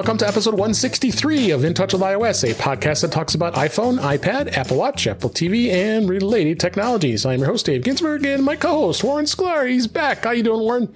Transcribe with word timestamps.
Welcome 0.00 0.16
to 0.16 0.26
episode 0.26 0.54
163 0.54 1.50
of 1.50 1.62
In 1.62 1.74
Touch 1.74 1.92
with 1.92 2.00
iOS, 2.00 2.50
a 2.50 2.54
podcast 2.54 3.02
that 3.02 3.12
talks 3.12 3.34
about 3.34 3.52
iPhone, 3.52 3.98
iPad, 3.98 4.56
Apple 4.56 4.78
Watch, 4.78 5.06
Apple 5.06 5.28
TV, 5.28 5.68
and 5.68 6.08
related 6.08 6.58
technologies. 6.58 7.26
I'm 7.26 7.40
your 7.40 7.48
host, 7.48 7.66
Dave 7.66 7.84
Ginsburg, 7.84 8.24
and 8.24 8.42
my 8.42 8.56
co-host, 8.56 9.04
Warren 9.04 9.26
Sklar. 9.26 9.68
He's 9.68 9.86
back. 9.86 10.24
How 10.24 10.30
you 10.30 10.42
doing, 10.42 10.60
Warren? 10.60 10.94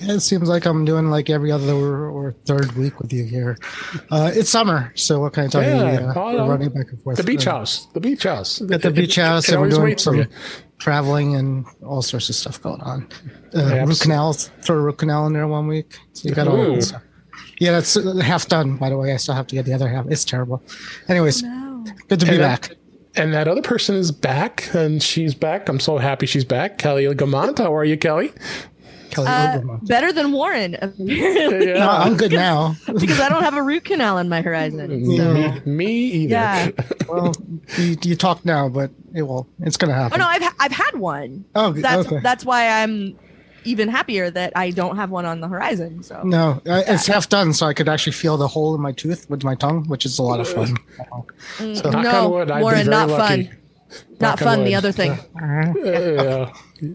It 0.00 0.18
seems 0.18 0.48
like 0.48 0.64
I'm 0.64 0.84
doing 0.84 1.08
like 1.08 1.30
every 1.30 1.52
other 1.52 1.72
or, 1.72 2.34
third 2.46 2.72
week 2.72 2.98
with 2.98 3.12
you 3.12 3.22
here. 3.22 3.58
Uh, 4.10 4.32
it's 4.34 4.50
summer, 4.50 4.90
so 4.96 5.20
what 5.20 5.32
can 5.32 5.44
I 5.44 5.46
tell 5.46 5.62
yeah, 5.62 6.00
you? 6.00 6.06
Uh, 6.08 6.14
we're 6.16 6.48
running 6.48 6.70
back 6.70 6.90
and 6.90 7.00
forth. 7.02 7.18
The 7.18 7.22
beach 7.22 7.44
house. 7.44 7.86
The 7.92 8.00
beach 8.00 8.24
house. 8.24 8.60
At 8.60 8.82
the 8.82 8.90
beach 8.90 9.14
house, 9.14 9.48
and 9.50 9.60
we're 9.60 9.70
doing 9.70 9.98
some 9.98 10.26
traveling 10.78 11.36
and 11.36 11.64
all 11.84 12.02
sorts 12.02 12.28
of 12.28 12.34
stuff 12.34 12.60
going 12.60 12.80
on. 12.80 13.08
Uh, 13.54 13.84
root 13.86 14.00
canals, 14.00 14.50
throw 14.62 14.78
a 14.78 14.80
root 14.80 14.98
canal 14.98 15.28
in 15.28 15.32
there 15.32 15.46
one 15.46 15.68
week. 15.68 15.96
So 16.12 16.28
you 16.28 16.34
got 16.34 16.48
all 16.48 16.74
that 16.74 16.82
stuff. 16.82 17.02
Yeah, 17.58 17.72
that's 17.72 17.94
half 18.20 18.48
done, 18.48 18.76
by 18.76 18.90
the 18.90 18.98
way. 18.98 19.12
I 19.12 19.16
still 19.16 19.34
have 19.34 19.46
to 19.48 19.54
get 19.54 19.64
the 19.64 19.72
other 19.72 19.88
half. 19.88 20.06
It's 20.08 20.24
terrible. 20.24 20.62
Anyways, 21.08 21.42
no. 21.42 21.84
good 22.08 22.20
to 22.20 22.26
be 22.26 22.32
and 22.32 22.40
back. 22.40 22.68
That, 22.68 22.76
and 23.16 23.34
that 23.34 23.48
other 23.48 23.62
person 23.62 23.96
is 23.96 24.12
back, 24.12 24.68
and 24.74 25.02
she's 25.02 25.34
back. 25.34 25.68
I'm 25.68 25.80
so 25.80 25.98
happy 25.98 26.26
she's 26.26 26.44
back. 26.44 26.78
Kelly 26.78 27.06
Guimont. 27.06 27.58
How 27.58 27.74
are 27.74 27.84
you, 27.84 27.96
Kelly? 27.96 28.32
Kelly 29.10 29.28
uh, 29.28 29.60
better 29.82 30.12
than 30.12 30.32
Warren, 30.32 30.74
apparently. 30.74 31.68
Yeah. 31.68 31.78
No, 31.78 31.88
I'm 31.88 32.16
good 32.16 32.32
now. 32.32 32.74
because 32.86 33.18
I 33.20 33.30
don't 33.30 33.42
have 33.42 33.56
a 33.56 33.62
root 33.62 33.84
canal 33.84 34.18
in 34.18 34.28
my 34.28 34.42
horizon. 34.42 35.16
So. 35.16 35.32
Me, 35.32 35.60
me 35.64 35.86
either. 35.86 36.32
Yeah. 36.32 36.70
well, 37.08 37.32
you, 37.78 37.96
you, 38.02 38.16
talk 38.16 38.44
now, 38.44 38.68
but 38.68 38.90
it 39.14 39.22
will. 39.22 39.48
It's 39.60 39.78
going 39.78 39.88
to 39.88 39.94
happen. 39.94 40.20
Oh 40.20 40.24
no, 40.24 40.28
I've 40.28 40.54
I've 40.58 40.72
had 40.72 40.96
one. 40.96 41.46
Oh, 41.54 41.72
that's 41.72 42.06
okay. 42.06 42.20
that's 42.22 42.44
why 42.44 42.68
I'm 42.82 43.18
even 43.66 43.88
happier 43.88 44.30
that 44.30 44.52
I 44.56 44.70
don't 44.70 44.96
have 44.96 45.10
one 45.10 45.24
on 45.24 45.40
the 45.40 45.48
horizon. 45.48 46.02
So 46.02 46.22
no, 46.22 46.60
yeah. 46.64 46.82
it's 46.86 47.06
half 47.06 47.28
done, 47.28 47.52
so 47.52 47.66
I 47.66 47.74
could 47.74 47.88
actually 47.88 48.12
feel 48.12 48.36
the 48.36 48.48
hole 48.48 48.74
in 48.74 48.80
my 48.80 48.92
tooth 48.92 49.28
with 49.28 49.44
my 49.44 49.54
tongue, 49.54 49.86
which 49.88 50.06
is 50.06 50.18
a 50.18 50.22
lot 50.22 50.40
of 50.40 50.48
fun. 50.48 50.76
Mm, 51.58 51.82
so, 51.82 51.90
no, 51.90 52.28
wood, 52.30 52.50
Warren, 52.50 52.86
not 52.88 53.08
lucky. 53.08 53.44
fun. 53.44 53.56
Not 54.20 54.38
fun. 54.38 54.64
The 54.64 54.74
other 54.74 54.92
thing. 54.92 55.18
yeah. 55.36 56.52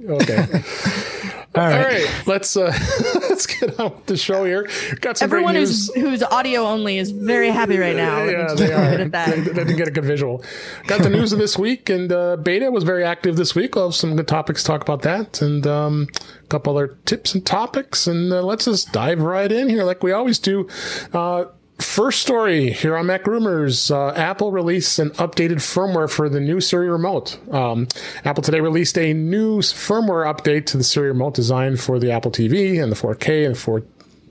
Okay. 0.09 1.37
All 1.53 1.63
right. 1.63 1.75
All 1.75 1.83
right, 1.83 2.27
let's 2.27 2.55
uh, 2.55 2.73
let's 3.29 3.45
get 3.45 3.77
on 3.77 3.93
with 3.93 4.05
the 4.05 4.15
show 4.15 4.45
here. 4.45 4.69
Got 5.01 5.17
some 5.17 5.25
Everyone 5.25 5.55
who's 5.55 5.93
who's 5.95 6.23
audio 6.23 6.61
only 6.61 6.97
is 6.97 7.11
very 7.11 7.49
happy 7.49 7.77
right 7.77 7.95
now. 7.95 8.23
Yeah, 8.23 8.53
they 8.53 8.71
are. 8.71 8.97
They, 8.97 9.41
they, 9.41 9.53
didn't 9.53 9.75
get 9.75 9.89
a 9.89 9.91
good 9.91 10.05
visual. 10.05 10.45
Got 10.87 11.03
the 11.03 11.09
news 11.09 11.33
of 11.33 11.39
this 11.39 11.57
week, 11.57 11.89
and 11.89 12.09
uh, 12.09 12.37
beta 12.37 12.71
was 12.71 12.85
very 12.85 13.03
active 13.03 13.35
this 13.35 13.53
week. 13.53 13.75
We'll 13.75 13.87
have 13.87 13.95
some 13.95 14.15
good 14.15 14.29
topics 14.29 14.63
to 14.63 14.67
talk 14.67 14.81
about 14.81 15.01
that, 15.01 15.41
and 15.41 15.67
um, 15.67 16.07
a 16.15 16.47
couple 16.47 16.77
other 16.77 16.97
tips 17.03 17.33
and 17.33 17.45
topics. 17.45 18.07
And 18.07 18.31
uh, 18.31 18.43
let's 18.43 18.63
just 18.63 18.93
dive 18.93 19.19
right 19.19 19.51
in 19.51 19.67
here, 19.67 19.83
like 19.83 20.03
we 20.03 20.13
always 20.13 20.39
do. 20.39 20.69
Uh, 21.11 21.45
First 21.81 22.21
story 22.21 22.69
here 22.69 22.95
on 22.95 23.07
Mac 23.07 23.25
Rumors 23.25 23.89
uh, 23.89 24.09
Apple 24.09 24.51
released 24.51 24.99
an 24.99 25.09
updated 25.11 25.57
firmware 25.57 26.09
for 26.09 26.29
the 26.29 26.39
new 26.39 26.61
Siri 26.61 26.87
remote. 26.87 27.39
Um, 27.51 27.87
Apple 28.23 28.43
today 28.43 28.59
released 28.59 28.99
a 28.99 29.13
new 29.13 29.59
firmware 29.59 30.31
update 30.31 30.67
to 30.67 30.77
the 30.77 30.83
Siri 30.83 31.07
remote 31.07 31.33
designed 31.33 31.79
for 31.79 31.97
the 31.97 32.11
Apple 32.11 32.29
TV 32.29 32.81
and 32.81 32.91
the 32.91 32.95
4K 32.95 33.47
and 33.47 33.57
4 33.57 33.83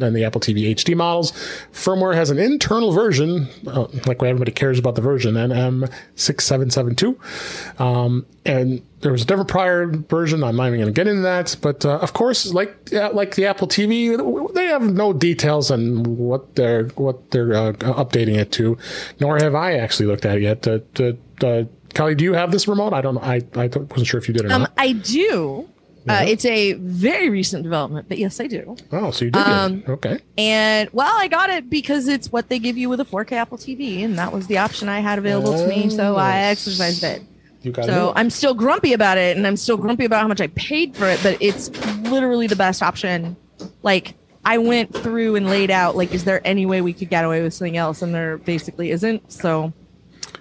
and 0.02 0.16
the 0.16 0.24
Apple 0.24 0.40
TV 0.40 0.74
HD 0.74 0.96
models. 0.96 1.32
Firmware 1.72 2.14
has 2.14 2.30
an 2.30 2.38
internal 2.38 2.92
version, 2.92 3.48
uh, 3.66 3.88
like 4.06 4.22
everybody 4.22 4.52
cares 4.52 4.78
about 4.78 4.94
the 4.94 5.02
version, 5.02 5.34
NM6772. 5.34 7.80
Um, 7.80 8.26
and 8.44 8.82
there 9.00 9.12
was 9.12 9.22
a 9.22 9.24
different 9.24 9.48
prior 9.48 9.86
version. 9.86 10.42
I'm 10.42 10.56
not 10.56 10.68
even 10.68 10.80
going 10.80 10.92
to 10.92 10.94
get 10.98 11.08
into 11.08 11.22
that. 11.22 11.56
But 11.60 11.84
uh, 11.84 11.98
of 11.98 12.12
course, 12.12 12.52
like 12.52 12.92
like 12.92 13.34
the 13.34 13.46
Apple 13.46 13.68
TV, 13.68 14.54
they 14.54 14.66
have 14.66 14.92
no 14.92 15.12
details 15.12 15.70
on 15.70 16.02
what 16.04 16.56
they're 16.56 16.84
what 16.88 17.30
they're 17.30 17.54
uh, 17.54 17.72
updating 17.72 18.36
it 18.36 18.52
to. 18.52 18.78
Nor 19.20 19.38
have 19.38 19.54
I 19.54 19.74
actually 19.74 20.06
looked 20.06 20.24
at 20.24 20.38
it 20.38 20.42
yet. 20.42 20.66
Uh, 20.66 21.12
uh 21.46 21.64
Kelly, 21.94 22.14
do 22.14 22.24
you 22.24 22.34
have 22.34 22.52
this 22.52 22.68
remote? 22.68 22.92
I 22.92 23.00
don't. 23.00 23.18
I 23.18 23.42
I 23.54 23.66
wasn't 23.66 24.06
sure 24.06 24.18
if 24.18 24.28
you 24.28 24.34
did 24.34 24.46
or 24.46 24.52
um, 24.52 24.62
not. 24.62 24.72
I 24.78 24.92
do. 24.92 25.68
Uh, 26.08 26.24
it's 26.26 26.44
a 26.44 26.72
very 26.74 27.28
recent 27.28 27.62
development, 27.62 28.08
but 28.08 28.18
yes, 28.18 28.40
I 28.40 28.46
do. 28.46 28.76
Oh, 28.92 29.10
so 29.10 29.26
you 29.26 29.30
did 29.30 29.42
um, 29.42 29.84
Okay. 29.86 30.20
And 30.38 30.88
well, 30.92 31.14
I 31.14 31.28
got 31.28 31.50
it 31.50 31.68
because 31.68 32.08
it's 32.08 32.32
what 32.32 32.48
they 32.48 32.58
give 32.58 32.78
you 32.78 32.88
with 32.88 33.00
a 33.00 33.04
4K 33.04 33.32
Apple 33.32 33.58
TV, 33.58 34.02
and 34.02 34.18
that 34.18 34.32
was 34.32 34.46
the 34.46 34.58
option 34.58 34.88
I 34.88 35.00
had 35.00 35.18
available 35.18 35.52
to 35.52 35.66
me, 35.66 35.90
so 35.90 36.16
I 36.16 36.38
exercised 36.38 37.04
it. 37.04 37.22
You 37.62 37.72
got 37.72 37.84
so 37.84 38.10
it. 38.10 38.12
I'm 38.16 38.30
still 38.30 38.54
grumpy 38.54 38.94
about 38.94 39.18
it, 39.18 39.36
and 39.36 39.46
I'm 39.46 39.56
still 39.56 39.76
grumpy 39.76 40.06
about 40.06 40.22
how 40.22 40.28
much 40.28 40.40
I 40.40 40.46
paid 40.48 40.96
for 40.96 41.06
it, 41.06 41.20
but 41.22 41.36
it's 41.40 41.68
literally 42.04 42.46
the 42.46 42.56
best 42.56 42.82
option. 42.82 43.36
Like 43.82 44.14
I 44.44 44.58
went 44.58 44.94
through 44.94 45.36
and 45.36 45.46
laid 45.46 45.70
out, 45.70 45.96
like, 45.96 46.14
is 46.14 46.24
there 46.24 46.40
any 46.46 46.64
way 46.64 46.80
we 46.80 46.94
could 46.94 47.10
get 47.10 47.24
away 47.24 47.42
with 47.42 47.52
something 47.52 47.76
else? 47.76 48.00
And 48.00 48.14
there 48.14 48.38
basically 48.38 48.90
isn't. 48.90 49.30
So 49.30 49.72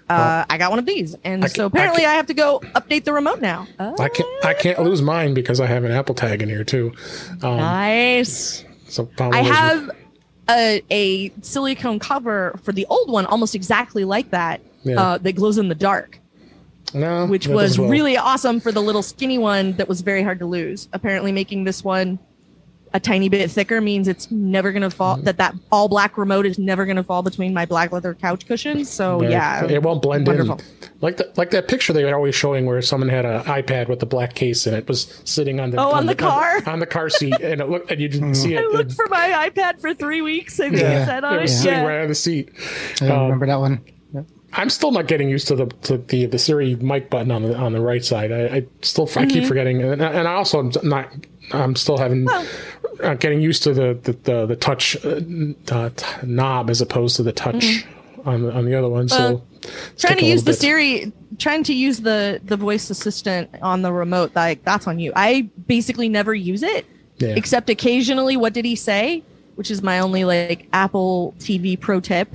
uh, 0.10 0.46
I 0.50 0.58
got 0.58 0.72
one 0.72 0.80
of 0.80 0.86
these, 0.86 1.16
and 1.24 1.50
so 1.52 1.68
apparently 1.68 2.06
I, 2.06 2.12
I, 2.12 2.16
have 2.16 2.26
to 2.28 2.34
go 2.34 2.60
update 2.76 3.04
the 3.04 3.14
remote 3.14 3.42
now. 3.42 3.68
I 3.80 4.10
can't. 4.10 4.46
I 4.46 4.54
can't 4.54 4.82
lose 4.82 5.02
mine 5.02 5.34
because 5.34 5.60
I 5.60 5.68
have 5.68 5.84
an 5.84 5.92
Apple 5.92 6.16
tag 6.16 6.42
in 6.42 6.50
here 6.50 6.64
too. 6.64 6.94
Um, 7.44 7.58
nice. 7.58 8.66
So 8.88 9.08
I 9.20 9.44
have 9.44 9.92
a, 10.50 10.82
a, 10.90 11.32
silicone 11.42 12.00
cover 12.00 12.60
for 12.64 12.72
the 12.72 12.88
old 12.90 13.12
one, 13.12 13.28
almost 13.28 13.54
exactly 13.54 14.04
like 14.04 14.32
that, 14.32 14.62
yeah. 14.84 15.00
uh, 15.00 15.18
that 15.20 15.34
glows 15.34 15.60
in 15.60 15.70
the 15.70 15.76
dark. 15.76 16.20
No, 16.94 17.28
which 17.28 17.48
was 17.48 17.78
well. 17.78 17.88
really 17.88 18.18
awesome 18.18 18.60
for 18.60 18.72
the 18.72 18.82
little 18.82 19.04
skinny 19.04 19.38
one 19.38 19.74
that 19.74 19.88
was 19.88 20.02
very 20.02 20.24
hard 20.24 20.40
to 20.40 20.48
lose. 20.48 20.90
Apparently, 20.92 21.32
making 21.32 21.66
this 21.66 21.84
one 21.84 22.18
a 22.94 23.00
tiny 23.00 23.30
bit 23.30 23.50
thicker 23.52 23.82
means 23.82 24.08
it's 24.08 24.32
never 24.32 24.72
going 24.72 24.82
to 24.82 24.90
fall 24.90 25.16
mm-hmm. 25.16 25.26
that 25.26 25.38
that 25.38 25.56
all 25.72 25.88
black 25.88 26.18
remote 26.18 26.46
is 26.46 26.58
never 26.58 26.86
going 26.86 26.96
to 26.96 27.04
fall 27.04 27.22
between 27.22 27.54
my 27.54 27.66
black 27.66 27.92
leather 27.92 28.14
couch 28.14 28.46
cushions 28.48 28.90
so 28.90 29.20
right. 29.20 29.30
yeah 29.30 29.66
it 29.66 29.84
won't 29.84 30.02
blend 30.02 30.26
wonderful. 30.26 30.58
in 30.58 30.90
like 31.02 31.18
the, 31.18 31.32
like 31.38 31.52
that 31.52 31.68
picture 31.68 31.94
they 31.94 32.04
were 32.04 32.16
always 32.16 32.36
showing 32.36 32.66
where 32.66 32.82
someone 32.82 33.10
had 33.10 33.26
an 33.26 33.44
ipad 33.44 33.88
with 33.88 34.02
a 34.02 34.06
black 34.06 34.34
case 34.34 34.66
and 34.66 34.76
it 34.76 34.88
was 34.88 35.22
sitting 35.24 35.60
on 35.60 35.70
the 35.70 35.78
oh 35.78 35.90
on, 35.90 36.00
on 36.00 36.06
the, 36.06 36.14
the, 36.14 36.16
car 36.16 36.58
on 36.58 36.64
the, 36.64 36.72
on 36.72 36.80
the, 36.80 36.86
car 36.86 37.10
seat 37.10 37.34
and 37.42 37.62
it 37.62 37.70
looked 37.70 37.92
and 37.92 38.02
you 38.02 38.08
didn't 38.08 38.36
see 38.36 38.56
it 38.56 38.60
i 38.60 38.68
looked 38.68 38.94
for 38.94 39.08
my 39.08 39.50
ipad 39.50 39.80
for 39.80 39.94
three 39.94 40.22
weeks 40.22 40.60
and 40.60 40.72
think 40.72 40.84
yeah. 40.84 41.06
said 41.06 41.24
on 41.24 41.38
it 41.38 41.42
was 41.42 41.56
sitting 41.56 41.80
yeah. 41.80 41.86
right 41.86 42.02
on 42.02 42.08
the 42.08 42.16
seat 42.16 42.50
i 43.02 43.08
um, 43.08 43.24
remember 43.24 43.46
that 43.46 43.60
one 43.60 43.84
I'm 44.54 44.70
still 44.70 44.92
not 44.92 45.08
getting 45.08 45.30
used 45.30 45.48
to 45.50 45.56
the 45.56 45.68
to 45.84 45.98
the 45.98 46.26
the 46.26 46.40
Siri 46.40 46.76
mic 46.76 47.10
button 47.10 47.32
on 47.32 47.44
the 47.44 47.56
on 47.56 47.72
the 47.74 47.82
right 47.82 48.04
side. 48.04 48.32
I, 48.32 48.46
I 48.46 48.66
still 48.82 49.06
I 49.06 49.08
mm-hmm. 49.08 49.30
keep 49.30 49.46
forgetting, 49.46 49.84
and, 49.84 50.02
and 50.02 50.28
I 50.28 50.34
also 50.34 50.60
am 50.60 50.72
not. 50.84 51.14
I'm 51.52 51.76
still 51.76 51.98
having 51.98 52.26
well, 52.26 52.46
uh, 53.04 53.14
getting 53.16 53.42
used 53.42 53.64
to 53.64 53.74
the 53.74 53.94
the 54.02 54.14
the, 54.14 54.46
the 54.46 54.56
touch 54.56 54.98
uh, 55.06 55.90
knob 56.24 56.70
as 56.70 56.82
opposed 56.82 57.16
to 57.18 57.24
the 57.24 57.32
touch 57.32 57.56
mm-hmm. 57.56 58.30
on 58.30 58.42
the, 58.44 58.54
on 58.54 58.66
the 58.66 58.76
other 58.76 58.90
one. 58.90 59.10
So 59.10 59.42
trying 59.98 60.18
to 60.18 60.26
use 60.26 60.44
the 60.44 60.54
Siri, 60.54 61.12
trying 61.38 61.64
to 61.64 61.74
use 61.74 62.00
the 62.00 62.42
the 62.44 62.58
voice 62.58 62.90
assistant 62.90 63.50
on 63.62 63.82
the 63.82 63.92
remote, 63.92 64.32
like 64.36 64.64
that's 64.64 64.88
on 64.88 65.00
you. 65.00 65.12
I 65.16 65.50
basically 65.68 66.10
never 66.10 66.34
use 66.34 66.64
it, 66.64 66.86
yeah. 67.18 67.30
except 67.30 67.70
occasionally. 67.70 68.38
What 68.38 68.54
did 68.54 68.66
he 68.66 68.76
say? 68.76 69.24
Which 69.56 69.72
is 69.72 69.82
my 69.82 70.00
only 70.00 70.24
like 70.24 70.68
Apple 70.74 71.34
TV 71.40 71.80
pro 71.80 72.00
tip 72.00 72.34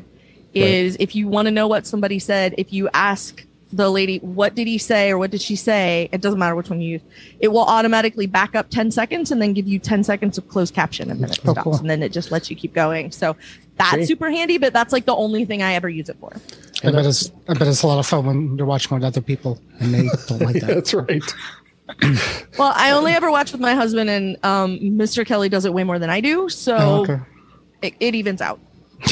is 0.54 0.92
right. 0.92 1.00
if 1.00 1.16
you 1.16 1.28
want 1.28 1.46
to 1.46 1.50
know 1.50 1.66
what 1.66 1.86
somebody 1.86 2.18
said, 2.18 2.54
if 2.58 2.72
you 2.72 2.88
ask 2.94 3.44
the 3.76 3.90
lady, 3.90 4.18
what 4.18 4.54
did 4.54 4.66
he 4.66 4.78
say 4.78 5.10
or 5.10 5.18
what 5.18 5.30
did 5.30 5.40
she 5.40 5.56
say? 5.56 6.08
It 6.12 6.20
doesn't 6.20 6.38
matter 6.38 6.54
which 6.54 6.70
one 6.70 6.80
you 6.80 6.92
use. 6.92 7.02
It 7.40 7.48
will 7.48 7.64
automatically 7.64 8.26
back 8.26 8.54
up 8.54 8.70
10 8.70 8.90
seconds 8.90 9.30
and 9.30 9.42
then 9.42 9.52
give 9.52 9.66
you 9.66 9.78
10 9.78 10.04
seconds 10.04 10.38
of 10.38 10.48
closed 10.48 10.74
caption 10.74 11.10
and 11.10 11.20
then 11.20 11.30
it 11.30 11.40
oh, 11.44 11.52
stops 11.52 11.62
cool. 11.62 11.76
and 11.76 11.90
then 11.90 12.02
it 12.02 12.12
just 12.12 12.30
lets 12.30 12.50
you 12.50 12.56
keep 12.56 12.72
going. 12.72 13.10
So 13.10 13.36
that's 13.76 13.94
See? 13.94 14.06
super 14.06 14.30
handy, 14.30 14.58
but 14.58 14.72
that's 14.72 14.92
like 14.92 15.06
the 15.06 15.14
only 15.14 15.44
thing 15.44 15.62
I 15.62 15.74
ever 15.74 15.88
use 15.88 16.08
it 16.08 16.16
for. 16.20 16.32
I 16.84 16.92
bet 16.92 17.04
it's 17.06 17.32
I 17.48 17.54
bet 17.54 17.66
it's 17.66 17.82
a 17.82 17.86
lot 17.86 17.98
of 17.98 18.06
fun 18.06 18.26
when 18.26 18.56
you're 18.56 18.66
watching 18.66 18.94
with 18.94 19.04
other 19.04 19.20
people 19.20 19.60
and 19.80 19.92
they 19.92 20.08
don't 20.28 20.42
like 20.42 20.60
that. 20.60 20.66
that's 20.74 20.94
right. 20.94 21.34
well, 22.58 22.72
I 22.74 22.92
only 22.92 23.12
ever 23.12 23.30
watch 23.30 23.52
with 23.52 23.60
my 23.60 23.74
husband, 23.74 24.08
and 24.08 24.38
um, 24.42 24.78
Mr. 24.78 25.26
Kelly 25.26 25.50
does 25.50 25.66
it 25.66 25.74
way 25.74 25.84
more 25.84 25.98
than 25.98 26.08
I 26.08 26.22
do, 26.22 26.48
so 26.48 26.76
oh, 26.76 27.02
okay. 27.02 27.20
it, 27.82 27.94
it 28.00 28.14
evens 28.14 28.40
out. 28.40 28.58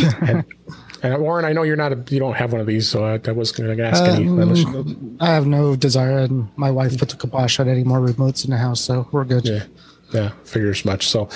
And 1.02 1.20
Warren, 1.20 1.44
I 1.44 1.52
know 1.52 1.62
you're 1.64 1.76
not 1.76 1.92
a, 1.92 2.04
you 2.10 2.20
don't 2.20 2.34
have 2.34 2.52
one 2.52 2.60
of 2.60 2.66
these, 2.66 2.88
so 2.88 3.04
I, 3.04 3.20
I 3.26 3.32
was 3.32 3.50
going 3.50 3.76
to 3.76 3.84
ask 3.84 4.04
any. 4.04 4.28
Um, 4.28 5.16
I 5.20 5.26
have 5.26 5.46
no 5.46 5.74
desire, 5.74 6.18
and 6.18 6.48
my 6.56 6.70
wife 6.70 6.96
put 6.96 7.08
the 7.08 7.16
kibosh 7.16 7.58
on 7.58 7.68
any 7.68 7.82
more 7.82 7.98
remotes 7.98 8.44
in 8.44 8.50
the 8.50 8.56
house, 8.56 8.80
so 8.80 9.08
we're 9.10 9.24
good. 9.24 9.46
Yeah. 9.46 9.64
Yeah, 10.12 10.32
figures 10.44 10.84
much. 10.84 11.08
So 11.08 11.30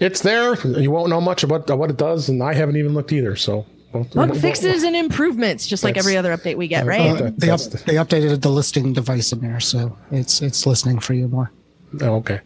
it's 0.00 0.22
there. 0.22 0.54
You 0.64 0.90
won't 0.90 1.10
know 1.10 1.20
much 1.20 1.42
about 1.42 1.68
what 1.78 1.90
it 1.90 1.98
does, 1.98 2.30
and 2.30 2.42
I 2.42 2.54
haven't 2.54 2.76
even 2.76 2.94
looked 2.94 3.12
either. 3.12 3.36
So 3.36 3.66
Bug 3.92 4.36
fixes 4.36 4.82
and 4.82 4.96
improvements, 4.96 5.66
just 5.66 5.84
like 5.84 5.96
every 5.96 6.16
other 6.16 6.36
update 6.36 6.56
we 6.56 6.66
get, 6.66 6.84
right? 6.84 7.20
Uh, 7.20 7.30
they, 7.36 7.50
up, 7.50 7.60
they 7.60 7.94
updated 7.94 8.40
the 8.40 8.48
listing 8.48 8.92
device 8.92 9.30
in 9.32 9.40
there, 9.40 9.60
so 9.60 9.96
it's 10.10 10.42
it's 10.42 10.66
listening 10.66 10.98
for 10.98 11.14
you 11.14 11.28
more. 11.28 11.52
Oh, 12.00 12.16
okay. 12.16 12.40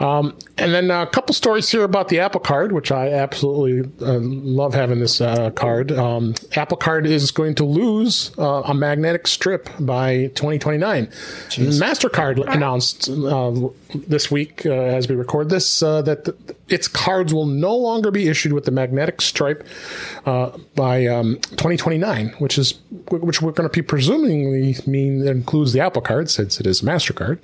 Um, 0.00 0.36
and 0.56 0.72
then 0.72 0.90
a 0.90 1.06
couple 1.06 1.34
stories 1.34 1.68
here 1.68 1.84
about 1.84 2.08
the 2.08 2.20
Apple 2.20 2.40
Card, 2.40 2.72
which 2.72 2.90
I 2.90 3.12
absolutely 3.12 3.90
uh, 4.04 4.18
love 4.18 4.72
having 4.72 4.98
this 4.98 5.20
uh, 5.20 5.50
card. 5.50 5.92
Um, 5.92 6.34
Apple 6.56 6.78
Card 6.78 7.06
is 7.06 7.30
going 7.30 7.54
to 7.56 7.64
lose 7.64 8.32
uh, 8.38 8.62
a 8.64 8.74
magnetic 8.74 9.26
strip 9.26 9.68
by 9.78 10.28
2029. 10.34 11.06
Jeez. 11.06 11.80
Mastercard 11.80 12.42
announced 12.52 13.10
uh, 13.10 13.68
this 13.94 14.30
week, 14.30 14.64
uh, 14.64 14.70
as 14.70 15.06
we 15.06 15.16
record 15.16 15.50
this, 15.50 15.82
uh, 15.82 16.00
that 16.02 16.59
its 16.70 16.88
cards 16.88 17.34
will 17.34 17.46
no 17.46 17.74
longer 17.74 18.10
be 18.10 18.28
issued 18.28 18.52
with 18.52 18.64
the 18.64 18.70
magnetic 18.70 19.20
stripe 19.20 19.66
uh, 20.26 20.50
by 20.74 21.06
um, 21.06 21.36
2029, 21.50 22.28
which 22.38 22.58
is 22.58 22.80
which 23.10 23.42
we're 23.42 23.52
going 23.52 23.68
to 23.68 23.72
be 23.72 23.82
presumably 23.82 24.76
mean 24.86 25.20
that 25.20 25.30
includes 25.30 25.72
the 25.72 25.80
Apple 25.80 26.02
Card 26.02 26.30
since 26.30 26.60
it 26.60 26.66
is 26.66 26.82
a 26.82 26.86
Mastercard. 26.86 27.38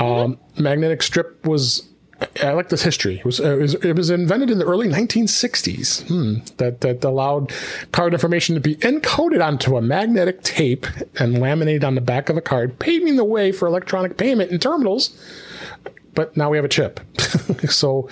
Um, 0.00 0.38
magnetic 0.58 1.02
strip 1.02 1.46
was 1.46 1.88
I 2.42 2.52
like 2.52 2.68
this 2.68 2.82
history. 2.82 3.18
It 3.18 3.24
was, 3.24 3.38
it 3.38 3.58
was, 3.58 3.74
it 3.74 3.94
was 3.94 4.10
invented 4.10 4.50
in 4.50 4.58
the 4.58 4.64
early 4.64 4.88
1960s. 4.88 6.08
Hmm. 6.08 6.44
That 6.56 6.80
that 6.80 7.04
allowed 7.04 7.52
card 7.92 8.12
information 8.12 8.54
to 8.56 8.60
be 8.60 8.76
encoded 8.76 9.44
onto 9.44 9.76
a 9.76 9.82
magnetic 9.82 10.42
tape 10.42 10.86
and 11.20 11.40
laminated 11.40 11.84
on 11.84 11.94
the 11.94 12.00
back 12.00 12.28
of 12.28 12.36
a 12.36 12.40
card, 12.40 12.78
paving 12.78 13.16
the 13.16 13.24
way 13.24 13.52
for 13.52 13.68
electronic 13.68 14.16
payment 14.16 14.50
in 14.50 14.58
terminals. 14.58 15.16
But 16.14 16.36
now 16.36 16.50
we 16.50 16.56
have 16.58 16.64
a 16.64 16.68
chip, 16.68 16.98
so 17.68 18.08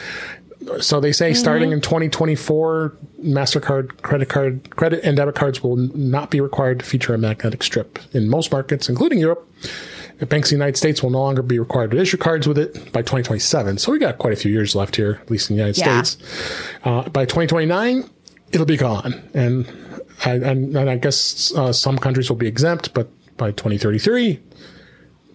so 0.81 1.01
they 1.01 1.13
say 1.13 1.31
mm-hmm. 1.31 1.39
starting 1.39 1.73
in 1.73 1.81
2024, 1.81 2.97
Mastercard 3.23 4.03
credit 4.03 4.29
card 4.29 4.71
credit 4.71 5.05
and 5.05 5.17
debit 5.17 5.35
cards 5.35 5.63
will 5.63 5.77
not 5.77 6.31
be 6.31 6.41
required 6.41 6.81
to 6.81 6.85
feature 6.85 7.15
a 7.15 7.19
magnetic 7.19 7.63
strip 7.63 7.99
in 8.13 8.29
most 8.29 8.53
markets, 8.53 8.89
including 8.89 9.19
Europe. 9.19 9.49
Banks 10.29 10.51
in 10.51 10.59
the 10.59 10.65
United 10.65 10.79
States 10.79 11.03
will 11.03 11.11
no 11.11 11.21
longer 11.21 11.43
be 11.43 11.59
required 11.59 11.91
to 11.91 11.99
issue 11.99 12.17
cards 12.17 12.49
with 12.49 12.57
it 12.57 12.75
by 12.93 13.03
2027. 13.03 13.77
So 13.77 13.93
we 13.93 13.99
got 13.99 14.17
quite 14.17 14.33
a 14.33 14.37
few 14.37 14.51
years 14.51 14.75
left 14.75 14.97
here, 14.97 15.19
at 15.21 15.31
least 15.31 15.51
in 15.51 15.57
the 15.57 15.63
United 15.63 15.79
yeah. 15.79 16.03
States. 16.03 16.79
Uh, 16.85 17.07
by 17.11 17.27
2029, 17.27 18.09
it'll 18.51 18.65
be 18.65 18.79
gone. 18.79 19.23
And 19.35 19.67
I, 20.25 20.33
and, 20.37 20.75
and 20.75 20.89
I 20.89 20.97
guess 20.97 21.53
uh, 21.55 21.71
some 21.71 21.99
countries 21.99 22.31
will 22.31 22.37
be 22.37 22.47
exempt, 22.47 22.95
but 22.95 23.11
by 23.37 23.51
2033, 23.51 24.41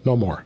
no 0.03 0.17
more. 0.17 0.45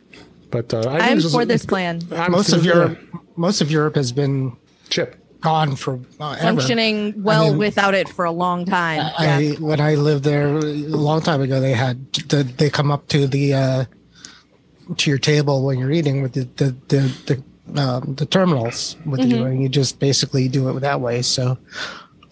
But 0.51 0.73
uh, 0.73 0.81
I 0.89 1.09
am 1.09 1.21
for 1.21 1.45
this 1.45 1.65
plan. 1.65 2.01
I'm 2.11 2.33
most 2.33 2.51
of 2.51 2.65
Europe, 2.65 2.99
most 3.37 3.61
of 3.61 3.71
Europe 3.71 3.95
has 3.95 4.11
been 4.11 4.57
chip 4.89 5.15
gone 5.41 5.75
for 5.75 5.99
uh, 6.19 6.35
functioning 6.37 7.13
well 7.21 7.45
I 7.45 7.49
mean, 7.49 7.57
without 7.59 7.93
it 7.93 8.09
for 8.09 8.25
a 8.25 8.31
long 8.31 8.65
time. 8.65 9.11
I, 9.17 9.39
yeah. 9.39 9.59
when 9.59 9.79
I 9.79 9.93
lived 9.93 10.23
there 10.23 10.47
a 10.47 10.59
long 10.59 11.21
time 11.21 11.41
ago, 11.41 11.59
they 11.59 11.73
had 11.73 12.11
the, 12.13 12.43
they 12.43 12.69
come 12.69 12.91
up 12.91 13.07
to 13.09 13.27
the 13.27 13.53
uh, 13.53 13.85
to 14.97 15.09
your 15.09 15.19
table 15.19 15.63
when 15.63 15.77
you're 15.77 15.91
eating 15.91 16.21
with 16.21 16.33
the 16.33 16.47
the 16.55 16.75
the, 16.87 17.43
the, 17.67 17.81
um, 17.81 18.15
the 18.15 18.25
terminals 18.25 18.97
with 19.05 19.19
mm-hmm. 19.19 19.31
you, 19.31 19.45
and 19.45 19.61
you 19.61 19.69
just 19.69 19.99
basically 19.99 20.47
do 20.47 20.67
it 20.69 20.79
that 20.79 21.01
way. 21.01 21.21
So, 21.21 21.57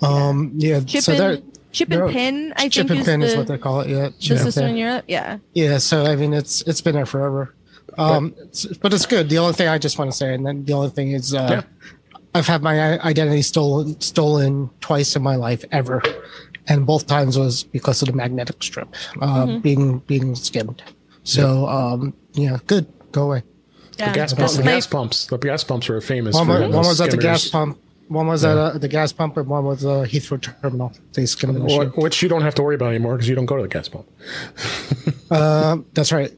um, 0.02 0.52
yeah, 0.56 0.80
chip 0.82 1.04
so 1.04 1.14
and, 1.14 1.60
chip 1.72 1.92
and 1.92 2.12
pin. 2.12 2.54
I 2.58 2.70
chip 2.70 2.88
think 2.88 3.00
and 3.00 3.06
pin 3.06 3.20
the, 3.20 3.28
is 3.28 3.36
what 3.36 3.48
they 3.48 3.58
call 3.58 3.82
it. 3.82 3.90
Yeah, 3.90 4.10
the 4.10 4.40
system 4.40 4.70
in 4.70 4.78
Europe. 4.78 5.06
Yeah. 5.08 5.38
Yeah. 5.54 5.78
So 5.78 6.06
I 6.06 6.16
mean, 6.16 6.34
it's 6.34 6.62
it's 6.64 6.82
been 6.82 6.96
there 6.96 7.06
forever. 7.06 7.54
Um, 7.98 8.34
but, 8.36 8.66
but 8.82 8.94
it's 8.94 9.06
good. 9.06 9.30
The 9.30 9.38
only 9.38 9.54
thing 9.54 9.68
I 9.68 9.78
just 9.78 10.00
want 10.00 10.10
to 10.10 10.18
say, 10.18 10.34
and 10.34 10.46
then 10.46 10.66
the 10.66 10.74
only 10.74 10.90
thing 10.90 11.12
is, 11.12 11.34
uh, 11.34 11.48
yeah. 11.50 11.62
I've 12.36 12.48
had 12.48 12.64
my 12.64 13.00
identity 13.02 13.42
stolen 13.42 14.00
stolen 14.02 14.70
twice 14.82 15.16
in 15.16 15.22
my 15.22 15.36
life 15.36 15.64
ever, 15.72 16.02
and 16.68 16.86
both 16.86 17.08
times 17.08 17.38
was 17.38 17.64
because 17.64 18.02
of 18.02 18.08
the 18.08 18.14
magnetic 18.14 18.62
strip 18.64 18.90
uh, 19.22 19.46
mm-hmm. 19.46 19.60
being 19.60 20.00
being 20.00 20.36
skimmed. 20.36 20.82
So 21.24 21.68
um, 21.68 22.14
yeah, 22.34 22.58
good. 22.68 22.92
Go 23.12 23.24
away. 23.24 23.44
Yeah. 23.98 24.10
The 24.10 24.16
gas, 24.16 24.34
pump, 24.34 24.52
the 24.52 24.64
gas 24.64 24.88
pumps. 24.88 25.28
The 25.28 25.38
gas 25.38 25.64
pumps 25.64 25.90
are 25.90 26.02
famous. 26.02 26.36
One, 26.36 26.48
one 26.48 26.72
was 26.72 27.00
at 27.00 27.12
the 27.12 27.18
gas 27.18 27.48
pump. 27.50 27.80
One 28.08 28.28
was 28.28 28.44
yeah. 28.44 28.52
at 28.52 28.58
uh, 28.58 28.78
the 28.80 28.88
gas 28.88 29.14
pump, 29.14 29.38
and 29.38 29.48
one 29.48 29.66
was 29.66 29.86
uh, 29.86 30.06
Heathrow 30.08 30.42
terminal. 30.42 30.92
They 31.14 31.26
skim 31.26 31.54
the 31.54 31.60
machine. 31.60 31.90
Which 31.90 32.22
you 32.22 32.30
don't 32.30 32.42
have 32.42 32.56
to 32.56 32.64
worry 32.64 32.76
about 32.76 32.90
anymore 32.90 33.16
because 33.16 33.30
you 33.30 33.36
don't 33.36 33.46
go 33.46 33.56
to 33.56 33.62
the 33.62 33.68
gas 33.68 33.90
pump. 33.90 34.08
uh, 35.32 35.78
that's 35.94 36.12
right. 36.12 36.32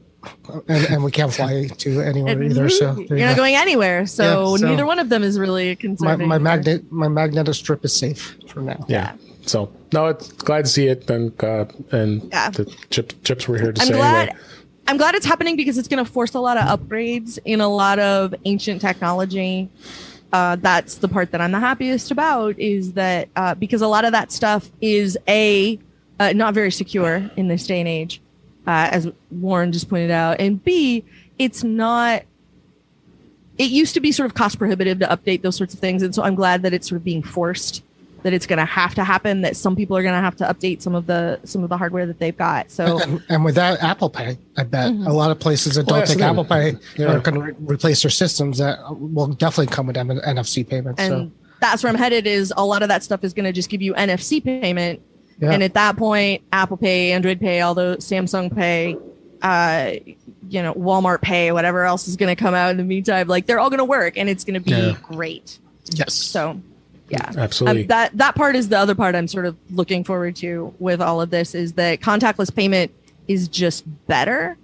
And, 0.68 0.84
and, 0.86 1.04
we 1.04 1.10
can't 1.10 1.32
fly 1.32 1.66
to 1.66 2.00
anywhere 2.00 2.42
either. 2.42 2.68
So 2.68 2.98
you're 2.98 3.18
not 3.18 3.36
going 3.36 3.54
anywhere. 3.54 4.06
So, 4.06 4.52
yeah, 4.52 4.56
so, 4.56 4.66
neither 4.66 4.86
one 4.86 4.98
of 4.98 5.08
them 5.08 5.22
is 5.22 5.38
really 5.38 5.70
a 5.70 5.76
concern. 5.76 6.18
My, 6.18 6.24
my 6.24 6.38
magnet, 6.38 6.90
my 6.92 7.08
magnetic 7.08 7.54
strip 7.54 7.84
is 7.84 7.94
safe 7.94 8.36
for 8.48 8.60
now. 8.60 8.84
Yeah. 8.88 9.14
So 9.46 9.72
no, 9.92 10.06
it's 10.06 10.32
glad 10.32 10.64
to 10.64 10.70
see 10.70 10.88
it, 10.88 11.08
and 11.08 11.32
uh, 11.42 11.66
and 11.92 12.28
yeah. 12.30 12.50
the 12.50 12.64
chip, 12.90 13.12
chips 13.22 13.46
were 13.46 13.58
here 13.58 13.72
to 13.72 13.80
I'm 13.80 13.86
say. 13.86 13.94
Glad, 13.94 14.28
anyway. 14.28 14.42
I'm 14.88 14.96
glad 14.96 15.14
it's 15.14 15.26
happening 15.26 15.56
because 15.56 15.78
it's 15.78 15.88
going 15.88 16.04
to 16.04 16.10
force 16.10 16.34
a 16.34 16.40
lot 16.40 16.56
of 16.56 16.78
upgrades 16.78 17.38
in 17.44 17.60
a 17.60 17.68
lot 17.68 17.98
of 17.98 18.34
ancient 18.44 18.80
technology. 18.80 19.68
Uh, 20.32 20.56
that's 20.56 20.96
the 20.96 21.08
part 21.08 21.30
that 21.30 21.40
I'm 21.40 21.52
the 21.52 21.60
happiest 21.60 22.10
about 22.10 22.58
is 22.58 22.92
that 22.92 23.28
uh, 23.36 23.54
because 23.54 23.82
a 23.82 23.88
lot 23.88 24.04
of 24.04 24.12
that 24.12 24.32
stuff 24.32 24.70
is 24.80 25.16
a 25.28 25.78
uh, 26.18 26.32
not 26.32 26.54
very 26.54 26.70
secure 26.70 27.30
in 27.36 27.48
this 27.48 27.66
day 27.66 27.80
and 27.80 27.88
age, 27.88 28.20
uh, 28.66 28.88
as 28.90 29.08
Warren 29.30 29.72
just 29.72 29.88
pointed 29.88 30.10
out, 30.10 30.40
and 30.40 30.62
b 30.62 31.04
it's 31.38 31.64
not. 31.64 32.22
It 33.58 33.70
used 33.70 33.94
to 33.94 34.00
be 34.00 34.12
sort 34.12 34.26
of 34.26 34.34
cost 34.34 34.58
prohibitive 34.58 34.98
to 34.98 35.06
update 35.06 35.40
those 35.40 35.56
sorts 35.56 35.72
of 35.72 35.80
things, 35.80 36.02
and 36.02 36.14
so 36.14 36.22
I'm 36.22 36.34
glad 36.34 36.62
that 36.62 36.74
it's 36.74 36.88
sort 36.88 36.98
of 36.98 37.04
being 37.04 37.22
forced 37.22 37.82
that 38.26 38.32
it's 38.32 38.46
going 38.46 38.58
to 38.58 38.64
have 38.64 38.92
to 38.92 39.04
happen 39.04 39.42
that 39.42 39.56
some 39.56 39.76
people 39.76 39.96
are 39.96 40.02
going 40.02 40.12
to 40.12 40.20
have 40.20 40.34
to 40.34 40.44
update 40.44 40.82
some 40.82 40.96
of 40.96 41.06
the 41.06 41.38
some 41.44 41.62
of 41.62 41.68
the 41.68 41.76
hardware 41.76 42.06
that 42.06 42.18
they've 42.18 42.36
got 42.36 42.68
so 42.72 43.00
and, 43.00 43.22
and 43.28 43.44
with 43.44 43.54
that 43.54 43.80
apple 43.84 44.10
pay 44.10 44.36
i 44.56 44.64
bet 44.64 44.90
mm-hmm. 44.90 45.06
a 45.06 45.12
lot 45.12 45.30
of 45.30 45.38
places 45.38 45.76
that 45.76 45.86
don't 45.86 45.98
well, 45.98 46.06
take 46.06 46.20
apple 46.20 46.44
pay 46.44 46.74
yeah. 46.96 47.06
are 47.06 47.20
going 47.20 47.36
to 47.36 47.40
re- 47.40 47.54
replace 47.60 48.02
their 48.02 48.10
systems 48.10 48.58
that 48.58 48.80
will 48.98 49.28
definitely 49.28 49.72
come 49.72 49.86
with 49.86 49.94
nfc 49.94 50.68
payments 50.68 51.00
and 51.00 51.12
so. 51.12 51.30
that's 51.60 51.84
where 51.84 51.92
i'm 51.92 51.96
headed 51.96 52.26
is 52.26 52.52
a 52.56 52.64
lot 52.64 52.82
of 52.82 52.88
that 52.88 53.04
stuff 53.04 53.22
is 53.22 53.32
going 53.32 53.44
to 53.44 53.52
just 53.52 53.68
give 53.68 53.80
you 53.80 53.94
nfc 53.94 54.42
payment 54.42 55.00
yeah. 55.38 55.50
and 55.50 55.62
at 55.62 55.74
that 55.74 55.96
point 55.96 56.42
apple 56.52 56.76
pay 56.76 57.12
android 57.12 57.40
pay 57.40 57.62
although 57.62 57.96
samsung 57.96 58.54
pay 58.54 58.96
uh 59.42 59.92
you 60.48 60.62
know 60.62 60.72
walmart 60.74 61.20
pay 61.20 61.52
whatever 61.52 61.84
else 61.84 62.08
is 62.08 62.16
going 62.16 62.34
to 62.34 62.40
come 62.40 62.54
out 62.54 62.70
in 62.70 62.76
the 62.76 62.84
meantime 62.84 63.28
like 63.28 63.46
they're 63.46 63.58
all 63.58 63.70
going 63.70 63.78
to 63.78 63.84
work 63.84 64.16
and 64.16 64.28
it's 64.28 64.44
going 64.44 64.54
to 64.54 64.60
be 64.60 64.70
yeah. 64.70 64.96
great. 65.02 65.58
Yes. 65.92 66.14
So 66.14 66.60
yeah. 67.08 67.32
Absolutely. 67.36 67.82
um, 67.82 67.86
that 67.88 68.16
that 68.16 68.34
part 68.34 68.56
is 68.56 68.68
the 68.68 68.78
other 68.78 68.94
part 68.94 69.14
i'm 69.14 69.28
sort 69.28 69.46
of 69.46 69.56
looking 69.70 70.02
forward 70.02 70.34
to 70.34 70.74
with 70.80 71.00
all 71.00 71.20
of 71.20 71.30
this 71.30 71.54
is 71.54 71.74
that 71.74 72.00
contactless 72.00 72.52
payment 72.52 72.90
is 73.28 73.46
just 73.46 73.84
better 74.08 74.56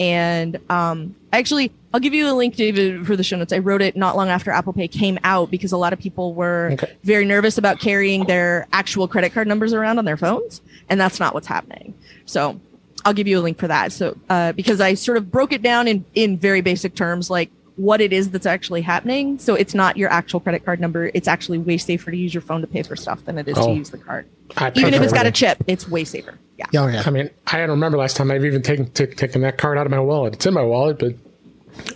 and 0.00 0.58
um 0.70 1.14
actually 1.32 1.70
i'll 1.92 2.00
give 2.00 2.14
you 2.14 2.30
a 2.30 2.34
link 2.34 2.56
david 2.56 3.06
for 3.06 3.16
the 3.16 3.22
show 3.22 3.36
notes. 3.36 3.52
I 3.52 3.58
wrote 3.58 3.82
it 3.82 3.96
not 3.96 4.16
long 4.16 4.28
after 4.28 4.50
apple 4.50 4.72
pay 4.72 4.88
came 4.88 5.18
out 5.24 5.50
because 5.50 5.72
a 5.72 5.76
lot 5.76 5.92
of 5.92 5.98
people 5.98 6.34
were 6.34 6.70
okay. 6.72 6.96
very 7.04 7.24
nervous 7.24 7.58
about 7.58 7.80
carrying 7.80 8.24
their 8.24 8.66
actual 8.72 9.06
credit 9.06 9.32
card 9.32 9.46
numbers 9.46 9.72
around 9.72 9.98
on 9.98 10.04
their 10.04 10.16
phones 10.16 10.60
and 10.88 11.00
that's 11.00 11.20
not 11.20 11.34
what's 11.34 11.46
happening. 11.46 11.94
So 12.26 12.60
i'll 13.04 13.14
give 13.14 13.26
you 13.26 13.38
a 13.38 13.42
link 13.42 13.58
for 13.58 13.68
that. 13.68 13.92
So 13.92 14.16
uh, 14.28 14.52
because 14.52 14.80
i 14.80 14.94
sort 14.94 15.18
of 15.18 15.30
broke 15.30 15.52
it 15.52 15.62
down 15.62 15.88
in 15.88 16.04
in 16.14 16.36
very 16.36 16.60
basic 16.60 16.94
terms 16.94 17.30
like 17.30 17.50
what 17.76 18.00
it 18.00 18.12
is 18.12 18.30
that's 18.30 18.46
actually 18.46 18.82
happening. 18.82 19.38
So 19.38 19.54
it's 19.54 19.74
not 19.74 19.96
your 19.96 20.10
actual 20.10 20.40
credit 20.40 20.64
card 20.64 20.80
number. 20.80 21.10
It's 21.14 21.28
actually 21.28 21.58
way 21.58 21.78
safer 21.78 22.10
to 22.10 22.16
use 22.16 22.34
your 22.34 22.42
phone 22.42 22.60
to 22.60 22.66
pay 22.66 22.82
for 22.82 22.96
stuff 22.96 23.24
than 23.24 23.38
it 23.38 23.48
is 23.48 23.56
oh, 23.58 23.68
to 23.68 23.72
use 23.72 23.90
the 23.90 23.98
card. 23.98 24.26
I 24.56 24.72
even 24.74 24.94
if 24.94 25.02
it's 25.02 25.12
got 25.12 25.26
a 25.26 25.30
chip, 25.30 25.62
it's 25.66 25.88
way 25.88 26.04
safer. 26.04 26.38
Yeah. 26.58 26.82
Oh, 26.82 26.86
yeah. 26.86 27.02
I 27.06 27.10
mean, 27.10 27.30
I 27.46 27.58
don't 27.58 27.70
remember 27.70 27.98
last 27.98 28.16
time 28.16 28.30
I've 28.30 28.44
even 28.44 28.62
taken 28.62 28.90
t- 28.90 29.06
taken 29.06 29.40
that 29.42 29.58
card 29.58 29.78
out 29.78 29.86
of 29.86 29.90
my 29.90 30.00
wallet. 30.00 30.34
It's 30.34 30.46
in 30.46 30.54
my 30.54 30.62
wallet, 30.62 30.98
but 30.98 31.14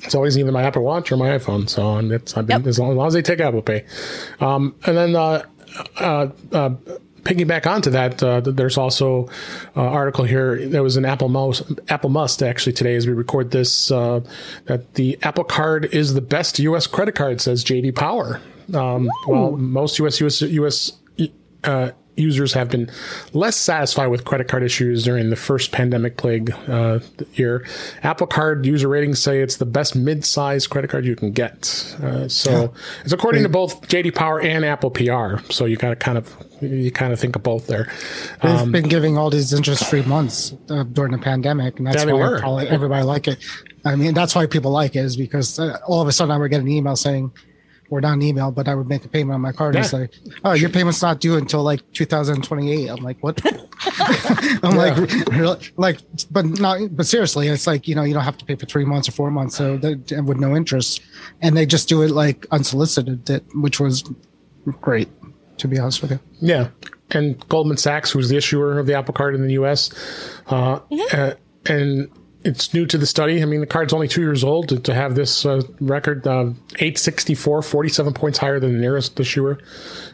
it's 0.03 0.15
always 0.15 0.39
either 0.39 0.53
my 0.53 0.63
Apple 0.63 0.83
Watch 0.83 1.13
or 1.13 1.17
my 1.17 1.29
iPhone. 1.29 1.69
So 1.69 1.97
and 1.97 2.11
it's 2.13 2.37
I've 2.37 2.47
been 2.47 2.61
yep. 2.61 2.67
as, 2.67 2.79
long, 2.79 2.93
as 2.93 2.97
long 2.97 3.07
as 3.07 3.13
they 3.13 3.23
take 3.23 3.41
Apple 3.41 3.63
Pay. 3.63 3.85
Um, 4.41 4.75
and 4.87 4.97
then 4.97 5.15
uh, 5.17 5.45
uh, 5.99 6.29
uh, 6.53 6.71
piggyback 7.27 7.67
onto 7.67 7.91
that, 7.91 8.23
uh, 8.23 8.41
there's 8.41 8.79
also 8.79 9.27
an 9.75 9.83
uh, 9.83 9.83
article 9.83 10.25
here. 10.25 10.69
There 10.69 10.83
was 10.83 10.97
an 10.97 11.05
Apple 11.05 11.29
Mouse, 11.29 11.63
Apple 11.89 12.11
Must 12.11 12.43
actually 12.43 12.73
today 12.73 12.95
as 12.95 13.07
we 13.07 13.13
record 13.13 13.51
this 13.51 13.91
uh, 13.91 14.21
that 14.67 14.95
the 14.95 15.19
Apple 15.23 15.45
Card 15.45 15.87
is 15.87 16.15
the 16.15 16.21
best 16.21 16.59
U.S. 16.61 16.87
credit 16.87 17.15
card, 17.15 17.41
says 17.41 17.65
JD 17.65 17.95
Power. 17.95 18.41
Um, 18.73 19.11
well, 19.27 19.53
most 19.53 19.99
U.S. 19.99 20.21
U.S. 20.21 20.43
U.S. 20.43 20.93
Uh, 21.65 21.91
users 22.17 22.53
have 22.55 22.69
been 22.69 22.91
less 23.33 23.57
satisfied 23.57 24.09
with 24.09 24.25
credit 24.25 24.49
card 24.49 24.63
issues 24.63 25.05
during 25.05 25.31
the 25.31 25.37
first 25.37 25.73
pandemic 25.73 26.17
plague 26.17 26.51
uh, 26.69 27.01
year. 27.35 27.65
Apple 28.03 28.27
Card 28.27 28.67
user 28.67 28.89
ratings 28.89 29.21
say 29.21 29.41
it's 29.41 29.57
the 29.57 29.67
best 29.67 29.95
mid-sized 29.95 30.71
credit 30.71 30.91
card 30.91 31.05
you 31.05 31.17
can 31.17 31.33
get. 31.33 31.97
Uh, 32.03 32.29
so 32.29 32.51
yeah. 32.51 32.81
it's 33.05 33.13
according 33.13 33.43
to 33.43 33.49
both 33.49 33.87
JD 33.89 34.15
Power 34.15 34.41
and 34.41 34.65
Apple 34.65 34.91
PR. 34.91 35.39
So 35.51 35.65
you 35.65 35.77
got 35.77 35.91
to 35.91 35.97
kind 35.97 36.19
of 36.19 36.35
you 36.61 36.91
kind 36.91 37.13
of 37.13 37.21
think 37.21 37.37
of 37.37 37.43
both 37.43 37.67
there. 37.67 37.93
They've 38.43 38.61
um, 38.61 38.73
been 38.73 38.89
giving 38.89 39.19
all 39.19 39.29
these 39.29 39.53
interest-free 39.53 40.03
months 40.03 40.55
uh, 40.71 40.85
during 40.85 41.13
the 41.13 41.19
pandemic, 41.19 41.79
and 41.79 41.87
that's 41.87 42.05
yeah, 42.05 42.13
why 42.13 42.41
probably 42.41 42.69
everybody 42.69 43.05
like 43.05 43.29
it. 43.29 43.39
I 43.85 43.95
mean, 43.95 44.15
that's 44.15 44.35
why 44.35 44.47
people 44.47 44.71
like 44.71 44.97
it 44.97 45.01
is 45.01 45.17
because 45.17 45.59
uh, 45.59 45.79
all 45.87 46.01
of 46.01 46.09
a 46.09 46.13
sudden 46.13 46.33
I 46.33 46.39
would 46.39 46.51
get 46.51 46.61
an 46.61 46.69
email 46.69 46.97
saying 46.97 47.31
or 47.91 48.01
not 48.01 48.15
an 48.15 48.23
email, 48.23 48.51
but 48.51 48.69
I 48.69 48.75
would 48.75 48.89
make 48.89 49.05
a 49.05 49.09
payment 49.09 49.35
on 49.35 49.41
my 49.41 49.53
card. 49.53 49.75
Yeah. 49.75 49.81
And 49.81 49.85
it's 49.85 49.93
like, 49.93 50.35
oh, 50.45 50.53
your 50.53 50.71
payment's 50.71 51.03
not 51.03 51.21
due 51.21 51.37
until 51.37 51.63
like 51.63 51.81
2028. 51.93 52.89
I'm 52.89 52.97
like, 52.97 53.23
what? 53.23 53.41
I'm 54.65 54.77
yeah. 54.77 55.27
like, 55.47 55.73
like, 55.77 55.99
but 56.31 56.47
not, 56.47 56.97
but 56.97 57.07
seriously, 57.07 57.49
it's 57.49 57.67
like, 57.67 57.87
you 57.87 57.95
know, 57.95 58.03
you 58.03 58.15
don't 58.15 58.25
have 58.25 58.39
to 58.39 58.45
pay 58.45 58.57
for 58.57 58.67
three 58.67 58.85
months 58.85 59.09
or 59.09 59.13
four 59.13 59.31
months. 59.31 59.57
So 59.57 59.77
that, 59.79 60.23
with 60.25 60.39
no 60.39 60.57
interest. 60.57 61.01
And 61.43 61.57
they 61.57 61.67
just 61.67 61.89
do 61.89 62.03
it 62.03 62.11
like 62.11 62.47
unsolicited, 62.51 63.27
that, 63.27 63.45
which 63.55 63.81
was 63.81 64.05
great, 64.81 65.09
to 65.59 65.69
be 65.69 65.79
honest 65.79 66.03
with 66.03 66.13
you. 66.13 66.21
Yeah. 66.41 66.69
And 67.13 67.39
Goldman 67.49 67.77
Sachs, 67.77 68.11
who's 68.11 68.29
the 68.29 68.37
issuer 68.37 68.79
of 68.79 68.87
the 68.87 68.95
Apple 68.95 69.15
Card 69.15 69.35
in 69.35 69.47
the 69.47 69.53
US, 69.55 69.91
uh, 70.49 70.81
mm-hmm. 70.81 71.21
uh 71.21 71.35
and 71.69 72.09
it's 72.47 72.73
new 72.73 72.87
to 72.87 72.97
the 72.97 73.07
study. 73.07 73.43
I 73.43 73.45
mean, 73.45 73.61
the 73.61 73.67
card's 73.67 73.93
only 73.93 74.07
two 74.07 74.21
years 74.21 74.45
old 74.45 74.69
to, 74.69 74.79
to 74.79 74.95
have 74.95 75.17
this 75.17 75.45
uh, 75.45 75.63
record, 75.81 76.27
uh, 76.27 76.53
864, 76.79 77.61
47 77.63 78.13
points 78.15 78.39
higher 78.39 78.61
than 78.61 78.75
the 78.75 78.79
nearest 78.79 79.19
issuer. 79.19 79.59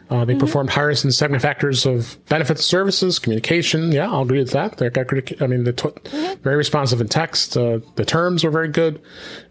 Uh, 0.09 0.25
they 0.25 0.33
mm-hmm. 0.33 0.39
performed 0.39 0.71
highest 0.71 1.05
in 1.05 1.11
seven 1.11 1.39
factors 1.39 1.85
of 1.85 2.17
benefits, 2.29 2.65
services, 2.65 3.19
communication. 3.19 3.91
Yeah, 3.91 4.11
I'll 4.11 4.23
agree 4.23 4.39
with 4.39 4.51
that. 4.51 4.77
They're, 4.77 4.91
I 5.39 5.47
mean, 5.47 5.63
they're 5.63 5.73
mm-hmm. 5.73 6.41
very 6.41 6.55
responsive 6.55 6.99
in 6.99 7.07
text. 7.07 7.55
Uh, 7.55 7.79
the 7.95 8.05
terms 8.05 8.43
were 8.43 8.51
very 8.51 8.69
good. 8.69 8.99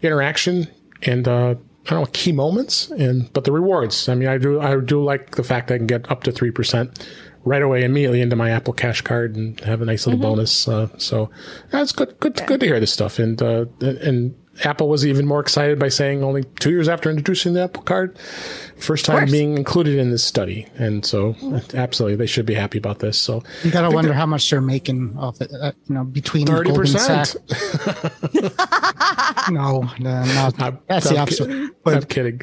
Interaction 0.01 0.67
and, 1.03 1.25
uh, 1.25 1.55
I 1.85 1.89
don't 1.89 2.01
know, 2.01 2.05
key 2.11 2.33
moments 2.33 2.91
and, 2.91 3.31
but 3.31 3.45
the 3.45 3.53
rewards. 3.53 4.09
I 4.09 4.15
mean, 4.15 4.27
I 4.27 4.37
do, 4.37 4.59
I 4.59 4.77
do 4.79 5.01
like 5.01 5.35
the 5.35 5.43
fact 5.43 5.69
that 5.69 5.75
I 5.75 5.77
can 5.77 5.87
get 5.87 6.11
up 6.11 6.23
to 6.23 6.31
3% 6.31 7.07
right 7.45 7.61
away 7.61 7.83
immediately 7.83 8.21
into 8.21 8.35
my 8.35 8.51
Apple 8.51 8.73
Cash 8.73 9.01
card 9.01 9.35
and 9.35 9.59
have 9.61 9.81
a 9.81 9.85
nice 9.85 10.05
little 10.05 10.19
mm-hmm. 10.19 10.29
bonus. 10.29 10.67
Uh, 10.67 10.87
so 10.97 11.29
that's 11.71 11.91
good, 11.91 12.17
good, 12.19 12.37
yeah. 12.37 12.45
good 12.45 12.59
to 12.61 12.65
hear 12.65 12.79
this 12.79 12.93
stuff. 12.93 13.19
And, 13.19 13.41
uh, 13.41 13.65
and 13.81 14.35
Apple 14.63 14.87
was 14.87 15.05
even 15.05 15.25
more 15.25 15.39
excited 15.39 15.79
by 15.79 15.89
saying 15.89 16.23
only 16.23 16.43
two 16.43 16.69
years 16.69 16.87
after 16.87 17.09
introducing 17.09 17.53
the 17.53 17.63
Apple 17.63 17.81
Card, 17.81 18.17
first 18.77 19.03
time 19.03 19.29
being 19.31 19.57
included 19.57 19.97
in 19.97 20.11
this 20.11 20.23
study. 20.23 20.67
And 20.75 21.03
so, 21.03 21.35
absolutely, 21.73 22.17
they 22.17 22.27
should 22.27 22.45
be 22.45 22.53
happy 22.53 22.77
about 22.77 22.99
this. 22.99 23.17
So 23.17 23.41
you 23.63 23.71
gotta 23.71 23.89
wonder 23.89 24.13
how 24.13 24.27
much 24.27 24.47
they're 24.49 24.61
making 24.61 25.17
off 25.17 25.41
it. 25.41 25.51
Uh, 25.59 25.71
you 25.87 25.95
know, 25.95 26.03
between 26.03 26.45
thirty 26.45 26.71
percent. 26.71 27.35
no, 29.51 29.89
no, 29.99 30.23
not, 30.23 30.61
I'm, 30.61 30.79
that's 30.87 31.07
I'm 31.07 31.13
the 31.13 31.19
opposite. 31.19 31.47
Kidding. 31.47 31.69
But, 31.83 31.93
I'm 31.95 32.03
kidding. 32.03 32.41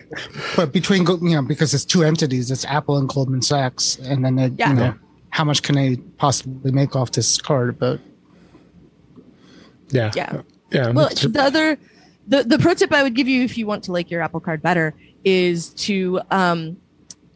But 0.57 0.73
between 0.73 1.07
you 1.07 1.37
know, 1.37 1.43
because 1.43 1.75
it's 1.75 1.85
two 1.85 2.03
entities, 2.03 2.51
it's 2.51 2.65
Apple 2.65 2.97
and 2.97 3.09
Goldman 3.09 3.43
Sachs, 3.43 3.97
and 3.99 4.25
then 4.25 4.37
they, 4.37 4.49
yeah. 4.49 4.69
you 4.69 4.75
know, 4.75 4.83
yeah. 4.83 4.95
how 5.31 5.45
much 5.45 5.63
can 5.63 5.75
they 5.75 5.97
possibly 6.19 6.73
make 6.73 6.97
off 6.97 7.13
this 7.13 7.41
card? 7.41 7.79
But 7.79 8.01
yeah, 9.89 10.13
yeah. 10.15 10.43
Yeah, 10.73 10.91
well, 10.91 11.09
the 11.09 11.43
other 11.43 11.79
the 12.29 12.45
the 12.45 12.59
pro 12.59 12.75
tip 12.75 12.93
I 12.93 13.03
would 13.03 13.15
give 13.15 13.29
you 13.29 13.43
if 13.43 13.59
you 13.59 13.67
want 13.67 13.85
to 13.85 13.93
like 13.93 14.11
your 14.11 14.23
Apple 14.23 14.41
Card 14.41 14.63
better 14.63 14.95
is 15.25 15.71
to 15.71 16.21
um, 16.31 16.77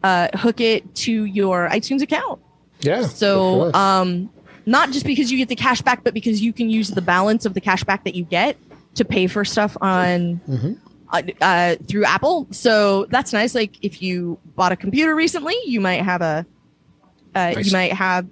uh, 0.03 0.29
hook 0.35 0.61
it 0.61 0.95
to 0.97 1.25
your 1.25 1.69
iTunes 1.69 2.01
account. 2.01 2.41
Yeah. 2.81 3.03
So 3.03 3.75
um, 3.75 4.31
not 4.67 4.91
just 4.93 5.05
because 5.05 5.33
you 5.33 5.39
get 5.39 5.49
the 5.49 5.57
cash 5.57 5.83
back, 5.83 6.05
but 6.05 6.15
because 6.15 6.41
you 6.41 6.53
can 6.53 6.71
use 6.71 6.91
the 6.91 7.03
balance 7.03 7.45
of 7.45 7.55
the 7.55 7.61
cash 7.61 7.83
back 7.83 8.05
that 8.05 8.15
you 8.15 8.25
get 8.25 8.57
to 8.95 9.05
pay 9.05 9.27
for 9.27 9.45
stuff 9.45 9.77
on 9.81 10.41
mm-hmm. 10.49 10.73
uh, 11.11 11.23
uh, 11.41 11.77
through 11.87 12.05
Apple. 12.05 12.47
So 12.51 13.07
that's 13.07 13.33
nice. 13.33 13.55
Like 13.55 13.77
if 13.83 14.03
you 14.03 14.39
bought 14.57 14.73
a 14.73 14.77
computer 14.77 15.15
recently, 15.15 15.57
you 15.65 15.81
might 15.81 16.03
have 16.03 16.23
a 16.23 16.47
uh, 17.35 17.53
nice. 17.53 17.67
you 17.67 17.73
might 17.73 17.93
have 17.93 18.27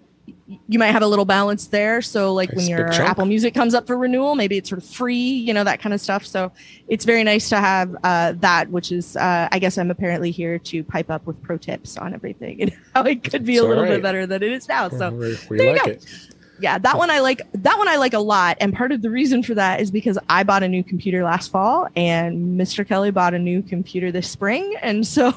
you 0.68 0.78
might 0.78 0.92
have 0.92 1.02
a 1.02 1.06
little 1.06 1.24
balance 1.24 1.68
there. 1.68 2.02
So 2.02 2.34
like 2.34 2.50
nice 2.50 2.56
when 2.56 2.68
your 2.68 2.92
Apple 2.92 3.24
Music 3.24 3.54
comes 3.54 3.74
up 3.74 3.86
for 3.86 3.96
renewal, 3.96 4.34
maybe 4.34 4.56
it's 4.56 4.68
sort 4.68 4.82
of 4.82 4.88
free, 4.88 5.16
you 5.16 5.54
know, 5.54 5.64
that 5.64 5.80
kind 5.80 5.94
of 5.94 6.00
stuff. 6.00 6.26
So 6.26 6.52
it's 6.88 7.04
very 7.04 7.24
nice 7.24 7.48
to 7.50 7.56
have 7.56 7.96
uh, 8.04 8.32
that, 8.38 8.68
which 8.70 8.92
is, 8.92 9.16
uh, 9.16 9.48
I 9.50 9.58
guess 9.58 9.78
I'm 9.78 9.90
apparently 9.90 10.30
here 10.30 10.58
to 10.58 10.84
pipe 10.84 11.10
up 11.10 11.26
with 11.26 11.40
pro 11.42 11.56
tips 11.56 11.96
on 11.96 12.14
everything 12.14 12.62
and 12.62 12.72
how 12.94 13.02
it 13.04 13.24
could 13.24 13.44
be 13.44 13.54
it's 13.54 13.62
a 13.62 13.66
little 13.66 13.84
right. 13.84 13.90
bit 13.90 14.02
better 14.02 14.26
than 14.26 14.42
it 14.42 14.52
is 14.52 14.68
now. 14.68 14.88
So 14.88 15.10
we, 15.10 15.36
we 15.48 15.58
there 15.58 15.72
like 15.72 15.86
you 15.86 15.92
go. 15.92 15.98
it 15.98 16.31
yeah, 16.58 16.78
that 16.78 16.96
one 16.96 17.10
I 17.10 17.20
like. 17.20 17.42
That 17.52 17.78
one 17.78 17.88
I 17.88 17.96
like 17.96 18.12
a 18.12 18.20
lot, 18.20 18.56
and 18.60 18.74
part 18.74 18.92
of 18.92 19.02
the 19.02 19.10
reason 19.10 19.42
for 19.42 19.54
that 19.54 19.80
is 19.80 19.90
because 19.90 20.18
I 20.28 20.42
bought 20.42 20.62
a 20.62 20.68
new 20.68 20.84
computer 20.84 21.24
last 21.24 21.50
fall, 21.50 21.88
and 21.96 22.60
Mr. 22.60 22.86
Kelly 22.86 23.10
bought 23.10 23.34
a 23.34 23.38
new 23.38 23.62
computer 23.62 24.12
this 24.12 24.30
spring, 24.30 24.74
and 24.80 25.06
so 25.12 25.32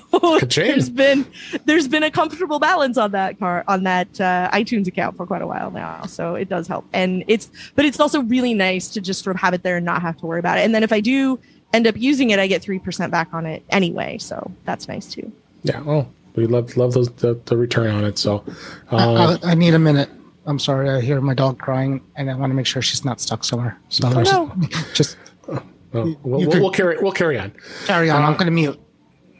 there's 0.50 0.90
been 0.90 1.26
there's 1.66 1.88
been 1.88 2.04
a 2.04 2.12
comfortable 2.12 2.60
balance 2.60 2.98
on 2.98 3.12
that 3.12 3.40
car 3.40 3.64
on 3.68 3.84
that 3.84 4.20
uh, 4.20 4.50
iTunes 4.54 4.88
account 4.88 5.18
for 5.18 5.26
quite 5.26 5.42
a 5.42 5.48
while 5.48 5.72
now. 5.72 6.06
So 6.06 6.36
it 6.36 6.50
does 6.50 6.68
help, 6.68 6.86
and 6.94 7.24
it's 7.28 7.50
but 7.76 7.86
it's 7.86 8.00
also 8.00 8.22
really 8.22 8.54
nice 8.54 8.90
to 8.90 9.02
just 9.02 9.24
sort 9.24 9.36
of 9.36 9.42
have 9.42 9.54
it 9.54 9.64
there 9.64 9.78
and 9.78 9.86
not 9.86 10.02
have 10.02 10.18
to 10.18 10.26
worry 10.26 10.40
about 10.40 10.58
it. 10.58 10.62
And 10.62 10.76
then 10.76 10.84
if 10.84 10.92
I 10.92 11.00
do 11.00 11.40
end 11.74 11.88
up 11.88 11.98
using 11.98 12.30
it, 12.30 12.40
I 12.40 12.48
get 12.48 12.62
three 12.62 12.80
percent 12.80 13.12
back 13.12 13.34
on 13.34 13.46
it 13.46 13.64
anyway, 13.70 14.18
so 14.18 14.52
that's 14.66 14.88
nice 14.88 15.08
too. 15.08 15.32
Yeah, 15.64 15.82
well, 15.82 16.12
we 16.36 16.46
love 16.46 16.76
love 16.78 16.94
those 16.94 17.10
the, 17.14 17.40
the 17.46 17.58
return 17.58 17.90
on 17.90 18.04
it. 18.04 18.18
So 18.18 18.44
uh, 18.92 19.38
I, 19.42 19.52
I 19.52 19.56
need 19.56 19.74
a 19.74 19.80
minute. 19.80 20.10
I'm 20.46 20.60
sorry, 20.60 20.90
I 20.90 21.02
hear 21.02 21.20
my 21.22 21.34
dog 21.34 21.58
crying, 21.60 22.02
and 22.16 22.30
I 22.30 22.36
want 22.36 22.52
to 22.52 22.56
make 22.56 22.68
sure 22.68 22.82
she's 22.82 23.04
not 23.04 23.20
stuck 23.20 23.44
somewhere. 23.44 23.80
So 23.90 24.08
oh, 24.08 24.22
no. 24.22 24.68
just, 24.70 24.96
just 24.96 25.18
well, 25.48 26.16
we'll, 26.24 26.48
we'll, 26.48 26.72
carry 26.72 26.98
we'll 27.02 27.12
carry 27.12 27.40
on. 27.40 27.54
Carry 27.86 28.10
on. 28.10 28.22
Uh, 28.22 28.28
I'm 28.28 28.34
going 28.34 28.46
to 28.46 28.52
mute. 28.52 28.80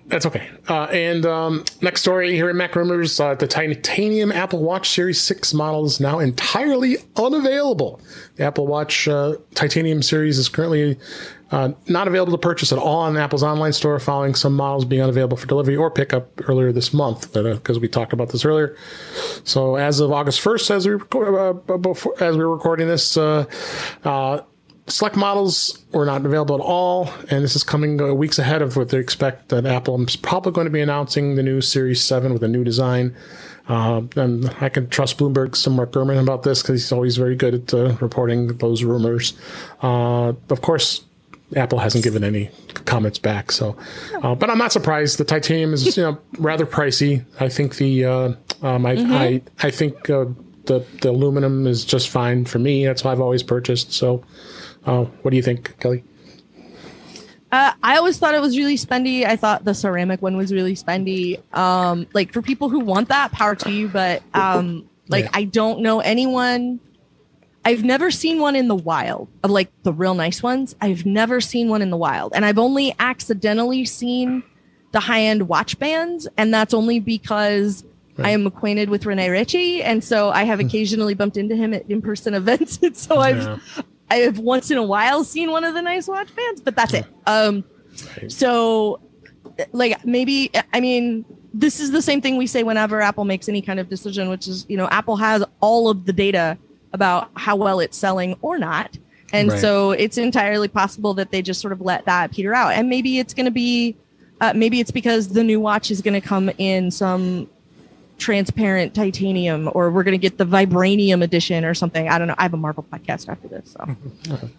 That's 0.08 0.26
okay. 0.28 0.50
Uh, 0.70 0.84
and 0.86 1.26
um, 1.26 1.66
next 1.82 2.02
story 2.02 2.34
here 2.36 2.50
in 2.50 2.58
Mac 2.58 2.76
Rumors: 2.76 3.20
uh, 3.20 3.36
the 3.36 3.48
titanium 3.48 4.32
Apple 4.32 4.60
Watch 4.60 4.90
Series 4.90 5.20
Six 5.20 5.54
model 5.54 5.86
is 5.86 6.00
now 6.00 6.20
entirely 6.20 6.98
unavailable. 7.16 8.00
The 8.36 8.44
Apple 8.44 8.68
Watch 8.68 9.08
uh, 9.08 9.36
Titanium 9.56 10.04
series 10.04 10.38
is 10.38 10.48
currently 10.48 10.98
uh, 11.52 11.72
not 11.88 12.08
available 12.08 12.32
to 12.32 12.38
purchase 12.38 12.72
at 12.72 12.80
all 12.80 13.02
on 13.02 13.18
Apple's 13.18 13.44
online 13.44 13.74
store, 13.74 14.00
following 14.00 14.36
some 14.36 14.54
models 14.54 14.86
being 14.86 15.02
unavailable 15.02 15.38
for 15.38 15.48
delivery 15.48 15.76
or 15.76 15.92
pickup 15.92 16.30
earlier 16.50 16.72
this 16.72 16.94
month. 16.94 17.34
Because 17.34 17.78
uh, 17.78 17.80
we 17.80 17.88
talked 17.88 18.14
about 18.14 18.30
this 18.30 18.46
earlier. 18.46 18.76
So 19.44 19.76
as 19.76 20.00
of 20.00 20.12
August 20.12 20.42
first, 20.42 20.70
as 20.72 20.88
we 20.88 20.94
record, 20.94 21.36
uh, 21.70 21.78
before, 21.78 22.22
as 22.22 22.36
we 22.36 22.44
are 22.44 22.50
recording 22.50 22.88
this 22.88 23.18
select 24.88 25.16
models 25.16 25.84
were 25.92 26.06
not 26.06 26.26
available 26.26 26.56
at 26.56 26.62
all, 26.62 27.10
and 27.30 27.44
this 27.44 27.56
is 27.56 27.64
coming 27.64 28.00
uh, 28.02 28.14
weeks 28.14 28.38
ahead 28.38 28.62
of 28.62 28.76
what 28.76 28.90
they 28.90 29.00
expect 29.00 29.50
that 29.50 29.66
Apple 29.66 30.02
is 30.04 30.16
probably 30.16 30.52
going 30.52 30.66
to 30.66 30.72
be 30.72 30.82
announcing 30.82 31.36
the 31.36 31.44
new 31.44 31.62
Series 31.62 32.02
7 32.04 32.34
with 32.34 32.44
a 32.44 32.48
new 32.48 32.64
design. 32.64 33.16
Uh, 33.68 34.04
and 34.16 34.54
I 34.62 34.70
can 34.70 34.90
trust 34.90 35.18
Bloomberg, 35.18 35.76
Mark 35.76 35.92
Gurman 35.92 36.22
about 36.22 36.44
this 36.44 36.62
because 36.62 36.82
he's 36.82 36.92
always 36.92 37.18
very 37.18 37.36
good 37.36 37.56
at 37.56 37.74
uh, 37.74 37.96
reporting 38.00 38.58
those 38.58 38.84
rumors. 38.84 39.34
Uh, 39.82 40.34
of 40.50 40.62
course, 40.62 41.04
Apple 41.56 41.80
hasn't 41.80 42.04
given 42.04 42.24
any 42.24 42.50
comments 42.86 43.20
back, 43.20 43.52
so 43.52 43.78
uh, 44.24 44.36
but 44.36 44.50
I'm 44.50 44.58
not 44.58 44.72
surprised. 44.72 45.18
The 45.18 45.26
titanium 45.26 45.74
is 45.74 45.96
you 45.98 46.04
know 46.04 46.18
rather 46.40 46.66
pricey. 46.66 47.24
I 47.40 47.50
think 47.50 47.76
the 47.76 48.06
uh, 48.06 48.34
um, 48.62 48.86
I, 48.86 48.96
mm-hmm. 48.96 49.14
I 49.14 49.42
I 49.62 49.72
think 49.72 50.06
the 50.06 50.36
the 50.66 51.10
aluminum 51.10 51.68
is 51.68 51.86
just 51.86 52.10
fine 52.10 52.46
for 52.46 52.58
me. 52.58 52.86
That's 52.86 53.04
why 53.04 53.12
I've 53.12 53.22
always 53.22 53.44
purchased. 53.44 53.94
So 53.94 54.24
Oh, 54.88 55.06
what 55.22 55.32
do 55.32 55.38
you 55.38 55.44
think, 55.44 55.78
Kelly? 55.80 56.04
Uh, 57.52 57.72
I 57.82 57.98
always 57.98 58.18
thought 58.18 58.36
it 58.36 58.42
was 58.42 58.58
really 58.58 58.76
spendy. 58.76 59.26
I 59.26 59.36
thought 59.36 59.64
the 59.64 59.74
ceramic 59.74 60.22
one 60.22 60.36
was 60.36 60.54
really 60.54 60.76
spendy. 60.76 61.42
Um, 61.56 62.08
like 62.14 62.34
for 62.34 62.42
people 62.42 62.70
who 62.70 62.80
want 62.80 63.10
that, 63.10 63.32
power 63.32 63.56
to 63.56 63.72
you. 63.72 63.88
But 63.88 64.24
um, 64.34 64.88
like 65.08 65.26
yeah. 65.26 65.32
I 65.34 65.44
don't 65.46 65.82
know 65.82 66.02
anyone. 66.02 66.80
I've 67.66 67.84
never 67.84 68.12
seen 68.12 68.40
one 68.40 68.56
in 68.56 68.68
the 68.68 68.76
wild 68.76 69.28
of 69.44 69.50
like 69.52 69.70
the 69.84 69.92
real 69.92 70.14
nice 70.14 70.44
ones. 70.44 70.76
I've 70.80 71.06
never 71.06 71.42
seen 71.42 71.68
one 71.68 71.82
in 71.82 71.90
the 71.90 71.98
wild, 71.98 72.34
and 72.36 72.46
I've 72.46 72.60
only 72.60 72.96
accidentally 73.00 73.84
seen 73.86 74.44
the 74.92 75.00
high 75.00 75.24
end 75.24 75.48
watch 75.50 75.78
bands, 75.80 76.28
and 76.38 76.54
that's 76.54 76.74
only 76.74 77.00
because 77.00 77.84
Right. 78.18 78.28
I 78.28 78.30
am 78.30 78.48
acquainted 78.48 78.90
with 78.90 79.06
Rene 79.06 79.28
Ritchie, 79.28 79.84
and 79.84 80.02
so 80.02 80.30
I 80.30 80.44
have 80.44 80.60
occasionally 80.66 81.16
bumped 81.16 81.36
into 81.36 81.54
him 81.56 81.74
at 81.74 81.90
in-person 81.90 82.34
events. 82.34 82.80
And 82.84 82.96
so 82.96 83.18
I've 83.20 83.60
I 84.10 84.16
have 84.18 84.40
once 84.40 84.72
in 84.72 84.78
a 84.78 84.84
while 84.84 85.24
seen 85.24 85.52
one 85.52 85.64
of 85.66 85.74
the 85.74 85.82
nice 85.82 86.08
watch 86.08 86.34
bands, 86.36 86.62
but 86.62 86.76
that's 86.78 86.94
it. 86.94 87.06
Um, 87.28 87.66
right. 88.22 88.32
so 88.32 89.02
like 89.74 90.06
maybe 90.06 90.50
I 90.74 90.80
mean 90.80 91.26
this 91.54 91.80
is 91.80 91.92
the 91.92 92.02
same 92.02 92.22
thing 92.22 92.38
we 92.38 92.48
say 92.48 92.64
whenever 92.64 93.02
Apple 93.02 93.26
makes 93.26 93.50
any 93.50 93.62
kind 93.62 93.80
of 93.82 93.90
decision, 93.90 94.30
which 94.30 94.48
is 94.48 94.66
you 94.70 94.78
know 94.78 94.88
Apple 94.90 95.18
has 95.18 95.44
all 95.60 95.90
of 95.90 96.06
the 96.06 96.14
data 96.14 96.58
about 96.96 97.30
how 97.36 97.56
well 97.56 97.80
it's 97.80 97.96
selling 97.96 98.36
or 98.42 98.58
not, 98.58 98.98
and 99.32 99.52
right. 99.52 99.62
so 99.62 99.92
it's 99.92 100.18
entirely 100.18 100.68
possible 100.68 101.14
that 101.14 101.30
they 101.30 101.44
just 101.44 101.62
sort 101.62 101.74
of 101.74 101.82
let 101.82 102.06
that 102.06 102.32
peter 102.32 102.56
out, 102.56 102.74
and 102.74 102.90
maybe 102.90 103.20
it's 103.20 103.34
going 103.34 103.46
to 103.46 103.52
be. 103.52 103.96
Uh, 104.42 104.52
maybe 104.54 104.82
it's 104.82 104.92
because 104.92 105.30
the 105.30 105.44
new 105.44 105.62
watch 105.62 105.90
is 105.90 106.02
going 106.02 106.14
to 106.14 106.20
come 106.20 106.52
in 106.58 106.92
some 106.92 107.50
transparent 108.18 108.94
titanium 108.94 109.70
or 109.74 109.90
we're 109.90 110.04
going 110.04 110.14
to 110.14 110.18
get 110.18 110.38
the 110.38 110.46
vibranium 110.46 111.24
edition 111.24 111.64
or 111.64 111.74
something. 111.74 112.10
I 112.10 112.18
don't 112.18 112.28
know. 112.28 112.36
I 112.38 112.44
have 112.44 112.54
a 112.54 112.58
Marvel 112.58 112.86
podcast 112.92 113.30
after 113.30 113.48
this, 113.48 113.72
so 113.72 113.96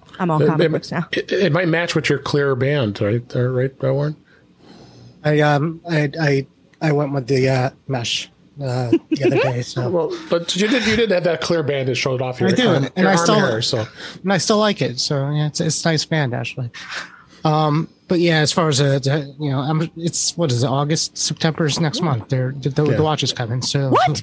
I'm 0.19 0.31
all 0.31 0.39
comic 0.39 0.67
it, 0.67 0.73
books 0.73 0.91
now. 0.91 1.07
It, 1.13 1.31
it, 1.31 1.53
might 1.53 1.69
match 1.69 1.95
with 1.95 2.09
your 2.09 2.19
clear 2.19 2.55
band, 2.57 3.01
right? 3.03 3.27
There, 3.29 3.53
right, 3.53 3.83
Warren? 3.83 4.17
I 5.25 5.41
um 5.41 5.81
I 5.89 6.11
I 6.21 6.47
I 6.81 6.93
went 6.93 7.13
with 7.13 7.27
the 7.27 7.49
uh, 7.49 7.71
mesh 7.89 8.31
uh, 8.63 8.91
the 9.11 9.25
other 9.27 9.37
day. 9.37 9.63
So 9.63 9.89
well, 9.91 10.19
but 10.31 10.55
you 10.57 10.69
did 10.69 10.87
you 10.87 10.97
did 10.97 11.11
have 11.11 11.25
that 11.25 11.41
clear 11.41 11.63
band 11.63 11.89
that 11.89 11.95
showed 11.95 12.23
off 12.23 12.41
your, 12.41 12.51
I 12.51 12.53
do, 12.53 12.69
arm, 12.69 12.89
and 12.97 13.09
I 13.09 13.17
still 13.17 13.35
hair, 13.37 13.63
so 13.63 13.87
and 14.23 14.33
I 14.33 14.39
still 14.39 14.59
like 14.59 14.83
it. 14.83 14.99
So 15.01 15.31
yeah, 15.31 15.47
it's 15.47 15.61
it's 15.61 15.85
a 15.85 15.89
nice 15.89 16.05
band 16.05 16.35
actually. 16.35 16.71
Um, 17.45 17.89
but 18.09 18.21
yeah, 18.21 18.39
as 18.39 18.53
far 18.53 18.69
as 18.69 18.81
uh, 18.81 18.99
you 19.39 19.51
know, 19.51 19.61
I'm, 19.61 19.91
it's 19.97 20.37
what 20.37 20.51
is 20.51 20.63
it? 20.63 20.67
August, 20.67 21.17
September 21.17 21.67
is 21.67 21.81
next 21.81 22.01
month. 22.01 22.29
They're 22.29 22.53
the, 22.53 22.71
the, 22.71 22.85
yeah. 22.85 22.97
the 22.97 23.03
watch 23.03 23.23
is 23.23 23.33
coming. 23.33 23.63
So 23.63 23.91
what? 23.91 24.23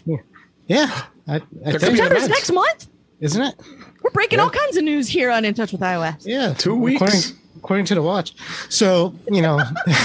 Yeah, 0.68 1.04
I, 1.28 1.42
I 1.66 1.72
September's 1.72 2.30
next 2.30 2.52
month, 2.52 2.88
isn't 3.20 3.42
it? 3.42 3.56
We're 4.02 4.12
breaking 4.12 4.40
yeah. 4.40 4.46
all 4.46 4.50
kinds 4.50 4.78
of 4.78 4.84
news 4.84 5.08
here 5.08 5.32
on 5.32 5.46
In 5.46 5.54
Touch 5.54 5.72
with 5.72 5.82
iOS. 5.82 6.24
Yeah, 6.26 6.54
two 6.54 6.76
weeks. 6.76 7.02
According, 7.02 7.22
according 7.58 7.86
to 7.88 7.96
the 7.96 8.02
watch. 8.02 8.36
So 8.70 9.14
you 9.30 9.42
know, 9.42 9.60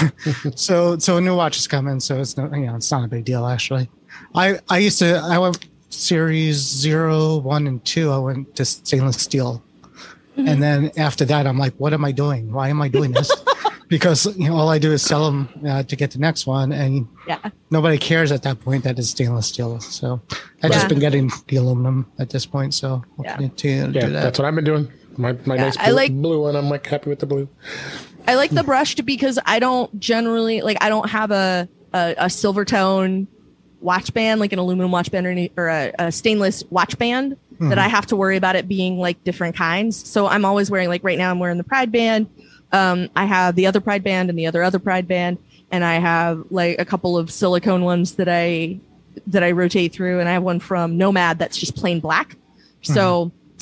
so 0.55 0.97
so 0.97 1.17
a 1.17 1.21
new 1.21 1.35
watch 1.35 1.57
is 1.57 1.67
coming. 1.67 1.99
So 1.99 2.19
it's 2.19 2.37
no, 2.37 2.53
you 2.53 2.67
know, 2.67 2.75
it's 2.75 2.91
not 2.91 3.03
a 3.03 3.07
big 3.07 3.25
deal 3.25 3.45
actually. 3.45 3.89
I 4.35 4.59
I 4.69 4.79
used 4.79 4.99
to 4.99 5.17
I 5.17 5.37
went 5.37 5.67
series 5.89 6.57
zero, 6.57 7.37
one, 7.37 7.67
and 7.67 7.83
two. 7.83 8.11
I 8.11 8.17
went 8.17 8.55
to 8.55 8.65
stainless 8.65 9.17
steel 9.21 9.63
Mm-hmm. 10.39 10.47
And 10.47 10.63
then 10.63 10.91
after 10.95 11.25
that, 11.25 11.45
I'm 11.45 11.57
like, 11.57 11.73
what 11.75 11.93
am 11.93 12.05
I 12.05 12.13
doing? 12.13 12.51
Why 12.51 12.69
am 12.69 12.81
I 12.81 12.87
doing 12.87 13.11
this? 13.11 13.29
because 13.89 14.25
you 14.37 14.47
know 14.47 14.55
all 14.55 14.69
I 14.69 14.79
do 14.79 14.93
is 14.93 15.01
sell 15.01 15.25
them 15.25 15.49
uh, 15.67 15.83
to 15.83 15.95
get 15.97 16.11
the 16.11 16.19
next 16.19 16.47
one, 16.47 16.71
and 16.71 17.07
yeah. 17.27 17.49
nobody 17.71 17.97
cares 17.97 18.31
at 18.31 18.43
that 18.43 18.61
point 18.61 18.85
that 18.85 18.97
it's 18.97 19.09
stainless 19.09 19.47
steel. 19.47 19.81
So 19.81 20.21
I've 20.63 20.69
yeah. 20.71 20.77
just 20.77 20.87
been 20.87 20.99
getting 20.99 21.29
the 21.47 21.57
aluminum 21.57 22.09
at 22.19 22.29
this 22.29 22.45
point. 22.45 22.73
So 22.73 23.03
I'll 23.17 23.25
yeah. 23.25 23.35
continue 23.35 23.87
to 23.87 23.91
yeah, 23.91 24.05
do 24.05 24.13
that. 24.13 24.23
That's 24.23 24.39
what 24.39 24.47
I've 24.47 24.55
been 24.55 24.63
doing. 24.63 24.91
My 25.17 25.33
my 25.45 25.55
yeah, 25.55 25.63
nice 25.63 25.77
blue, 25.77 25.85
I 25.85 25.89
like, 25.89 26.13
blue 26.13 26.41
one. 26.43 26.55
I'm 26.55 26.69
like 26.69 26.87
happy 26.87 27.09
with 27.09 27.19
the 27.19 27.25
blue. 27.25 27.49
I 28.25 28.35
like 28.35 28.51
the 28.51 28.63
brushed 28.63 29.05
because 29.05 29.39
I 29.45 29.59
don't 29.59 29.99
generally 29.99 30.61
like 30.61 30.77
I 30.79 30.87
don't 30.87 31.09
have 31.09 31.31
a 31.31 31.67
a, 31.93 32.15
a 32.17 32.29
silver 32.29 32.63
tone 32.63 33.27
watch 33.81 34.13
band 34.13 34.39
like 34.39 34.53
an 34.53 34.59
aluminum 34.59 34.91
watch 34.91 35.09
band 35.11 35.25
or, 35.25 35.29
any, 35.29 35.51
or 35.55 35.69
a, 35.69 35.93
a, 35.99 36.11
stainless 36.11 36.63
watch 36.69 36.97
band 36.97 37.33
mm-hmm. 37.53 37.69
that 37.69 37.79
I 37.79 37.87
have 37.87 38.05
to 38.07 38.15
worry 38.15 38.35
about 38.35 38.55
it 38.55 38.67
being 38.67 38.97
like 38.97 39.23
different 39.23 39.55
kinds. 39.55 40.07
So 40.07 40.27
I'm 40.27 40.43
always 40.43 40.69
wearing 40.69 40.89
like 40.89 41.03
right 41.03 41.17
now 41.17 41.31
I'm 41.31 41.39
wearing 41.39 41.57
the 41.57 41.63
Pride 41.63 41.91
band 41.91 42.29
um, 42.71 43.09
I 43.15 43.25
have 43.25 43.55
the 43.55 43.67
other 43.67 43.81
Pride 43.81 44.03
band 44.03 44.29
and 44.29 44.37
the 44.37 44.47
other 44.47 44.63
other 44.63 44.79
Pride 44.79 45.07
band, 45.07 45.37
and 45.71 45.83
I 45.83 45.95
have 45.95 46.45
like 46.49 46.79
a 46.79 46.85
couple 46.85 47.17
of 47.17 47.31
silicone 47.31 47.83
ones 47.83 48.15
that 48.15 48.29
I 48.29 48.79
that 49.27 49.43
I 49.43 49.51
rotate 49.51 49.93
through, 49.93 50.19
and 50.19 50.29
I 50.29 50.33
have 50.33 50.43
one 50.43 50.59
from 50.59 50.97
Nomad 50.97 51.39
that's 51.39 51.57
just 51.57 51.75
plain 51.75 51.99
black. 51.99 52.29
Mm-hmm. 52.29 52.93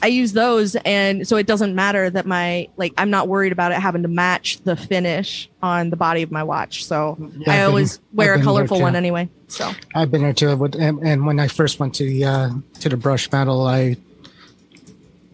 I 0.02 0.08
use 0.08 0.34
those, 0.34 0.76
and 0.76 1.28
so 1.28 1.38
it 1.38 1.48
doesn't 1.48 1.74
matter 1.74 2.10
that 2.10 2.26
my 2.26 2.70
like 2.78 2.94
I'm 2.98 3.10
not 3.10 3.28
worried 3.28 3.52
about 3.52 3.72
it 3.72 3.80
having 3.80 4.04
to 4.04 4.08
match 4.08 4.60
the 4.64 4.76
finish 4.76 5.50
on 5.64 5.90
the 5.90 5.96
body 5.96 6.22
of 6.22 6.32
my 6.32 6.44
watch. 6.44 6.86
So 6.86 7.18
yeah, 7.38 7.54
I 7.54 7.64
always 7.64 7.98
been, 7.98 8.18
wear 8.18 8.34
a 8.36 8.42
colorful 8.42 8.80
one 8.80 8.96
anyway. 8.96 9.30
So 9.48 9.72
I've 9.96 10.12
been 10.12 10.22
there 10.22 10.34
too. 10.34 10.50
And, 10.78 11.00
and 11.00 11.26
when 11.26 11.40
I 11.40 11.48
first 11.48 11.80
went 11.80 11.96
to 11.96 12.06
the 12.06 12.26
uh, 12.26 12.50
to 12.82 12.90
the 12.90 12.98
brush 12.98 13.32
metal, 13.32 13.66
I 13.66 13.98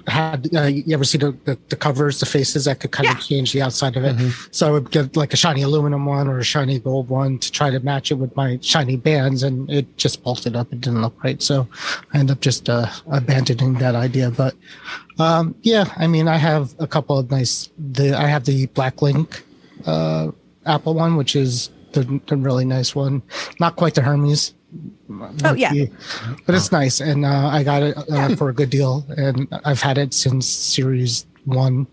had 0.08 0.50
uh, 0.56 0.64
you 0.64 0.94
ever 0.94 1.04
see 1.04 1.18
the, 1.18 1.32
the, 1.46 1.58
the, 1.70 1.76
covers, 1.76 2.20
the 2.20 2.26
faces 2.26 2.66
that 2.66 2.80
could 2.80 2.92
kind 2.92 3.06
yeah. 3.06 3.14
of 3.14 3.22
change 3.22 3.54
the 3.54 3.62
outside 3.62 3.96
of 3.96 4.04
it. 4.04 4.16
Mm-hmm. 4.16 4.48
So 4.52 4.68
I 4.68 4.72
would 4.72 4.92
get 4.92 5.16
like 5.16 5.34
a 5.34 5.38
shiny 5.38 5.62
aluminum 5.62 6.06
one 6.06 6.28
or 6.28 6.40
a 6.40 6.44
shiny 6.44 6.80
gold 6.80 7.10
one 7.10 7.40
to 7.40 7.52
try 7.52 7.70
to 7.70 7.80
match 7.80 8.12
it 8.12 8.16
with 8.16 8.36
my 8.36 8.60
shiny 8.62 8.98
bands, 8.98 9.44
and 9.44 9.70
it 9.70 9.98
just 9.98 10.24
bolted 10.24 10.56
up. 10.56 10.72
It 10.74 10.82
didn't 10.82 11.02
look 11.02 11.24
right, 11.24 11.42
so 11.42 11.68
I 12.14 12.20
ended 12.20 12.38
up 12.38 12.42
just 12.42 12.70
uh, 12.70 12.88
abandoning 13.12 13.76
that 13.76 13.96
idea. 13.96 14.30
But 14.32 14.56
um, 15.20 15.56
yeah, 15.62 15.86
I 15.98 16.08
mean, 16.08 16.28
I 16.28 16.38
have 16.38 16.74
a 16.80 16.88
couple 16.88 17.18
of 17.18 17.32
nice. 17.32 17.70
The 17.78 18.14
I 18.14 18.28
have 18.28 18.46
the 18.46 18.66
Black 18.68 19.02
Link 19.02 19.44
uh, 19.86 20.32
Apple 20.66 20.96
one, 20.96 21.16
which 21.16 21.36
is 21.36 21.70
the, 21.94 22.22
the 22.28 22.36
really 22.36 22.66
nice 22.66 22.94
one. 22.96 23.22
Not 23.60 23.76
quite 23.76 23.96
the 23.96 24.02
Hermes 24.02 24.54
Oh 25.44 25.54
yeah, 25.54 25.72
but 26.46 26.56
it's 26.56 26.72
nice, 26.72 27.00
and 27.00 27.26
uh, 27.26 27.48
I 27.48 27.64
got 27.64 27.84
it 27.84 27.98
uh, 28.10 28.36
for 28.38 28.50
a 28.50 28.54
good 28.54 28.70
deal, 28.70 29.06
and 29.18 29.48
I've 29.64 29.82
had 29.82 29.98
it 29.98 30.14
since 30.14 30.48
Series 30.48 31.26
One, 31.46 31.86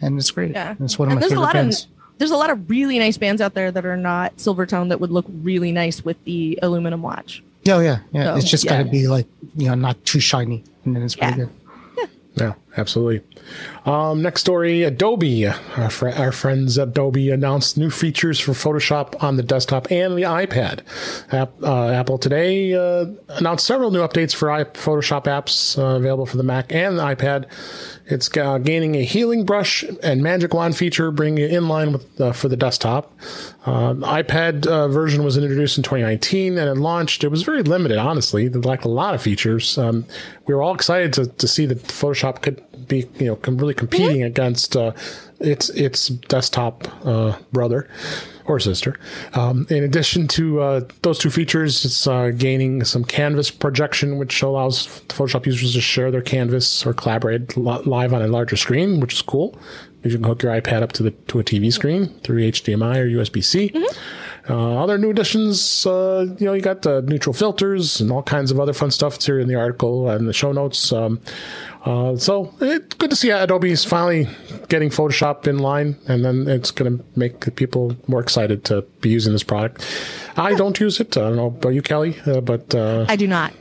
and 0.00 0.18
it's 0.18 0.30
great. 0.30 0.52
Yeah, 0.52 0.74
it's 0.80 0.98
one 0.98 1.08
of 1.08 1.12
and 1.12 1.20
my 1.20 1.28
favorite 1.28 1.52
bands. 1.52 1.84
Of, 1.84 1.90
there's 2.18 2.30
a 2.30 2.36
lot 2.36 2.50
of 2.50 2.70
really 2.70 2.98
nice 2.98 3.18
bands 3.18 3.40
out 3.40 3.54
there 3.54 3.70
that 3.70 3.84
are 3.84 3.96
not 3.96 4.38
silver 4.40 4.66
tone 4.66 4.88
that 4.88 5.00
would 5.00 5.10
look 5.10 5.26
really 5.28 5.72
nice 5.72 6.04
with 6.04 6.22
the 6.24 6.58
aluminum 6.62 7.02
watch. 7.02 7.42
Oh 7.68 7.80
yeah, 7.80 7.98
yeah. 8.12 8.24
So, 8.24 8.36
it's 8.36 8.50
just 8.50 8.64
yeah. 8.64 8.78
got 8.78 8.84
to 8.84 8.90
be 8.90 9.08
like 9.08 9.26
you 9.56 9.68
know 9.68 9.74
not 9.74 10.02
too 10.04 10.20
shiny, 10.20 10.64
and 10.84 10.96
then 10.96 11.02
it's 11.02 11.16
pretty 11.16 11.38
yeah. 11.38 11.44
good. 11.44 11.50
Yeah. 11.96 12.06
yeah, 12.34 12.52
absolutely. 12.76 13.22
Um, 13.84 14.22
next 14.22 14.40
story 14.40 14.82
Adobe, 14.82 15.46
our, 15.46 15.90
fr- 15.90 16.08
our, 16.08 16.32
friends 16.32 16.78
Adobe 16.78 17.30
announced 17.30 17.76
new 17.76 17.90
features 17.90 18.40
for 18.40 18.52
Photoshop 18.52 19.22
on 19.22 19.36
the 19.36 19.42
desktop 19.42 19.90
and 19.90 20.16
the 20.16 20.22
iPad. 20.22 20.80
App, 21.32 21.52
uh, 21.62 21.88
Apple 21.88 22.16
today 22.16 22.72
uh, 22.72 23.06
announced 23.36 23.66
several 23.66 23.90
new 23.90 24.00
updates 24.00 24.34
for 24.34 24.48
Photoshop 24.48 25.24
apps 25.24 25.78
uh, 25.78 25.96
available 25.96 26.24
for 26.24 26.38
the 26.38 26.42
Mac 26.42 26.72
and 26.72 26.98
the 26.98 27.02
iPad. 27.02 27.46
It's 28.06 28.34
uh, 28.36 28.58
gaining 28.58 28.96
a 28.96 29.04
healing 29.04 29.44
brush 29.44 29.84
and 30.02 30.22
magic 30.22 30.54
wand 30.54 30.76
feature, 30.76 31.10
bringing 31.10 31.44
it 31.44 31.52
in 31.52 31.68
line 31.68 31.92
with 31.92 32.20
uh, 32.20 32.32
for 32.32 32.48
the 32.48 32.56
desktop. 32.56 33.12
Uh, 33.66 33.94
iPad 33.94 34.64
version 34.90 35.24
was 35.24 35.36
introduced 35.36 35.76
in 35.76 35.82
2019 35.82 36.58
and 36.58 36.68
it 36.68 36.80
launched. 36.80 37.24
It 37.24 37.28
was 37.28 37.42
very 37.42 37.62
limited, 37.62 37.98
honestly. 37.98 38.46
It 38.46 38.64
lacked 38.64 38.84
a 38.84 38.88
lot 38.88 39.14
of 39.14 39.22
features. 39.22 39.76
Um, 39.76 40.06
we 40.46 40.54
were 40.54 40.62
all 40.62 40.74
excited 40.74 41.12
to, 41.14 41.26
to 41.26 41.48
see 41.48 41.66
that 41.66 41.82
Photoshop 41.82 42.42
could 42.42 42.63
be, 42.88 43.06
you 43.18 43.26
know, 43.26 43.36
com- 43.36 43.58
really 43.58 43.74
competing 43.74 44.18
mm-hmm. 44.18 44.26
against 44.26 44.76
uh, 44.76 44.92
its 45.40 45.70
its 45.70 46.08
desktop 46.08 46.88
uh, 47.06 47.36
brother 47.52 47.88
or 48.46 48.60
sister. 48.60 48.98
Um, 49.32 49.66
in 49.70 49.82
addition 49.84 50.28
to 50.28 50.60
uh, 50.60 50.80
those 51.02 51.18
two 51.18 51.30
features, 51.30 51.84
it's 51.84 52.06
uh, 52.06 52.30
gaining 52.36 52.84
some 52.84 53.04
canvas 53.04 53.50
projection, 53.50 54.18
which 54.18 54.42
allows 54.42 54.86
Photoshop 55.08 55.46
users 55.46 55.72
to 55.74 55.80
share 55.80 56.10
their 56.10 56.22
canvas 56.22 56.84
or 56.86 56.92
collaborate 56.92 57.56
live 57.56 58.12
on 58.12 58.22
a 58.22 58.28
larger 58.28 58.56
screen, 58.56 59.00
which 59.00 59.14
is 59.14 59.22
cool. 59.22 59.58
You 60.02 60.10
can 60.10 60.24
hook 60.24 60.42
your 60.42 60.52
iPad 60.52 60.82
up 60.82 60.92
to 60.92 61.02
the 61.02 61.10
to 61.10 61.40
a 61.40 61.44
TV 61.44 61.72
screen 61.72 62.08
through 62.20 62.40
HDMI 62.42 62.96
or 62.98 63.06
USB 63.06 63.42
C. 63.42 63.70
Mm-hmm. 63.70 64.52
Uh, 64.52 64.82
other 64.82 64.98
new 64.98 65.08
additions, 65.08 65.86
uh, 65.86 66.26
you 66.38 66.44
know, 66.44 66.52
you 66.52 66.60
got 66.60 66.82
the 66.82 67.00
neural 67.00 67.32
filters 67.32 67.98
and 67.98 68.12
all 68.12 68.22
kinds 68.22 68.50
of 68.50 68.60
other 68.60 68.74
fun 68.74 68.90
stuff. 68.90 69.14
It's 69.14 69.24
here 69.24 69.40
in 69.40 69.48
the 69.48 69.54
article 69.54 70.10
and 70.10 70.28
the 70.28 70.34
show 70.34 70.52
notes. 70.52 70.92
Um, 70.92 71.18
uh, 71.84 72.16
so 72.16 72.54
it's 72.60 72.94
good 72.94 73.10
to 73.10 73.16
see 73.16 73.30
Adobe's 73.30 73.84
finally 73.84 74.26
getting 74.68 74.88
Photoshop 74.88 75.46
in 75.46 75.58
line, 75.58 75.98
and 76.08 76.24
then 76.24 76.48
it's 76.48 76.70
going 76.70 76.98
to 76.98 77.04
make 77.14 77.54
people 77.56 77.94
more 78.06 78.20
excited 78.20 78.64
to 78.64 78.82
be 79.02 79.10
using 79.10 79.34
this 79.34 79.42
product. 79.42 79.86
I 80.36 80.54
don't 80.54 80.78
use 80.80 80.98
it. 80.98 81.16
I 81.16 81.20
don't 81.20 81.36
know 81.36 81.46
about 81.46 81.70
you, 81.70 81.82
Kelly, 81.82 82.16
uh, 82.26 82.40
but 82.40 82.74
uh, 82.74 83.04
I 83.08 83.16
do 83.16 83.26
not. 83.26 83.52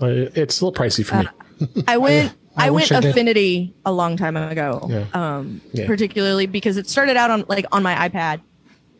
It's 0.00 0.60
a 0.60 0.64
little 0.64 0.84
pricey 0.84 1.04
for 1.04 1.16
me. 1.16 1.26
Uh, 1.60 1.82
I 1.88 1.96
went. 1.98 2.34
I, 2.56 2.68
I 2.68 2.70
went 2.70 2.88
Affinity 2.92 3.74
a 3.84 3.90
long 3.90 4.16
time 4.16 4.36
ago, 4.36 4.86
yeah. 4.88 5.06
Um, 5.12 5.60
yeah. 5.72 5.88
particularly 5.88 6.46
because 6.46 6.76
it 6.76 6.88
started 6.88 7.16
out 7.16 7.28
on 7.32 7.44
like 7.48 7.66
on 7.72 7.82
my 7.82 8.08
iPad. 8.08 8.40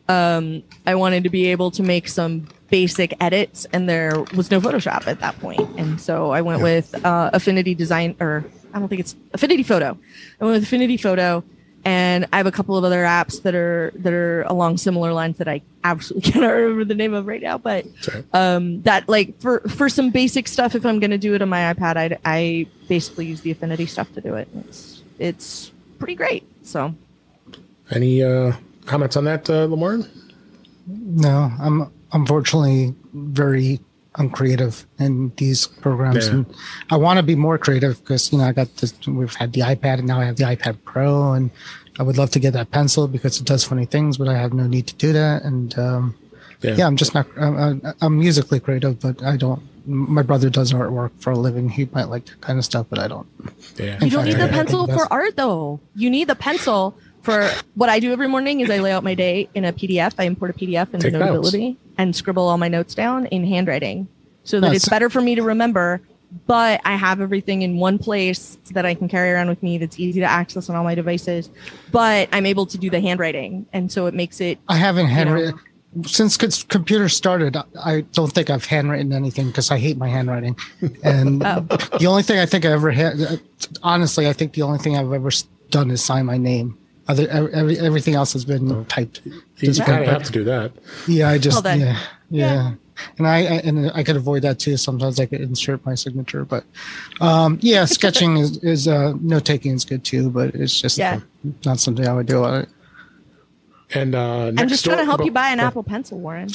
Um, 0.09 0.61
I 0.85 0.95
wanted 0.95 1.23
to 1.23 1.29
be 1.29 1.45
able 1.47 1.71
to 1.71 1.81
make 1.81 2.09
some 2.09 2.49
basic 2.69 3.15
edits, 3.21 3.65
and 3.71 3.87
there 3.87 4.25
was 4.35 4.51
no 4.51 4.59
Photoshop 4.59 5.07
at 5.07 5.21
that 5.21 5.39
point, 5.39 5.61
and 5.77 6.01
so 6.01 6.31
I 6.31 6.41
went 6.41 6.59
yeah. 6.59 6.63
with 6.63 7.05
uh, 7.05 7.29
Affinity 7.31 7.75
Design 7.75 8.17
or 8.19 8.43
I 8.75 8.79
don't 8.79 8.89
think 8.89 8.99
it's 8.99 9.15
Affinity 9.33 9.63
Photo. 9.63 9.97
I 10.41 10.43
went 10.43 10.55
with 10.55 10.63
Affinity 10.63 10.97
Photo, 10.97 11.45
and 11.85 12.27
I 12.33 12.37
have 12.37 12.45
a 12.45 12.51
couple 12.51 12.75
of 12.75 12.83
other 12.83 13.03
apps 13.03 13.41
that 13.43 13.55
are 13.55 13.93
that 13.95 14.11
are 14.11 14.41
along 14.43 14.77
similar 14.77 15.13
lines 15.13 15.37
that 15.37 15.47
I 15.47 15.61
absolutely 15.85 16.29
cannot 16.33 16.49
remember 16.49 16.83
the 16.83 16.93
name 16.93 17.13
of 17.13 17.25
right 17.25 17.41
now. 17.41 17.57
But 17.57 17.85
um, 18.33 18.81
that 18.81 19.07
like 19.07 19.39
for 19.39 19.61
for 19.61 19.87
some 19.87 20.09
basic 20.09 20.49
stuff, 20.49 20.75
if 20.75 20.85
I'm 20.85 20.99
going 20.99 21.11
to 21.11 21.17
do 21.17 21.33
it 21.33 21.41
on 21.41 21.47
my 21.47 21.73
iPad, 21.73 21.95
I 21.95 22.17
I 22.25 22.67
basically 22.89 23.27
use 23.27 23.39
the 23.41 23.51
Affinity 23.51 23.85
stuff 23.85 24.11
to 24.13 24.21
do 24.21 24.35
it. 24.35 24.49
It's 24.67 25.01
it's 25.19 25.71
pretty 25.97 26.15
great. 26.15 26.45
So, 26.63 26.93
any 27.91 28.23
uh, 28.23 28.51
comments 28.85 29.15
on 29.15 29.23
that, 29.23 29.49
uh, 29.49 29.65
Lamar? 29.65 29.99
No, 30.85 31.49
I'm 31.61 31.89
unfortunately 32.11 32.93
very 33.13 33.79
uncreative 34.17 34.85
in 34.99 35.31
these 35.37 35.67
programs. 35.67 36.27
Yeah. 36.27 36.33
And 36.33 36.55
I 36.89 36.97
want 36.97 37.17
to 37.17 37.23
be 37.23 37.35
more 37.35 37.57
creative 37.57 37.99
because, 37.99 38.31
you 38.31 38.37
know, 38.37 38.45
I 38.45 38.51
got 38.51 38.75
this, 38.77 38.93
we've 39.07 39.33
had 39.33 39.53
the 39.53 39.61
iPad 39.61 39.99
and 39.99 40.07
now 40.07 40.19
I 40.19 40.25
have 40.25 40.37
the 40.37 40.45
iPad 40.45 40.77
Pro 40.85 41.33
and 41.33 41.51
I 41.99 42.03
would 42.03 42.17
love 42.17 42.31
to 42.31 42.39
get 42.39 42.53
that 42.53 42.71
pencil 42.71 43.07
because 43.07 43.39
it 43.39 43.45
does 43.45 43.63
funny 43.63 43.85
things, 43.85 44.17
but 44.17 44.27
I 44.27 44.37
have 44.37 44.53
no 44.53 44.67
need 44.67 44.87
to 44.87 44.95
do 44.95 45.13
that. 45.13 45.43
And, 45.43 45.77
um, 45.77 46.15
yeah. 46.61 46.75
yeah 46.75 46.87
I'm 46.87 46.97
just 46.97 47.13
not, 47.13 47.27
I'm, 47.37 47.81
I'm 48.01 48.19
musically 48.19 48.59
creative, 48.59 48.99
but 48.99 49.23
I 49.23 49.37
don't, 49.37 49.61
my 49.85 50.23
brother 50.23 50.49
does 50.49 50.73
artwork 50.73 51.11
for 51.19 51.31
a 51.31 51.37
living. 51.37 51.69
He 51.69 51.87
might 51.91 52.09
like 52.09 52.25
that 52.25 52.41
kind 52.41 52.57
of 52.57 52.65
stuff, 52.65 52.87
but 52.89 52.99
I 52.99 53.07
don't. 53.07 53.27
Yeah. 53.77 54.03
You 54.03 54.09
don't 54.09 54.25
need 54.25 54.37
the 54.37 54.47
pencil 54.47 54.87
for 54.87 55.11
art 55.13 55.35
though. 55.35 55.79
You 55.95 56.09
need 56.09 56.27
the 56.27 56.35
pencil 56.35 56.97
for 57.25 57.49
what 57.73 57.89
I 57.89 57.99
do 57.99 58.13
every 58.13 58.27
morning 58.27 58.61
is 58.61 58.69
I 58.69 58.77
lay 58.77 58.91
out 58.91 59.03
my 59.03 59.15
day 59.15 59.49
in 59.55 59.65
a 59.65 59.73
PDF. 59.73 60.13
I 60.17 60.23
import 60.23 60.51
a 60.51 60.53
PDF 60.53 60.93
into 60.93 61.11
Notability 61.11 61.69
notes. 61.69 61.79
and 61.97 62.15
scribble 62.15 62.47
all 62.47 62.57
my 62.57 62.67
notes 62.67 62.93
down 62.93 63.25
in 63.27 63.45
handwriting 63.45 64.07
so 64.43 64.59
that 64.59 64.73
it's 64.73 64.87
better 64.87 65.09
for 65.09 65.21
me 65.21 65.35
to 65.35 65.41
remember. 65.41 66.01
But 66.47 66.81
I 66.85 66.95
have 66.95 67.21
everything 67.21 67.61
in 67.61 67.77
one 67.77 67.97
place 67.97 68.57
that 68.71 68.85
I 68.85 68.93
can 68.93 69.07
carry 69.07 69.31
around 69.31 69.47
with 69.47 69.63
me 69.63 69.77
that's 69.77 69.99
easy 69.99 70.19
to 70.19 70.25
access 70.25 70.69
on 70.69 70.75
all 70.75 70.83
my 70.83 70.93
devices. 70.95 71.49
But 71.91 72.29
I'm 72.31 72.45
able 72.45 72.65
to 72.67 72.77
do 72.77 72.89
the 72.89 72.99
handwriting. 72.99 73.65
And 73.73 73.91
so 73.91 74.05
it 74.05 74.13
makes 74.13 74.41
it. 74.41 74.59
I 74.67 74.75
haven't 74.75 75.07
handwritten. 75.07 75.59
Since 76.03 76.35
computers 76.65 77.15
started, 77.15 77.55
I 77.81 78.01
don't 78.11 78.31
think 78.33 78.49
I've 78.49 78.65
handwritten 78.65 79.13
anything 79.13 79.47
because 79.47 79.71
I 79.71 79.77
hate 79.77 79.97
my 79.97 80.09
handwriting. 80.09 80.57
And 81.03 81.41
oh. 81.45 81.61
the 81.99 82.05
only 82.07 82.21
thing 82.21 82.37
I 82.37 82.45
think 82.45 82.65
I 82.65 82.71
ever 82.71 82.91
had, 82.91 83.39
honestly, 83.81 84.27
I 84.27 84.33
think 84.33 84.53
the 84.53 84.63
only 84.63 84.79
thing 84.79 84.97
I've 84.97 85.13
ever 85.13 85.29
done 85.69 85.89
is 85.89 86.03
sign 86.03 86.25
my 86.25 86.37
name. 86.37 86.77
Other 87.07 87.27
every, 87.29 87.77
everything 87.77 88.15
else 88.15 88.33
has 88.33 88.45
been 88.45 88.71
oh. 88.71 88.83
typed. 88.85 89.21
You 89.57 89.73
kind 89.75 90.03
of 90.03 90.09
have 90.09 90.23
to 90.23 90.31
do 90.31 90.43
that. 90.45 90.71
Yeah, 91.07 91.29
I 91.29 91.37
just 91.37 91.63
yeah, 91.63 91.75
yeah, 91.75 91.97
yeah, 92.29 92.71
And 93.17 93.27
I, 93.27 93.37
I, 93.37 93.61
and 93.63 93.91
I 93.93 94.03
could 94.03 94.15
avoid 94.15 94.41
that 94.41 94.57
too. 94.57 94.75
Sometimes 94.75 95.19
I 95.19 95.27
could 95.27 95.41
insert 95.41 95.85
my 95.85 95.93
signature, 95.93 96.45
but 96.45 96.63
um, 97.21 97.59
yeah, 97.61 97.85
sketching 97.85 98.37
is, 98.37 98.57
is 98.63 98.87
uh, 98.87 99.13
note 99.21 99.45
taking 99.45 99.73
is 99.73 99.85
good 99.85 100.03
too, 100.03 100.31
but 100.31 100.55
it's 100.55 100.81
just 100.81 100.97
yeah. 100.97 101.19
not 101.63 101.79
something 101.79 102.07
I 102.07 102.13
would 102.13 102.25
do. 102.25 102.43
On 102.43 102.61
it. 102.61 102.69
And 103.93 104.15
uh, 104.15 104.51
I'm 104.57 104.67
just 104.67 104.83
trying 104.83 104.97
to 104.97 105.05
help 105.05 105.23
you 105.23 105.31
buy 105.31 105.49
an 105.49 105.59
Apple 105.59 105.83
Pencil, 105.83 106.19
Warren. 106.19 106.49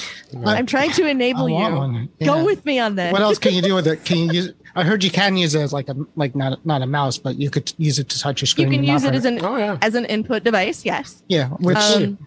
I'm 0.44 0.66
trying 0.66 0.90
to 0.92 1.06
enable 1.06 1.48
you. 1.48 2.08
Yeah. 2.18 2.26
Go 2.26 2.44
with 2.44 2.64
me 2.66 2.80
on 2.80 2.96
this. 2.96 3.12
What 3.12 3.22
else 3.22 3.38
can 3.38 3.54
you 3.54 3.62
do 3.62 3.74
with 3.76 3.86
it? 3.86 4.04
Can 4.04 4.18
you 4.18 4.32
use? 4.32 4.52
I 4.74 4.84
heard 4.84 5.02
you 5.02 5.10
can 5.10 5.36
use 5.36 5.54
it 5.54 5.60
as 5.60 5.72
like 5.72 5.88
a 5.88 5.96
like 6.16 6.34
not 6.34 6.64
not 6.64 6.82
a 6.82 6.86
mouse, 6.86 7.18
but 7.18 7.36
you 7.36 7.50
could 7.50 7.72
use 7.78 7.98
it 7.98 8.08
to 8.10 8.20
touch 8.20 8.40
your 8.40 8.46
screen. 8.46 8.72
You 8.72 8.78
can 8.78 8.84
use 8.84 9.04
it 9.04 9.14
as 9.14 9.24
an 9.24 9.44
oh, 9.44 9.56
yeah. 9.56 9.78
as 9.82 9.94
an 9.94 10.04
input 10.06 10.44
device. 10.44 10.84
Yes. 10.84 11.22
Yeah. 11.28 11.48
Which 11.48 11.76
um, 11.76 12.18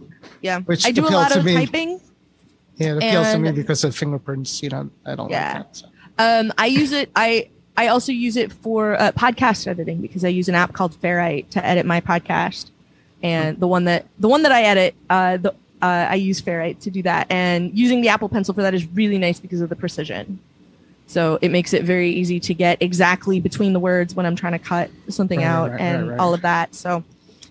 yeah, 0.41 0.60
which 0.62 0.86
I 0.86 0.91
do 0.91 1.08
a 1.08 1.10
lot 1.10 1.36
of 1.36 1.43
typing. 1.43 1.99
Yeah, 2.75 2.95
it 2.95 2.97
appeals 2.97 3.32
to 3.32 3.39
me 3.39 3.51
because 3.51 3.84
of 3.84 3.95
fingerprints. 3.95 4.62
You 4.62 4.69
know, 4.69 4.89
I 5.06 5.15
don't 5.15 5.29
yeah. 5.29 5.53
like 5.53 5.63
that. 5.63 5.77
So. 5.77 5.88
Um, 6.17 6.53
I 6.58 6.65
use 6.67 6.91
it. 6.91 7.10
I 7.15 7.49
I 7.77 7.88
also 7.88 8.12
use 8.12 8.36
it 8.36 8.51
for 8.51 8.99
uh, 8.99 9.12
podcast 9.13 9.67
editing 9.67 10.01
because 10.01 10.25
I 10.25 10.27
use 10.27 10.49
an 10.49 10.56
app 10.56 10.73
called 10.73 10.99
Ferrite 11.01 11.49
to 11.51 11.65
edit 11.65 11.86
my 11.86 12.01
podcast, 12.01 12.71
and 13.21 13.60
the 13.60 13.67
one 13.67 13.86
that 13.86 14.06
the 14.19 14.27
one 14.27 14.43
that 14.43 14.51
I 14.51 14.63
edit, 14.63 14.95
uh, 15.10 15.38
the 15.38 15.51
uh, 15.82 16.08
I 16.10 16.15
use 16.15 16.41
Ferrite 16.41 16.79
to 16.82 16.91
do 16.91 17.01
that, 17.03 17.27
and 17.29 17.77
using 17.77 18.01
the 18.01 18.10
Apple 18.10 18.29
Pencil 18.29 18.53
for 18.53 18.62
that 18.62 18.73
is 18.73 18.86
really 18.88 19.17
nice 19.17 19.39
because 19.39 19.62
of 19.62 19.69
the 19.69 19.75
precision. 19.75 20.39
So 21.13 21.38
it 21.43 21.52
makes 21.52 21.73
it 21.73 21.84
very 21.84 22.10
easy 22.10 22.39
to 22.39 22.54
get 22.56 22.82
exactly 22.82 23.39
between 23.39 23.73
the 23.73 23.80
words 23.80 24.15
when 24.15 24.26
I'm 24.26 24.36
trying 24.36 24.54
to 24.54 24.60
cut 24.60 24.89
something 25.10 25.39
right, 25.39 25.45
out 25.45 25.71
right, 25.71 25.80
and 25.80 26.10
right, 26.10 26.19
all 26.19 26.34
of 26.34 26.41
that. 26.41 26.73
So 26.73 27.04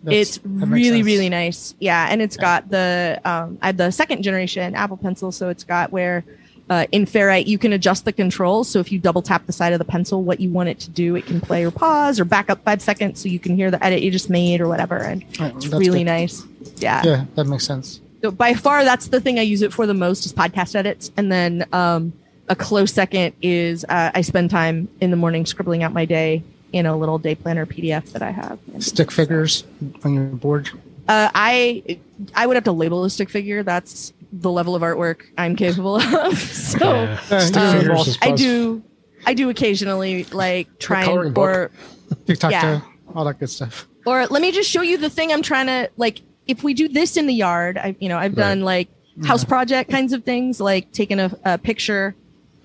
That's, 0.02 0.16
it's 0.16 0.40
really 0.44 1.04
really 1.04 1.28
nice. 1.28 1.74
Yeah, 1.78 2.08
and 2.10 2.20
it's 2.20 2.34
yeah. 2.36 2.42
got 2.42 2.70
the 2.70 3.20
um, 3.24 3.58
I 3.62 3.66
have 3.66 3.76
the 3.76 3.92
second 3.92 4.24
generation 4.24 4.74
Apple 4.74 4.96
Pencil, 4.96 5.30
so 5.30 5.48
it's 5.48 5.62
got 5.62 5.92
where 5.92 6.24
uh, 6.70 6.86
in 6.90 7.06
Ferrite, 7.06 7.46
you 7.46 7.56
can 7.58 7.72
adjust 7.72 8.04
the 8.04 8.12
controls. 8.12 8.68
So 8.68 8.80
if 8.80 8.90
you 8.90 8.98
double 8.98 9.22
tap 9.22 9.46
the 9.46 9.52
side 9.52 9.72
of 9.72 9.78
the 9.78 9.84
pencil, 9.84 10.22
what 10.22 10.40
you 10.40 10.50
want 10.50 10.68
it 10.68 10.80
to 10.80 10.90
do, 10.90 11.14
it 11.16 11.26
can 11.26 11.40
play 11.40 11.64
or 11.64 11.70
pause 11.70 12.18
or 12.18 12.24
back 12.24 12.50
up 12.50 12.64
five 12.64 12.82
seconds 12.82 13.20
so 13.20 13.28
you 13.28 13.38
can 13.38 13.54
hear 13.54 13.70
the 13.70 13.84
edit 13.84 14.02
you 14.02 14.10
just 14.10 14.30
made 14.30 14.60
or 14.60 14.68
whatever. 14.68 14.96
And 14.96 15.24
oh, 15.38 15.46
it's 15.46 15.66
really 15.66 16.00
good. 16.00 16.04
nice. 16.04 16.42
Yeah. 16.76 17.02
Yeah, 17.04 17.24
that 17.34 17.44
makes 17.44 17.64
sense. 17.64 18.00
So 18.22 18.30
by 18.30 18.54
far, 18.54 18.84
that's 18.84 19.08
the 19.08 19.20
thing 19.20 19.38
I 19.38 19.42
use 19.42 19.62
it 19.62 19.72
for 19.72 19.86
the 19.86 19.94
most 19.94 20.24
is 20.26 20.32
podcast 20.32 20.74
edits. 20.74 21.12
And 21.16 21.30
then 21.30 21.66
um, 21.72 22.12
a 22.48 22.56
close 22.56 22.92
second 22.92 23.34
is 23.42 23.84
uh, 23.88 24.10
I 24.14 24.20
spend 24.22 24.50
time 24.50 24.88
in 25.00 25.10
the 25.10 25.16
morning 25.16 25.46
scribbling 25.46 25.82
out 25.82 25.92
my 25.92 26.04
day 26.04 26.42
in 26.72 26.86
a 26.86 26.96
little 26.96 27.18
day 27.18 27.34
planner 27.34 27.66
PDF 27.66 28.12
that 28.12 28.22
I 28.22 28.30
have. 28.30 28.58
Stick 28.78 29.10
figures 29.10 29.64
on 30.04 30.14
your 30.14 30.24
board. 30.24 30.70
Uh, 31.08 31.30
I 31.34 31.98
I 32.34 32.46
would 32.46 32.56
have 32.56 32.64
to 32.64 32.72
label 32.72 33.04
a 33.04 33.10
stick 33.10 33.28
figure. 33.28 33.62
That's 33.62 34.12
the 34.32 34.50
level 34.50 34.74
of 34.74 34.82
artwork 34.82 35.22
I'm 35.36 35.56
capable 35.56 35.96
of. 35.96 36.38
so 36.38 36.78
yeah. 36.78 37.20
um, 37.30 38.06
I 38.22 38.32
do 38.34 38.82
I 39.26 39.34
do 39.34 39.50
occasionally 39.50 40.24
like 40.24 40.78
try 40.78 41.04
and 41.04 41.36
or 41.36 41.70
yeah. 42.26 42.80
all 43.14 43.24
that 43.24 43.38
good 43.38 43.50
stuff. 43.50 43.88
Or 44.06 44.26
let 44.26 44.42
me 44.42 44.50
just 44.52 44.68
show 44.68 44.82
you 44.82 44.98
the 44.98 45.10
thing 45.10 45.32
I'm 45.32 45.42
trying 45.42 45.66
to 45.66 45.90
like. 45.96 46.20
If 46.48 46.64
we 46.64 46.74
do 46.74 46.88
this 46.88 47.16
in 47.16 47.26
the 47.26 47.34
yard, 47.34 47.78
I 47.78 47.94
you 48.00 48.08
know 48.08 48.18
I've 48.18 48.36
right. 48.36 48.48
done 48.48 48.62
like 48.62 48.88
house 49.24 49.42
yeah. 49.42 49.48
project 49.48 49.90
kinds 49.90 50.12
of 50.12 50.24
things, 50.24 50.60
like 50.60 50.90
taking 50.92 51.20
a, 51.20 51.30
a 51.44 51.58
picture, 51.58 52.14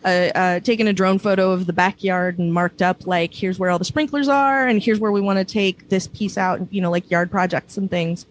uh, 0.08 0.32
uh, 0.38 0.60
taking 0.62 0.88
a 0.88 0.94
drone 0.94 1.20
photo 1.20 1.52
of 1.52 1.66
the 1.66 1.74
backyard 1.74 2.40
and 2.40 2.54
marked 2.54 2.82
up 2.82 3.06
like 3.06 3.34
here's 3.34 3.60
where 3.60 3.70
all 3.70 3.78
the 3.78 3.86
sprinklers 3.86 4.30
are 4.30 4.66
and 4.66 4.82
here's 4.82 5.00
where 5.00 5.12
we 5.12 5.20
want 5.20 5.38
to 5.38 5.46
take 5.46 5.90
this 5.90 6.08
piece 6.08 6.38
out, 6.38 6.62
you 6.72 6.82
know, 6.82 6.90
like 6.90 7.10
yard 7.12 7.30
projects 7.30 7.78
and 7.78 7.90
things 7.92 8.26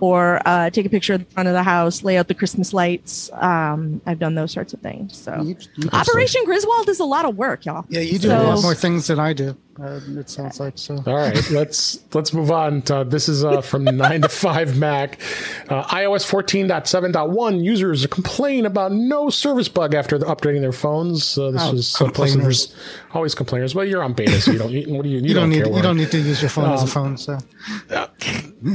or 0.00 0.40
uh, 0.46 0.70
take 0.70 0.86
a 0.86 0.88
picture 0.88 1.14
of 1.14 1.20
the 1.20 1.34
front 1.34 1.48
of 1.48 1.54
the 1.54 1.62
house, 1.62 2.02
lay 2.02 2.16
out 2.16 2.28
the 2.28 2.34
Christmas 2.34 2.72
lights. 2.72 3.30
Um, 3.34 4.00
I've 4.06 4.18
done 4.18 4.34
those 4.36 4.52
sorts 4.52 4.72
of 4.72 4.80
things. 4.80 5.16
So 5.16 5.54
Operation 5.92 6.44
Griswold 6.44 6.88
is 6.88 7.00
a 7.00 7.04
lot 7.04 7.24
of 7.24 7.36
work, 7.36 7.66
y'all. 7.66 7.84
Yeah, 7.88 8.00
you 8.00 8.18
do 8.18 8.28
so, 8.28 8.40
a 8.40 8.54
lot 8.54 8.62
more 8.62 8.74
things 8.74 9.08
than 9.08 9.18
I 9.18 9.32
do. 9.32 9.56
Uh, 9.80 10.00
it 10.16 10.28
sounds 10.28 10.58
like 10.58 10.76
so. 10.76 11.00
All 11.06 11.14
right, 11.14 11.50
let's 11.50 12.00
let's 12.12 12.32
move 12.32 12.50
on. 12.50 12.82
To, 12.82 13.04
this 13.06 13.28
is 13.28 13.44
uh, 13.44 13.60
from 13.60 13.84
nine 13.96 14.22
to 14.22 14.28
five 14.28 14.76
Mac, 14.76 15.20
uh, 15.68 15.84
iOS 15.84 16.28
14.7.1. 16.28 17.62
Users 17.62 18.04
complain 18.06 18.66
about 18.66 18.90
no 18.90 19.30
service 19.30 19.68
bug 19.68 19.94
after 19.94 20.18
updating 20.18 20.62
their 20.62 20.72
phones. 20.72 21.38
Uh, 21.38 21.52
this 21.52 21.62
oh, 21.62 21.72
was 21.72 21.96
complainers. 21.96 22.74
always 23.12 23.36
complainers. 23.36 23.76
Well, 23.76 23.84
you're 23.84 24.02
on 24.02 24.14
beta, 24.14 24.40
so 24.40 24.50
you 24.50 24.58
don't. 24.58 24.70
You, 24.72 24.94
what 24.94 25.04
do 25.04 25.10
you? 25.10 25.18
You, 25.18 25.28
you 25.28 25.34
don't, 25.34 25.50
don't 25.50 25.50
need. 25.50 25.76
You 25.76 25.82
don't 25.82 25.96
need 25.96 26.10
to 26.10 26.18
use 26.18 26.42
your 26.42 26.50
phone 26.50 26.64
um, 26.64 26.72
as 26.72 26.80
a 26.80 26.98
um, 26.98 27.16
phone. 27.16 27.16
So. 27.16 27.38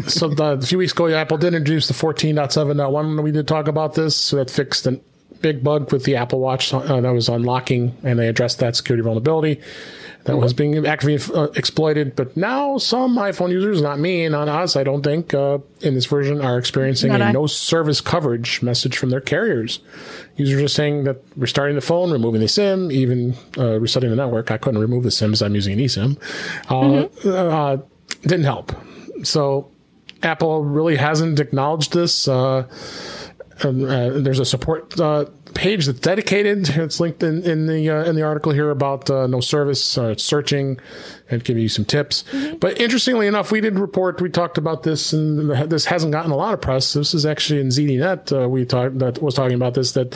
so 0.08 0.30
the, 0.30 0.44
a 0.54 0.62
few 0.62 0.78
weeks 0.78 0.94
ago, 0.94 1.10
Apple 1.10 1.38
did 1.38 1.54
introduce 1.54 1.90
the 1.90 1.94
14.7.1. 1.94 3.24
We 3.24 3.32
did 3.32 3.46
talk 3.46 3.68
about 3.68 3.96
this. 3.96 4.16
So 4.16 4.38
that 4.38 4.50
fixed 4.50 4.88
an 4.88 5.02
big 5.42 5.62
bug 5.62 5.92
with 5.92 6.06
the 6.06 6.16
Apple 6.16 6.40
Watch 6.40 6.74
uh, 6.74 7.02
that 7.02 7.12
was 7.12 7.28
unlocking, 7.28 7.98
and 8.04 8.18
they 8.18 8.30
addressed 8.30 8.60
that 8.60 8.78
security 8.78 9.04
vulnerability 9.04 9.60
that 10.26 10.38
was 10.38 10.54
being 10.54 10.86
actively 10.86 11.20
uh, 11.36 11.48
exploited. 11.56 12.16
But 12.16 12.36
now 12.38 12.78
some 12.78 13.18
iPhone 13.18 13.52
users, 13.52 13.82
not 13.82 14.00
me, 14.00 14.24
and 14.24 14.32
not 14.32 14.48
us, 14.48 14.76
I 14.76 14.84
don't 14.84 15.04
think, 15.04 15.34
uh, 15.34 15.60
in 15.82 15.96
this 15.96 16.06
version 16.06 16.42
are 16.42 16.58
experiencing 16.58 17.12
not 17.12 17.22
a 17.22 17.26
I. 17.26 17.32
no 17.32 17.48
service 17.48 18.00
coverage 18.00 18.62
message 18.62 18.98
from 18.98 19.10
their 19.10 19.20
carriers. 19.20 19.80
Users 20.38 20.62
are 20.64 20.68
saying 20.68 21.04
that 21.04 21.18
restarting 21.36 21.76
the 21.76 21.82
phone, 21.82 22.12
removing 22.12 22.42
the 22.42 22.48
SIM, 22.48 22.92
even 22.92 23.36
uh, 23.58 23.80
resetting 23.80 24.10
the 24.10 24.16
network. 24.16 24.50
I 24.50 24.58
couldn't 24.58 24.80
remove 24.80 25.04
the 25.04 25.12
SIM 25.12 25.32
because 25.32 25.42
I'm 25.42 25.56
using 25.56 25.74
an 25.74 25.80
eSIM. 25.80 26.18
Uh, 26.70 27.08
mm-hmm. 27.08 27.30
Uh, 27.30 27.78
didn't 28.22 28.46
help. 28.46 28.72
So 29.24 29.70
Apple 30.22 30.64
really 30.64 30.96
hasn't 30.96 31.40
acknowledged 31.40 31.94
this. 31.94 32.28
Uh, 32.28 32.66
there's 33.62 34.40
a 34.40 34.46
support 34.46 34.90
page 35.54 35.86
that's 35.86 36.00
dedicated. 36.00 36.70
It's 36.70 37.00
linked 37.00 37.24
in, 37.24 37.44
in 37.44 37.68
the 37.68 37.90
uh, 37.90 38.04
in 38.04 38.16
the 38.16 38.24
article 38.24 38.52
here 38.52 38.70
about 38.70 39.10
uh, 39.10 39.28
no 39.28 39.40
service. 39.40 39.98
Uh, 39.98 40.16
searching 40.16 40.80
and 41.30 41.44
give 41.44 41.58
you 41.58 41.70
some 41.70 41.86
tips. 41.86 42.24
Mm-hmm. 42.32 42.58
But 42.58 42.80
interestingly 42.80 43.28
enough, 43.28 43.52
we 43.52 43.62
did 43.62 43.80
report. 43.80 44.22
We 44.22 44.30
talked 44.30 44.58
about 44.58 44.84
this, 44.84 45.14
and 45.14 45.50
this 45.70 45.86
hasn't 45.86 46.12
gotten 46.12 46.32
a 46.32 46.36
lot 46.36 46.54
of 46.54 46.62
press. 46.62 46.94
This 46.94 47.14
is 47.14 47.26
actually 47.26 47.60
in 47.62 47.68
ZDNet. 47.68 48.44
Uh, 48.44 48.50
we 48.50 48.66
talked 48.66 49.00
that 49.00 49.22
was 49.22 49.36
talking 49.36 49.56
about 49.56 49.74
this. 49.74 49.94
That 49.94 50.12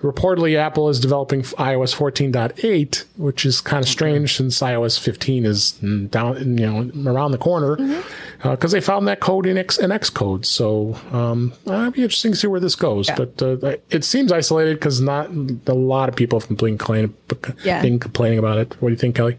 reportedly 0.00 0.56
Apple 0.56 0.88
is 0.88 1.00
developing 1.00 1.42
iOS 1.42 1.94
14.8, 1.94 3.04
which 3.16 3.44
is 3.44 3.60
kind 3.60 3.82
of 3.82 3.88
strange 3.88 4.36
since 4.36 4.60
iOS 4.60 4.98
15 4.98 5.44
is 5.44 5.72
down, 5.72 6.58
you 6.58 6.66
know, 6.66 7.10
around 7.10 7.32
the 7.32 7.38
corner. 7.38 7.76
Mm-hmm 7.76 8.21
because 8.42 8.74
uh, 8.74 8.76
they 8.76 8.80
found 8.80 9.06
that 9.08 9.20
code 9.20 9.46
in, 9.46 9.56
X, 9.56 9.78
in 9.78 9.90
Xcode. 9.90 10.44
So 10.44 10.98
um, 11.12 11.52
it'll 11.64 11.90
be 11.90 12.02
interesting 12.02 12.32
to 12.32 12.36
see 12.36 12.48
where 12.48 12.60
this 12.60 12.74
goes. 12.74 13.08
Yeah. 13.08 13.14
But 13.14 13.42
uh, 13.42 13.76
it 13.90 14.04
seems 14.04 14.32
isolated 14.32 14.74
because 14.74 15.00
not 15.00 15.30
a 15.66 15.74
lot 15.74 16.08
of 16.08 16.16
people 16.16 16.40
have 16.40 16.48
been 16.48 16.78
complaining, 16.78 17.14
yeah. 17.64 17.82
been 17.82 18.00
complaining 18.00 18.38
about 18.38 18.58
it. 18.58 18.76
What 18.80 18.88
do 18.88 18.92
you 18.92 18.98
think, 18.98 19.16
Kelly? 19.16 19.38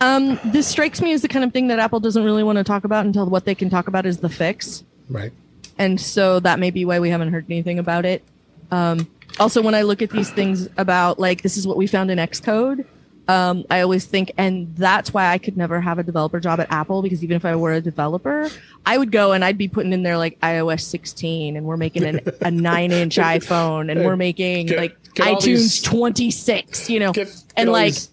Um, 0.00 0.40
this 0.46 0.66
strikes 0.66 1.00
me 1.00 1.12
as 1.12 1.22
the 1.22 1.28
kind 1.28 1.44
of 1.44 1.52
thing 1.52 1.68
that 1.68 1.78
Apple 1.78 2.00
doesn't 2.00 2.24
really 2.24 2.42
want 2.42 2.58
to 2.58 2.64
talk 2.64 2.84
about 2.84 3.06
until 3.06 3.26
what 3.26 3.44
they 3.44 3.54
can 3.54 3.70
talk 3.70 3.86
about 3.86 4.04
is 4.06 4.18
the 4.18 4.28
fix. 4.28 4.82
Right. 5.08 5.32
And 5.78 6.00
so 6.00 6.40
that 6.40 6.58
may 6.58 6.70
be 6.70 6.84
why 6.84 6.98
we 6.98 7.10
haven't 7.10 7.32
heard 7.32 7.46
anything 7.48 7.78
about 7.78 8.04
it. 8.04 8.24
Um, 8.70 9.08
also, 9.38 9.62
when 9.62 9.74
I 9.74 9.82
look 9.82 10.02
at 10.02 10.10
these 10.10 10.30
things 10.30 10.68
about 10.76 11.18
like 11.18 11.42
this 11.42 11.56
is 11.56 11.66
what 11.66 11.76
we 11.76 11.86
found 11.86 12.10
in 12.10 12.18
Xcode, 12.18 12.84
um, 13.28 13.64
I 13.70 13.80
always 13.82 14.04
think, 14.04 14.32
and 14.36 14.74
that's 14.76 15.14
why 15.14 15.28
I 15.28 15.38
could 15.38 15.56
never 15.56 15.80
have 15.80 15.98
a 15.98 16.02
developer 16.02 16.40
job 16.40 16.58
at 16.58 16.70
Apple 16.72 17.02
because 17.02 17.22
even 17.22 17.36
if 17.36 17.44
I 17.44 17.54
were 17.54 17.72
a 17.72 17.80
developer, 17.80 18.50
I 18.84 18.98
would 18.98 19.12
go 19.12 19.32
and 19.32 19.44
I'd 19.44 19.58
be 19.58 19.68
putting 19.68 19.92
in 19.92 20.02
there 20.02 20.18
like 20.18 20.40
iOS 20.40 20.80
16 20.80 21.56
and 21.56 21.64
we're 21.64 21.76
making 21.76 22.04
an, 22.04 22.20
a 22.40 22.50
nine 22.50 22.90
inch 22.90 23.16
iPhone 23.16 23.90
and 23.90 24.04
we're 24.04 24.16
making 24.16 24.66
get, 24.66 24.78
like 24.78 25.14
get 25.14 25.26
iTunes 25.28 25.44
these, 25.44 25.82
26, 25.82 26.90
you 26.90 26.98
know, 26.98 27.12
get, 27.12 27.28
and 27.56 27.70
like 27.70 27.94
these. 27.94 28.10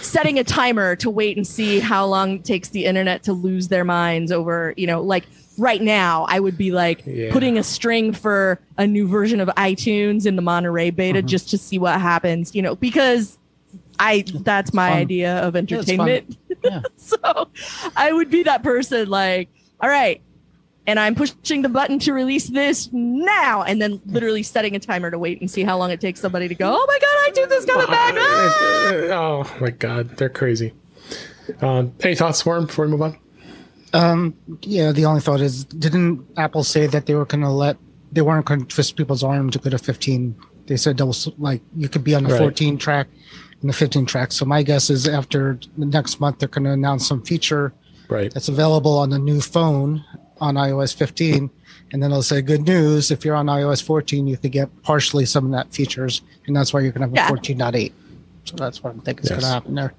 setting 0.00 0.40
a 0.40 0.44
timer 0.44 0.96
to 0.96 1.08
wait 1.08 1.36
and 1.36 1.46
see 1.46 1.78
how 1.78 2.04
long 2.04 2.32
it 2.32 2.44
takes 2.44 2.70
the 2.70 2.84
internet 2.84 3.22
to 3.24 3.32
lose 3.32 3.68
their 3.68 3.84
minds 3.84 4.32
over, 4.32 4.74
you 4.76 4.88
know, 4.88 5.00
like 5.00 5.24
right 5.56 5.80
now 5.80 6.26
I 6.28 6.40
would 6.40 6.58
be 6.58 6.72
like 6.72 7.02
yeah. 7.06 7.32
putting 7.32 7.58
a 7.58 7.62
string 7.62 8.12
for 8.12 8.58
a 8.76 8.86
new 8.88 9.06
version 9.06 9.40
of 9.40 9.48
iTunes 9.50 10.26
in 10.26 10.34
the 10.34 10.42
Monterey 10.42 10.90
beta 10.90 11.20
mm-hmm. 11.20 11.28
just 11.28 11.48
to 11.50 11.58
see 11.58 11.78
what 11.78 12.00
happens, 12.00 12.56
you 12.56 12.62
know, 12.62 12.74
because 12.74 13.37
I 13.98 14.24
that's 14.32 14.72
my 14.72 14.90
fun. 14.90 14.98
idea 14.98 15.38
of 15.38 15.56
entertainment. 15.56 16.36
Yeah, 16.62 16.82
so 16.96 17.48
I 17.96 18.12
would 18.12 18.30
be 18.30 18.42
that 18.44 18.62
person 18.62 19.08
like, 19.08 19.48
all 19.80 19.88
right, 19.88 20.20
and 20.86 20.98
I'm 20.98 21.14
pushing 21.14 21.62
the 21.62 21.68
button 21.68 21.98
to 22.00 22.12
release 22.12 22.48
this 22.48 22.88
now, 22.92 23.62
and 23.62 23.80
then 23.80 24.00
literally 24.06 24.42
setting 24.42 24.74
a 24.74 24.78
timer 24.78 25.10
to 25.10 25.18
wait 25.18 25.40
and 25.40 25.50
see 25.50 25.62
how 25.62 25.76
long 25.76 25.90
it 25.90 26.00
takes 26.00 26.20
somebody 26.20 26.48
to 26.48 26.54
go. 26.54 26.70
Oh 26.72 26.86
my 26.86 26.98
god, 26.98 27.16
I 27.26 27.30
do 27.34 27.46
this 27.46 27.64
coming 27.64 27.86
back. 27.86 28.14
Ah! 28.18 28.94
Oh 29.12 29.56
my 29.60 29.70
god, 29.70 30.16
they're 30.16 30.30
crazy. 30.30 30.72
Uh, 31.60 31.84
any 32.00 32.14
thoughts, 32.14 32.44
Warren, 32.44 32.66
before 32.66 32.86
we 32.86 32.90
move 32.90 33.02
on? 33.02 33.18
Um, 33.92 34.34
yeah, 34.62 34.92
the 34.92 35.04
only 35.04 35.20
thought 35.20 35.40
is, 35.40 35.64
didn't 35.64 36.26
Apple 36.36 36.64
say 36.64 36.86
that 36.86 37.06
they 37.06 37.14
were 37.14 37.24
going 37.24 37.42
to 37.42 37.50
let 37.50 37.76
they 38.12 38.22
weren't 38.22 38.46
going 38.46 38.60
to 38.60 38.66
twist 38.66 38.96
people's 38.96 39.22
arm 39.22 39.50
to 39.50 39.58
go 39.58 39.70
to 39.70 39.78
15? 39.78 40.34
They 40.66 40.76
said 40.76 40.96
that 40.98 41.06
was 41.06 41.28
like 41.38 41.60
you 41.76 41.88
could 41.88 42.04
be 42.04 42.14
on 42.14 42.24
the 42.24 42.30
right. 42.30 42.38
14 42.38 42.78
track 42.78 43.08
and 43.60 43.68
the 43.68 43.74
15 43.74 44.06
tracks. 44.06 44.36
So 44.36 44.44
my 44.44 44.62
guess 44.62 44.90
is 44.90 45.08
after 45.08 45.58
the 45.76 45.86
next 45.86 46.20
month, 46.20 46.38
they're 46.38 46.48
going 46.48 46.64
to 46.64 46.72
announce 46.72 47.06
some 47.06 47.22
feature 47.22 47.72
right. 48.08 48.32
that's 48.32 48.48
available 48.48 48.96
on 48.98 49.10
the 49.10 49.18
new 49.18 49.40
phone 49.40 50.04
on 50.40 50.54
iOS 50.54 50.94
15. 50.94 51.50
And 51.90 52.02
then 52.02 52.10
they'll 52.10 52.22
say, 52.22 52.42
good 52.42 52.62
news, 52.62 53.10
if 53.10 53.24
you're 53.24 53.34
on 53.34 53.46
iOS 53.46 53.82
14, 53.82 54.26
you 54.26 54.36
could 54.36 54.52
get 54.52 54.82
partially 54.82 55.24
some 55.24 55.46
of 55.46 55.52
that 55.52 55.72
features. 55.72 56.22
And 56.46 56.54
that's 56.54 56.72
why 56.72 56.80
you're 56.80 56.92
going 56.92 57.12
to 57.12 57.20
have 57.20 57.30
a 57.30 57.34
14.8. 57.34 57.92
So 58.44 58.56
that's 58.56 58.82
what 58.82 58.90
I'm 58.94 59.00
thinking 59.00 59.24
is 59.24 59.30
yes. 59.30 59.40
going 59.40 59.48
to 59.48 59.54
happen 59.54 59.74
there. 59.74 59.94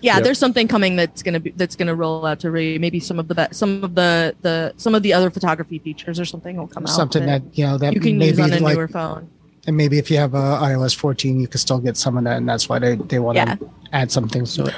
yeah, 0.00 0.14
yep. 0.14 0.24
there's 0.24 0.38
something 0.38 0.68
coming 0.68 0.96
that's 0.96 1.22
gonna 1.22 1.40
be 1.40 1.50
that's 1.50 1.74
gonna 1.76 1.94
roll 1.94 2.24
out 2.24 2.40
to 2.40 2.50
re 2.50 2.78
maybe 2.78 3.00
some 3.00 3.18
of 3.18 3.28
the 3.28 3.34
be- 3.34 3.52
some 3.52 3.82
of 3.82 3.94
the 3.94 4.34
the 4.42 4.72
some 4.76 4.94
of 4.94 5.02
the 5.02 5.12
other 5.12 5.30
photography 5.30 5.78
features 5.78 6.18
or 6.20 6.24
something 6.24 6.56
will 6.56 6.68
come 6.68 6.84
out. 6.84 6.90
Something 6.90 7.26
that, 7.26 7.42
you 7.52 7.66
know 7.66 7.76
that 7.78 7.92
you 7.92 8.00
can 8.00 8.20
use 8.20 8.38
on 8.38 8.52
a 8.52 8.60
like, 8.60 8.76
newer 8.76 8.88
phone. 8.88 9.28
And 9.66 9.76
maybe 9.76 9.98
if 9.98 10.10
you 10.10 10.18
have 10.18 10.34
a 10.34 10.38
iOS 10.38 10.94
14, 10.94 11.40
you 11.40 11.48
can 11.48 11.58
still 11.58 11.78
get 11.78 11.96
some 11.96 12.18
of 12.18 12.24
that, 12.24 12.36
and 12.36 12.48
that's 12.48 12.68
why 12.68 12.78
they 12.78 12.96
they 12.96 13.18
want 13.18 13.36
to 13.36 13.44
yeah. 13.44 13.56
add 13.92 14.12
some 14.12 14.28
things 14.28 14.54
to 14.56 14.66
it. 14.66 14.74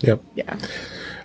Yep. 0.00 0.22
Yeah. 0.34 0.56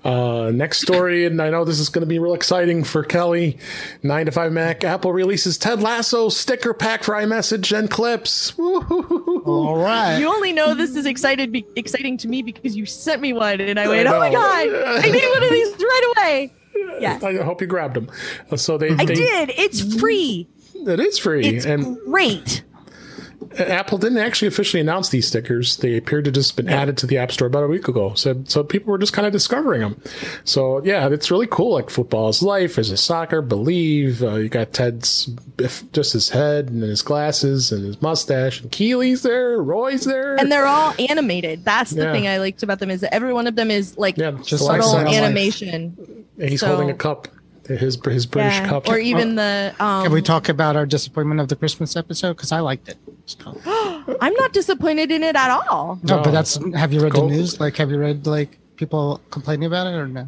Uh, 0.03 0.51
next 0.53 0.81
story, 0.81 1.25
and 1.25 1.41
I 1.41 1.49
know 1.49 1.63
this 1.63 1.79
is 1.79 1.87
going 1.87 2.01
to 2.01 2.07
be 2.07 2.19
real 2.19 2.33
exciting 2.33 2.83
for 2.83 3.03
Kelly. 3.03 3.57
Nine 4.01 4.25
to 4.25 4.33
five 4.33 4.51
Mac. 4.51 4.83
Apple 4.83 5.13
releases 5.13 5.57
Ted 5.57 5.81
Lasso 5.81 6.27
sticker 6.27 6.73
pack 6.73 7.03
for 7.03 7.13
iMessage 7.13 7.77
and 7.77 7.89
clips. 7.89 8.57
Woo-hoo-hoo-hoo. 8.57 9.43
All 9.45 9.77
right. 9.77 10.17
You 10.17 10.27
only 10.27 10.51
know 10.51 10.73
this 10.73 10.97
is 10.97 11.05
excited 11.05 11.53
be- 11.53 11.65
exciting 11.77 12.17
to 12.17 12.27
me 12.27 12.41
because 12.41 12.75
you 12.75 12.85
sent 12.85 13.21
me 13.21 13.31
one, 13.31 13.61
and 13.61 13.79
I 13.79 13.87
went, 13.87 14.09
I 14.09 14.15
"Oh 14.15 14.19
my 14.19 14.29
god, 14.29 14.67
I 14.67 15.09
need 15.09 15.25
one 15.25 15.43
of 15.43 15.49
these 15.49 15.71
right 15.71 16.13
away." 16.17 16.53
Yeah. 16.99 17.19
I 17.23 17.37
hope 17.37 17.61
you 17.61 17.67
grabbed 17.67 17.93
them. 17.93 18.09
So 18.57 18.77
they. 18.77 18.89
I 18.89 19.05
they, 19.05 19.15
did. 19.15 19.51
It's 19.55 19.95
free. 19.99 20.49
It 20.75 20.99
is 20.99 21.17
free. 21.17 21.45
It's 21.45 21.65
and 21.65 21.97
great. 22.05 22.63
Apple 23.59 23.97
didn't 23.97 24.17
actually 24.17 24.47
officially 24.47 24.81
announce 24.81 25.09
these 25.09 25.27
stickers. 25.27 25.77
They 25.77 25.97
appeared 25.97 26.25
to 26.25 26.31
just 26.31 26.55
been 26.55 26.69
added 26.69 26.97
to 26.99 27.07
the 27.07 27.17
App 27.17 27.31
Store 27.31 27.47
about 27.47 27.63
a 27.63 27.67
week 27.67 27.87
ago. 27.87 28.13
So, 28.13 28.43
so 28.47 28.63
people 28.63 28.91
were 28.91 28.97
just 28.97 29.13
kind 29.13 29.25
of 29.25 29.33
discovering 29.33 29.81
them. 29.81 30.01
So 30.43 30.83
yeah, 30.83 31.07
it's 31.09 31.29
really 31.31 31.47
cool. 31.47 31.73
Like 31.73 31.89
football 31.89 32.29
is 32.29 32.41
life, 32.41 32.77
is 32.77 32.91
a 32.91 32.97
soccer, 32.97 33.41
believe. 33.41 34.23
Uh, 34.23 34.35
you 34.35 34.49
got 34.49 34.73
Ted's 34.73 35.29
just 35.91 36.13
his 36.13 36.29
head 36.29 36.69
and 36.69 36.81
his 36.83 37.01
glasses 37.01 37.71
and 37.71 37.85
his 37.85 38.01
mustache 38.01 38.61
and 38.61 38.71
Keeley's 38.71 39.21
there, 39.21 39.61
Roy's 39.61 40.05
there, 40.05 40.35
and 40.35 40.51
they're 40.51 40.67
all 40.67 40.93
animated. 41.09 41.63
That's 41.63 41.91
the 41.91 42.03
yeah. 42.03 42.11
thing 42.11 42.27
I 42.27 42.37
liked 42.37 42.63
about 42.63 42.79
them 42.79 42.89
is 42.89 43.01
that 43.01 43.13
every 43.13 43.33
one 43.33 43.47
of 43.47 43.55
them 43.55 43.69
is 43.69 43.97
like 43.97 44.17
yeah, 44.17 44.31
just 44.43 44.65
subtle 44.65 44.93
like 44.93 45.13
animation. 45.13 46.25
And 46.39 46.49
he's 46.49 46.61
so, 46.61 46.67
holding 46.67 46.89
a 46.89 46.95
cup 46.95 47.27
his 47.67 47.97
his 48.03 48.25
British 48.25 48.59
yeah, 48.59 48.67
cup, 48.67 48.87
or 48.87 48.97
even 48.97 49.35
the. 49.35 49.73
Um, 49.79 50.03
Can 50.03 50.11
we 50.11 50.21
talk 50.21 50.49
about 50.49 50.75
our 50.75 50.85
disappointment 50.85 51.39
of 51.39 51.47
the 51.47 51.55
Christmas 51.55 51.95
episode? 51.95 52.33
Because 52.33 52.51
I 52.51 52.59
liked 52.59 52.89
it. 52.89 52.97
So. 53.25 53.57
I'm 54.21 54.33
not 54.33 54.53
disappointed 54.53 55.11
in 55.11 55.23
it 55.23 55.35
at 55.35 55.49
all. 55.49 55.99
No, 56.03 56.17
no, 56.17 56.23
but 56.23 56.31
that's. 56.31 56.59
Have 56.73 56.93
you 56.93 57.01
read 57.01 57.13
go, 57.13 57.21
the 57.21 57.35
news? 57.35 57.59
Like, 57.59 57.77
have 57.77 57.89
you 57.89 57.97
read 57.97 58.27
like 58.27 58.57
people 58.75 59.21
complaining 59.31 59.65
about 59.65 59.87
it 59.87 59.95
or 59.95 60.07
no? 60.07 60.27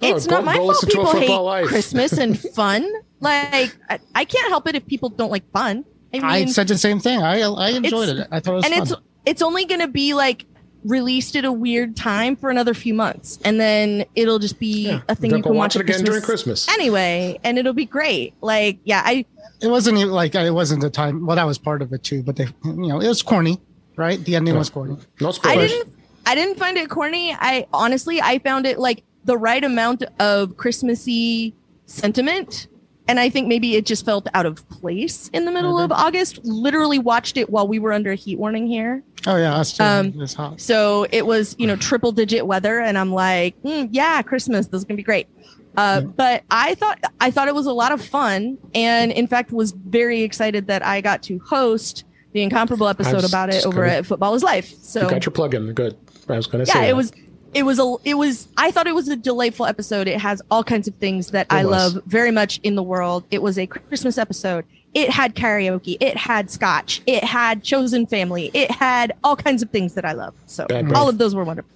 It's 0.00 0.26
go, 0.26 0.36
not 0.36 0.44
my 0.44 0.56
fault. 0.56 0.84
People 0.86 1.12
hate 1.12 1.28
life. 1.28 1.66
Christmas 1.66 2.12
and 2.12 2.38
fun. 2.54 2.90
like, 3.20 3.76
I, 3.88 3.98
I, 4.14 4.24
can't 4.24 4.48
help 4.48 4.66
it 4.66 4.74
if 4.74 4.86
people 4.86 5.10
don't 5.10 5.30
like 5.30 5.50
fun. 5.52 5.84
I, 6.14 6.16
mean, 6.16 6.24
I 6.24 6.44
said 6.46 6.68
the 6.68 6.78
same 6.78 7.00
thing. 7.00 7.20
I 7.20 7.42
I 7.42 7.70
enjoyed 7.70 8.08
it. 8.08 8.28
I 8.30 8.40
thought 8.40 8.52
it 8.52 8.56
was 8.56 8.64
and 8.64 8.74
fun. 8.74 8.82
it's 8.82 8.94
it's 9.26 9.42
only 9.42 9.64
going 9.64 9.80
to 9.80 9.88
be 9.88 10.14
like 10.14 10.46
released 10.84 11.36
at 11.36 11.44
a 11.44 11.52
weird 11.52 11.96
time 11.96 12.36
for 12.36 12.50
another 12.50 12.74
few 12.74 12.94
months, 12.94 13.38
and 13.44 13.60
then 13.60 14.04
it'll 14.14 14.38
just 14.38 14.58
be 14.58 14.88
yeah, 14.88 15.00
a 15.08 15.14
thing 15.14 15.30
you 15.30 15.42
can 15.42 15.54
watch, 15.54 15.74
watch 15.74 15.76
it 15.76 15.80
again 15.82 15.94
Christmas 15.94 16.08
during 16.08 16.22
Christmas 16.22 16.68
anyway, 16.68 17.38
and 17.44 17.58
it'll 17.58 17.72
be 17.72 17.84
great. 17.84 18.34
Like, 18.40 18.78
yeah, 18.84 19.02
I. 19.04 19.24
It 19.60 19.68
wasn't 19.68 19.98
even 19.98 20.12
like 20.12 20.34
it 20.34 20.50
wasn't 20.50 20.80
the 20.80 20.90
time. 20.90 21.26
Well, 21.26 21.36
that 21.36 21.44
was 21.44 21.58
part 21.58 21.82
of 21.82 21.92
it 21.92 22.02
too, 22.02 22.22
but 22.22 22.36
they, 22.36 22.46
you 22.64 22.72
know, 22.88 23.00
it 23.00 23.08
was 23.08 23.22
corny, 23.22 23.60
right? 23.96 24.22
The 24.24 24.36
ending 24.36 24.56
was 24.56 24.70
corny. 24.70 24.96
No 25.20 25.32
spoilers. 25.32 25.58
I 25.58 25.68
didn't. 25.68 25.94
I 26.26 26.34
didn't 26.34 26.58
find 26.58 26.76
it 26.76 26.88
corny. 26.88 27.32
I 27.32 27.66
honestly, 27.72 28.20
I 28.20 28.38
found 28.38 28.66
it 28.66 28.78
like 28.78 29.02
the 29.24 29.36
right 29.36 29.62
amount 29.62 30.04
of 30.18 30.56
Christmassy 30.56 31.54
sentiment 31.86 32.68
and 33.08 33.18
I 33.18 33.28
think 33.28 33.48
maybe 33.48 33.76
it 33.76 33.86
just 33.86 34.04
felt 34.04 34.28
out 34.34 34.46
of 34.46 34.68
place 34.68 35.28
in 35.32 35.44
the 35.44 35.50
middle 35.50 35.74
mm-hmm. 35.74 35.92
of 35.92 35.92
August. 35.92 36.38
Literally 36.44 36.98
watched 36.98 37.36
it 37.36 37.50
while 37.50 37.66
we 37.66 37.78
were 37.78 37.92
under 37.92 38.12
a 38.12 38.14
heat 38.14 38.38
warning 38.38 38.66
here. 38.66 39.02
Oh 39.26 39.36
yeah, 39.36 39.62
too. 39.62 39.82
Um, 39.82 40.14
it's 40.16 40.34
hot. 40.34 40.60
So 40.60 41.06
it 41.10 41.26
was 41.26 41.56
you 41.58 41.66
know 41.66 41.76
triple 41.76 42.12
digit 42.12 42.46
weather, 42.46 42.80
and 42.80 42.96
I'm 42.96 43.12
like, 43.12 43.60
mm, 43.62 43.88
yeah, 43.90 44.22
Christmas. 44.22 44.66
This 44.68 44.80
is 44.80 44.84
gonna 44.84 44.96
be 44.96 45.02
great. 45.02 45.28
Uh, 45.76 46.00
But 46.00 46.44
I 46.50 46.74
thought 46.74 47.02
I 47.20 47.30
thought 47.30 47.48
it 47.48 47.54
was 47.54 47.66
a 47.66 47.72
lot 47.72 47.92
of 47.92 48.02
fun, 48.02 48.58
and 48.74 49.12
in 49.12 49.26
fact 49.26 49.52
was 49.52 49.72
very 49.72 50.22
excited 50.22 50.66
that 50.68 50.84
I 50.84 51.00
got 51.00 51.22
to 51.24 51.38
host 51.40 52.04
the 52.32 52.42
incomparable 52.42 52.88
episode 52.88 53.24
about 53.24 53.52
it 53.52 53.66
over 53.66 53.84
at 53.84 54.06
Football 54.06 54.34
Is 54.34 54.42
Life. 54.42 54.72
So 54.82 55.02
you 55.02 55.10
got 55.10 55.26
your 55.26 55.32
plug 55.32 55.54
in. 55.54 55.72
Good. 55.72 55.96
I 56.28 56.36
was 56.36 56.46
gonna 56.46 56.64
yeah, 56.64 56.74
say. 56.74 56.82
Yeah, 56.84 56.90
it 56.90 56.96
was 56.96 57.12
it 57.52 57.64
was 57.64 57.78
a 57.78 57.96
it 58.04 58.14
was 58.14 58.48
I 58.56 58.70
thought 58.70 58.86
it 58.86 58.94
was 58.94 59.08
a 59.08 59.16
delightful 59.16 59.66
episode. 59.66 60.08
It 60.08 60.20
has 60.20 60.40
all 60.50 60.62
kinds 60.64 60.88
of 60.88 60.94
things 60.96 61.30
that 61.32 61.46
it 61.46 61.52
I 61.52 61.64
was. 61.64 61.94
love 61.94 62.04
very 62.06 62.30
much 62.30 62.58
in 62.62 62.74
the 62.74 62.82
world. 62.82 63.24
It 63.30 63.42
was 63.42 63.58
a 63.58 63.66
Christmas 63.66 64.18
episode. 64.18 64.64
It 64.94 65.10
had 65.10 65.34
karaoke. 65.34 65.96
It 66.00 66.16
had 66.16 66.50
scotch. 66.50 67.00
It 67.06 67.22
had 67.22 67.62
chosen 67.62 68.06
family. 68.06 68.50
It 68.54 68.70
had 68.70 69.12
all 69.22 69.36
kinds 69.36 69.62
of 69.62 69.70
things 69.70 69.94
that 69.94 70.04
I 70.04 70.12
love. 70.12 70.34
So 70.46 70.66
all 70.94 71.08
of 71.08 71.18
those 71.18 71.34
were 71.34 71.44
wonderful. 71.44 71.70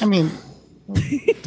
I 0.00 0.06
mean, 0.06 0.30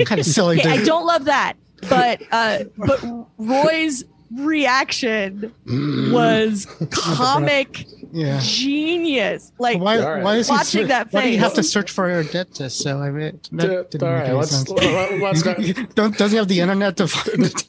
kind 0.05 0.19
of 0.19 0.25
silly. 0.25 0.61
I 0.65 0.83
don't 0.83 1.05
love 1.05 1.25
that, 1.25 1.53
but 1.89 2.21
uh, 2.31 2.63
but 2.77 3.03
Roy's 3.37 4.03
reaction 4.37 5.53
mm. 5.65 6.13
was 6.13 6.65
comic 6.91 7.85
yeah. 8.11 8.39
genius. 8.41 9.51
Like 9.59 9.79
why, 9.79 9.99
right. 9.99 10.23
why 10.23 10.35
is 10.37 10.49
watching 10.49 10.87
that 10.87 11.07
face. 11.07 11.13
Why 11.13 11.21
do 11.23 11.29
you 11.29 11.39
have 11.39 11.53
to 11.55 11.63
search 11.63 11.91
for 11.91 12.09
a 12.09 12.23
dentist? 12.23 12.79
So 12.79 12.99
I 12.99 13.09
mean, 13.09 13.39
that 13.53 13.91
didn't 13.91 14.03
all 14.03 14.13
right, 14.13 14.33
let's, 14.33 14.67
let's 14.69 15.93
Don't, 15.95 16.17
does 16.17 16.31
he 16.31 16.37
have 16.37 16.47
the 16.47 16.59
internet 16.59 16.97
to 16.97 17.07
find 17.07 17.45
it? 17.45 17.67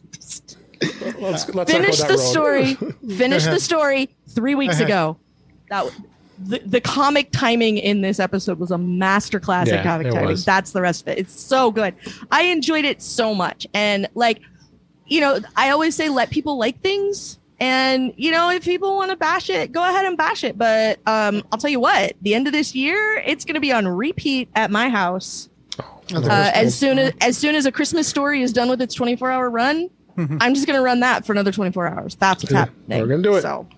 let's, 1.20 1.48
let's 1.54 1.70
finish 1.70 1.98
the 1.98 2.08
road. 2.08 2.18
story. 2.18 2.74
finish 3.16 3.44
the 3.44 3.60
story 3.60 4.10
three 4.28 4.54
weeks 4.54 4.80
ago. 4.80 5.16
That 5.68 5.90
the, 6.38 6.60
the 6.66 6.80
comic 6.80 7.30
timing 7.30 7.78
in 7.78 8.00
this 8.00 8.18
episode 8.18 8.58
was 8.58 8.70
a 8.70 8.76
masterclass 8.76 9.66
yeah, 9.66 9.78
in 9.78 9.82
comic 9.84 10.12
timing. 10.12 10.28
Was. 10.28 10.44
That's 10.44 10.72
the 10.72 10.82
rest 10.82 11.02
of 11.02 11.08
it. 11.08 11.18
It's 11.18 11.38
so 11.38 11.70
good. 11.70 11.94
I 12.30 12.44
enjoyed 12.44 12.84
it 12.84 13.00
so 13.00 13.34
much. 13.34 13.66
And 13.74 14.08
like, 14.14 14.40
you 15.06 15.20
know, 15.20 15.38
I 15.56 15.70
always 15.70 15.94
say 15.94 16.08
let 16.08 16.30
people 16.30 16.58
like 16.58 16.80
things 16.80 17.38
and 17.62 18.12
you 18.16 18.32
know, 18.32 18.50
if 18.50 18.64
people 18.64 18.96
want 18.96 19.12
to 19.12 19.16
bash 19.16 19.48
it, 19.48 19.70
go 19.70 19.88
ahead 19.88 20.04
and 20.04 20.16
bash 20.16 20.42
it. 20.42 20.58
But 20.58 20.98
um, 21.06 21.44
I'll 21.52 21.58
tell 21.58 21.70
you 21.70 21.78
what, 21.78 22.14
the 22.20 22.34
end 22.34 22.48
of 22.48 22.52
this 22.52 22.74
year, 22.74 23.22
it's 23.24 23.44
going 23.44 23.54
to 23.54 23.60
be 23.60 23.70
on 23.70 23.86
repeat 23.86 24.48
at 24.56 24.72
my 24.72 24.88
house. 24.88 25.48
Oh, 25.78 26.02
uh, 26.12 26.50
as 26.54 26.76
soon 26.76 26.98
as 26.98 27.12
as 27.20 27.38
soon 27.38 27.54
as 27.54 27.64
a 27.64 27.70
Christmas 27.70 28.08
story 28.08 28.42
is 28.42 28.52
done 28.52 28.68
with 28.68 28.82
its 28.82 28.96
24 28.96 29.30
hour 29.30 29.48
run, 29.48 29.88
mm-hmm. 30.18 30.38
I'm 30.40 30.54
just 30.54 30.66
going 30.66 30.76
to 30.76 30.82
run 30.82 30.98
that 31.00 31.24
for 31.24 31.32
another 31.32 31.52
24 31.52 31.86
hours. 31.86 32.16
That's 32.16 32.42
what's 32.42 32.52
happening. 32.52 33.00
We're 33.00 33.06
going 33.06 33.22
to 33.22 33.28
do 33.28 33.36
it. 33.36 33.42
So. 33.42 33.68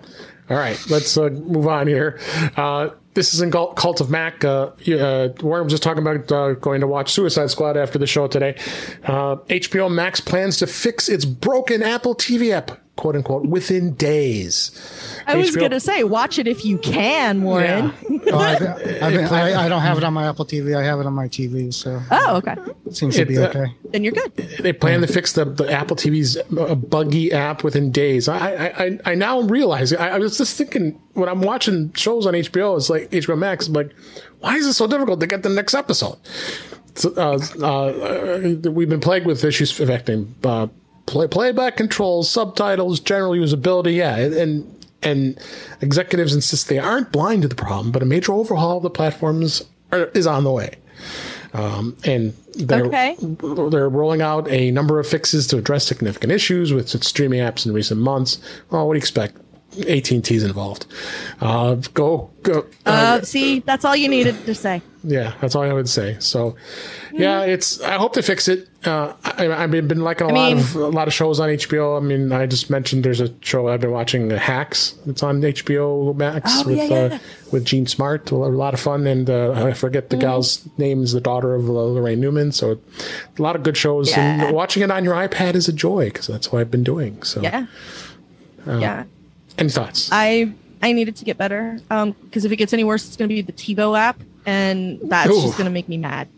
All 0.49 0.57
right, 0.57 0.79
let's 0.89 1.17
uh, 1.19 1.29
move 1.29 1.67
on 1.67 1.87
here. 1.87 2.19
Uh, 2.57 2.89
this 3.13 3.35
is 3.35 3.43
in 3.43 3.51
Cult 3.51 4.01
of 4.01 4.11
Mac. 4.11 4.45
Uh, 4.45 4.71
uh, 4.89 5.29
Warren 5.43 5.65
was 5.65 5.73
just 5.73 5.83
talking 5.83 6.03
about 6.03 6.33
uh, 6.33 6.55
going 6.55 6.81
to 6.81 6.87
watch 6.87 7.13
Suicide 7.13 7.51
Squad 7.51 7.77
after 7.77 7.99
the 7.99 8.07
show 8.07 8.29
today. 8.29 8.57
Uh, 9.05 9.37
HBO 9.49 9.93
Max 9.93 10.21
plans 10.21 10.57
to 10.59 10.67
fix 10.67 11.09
its 11.09 11.25
broken 11.27 11.83
Apple 11.83 12.15
TV 12.15 12.51
app 12.51 12.84
quote 12.97 13.17
unquote 13.17 13.47
within 13.47 13.95
days. 13.95 14.71
I 15.27 15.37
was 15.37 15.55
going 15.57 15.73
to 15.73 15.81
say, 15.81 16.05
watch 16.05 16.39
it 16.39 16.47
if 16.47 16.65
you 16.65 16.79
can, 16.79 17.43
Warren. 17.43 17.93
Yeah. 18.09 18.19
well, 18.27 18.41
I, 19.03 19.07
I, 19.07 19.53
I, 19.53 19.65
I, 19.65 19.69
don't 19.69 19.83
have 19.83 19.99
it 19.99 20.05
on 20.05 20.15
my 20.15 20.29
Apple 20.29 20.45
TV. 20.45 20.77
I 20.77 20.85
have 20.85 21.01
it 21.01 21.07
on 21.07 21.13
my 21.13 21.27
TV. 21.27 21.73
So 21.73 22.01
oh, 22.11 22.37
okay, 22.37 22.57
it 22.87 22.97
seems 22.97 23.17
to 23.17 23.25
be 23.25 23.39
uh, 23.39 23.49
okay. 23.49 23.75
then 23.91 24.05
you're 24.05 24.13
good. 24.13 24.35
They 24.37 24.73
plan 24.73 25.01
to 25.01 25.07
fix 25.07 25.33
the, 25.33 25.45
the 25.45 25.71
Apple 25.71 25.97
TV's 25.97 26.37
uh, 26.37 26.75
buggy 26.75 27.33
app 27.33 27.65
within 27.65 27.91
days. 27.91 28.29
I 28.29 28.67
I, 28.67 28.99
I 29.05 29.15
now 29.15 29.41
realize. 29.41 29.93
I, 29.93 30.11
I 30.11 30.19
was 30.19 30.39
just 30.39 30.57
thinking 30.57 31.01
when 31.15 31.29
I'm 31.29 31.41
watching 31.41 31.93
shows 31.95 32.27
on 32.27 32.35
HBO, 32.35 32.77
it's 32.77 32.91
like 32.91 33.11
HBO 33.11 33.37
Max. 33.37 33.67
I'm 33.67 33.75
like, 33.75 33.93
why 34.41 34.57
is 34.57 34.67
it 34.67 34.75
so 34.75 34.87
difficult 34.87 35.21
to 35.21 35.27
get 35.27 35.43
the 35.43 35.49
next 35.49 35.75
episode? 35.75 36.19
Uh, 37.17 37.39
uh, 37.61 38.71
we've 38.71 38.89
been 38.89 39.01
plagued 39.01 39.27
with 39.27 39.43
issues 39.43 39.79
affecting 39.81 40.33
uh, 40.45 40.69
play, 41.07 41.27
playback 41.29 41.77
controls, 41.77 42.31
subtitles, 42.31 43.01
general 43.01 43.33
usability. 43.33 43.97
Yeah, 43.97 44.17
and 44.17 44.71
and 45.03 45.39
executives 45.81 46.35
insist 46.35 46.69
they 46.69 46.79
aren't 46.79 47.13
blind 47.13 47.43
to 47.43 47.49
the 47.49 47.55
problem, 47.55 47.93
but 47.93 48.03
a 48.03 48.07
major 48.07 48.33
overhaul 48.33 48.79
of 48.79 48.83
the 48.83 48.91
platforms 48.91 49.63
are, 49.93 50.07
is 50.07 50.27
on 50.27 50.45
the 50.45 50.51
way. 50.51 50.77
Um, 51.53 51.97
and 52.05 52.35
they're, 52.55 52.87
okay. 52.87 53.17
they're 53.21 53.89
rolling 53.89 54.23
out 54.23 54.49
a 54.49 54.73
number 54.73 54.99
of 54.99 55.07
fixes 55.07 55.47
to 55.49 55.59
address 55.59 55.87
significant 55.87 56.33
issues 56.33 56.73
with 56.73 56.93
its 56.95 57.07
streaming 57.07 57.41
apps 57.41 57.65
in 57.65 57.73
recent 57.73 58.01
months. 58.01 58.41
Well, 58.71 58.89
what 58.89 58.95
do 58.95 58.99
you 58.99 59.01
expect? 59.01 59.37
AT&T's 59.89 60.43
involved. 60.43 60.87
Uh, 61.41 61.75
go, 61.95 62.31
go. 62.43 62.67
Uh, 62.87 63.19
uh, 63.21 63.21
see, 63.23 63.61
that's 63.61 63.85
all 63.85 63.97
you 63.97 64.09
needed 64.09 64.47
to 64.47 64.55
say. 64.55 64.83
Yeah, 65.07 65.35
that's 65.41 65.55
all 65.55 65.63
I 65.63 65.73
would 65.73 65.89
say. 65.89 66.17
So, 66.19 66.57
yeah, 67.13 67.43
mm-hmm. 67.43 67.51
it's. 67.51 67.81
I 67.83 67.95
hope 67.95 68.15
to 68.15 68.23
fix 68.23 68.49
it. 68.49 68.69
Uh, 68.85 69.13
I, 69.23 69.45
have 69.45 69.71
been 69.71 70.01
liking 70.01 70.27
a 70.27 70.31
I 70.31 70.33
lot 70.33 70.49
mean, 70.49 70.59
of 70.59 70.77
a 70.77 70.89
lot 70.89 71.09
of 71.09 71.15
shows 71.15 71.41
on 71.41 71.51
HBO. 71.51 71.99
I 71.99 72.01
mean, 72.01 72.33
I 72.33 72.47
just 72.47 72.71
mentioned 72.71 73.05
there's 73.05 73.21
a 73.21 73.31
show 73.43 73.69
I've 73.69 73.81
been 73.81 73.91
watching, 73.91 74.31
Hacks. 74.31 74.95
It's 75.07 75.23
on 75.23 75.43
HBO 75.43 76.17
Max 76.17 76.51
oh, 76.53 76.65
with 76.67 76.79
yeah, 76.79 76.85
yeah. 76.85 77.15
Uh, 77.15 77.19
with 77.53 77.67
Jean 77.67 77.87
Smart. 77.87 78.31
A 78.31 78.35
lot 78.35 78.73
of 78.73 78.81
fun, 78.81 79.07
and 79.07 79.29
uh, 79.29 79.53
I 79.53 79.75
forget 79.75 80.09
the 80.09 80.17
mm. 80.17 80.21
gal's 80.21 80.67
name 80.79 81.03
is 81.03 81.13
the 81.13 81.21
daughter 81.21 81.55
of 81.55 81.65
Laraine 81.65 82.19
Newman. 82.19 82.53
So, 82.53 82.79
a 83.39 83.43
lot 83.43 83.57
of 83.57 83.63
good 83.63 83.77
shows. 83.77 84.11
Yeah. 84.11 84.47
And 84.47 84.57
watching 84.57 84.83
it 84.83 84.91
on 84.91 85.05
your 85.05 85.15
iPad 85.15 85.55
is 85.55 85.69
a 85.69 85.73
joy 85.73 86.07
because 86.07 86.27
that's 86.27 86.51
what 86.51 86.61
I've 86.61 86.71
been 86.71 86.85
doing. 86.85 87.23
So, 87.25 87.43
yeah, 87.43 87.67
uh, 88.67 88.79
yeah. 88.79 89.05
Any 89.59 89.69
thoughts? 89.69 90.09
I 90.11 90.53
I 90.83 90.93
needed 90.93 91.17
to 91.17 91.25
get 91.25 91.39
better 91.39 91.79
because 91.79 92.03
um, 92.03 92.15
if 92.33 92.53
it 92.53 92.57
gets 92.57 92.73
any 92.73 92.85
worse, 92.85 93.07
it's 93.07 93.17
going 93.17 93.29
to 93.29 93.35
be 93.35 93.41
the 93.41 93.53
TiVo 93.53 93.99
app, 93.99 94.21
and 94.47 95.01
that's 95.03 95.31
Ooh. 95.31 95.43
just 95.43 95.57
going 95.57 95.67
to 95.67 95.73
make 95.73 95.89
me 95.89 95.99
mad. 95.99 96.29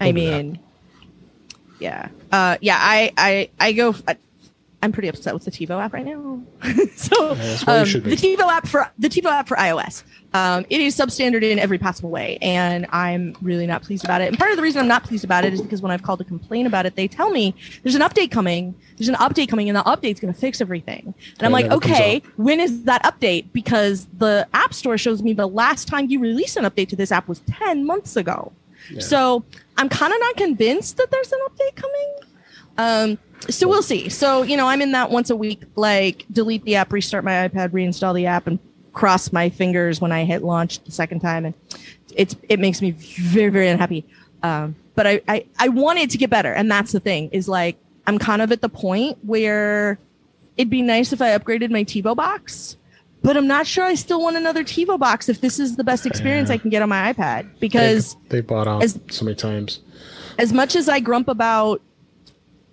I 0.00 0.12
mean, 0.12 0.58
yeah, 1.78 2.08
uh, 2.32 2.56
yeah. 2.60 2.78
I 2.78 3.12
I 3.16 3.50
I 3.58 3.72
go. 3.72 3.94
I'm 4.84 4.92
pretty 4.92 5.08
upset 5.08 5.32
with 5.32 5.46
the 5.46 5.50
TiVo 5.50 5.82
app 5.82 5.94
right 5.94 6.04
now. 6.04 6.42
so 6.94 7.30
um, 7.30 7.36
the 7.38 8.18
TiVo 8.20 8.40
app 8.40 8.68
for 8.68 8.92
the 8.98 9.08
TiVo 9.08 9.30
app 9.30 9.48
for 9.48 9.56
iOS, 9.56 10.04
um, 10.34 10.66
it 10.68 10.78
is 10.78 10.94
substandard 10.94 11.42
in 11.42 11.58
every 11.58 11.78
possible 11.78 12.10
way, 12.10 12.36
and 12.42 12.86
I'm 12.90 13.34
really 13.40 13.66
not 13.66 13.82
pleased 13.82 14.04
about 14.04 14.20
it. 14.20 14.28
And 14.28 14.38
part 14.38 14.50
of 14.50 14.58
the 14.58 14.62
reason 14.62 14.82
I'm 14.82 14.88
not 14.88 15.02
pleased 15.02 15.24
about 15.24 15.46
it 15.46 15.54
is 15.54 15.62
because 15.62 15.80
when 15.80 15.90
I've 15.90 16.02
called 16.02 16.18
to 16.18 16.24
complain 16.26 16.66
about 16.66 16.84
it, 16.84 16.96
they 16.96 17.08
tell 17.08 17.30
me 17.30 17.54
there's 17.82 17.94
an 17.94 18.02
update 18.02 18.30
coming. 18.30 18.74
There's 18.98 19.08
an 19.08 19.14
update 19.14 19.48
coming, 19.48 19.70
and 19.70 19.78
the 19.78 19.82
update's 19.84 20.20
going 20.20 20.34
to 20.34 20.38
fix 20.38 20.60
everything. 20.60 21.14
And 21.38 21.46
I'm 21.46 21.52
like, 21.52 21.70
okay, 21.70 22.20
when 22.36 22.60
is 22.60 22.82
that 22.82 23.02
update? 23.04 23.46
Because 23.54 24.06
the 24.18 24.46
App 24.52 24.74
Store 24.74 24.98
shows 24.98 25.22
me 25.22 25.32
the 25.32 25.48
last 25.48 25.88
time 25.88 26.10
you 26.10 26.20
released 26.20 26.58
an 26.58 26.64
update 26.64 26.90
to 26.90 26.96
this 26.96 27.10
app 27.10 27.26
was 27.26 27.40
10 27.46 27.86
months 27.86 28.16
ago. 28.16 28.52
Yeah. 28.90 29.00
So 29.00 29.44
I'm 29.78 29.88
kind 29.88 30.12
of 30.12 30.20
not 30.20 30.36
convinced 30.36 30.98
that 30.98 31.10
there's 31.10 31.32
an 31.32 31.38
update 31.48 31.74
coming. 31.74 32.16
Um, 32.76 33.18
so 33.50 33.68
we'll 33.68 33.82
see. 33.82 34.08
So, 34.08 34.42
you 34.42 34.56
know, 34.56 34.66
I'm 34.66 34.82
in 34.82 34.92
that 34.92 35.10
once 35.10 35.30
a 35.30 35.36
week, 35.36 35.62
like 35.76 36.24
delete 36.30 36.64
the 36.64 36.76
app, 36.76 36.92
restart 36.92 37.24
my 37.24 37.48
iPad, 37.48 37.70
reinstall 37.70 38.14
the 38.14 38.26
app, 38.26 38.46
and 38.46 38.58
cross 38.92 39.32
my 39.32 39.50
fingers 39.50 40.00
when 40.00 40.12
I 40.12 40.24
hit 40.24 40.42
launch 40.42 40.82
the 40.84 40.92
second 40.92 41.20
time. 41.20 41.44
And 41.44 41.54
it's 42.14 42.36
it 42.48 42.60
makes 42.60 42.80
me 42.80 42.92
very, 42.92 43.50
very 43.50 43.68
unhappy. 43.68 44.04
Um, 44.42 44.76
but 44.94 45.06
I, 45.06 45.20
I, 45.26 45.46
I 45.58 45.68
want 45.68 45.98
it 45.98 46.10
to 46.10 46.18
get 46.18 46.30
better. 46.30 46.52
And 46.52 46.70
that's 46.70 46.92
the 46.92 47.00
thing, 47.00 47.30
is 47.32 47.48
like 47.48 47.76
I'm 48.06 48.18
kind 48.18 48.42
of 48.42 48.52
at 48.52 48.60
the 48.60 48.68
point 48.68 49.18
where 49.22 49.98
it'd 50.56 50.70
be 50.70 50.82
nice 50.82 51.12
if 51.12 51.20
I 51.20 51.36
upgraded 51.36 51.70
my 51.70 51.84
TiVo 51.84 52.14
box. 52.14 52.76
But 53.22 53.38
I'm 53.38 53.46
not 53.46 53.66
sure 53.66 53.84
I 53.84 53.94
still 53.94 54.20
want 54.20 54.36
another 54.36 54.62
TiVo 54.62 54.98
box 54.98 55.30
if 55.30 55.40
this 55.40 55.58
is 55.58 55.76
the 55.76 55.84
best 55.84 56.04
experience 56.04 56.50
yeah. 56.50 56.56
I 56.56 56.58
can 56.58 56.68
get 56.68 56.82
on 56.82 56.90
my 56.90 57.10
iPad 57.10 57.48
because 57.58 58.16
they, 58.28 58.36
they 58.36 58.40
bought 58.42 58.68
out 58.68 58.84
as, 58.84 59.00
so 59.08 59.24
many 59.24 59.34
times. 59.34 59.80
As 60.38 60.52
much 60.52 60.76
as 60.76 60.90
I 60.90 61.00
grump 61.00 61.28
about 61.28 61.80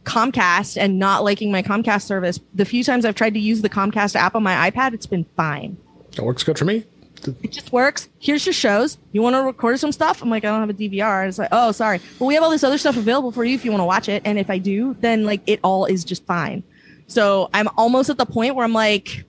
Comcast 0.04 0.78
and 0.78 0.98
not 0.98 1.24
liking 1.24 1.52
my 1.52 1.62
Comcast 1.62 2.04
service, 2.04 2.40
the 2.54 2.66
few 2.66 2.84
times 2.84 3.06
I've 3.06 3.16
tried 3.16 3.34
to 3.36 3.40
use 3.40 3.62
the 3.62 3.70
Comcast 3.70 4.16
app 4.16 4.36
on 4.36 4.44
my 4.44 4.70
iPad, 4.70 4.94
it's 4.94 5.06
been 5.06 5.26
fine. 5.38 5.78
It 6.18 6.22
works 6.22 6.44
good 6.44 6.58
for 6.58 6.66
me. 6.66 6.86
It 7.44 7.52
just 7.52 7.72
works. 7.72 8.10
Here's 8.20 8.46
your 8.46 8.54
shows. 8.54 8.98
You 9.12 9.22
want 9.22 9.36
to 9.36 9.44
record 9.44 9.80
some 9.80 9.92
stuff? 9.92 10.24
I'm 10.24 10.30
like, 10.30 10.44
I 10.44 10.48
don't 10.48 10.60
have 10.60 10.70
a 10.70 10.74
DVR. 10.74 11.28
It's 11.28 11.38
like, 11.38 11.50
oh, 11.52 11.72
sorry. 11.72 12.00
But 12.18 12.26
we 12.26 12.34
have 12.34 12.44
all 12.44 12.50
this 12.50 12.64
other 12.64 12.80
stuff 12.80 12.98
available 12.98 13.32
for 13.32 13.46
you 13.46 13.54
if 13.54 13.64
you 13.64 13.72
want 13.72 13.82
to 13.82 13.86
watch 13.86 14.10
it. 14.10 14.24
And 14.26 14.40
if 14.40 14.50
I 14.50 14.58
do, 14.58 14.96
then 15.02 15.24
like 15.26 15.42
it 15.46 15.60
all 15.64 15.86
is 15.86 16.04
just 16.04 16.26
fine. 16.26 16.64
So 17.08 17.50
I'm 17.54 17.68
almost 17.78 18.10
at 18.10 18.18
the 18.18 18.26
point 18.26 18.56
where 18.56 18.66
I'm 18.66 18.74
like, 18.74 19.26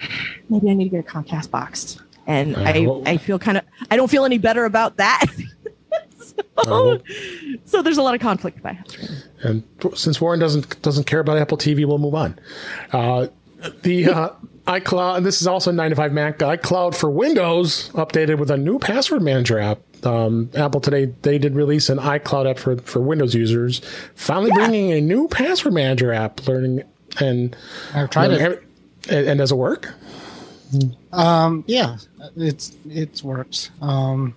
maybe 0.50 0.70
I 0.70 0.74
need 0.74 0.84
to 0.84 0.90
get 0.90 1.00
a 1.00 1.08
Comcast 1.08 1.50
box. 1.50 1.98
And 2.26 2.54
uh, 2.54 2.60
I, 2.60 2.86
well, 2.86 3.02
I 3.06 3.16
feel 3.16 3.38
kind 3.38 3.56
of, 3.56 3.64
I 3.90 3.96
don't 3.96 4.10
feel 4.10 4.24
any 4.24 4.38
better 4.38 4.64
about 4.66 4.98
that. 4.98 5.24
so, 6.64 7.02
so, 7.64 7.82
there's 7.82 7.98
a 7.98 8.02
lot 8.02 8.14
of 8.14 8.20
conflict 8.20 8.62
by 8.62 8.78
And 9.42 9.62
since 9.94 10.20
Warren 10.20 10.40
doesn't 10.40 10.80
doesn't 10.82 11.04
care 11.04 11.20
about 11.20 11.38
Apple 11.38 11.58
TV, 11.58 11.86
we'll 11.86 11.98
move 11.98 12.14
on. 12.14 12.38
Uh, 12.92 13.28
the 13.82 14.08
uh, 14.08 14.28
iCloud, 14.66 15.18
and 15.18 15.26
this 15.26 15.40
is 15.40 15.46
also 15.46 15.70
95 15.70 16.12
Mac 16.12 16.38
iCloud 16.38 16.94
for 16.94 17.10
Windows, 17.10 17.90
updated 17.90 18.38
with 18.38 18.50
a 18.50 18.56
new 18.56 18.78
password 18.78 19.22
manager 19.22 19.58
app. 19.58 19.80
Um, 20.04 20.50
Apple 20.54 20.80
today 20.80 21.12
they 21.22 21.38
did 21.38 21.54
release 21.54 21.90
an 21.90 21.98
iCloud 21.98 22.50
app 22.50 22.58
for 22.58 22.76
for 22.78 23.00
Windows 23.00 23.34
users, 23.34 23.80
finally 24.14 24.50
yeah. 24.50 24.66
bringing 24.66 24.92
a 24.92 25.00
new 25.00 25.28
password 25.28 25.74
manager 25.74 26.12
app. 26.12 26.46
Learning 26.46 26.82
and 27.18 27.56
I've 27.94 28.10
tried 28.10 28.30
it, 28.32 28.62
and, 29.08 29.28
and 29.28 29.38
does 29.38 29.52
it 29.52 29.56
work? 29.56 29.92
Um, 31.12 31.64
yeah, 31.66 31.96
it's 32.36 32.76
it 32.88 33.22
works. 33.24 33.70
Um, 33.80 34.36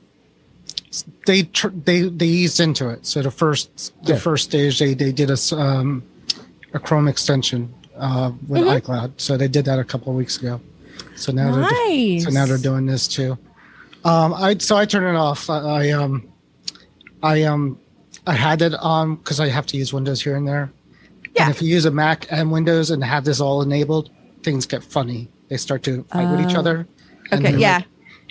they 1.26 1.44
tr- 1.44 1.70
they 1.70 2.02
they 2.04 2.28
eased 2.28 2.60
into 2.60 2.90
it. 2.90 3.06
So 3.06 3.22
the 3.22 3.32
first 3.32 3.94
the 4.06 4.14
yeah. 4.14 4.20
first 4.20 4.46
stage 4.46 4.80
they 4.80 4.94
they 4.94 5.12
did 5.12 5.30
a 5.30 5.56
um, 5.56 6.04
a 6.74 6.80
Chrome 6.80 7.08
extension 7.08 7.74
uh, 7.98 8.32
with 8.48 8.64
mm-hmm. 8.64 8.92
iCloud. 8.92 9.14
So 9.18 9.38
they 9.38 9.48
did 9.48 9.66
that 9.66 9.80
a 9.80 9.84
couple 9.84 10.12
of 10.12 10.18
weeks 10.18 10.38
ago. 10.38 10.62
So 11.16 11.32
now 11.32 11.56
nice. 11.56 11.72
they're 11.72 12.20
so 12.20 12.30
now 12.30 12.46
they're 12.46 12.58
doing 12.58 12.86
this 12.86 13.08
too. 13.08 13.38
Um, 14.06 14.34
I 14.34 14.58
so 14.58 14.76
I 14.76 14.86
turned 14.86 15.08
it 15.08 15.16
off. 15.16 15.50
I, 15.50 15.60
I 15.60 15.90
um 15.92 16.28
I 17.22 17.44
um 17.44 17.80
I 18.28 18.34
had 18.34 18.62
it 18.62 18.74
on 18.76 19.16
because 19.16 19.40
I 19.40 19.50
have 19.50 19.66
to 19.68 19.78
use 19.78 19.94
Windows 19.94 20.22
here 20.22 20.36
and 20.36 20.48
there. 20.48 20.72
Yeah. 21.36 21.46
And 21.48 21.56
if 21.56 21.62
you 21.62 21.70
use 21.70 21.86
a 21.86 21.92
Mac 21.92 22.28
and 22.32 22.52
Windows 22.52 22.92
and 22.92 23.04
have 23.04 23.26
this 23.26 23.40
all 23.40 23.62
enabled, 23.62 24.12
things 24.44 24.66
get 24.66 24.84
funny. 24.84 25.28
They 25.50 25.58
start 25.58 25.84
to 25.84 26.04
fight 26.04 26.26
uh, 26.26 26.32
with 26.36 26.50
each 26.50 26.56
oh. 26.56 26.60
other. 26.60 26.88
Okay. 27.32 27.58
Yeah. 27.58 27.78
Like, 27.78 27.86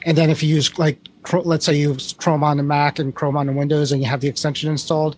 and 0.04 0.18
then 0.18 0.30
if 0.30 0.42
you 0.42 0.54
use 0.54 0.78
like 0.78 0.98
let's 1.32 1.64
say 1.64 1.76
you 1.76 1.92
use 1.92 2.12
Chrome 2.14 2.42
on 2.42 2.56
the 2.56 2.62
Mac 2.62 2.98
and 2.98 3.14
Chrome 3.14 3.36
on 3.36 3.46
the 3.46 3.52
Windows, 3.52 3.92
and 3.92 4.02
you 4.02 4.08
have 4.08 4.20
the 4.20 4.28
extension 4.28 4.70
installed. 4.70 5.16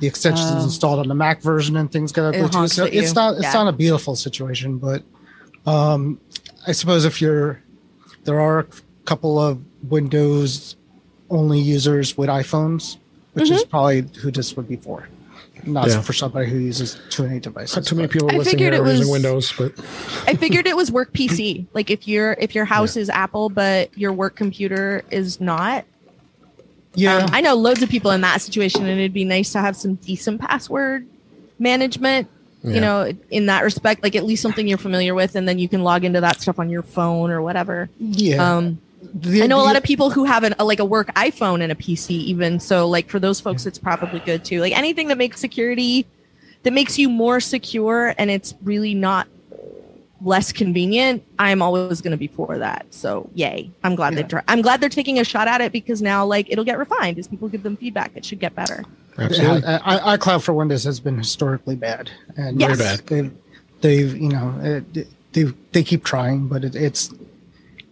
The 0.00 0.06
extension 0.06 0.44
is 0.44 0.62
oh. 0.62 0.64
installed 0.64 0.98
on 0.98 1.08
the 1.08 1.14
Mac 1.14 1.40
version, 1.40 1.76
and 1.76 1.90
things 1.90 2.12
get 2.12 2.24
ugly 2.24 2.68
So 2.68 2.84
it's 2.84 3.14
not 3.14 3.34
it's 3.34 3.44
yeah. 3.44 3.52
not 3.52 3.68
a 3.68 3.72
beautiful 3.72 4.16
situation, 4.16 4.78
but 4.78 5.02
um, 5.66 6.20
I 6.66 6.72
suppose 6.72 7.04
if 7.04 7.20
you're 7.20 7.62
there 8.24 8.40
are 8.40 8.60
a 8.60 8.66
couple 9.04 9.38
of 9.38 9.60
Windows 9.90 10.76
only 11.30 11.60
users 11.60 12.16
with 12.16 12.28
iPhones, 12.28 12.98
which 13.32 13.46
mm-hmm. 13.46 13.54
is 13.54 13.64
probably 13.64 14.02
who 14.20 14.30
this 14.30 14.56
would 14.56 14.68
be 14.68 14.76
for 14.76 15.08
not 15.66 15.88
yeah. 15.88 16.00
for 16.00 16.12
somebody 16.12 16.48
who 16.48 16.58
uses 16.58 16.98
too 17.10 17.24
many 17.24 17.40
devices. 17.40 17.76
Not 17.76 17.84
too 17.84 17.96
many 17.96 18.08
people 18.08 18.28
listening 18.28 18.58
here 18.58 18.82
are 18.82 18.88
using 18.88 19.10
Windows, 19.10 19.52
but 19.56 19.72
I 20.26 20.34
figured 20.34 20.66
it 20.66 20.76
was 20.76 20.90
work 20.90 21.12
PC. 21.14 21.66
Like 21.74 21.90
if 21.90 22.06
your 22.06 22.32
if 22.34 22.54
your 22.54 22.64
house 22.64 22.96
yeah. 22.96 23.02
is 23.02 23.10
Apple 23.10 23.48
but 23.48 23.96
your 23.96 24.12
work 24.12 24.36
computer 24.36 25.04
is 25.10 25.40
not. 25.40 25.84
Yeah, 26.94 27.16
um, 27.16 27.30
I 27.32 27.42
know 27.42 27.54
loads 27.54 27.82
of 27.82 27.90
people 27.90 28.10
in 28.12 28.22
that 28.22 28.40
situation, 28.40 28.82
and 28.86 28.98
it'd 28.98 29.12
be 29.12 29.24
nice 29.24 29.52
to 29.52 29.60
have 29.60 29.76
some 29.76 29.96
decent 29.96 30.40
password 30.40 31.06
management. 31.58 32.28
Yeah. 32.62 32.74
You 32.74 32.80
know, 32.80 33.12
in 33.30 33.46
that 33.46 33.62
respect, 33.62 34.02
like 34.02 34.16
at 34.16 34.24
least 34.24 34.42
something 34.42 34.66
you're 34.66 34.78
familiar 34.78 35.14
with, 35.14 35.36
and 35.36 35.46
then 35.46 35.58
you 35.58 35.68
can 35.68 35.84
log 35.84 36.04
into 36.04 36.20
that 36.22 36.40
stuff 36.40 36.58
on 36.58 36.70
your 36.70 36.82
phone 36.82 37.30
or 37.30 37.42
whatever. 37.42 37.90
Yeah. 37.98 38.56
Um, 38.56 38.80
the, 39.14 39.42
I 39.42 39.46
know 39.46 39.60
a 39.60 39.64
lot 39.64 39.76
of 39.76 39.82
people 39.82 40.10
who 40.10 40.24
have 40.24 40.44
an, 40.44 40.54
a, 40.58 40.64
like 40.64 40.78
a 40.78 40.84
work 40.84 41.14
iPhone 41.14 41.62
and 41.62 41.72
a 41.72 41.74
PC, 41.74 42.10
even 42.10 42.60
so. 42.60 42.88
Like 42.88 43.08
for 43.08 43.18
those 43.18 43.40
folks, 43.40 43.66
it's 43.66 43.78
probably 43.78 44.20
good 44.20 44.44
too. 44.44 44.60
Like 44.60 44.76
anything 44.76 45.08
that 45.08 45.18
makes 45.18 45.40
security, 45.40 46.06
that 46.62 46.72
makes 46.72 46.98
you 46.98 47.08
more 47.08 47.40
secure, 47.40 48.14
and 48.18 48.30
it's 48.30 48.54
really 48.62 48.94
not 48.94 49.28
less 50.22 50.52
convenient. 50.52 51.24
I'm 51.38 51.62
always 51.62 52.00
going 52.00 52.12
to 52.12 52.16
be 52.16 52.28
for 52.28 52.58
that. 52.58 52.86
So 52.90 53.28
yay! 53.34 53.70
I'm 53.84 53.94
glad 53.94 54.14
yeah. 54.14 54.22
they 54.22 54.38
I'm 54.48 54.62
glad 54.62 54.80
they're 54.80 54.88
taking 54.88 55.18
a 55.18 55.24
shot 55.24 55.48
at 55.48 55.60
it 55.60 55.72
because 55.72 56.02
now 56.02 56.24
like 56.24 56.46
it'll 56.50 56.64
get 56.64 56.78
refined 56.78 57.18
as 57.18 57.28
people 57.28 57.48
give 57.48 57.62
them 57.62 57.76
feedback. 57.76 58.12
It 58.14 58.24
should 58.24 58.40
get 58.40 58.54
better. 58.54 58.84
Absolutely. 59.18 59.60
Yeah, 59.62 59.80
I, 59.84 60.16
iCloud 60.16 60.42
for 60.42 60.52
Windows 60.52 60.84
has 60.84 61.00
been 61.00 61.16
historically 61.16 61.76
bad, 61.76 62.10
and 62.36 62.60
yes. 62.60 62.76
very 62.76 62.96
bad. 62.96 63.06
They've, 63.06 63.36
they've 63.80 64.16
you 64.16 64.28
know 64.28 64.82
they 65.32 65.52
they 65.72 65.82
keep 65.82 66.04
trying, 66.04 66.48
but 66.48 66.64
it, 66.64 66.74
it's 66.74 67.12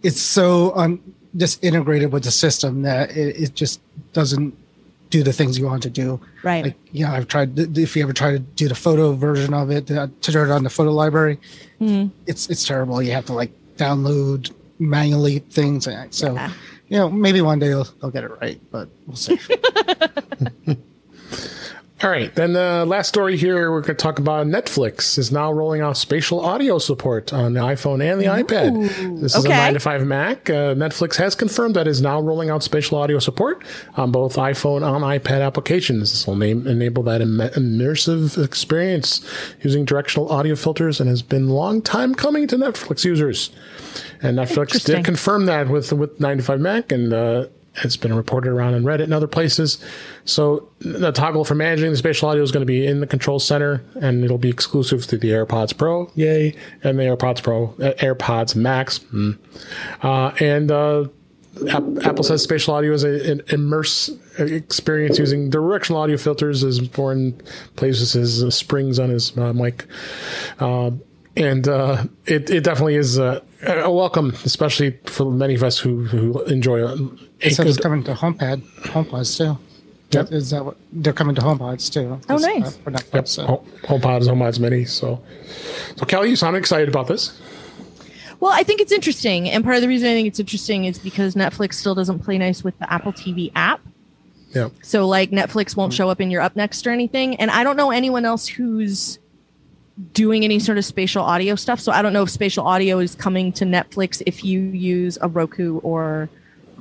it's 0.05 0.21
so 0.21 0.71
un, 0.75 0.99
just 1.35 1.63
integrated 1.63 2.11
with 2.11 2.23
the 2.23 2.31
system 2.31 2.83
that 2.83 3.09
it, 3.17 3.35
it, 3.41 3.55
just 3.55 3.81
doesn't 4.13 4.55
do 5.09 5.23
the 5.23 5.33
things 5.33 5.57
you 5.57 5.65
want 5.65 5.81
to 5.83 5.89
do. 5.89 6.19
Right. 6.43 6.65
Like, 6.65 6.75
yeah, 6.91 7.11
I've 7.11 7.27
tried. 7.27 7.57
If 7.57 7.95
you 7.95 8.03
ever 8.03 8.13
try 8.13 8.31
to 8.31 8.39
do 8.39 8.67
the 8.67 8.75
photo 8.75 9.13
version 9.13 9.53
of 9.53 9.71
it 9.71 9.87
to, 9.87 10.11
to 10.21 10.31
turn 10.31 10.51
it 10.51 10.53
on 10.53 10.63
the 10.63 10.69
photo 10.69 10.91
library, 10.91 11.39
mm. 11.81 12.11
it's 12.27 12.49
it's 12.51 12.65
terrible. 12.65 13.01
You 13.01 13.13
have 13.13 13.25
to 13.25 13.33
like 13.33 13.51
download 13.77 14.53
manually 14.77 15.39
things. 15.39 15.87
So, 16.11 16.33
yeah. 16.33 16.51
you 16.87 16.97
know, 16.97 17.09
maybe 17.09 17.41
one 17.41 17.57
day 17.57 17.69
they'll, 17.69 17.83
they'll 17.83 18.11
get 18.11 18.23
it 18.23 18.31
right, 18.39 18.61
but 18.71 18.87
we'll 19.07 19.15
see. 19.15 19.39
All 22.03 22.09
right, 22.09 22.33
then 22.35 22.51
the 22.51 22.83
last 22.85 23.07
story 23.07 23.37
here 23.37 23.71
we're 23.71 23.79
going 23.79 23.95
to 23.95 24.03
talk 24.03 24.19
about 24.19 24.47
Netflix 24.47 25.17
is 25.17 25.31
now 25.31 25.49
rolling 25.49 25.79
out 25.79 25.95
spatial 25.95 26.41
audio 26.41 26.77
support 26.77 27.31
on 27.31 27.53
the 27.53 27.61
iPhone 27.61 28.03
and 28.03 28.19
the 28.19 28.25
Ooh, 28.25 28.43
iPad. 28.43 29.21
This 29.21 29.33
is 29.33 29.45
okay. 29.45 29.53
a 29.53 29.57
9 29.57 29.75
to 29.75 29.79
5 29.79 30.05
Mac. 30.05 30.49
Uh, 30.49 30.75
Netflix 30.75 31.15
has 31.15 31.35
confirmed 31.35 31.73
that 31.77 31.87
is 31.87 32.01
now 32.01 32.19
rolling 32.19 32.49
out 32.49 32.63
spatial 32.63 32.97
audio 32.97 33.19
support 33.19 33.63
on 33.95 34.11
both 34.11 34.35
iPhone 34.35 34.83
and 34.83 35.05
iPad 35.05 35.41
applications. 35.41 36.11
This 36.11 36.27
will 36.27 36.35
name, 36.35 36.67
enable 36.67 37.01
that 37.03 37.21
Im- 37.21 37.37
immersive 37.37 38.43
experience 38.43 39.25
using 39.61 39.85
directional 39.85 40.29
audio 40.29 40.55
filters 40.55 40.99
and 40.99 41.09
has 41.09 41.21
been 41.21 41.47
a 41.47 41.53
long 41.53 41.81
time 41.81 42.13
coming 42.13 42.45
to 42.49 42.57
Netflix 42.57 43.05
users. 43.05 43.51
And 44.21 44.37
Netflix 44.37 44.83
did 44.83 45.05
confirm 45.05 45.45
that 45.45 45.69
with 45.69 45.93
with 45.93 46.19
9 46.19 46.37
to 46.37 46.43
5 46.43 46.59
Mac 46.59 46.91
and 46.91 47.13
uh, 47.13 47.45
it's 47.83 47.97
been 47.97 48.13
reported 48.13 48.51
around 48.51 48.73
on 48.73 48.83
Reddit 48.83 49.03
and 49.03 49.13
other 49.13 49.27
places. 49.27 49.83
So 50.23 50.69
the 50.79 51.11
toggle 51.11 51.45
for 51.45 51.55
managing 51.55 51.91
the 51.91 51.97
spatial 51.97 52.29
audio 52.29 52.43
is 52.43 52.51
going 52.51 52.61
to 52.61 52.65
be 52.65 52.85
in 52.85 52.99
the 52.99 53.07
control 53.07 53.39
center, 53.39 53.83
and 54.01 54.23
it'll 54.23 54.37
be 54.37 54.49
exclusive 54.49 55.05
to 55.07 55.17
the 55.17 55.29
AirPods 55.29 55.77
Pro, 55.77 56.11
yay, 56.15 56.55
and 56.83 56.97
the 56.99 57.03
AirPods 57.03 57.43
Pro, 57.43 57.75
uh, 57.79 57.93
AirPods 57.99 58.55
Max, 58.55 58.99
mm. 58.99 59.37
uh, 60.01 60.31
and 60.39 60.71
uh, 60.71 61.07
Apple 61.69 62.23
says 62.23 62.43
spatial 62.43 62.73
audio 62.73 62.91
is 62.93 63.03
an 63.03 63.41
immerse 63.47 64.09
experience 64.39 65.17
using 65.17 65.49
directional 65.49 66.01
audio 66.01 66.17
filters, 66.17 66.63
as 66.63 66.81
Warren 66.97 67.41
places 67.75 68.13
his 68.13 68.55
springs 68.55 68.99
on 68.99 69.09
his 69.09 69.37
uh, 69.37 69.53
mic. 69.53 69.85
Uh, 70.59 70.91
and 71.37 71.67
uh, 71.67 72.03
it 72.25 72.49
it 72.49 72.63
definitely 72.63 72.95
is 72.95 73.17
uh, 73.67 73.81
a 73.83 73.91
welcome, 73.91 74.31
especially 74.43 74.97
for 75.05 75.31
many 75.31 75.55
of 75.55 75.63
us 75.63 75.77
who 75.77 76.05
who 76.05 76.41
enjoy. 76.43 76.83
A, 76.83 76.95
a 77.41 77.49
so 77.49 77.63
it's 77.63 77.77
coming 77.77 78.03
to 78.03 78.13
HomePad, 78.13 78.61
HomePods 78.83 79.37
too. 79.37 79.57
Yep. 80.11 80.31
Is 80.31 80.51
that 80.51 80.63
what 80.63 80.77
they're 80.93 81.13
coming 81.13 81.35
to 81.35 81.41
HomePods 81.41 81.91
too? 81.91 82.19
Oh, 82.29 82.37
nice. 82.37 82.77
Uh, 82.77 82.91
Netflix, 82.91 83.13
yep. 83.13 83.27
so. 83.27 83.65
HomePods, 83.83 84.27
HomePods 84.27 84.59
Mini. 84.59 84.85
So, 84.85 85.21
so 85.95 86.05
Kelly, 86.05 86.29
you 86.29 86.35
sound 86.35 86.55
excited 86.55 86.87
about 86.87 87.07
this. 87.07 87.41
Well, 88.39 88.51
I 88.53 88.63
think 88.63 88.81
it's 88.81 88.91
interesting, 88.91 89.49
and 89.49 89.63
part 89.63 89.75
of 89.77 89.81
the 89.81 89.87
reason 89.87 90.09
I 90.09 90.13
think 90.13 90.27
it's 90.27 90.39
interesting 90.39 90.85
is 90.85 90.99
because 90.99 91.35
Netflix 91.35 91.75
still 91.75 91.95
doesn't 91.95 92.19
play 92.19 92.37
nice 92.37 92.63
with 92.63 92.77
the 92.79 92.91
Apple 92.91 93.13
TV 93.13 93.51
app. 93.55 93.81
Yeah. 94.51 94.69
So 94.83 95.07
like 95.07 95.31
Netflix 95.31 95.75
won't 95.75 95.93
show 95.93 96.09
up 96.09 96.21
in 96.21 96.31
your 96.31 96.41
up 96.41 96.55
next 96.55 96.85
or 96.85 96.91
anything, 96.91 97.35
and 97.37 97.51
I 97.51 97.63
don't 97.63 97.75
know 97.75 97.91
anyone 97.91 98.25
else 98.25 98.47
who's 98.47 99.19
doing 100.11 100.43
any 100.43 100.59
sort 100.59 100.77
of 100.77 100.85
spatial 100.85 101.23
audio 101.23 101.55
stuff. 101.55 101.79
So 101.79 101.91
I 101.91 102.01
don't 102.01 102.13
know 102.13 102.23
if 102.23 102.29
spatial 102.29 102.67
audio 102.67 102.99
is 102.99 103.15
coming 103.15 103.51
to 103.53 103.65
Netflix 103.65 104.21
if 104.25 104.43
you 104.43 104.59
use 104.59 105.17
a 105.21 105.27
Roku 105.27 105.79
or 105.79 106.29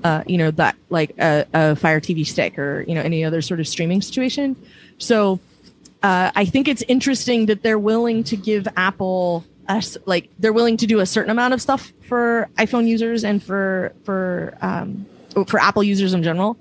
uh, 0.03 0.25
you 0.27 0.37
know 0.37 0.51
that 0.51 0.77
like 0.91 1.15
a, 1.19 1.47
a, 1.55 1.77
Fire 1.77 2.01
TV 2.01 2.27
stick 2.27 2.59
or 2.59 2.85
you 2.89 2.95
know 2.95 3.01
any 3.01 3.25
other 3.25 3.41
sort 3.41 3.61
of 3.61 3.69
streaming 3.69 4.03
situation. 4.03 4.57
So 4.99 5.39
uh, 6.03 6.33
I 6.35 6.45
think 6.45 6.67
it's 6.69 6.83
interesting 6.89 7.47
that 7.47 7.63
they're 7.63 7.79
willing 7.79 8.25
to 8.25 8.37
give 8.37 8.67
Apple 8.77 9.45
us 9.69 9.97
like 10.05 10.29
they're 10.39 10.53
willing 10.53 10.77
to 10.79 10.87
do 10.87 11.01
a 11.01 11.07
certain 11.07 11.31
amount 11.31 11.55
of 11.55 11.63
stuff 11.63 11.93
for 12.09 12.49
iPhone 12.59 12.87
users 12.87 13.25
and 13.25 13.43
for 13.43 13.93
for 14.03 14.57
um, 14.61 15.07
for 15.47 15.61
Apple 15.61 15.85
users 15.85 16.13
in 16.13 16.23
general, 16.23 16.57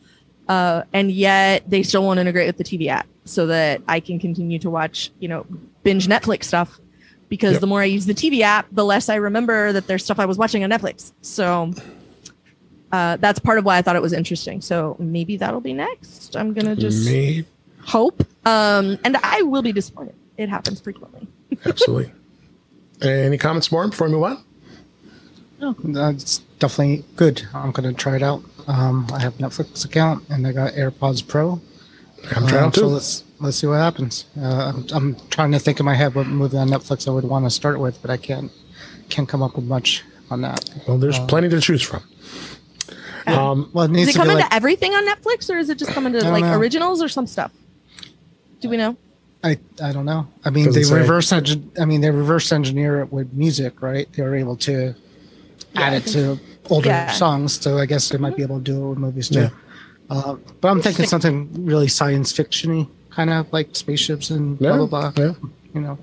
uh, 0.47 0.83
and 0.93 1.11
yet 1.11 1.67
they 1.69 1.81
still 1.83 2.03
won't 2.03 2.19
integrate 2.19 2.47
with 2.47 2.57
the 2.57 2.63
TV 2.63 2.87
app 2.87 3.07
so 3.25 3.47
that 3.47 3.81
I 3.87 3.99
can 3.99 4.19
continue 4.19 4.59
to 4.59 4.69
watch 4.69 5.11
you 5.19 5.27
know 5.27 5.45
binge 5.83 6.07
Netflix 6.07 6.45
stuff 6.45 6.79
because 7.29 7.53
yep. 7.53 7.61
the 7.61 7.67
more 7.67 7.81
I 7.81 7.85
use 7.85 8.05
the 8.05 8.13
TV 8.13 8.41
app, 8.41 8.67
the 8.71 8.85
less 8.85 9.09
I 9.09 9.15
remember 9.15 9.73
that 9.73 9.87
there's 9.87 10.03
stuff 10.03 10.19
I 10.19 10.25
was 10.25 10.37
watching 10.37 10.63
on 10.63 10.69
Netflix. 10.69 11.13
So 11.21 11.71
uh, 12.91 13.17
that's 13.17 13.39
part 13.39 13.57
of 13.57 13.65
why 13.65 13.77
I 13.77 13.81
thought 13.81 13.95
it 13.95 14.01
was 14.01 14.13
interesting. 14.13 14.61
So 14.61 14.95
maybe 14.99 15.37
that'll 15.37 15.61
be 15.61 15.73
next. 15.73 16.35
I'm 16.35 16.53
gonna 16.53 16.75
just 16.75 17.05
maybe. 17.05 17.45
hope, 17.81 18.23
um, 18.45 18.97
and 19.03 19.17
I 19.17 19.41
will 19.41 19.61
be 19.61 19.71
disappointed. 19.71 20.15
It 20.37 20.49
happens 20.49 20.79
frequently. 20.79 21.27
Absolutely. 21.65 22.11
Any 23.01 23.37
comments 23.37 23.71
more 23.71 23.87
before 23.87 24.07
we 24.07 24.13
move 24.13 24.23
on? 24.23 24.43
No, 25.59 25.75
that's 25.83 26.39
definitely 26.59 27.05
good. 27.15 27.41
I'm 27.53 27.71
going 27.71 27.89
to 27.89 27.93
try 27.93 28.17
it 28.17 28.23
out. 28.23 28.43
Um, 28.67 29.07
I 29.13 29.21
have 29.21 29.35
Netflix 29.35 29.85
account 29.85 30.23
and 30.29 30.45
I 30.45 30.51
got 30.51 30.73
AirPods 30.73 31.25
Pro. 31.25 31.61
I'm 32.35 32.47
trying 32.47 32.65
um, 32.65 32.71
to. 32.73 32.79
So 32.79 32.87
let's 32.87 33.23
let's 33.43 33.57
see 33.57 33.67
what 33.67 33.75
happens. 33.75 34.25
Uh, 34.39 34.73
I'm, 34.73 34.87
I'm 34.93 35.15
trying 35.29 35.51
to 35.51 35.59
think 35.59 35.79
in 35.79 35.85
my 35.85 35.93
head 35.95 36.15
what 36.15 36.27
movie 36.27 36.57
on 36.57 36.69
Netflix 36.69 37.07
I 37.07 37.11
would 37.11 37.25
want 37.25 37.45
to 37.45 37.51
start 37.51 37.79
with, 37.79 38.01
but 38.01 38.09
I 38.09 38.17
can't 38.17 38.51
can't 39.09 39.27
come 39.27 39.43
up 39.43 39.55
with 39.55 39.65
much 39.65 40.03
on 40.31 40.41
that. 40.41 40.69
Well, 40.87 40.97
there's 40.97 41.19
uh, 41.19 41.27
plenty 41.27 41.49
to 41.49 41.59
choose 41.59 41.81
from. 41.81 42.03
Um, 43.27 43.69
well, 43.73 43.93
it, 43.93 44.09
it 44.09 44.15
coming 44.15 44.37
like, 44.37 44.53
everything 44.53 44.93
on 44.93 45.07
Netflix, 45.07 45.53
or 45.53 45.57
is 45.57 45.69
it 45.69 45.77
just 45.77 45.91
coming 45.91 46.13
to 46.13 46.29
like 46.29 46.43
know. 46.43 46.57
originals 46.57 47.01
or 47.01 47.07
some 47.07 47.27
stuff? 47.27 47.51
Do 48.59 48.69
we 48.69 48.77
know? 48.77 48.97
I 49.43 49.59
I 49.81 49.91
don't 49.91 50.05
know. 50.05 50.27
I 50.45 50.49
mean, 50.49 50.65
Doesn't 50.65 50.81
they 50.81 50.87
say. 50.87 50.95
reverse 50.95 51.31
engine. 51.31 51.71
I 51.79 51.85
mean, 51.85 52.01
they 52.01 52.11
reverse 52.11 52.51
engineer 52.51 53.01
it 53.01 53.11
with 53.11 53.31
music, 53.33 53.81
right? 53.81 54.11
They 54.13 54.23
were 54.23 54.35
able 54.35 54.55
to 54.57 54.95
yeah, 55.73 55.81
add 55.81 55.93
it 55.93 56.05
to 56.07 56.39
older 56.69 56.89
yeah. 56.89 57.11
songs, 57.11 57.59
so 57.59 57.77
I 57.77 57.85
guess 57.85 58.09
they 58.09 58.17
might 58.17 58.35
be 58.35 58.43
able 58.43 58.57
to 58.57 58.63
do 58.63 58.85
it 58.85 58.89
with 58.89 58.97
movies 58.97 59.29
too. 59.29 59.41
Yeah. 59.41 59.49
Uh, 60.09 60.35
but 60.61 60.69
I'm 60.69 60.81
thinking 60.81 61.05
something 61.05 61.65
really 61.65 61.87
science 61.87 62.31
fictiony, 62.33 62.89
kind 63.15 63.29
of 63.29 63.51
like 63.53 63.75
spaceships 63.75 64.29
and 64.29 64.57
blah 64.59 64.85
blah 64.85 65.11
blah. 65.11 65.13
Yeah. 65.17 65.33
You 65.73 65.81
know. 65.81 65.97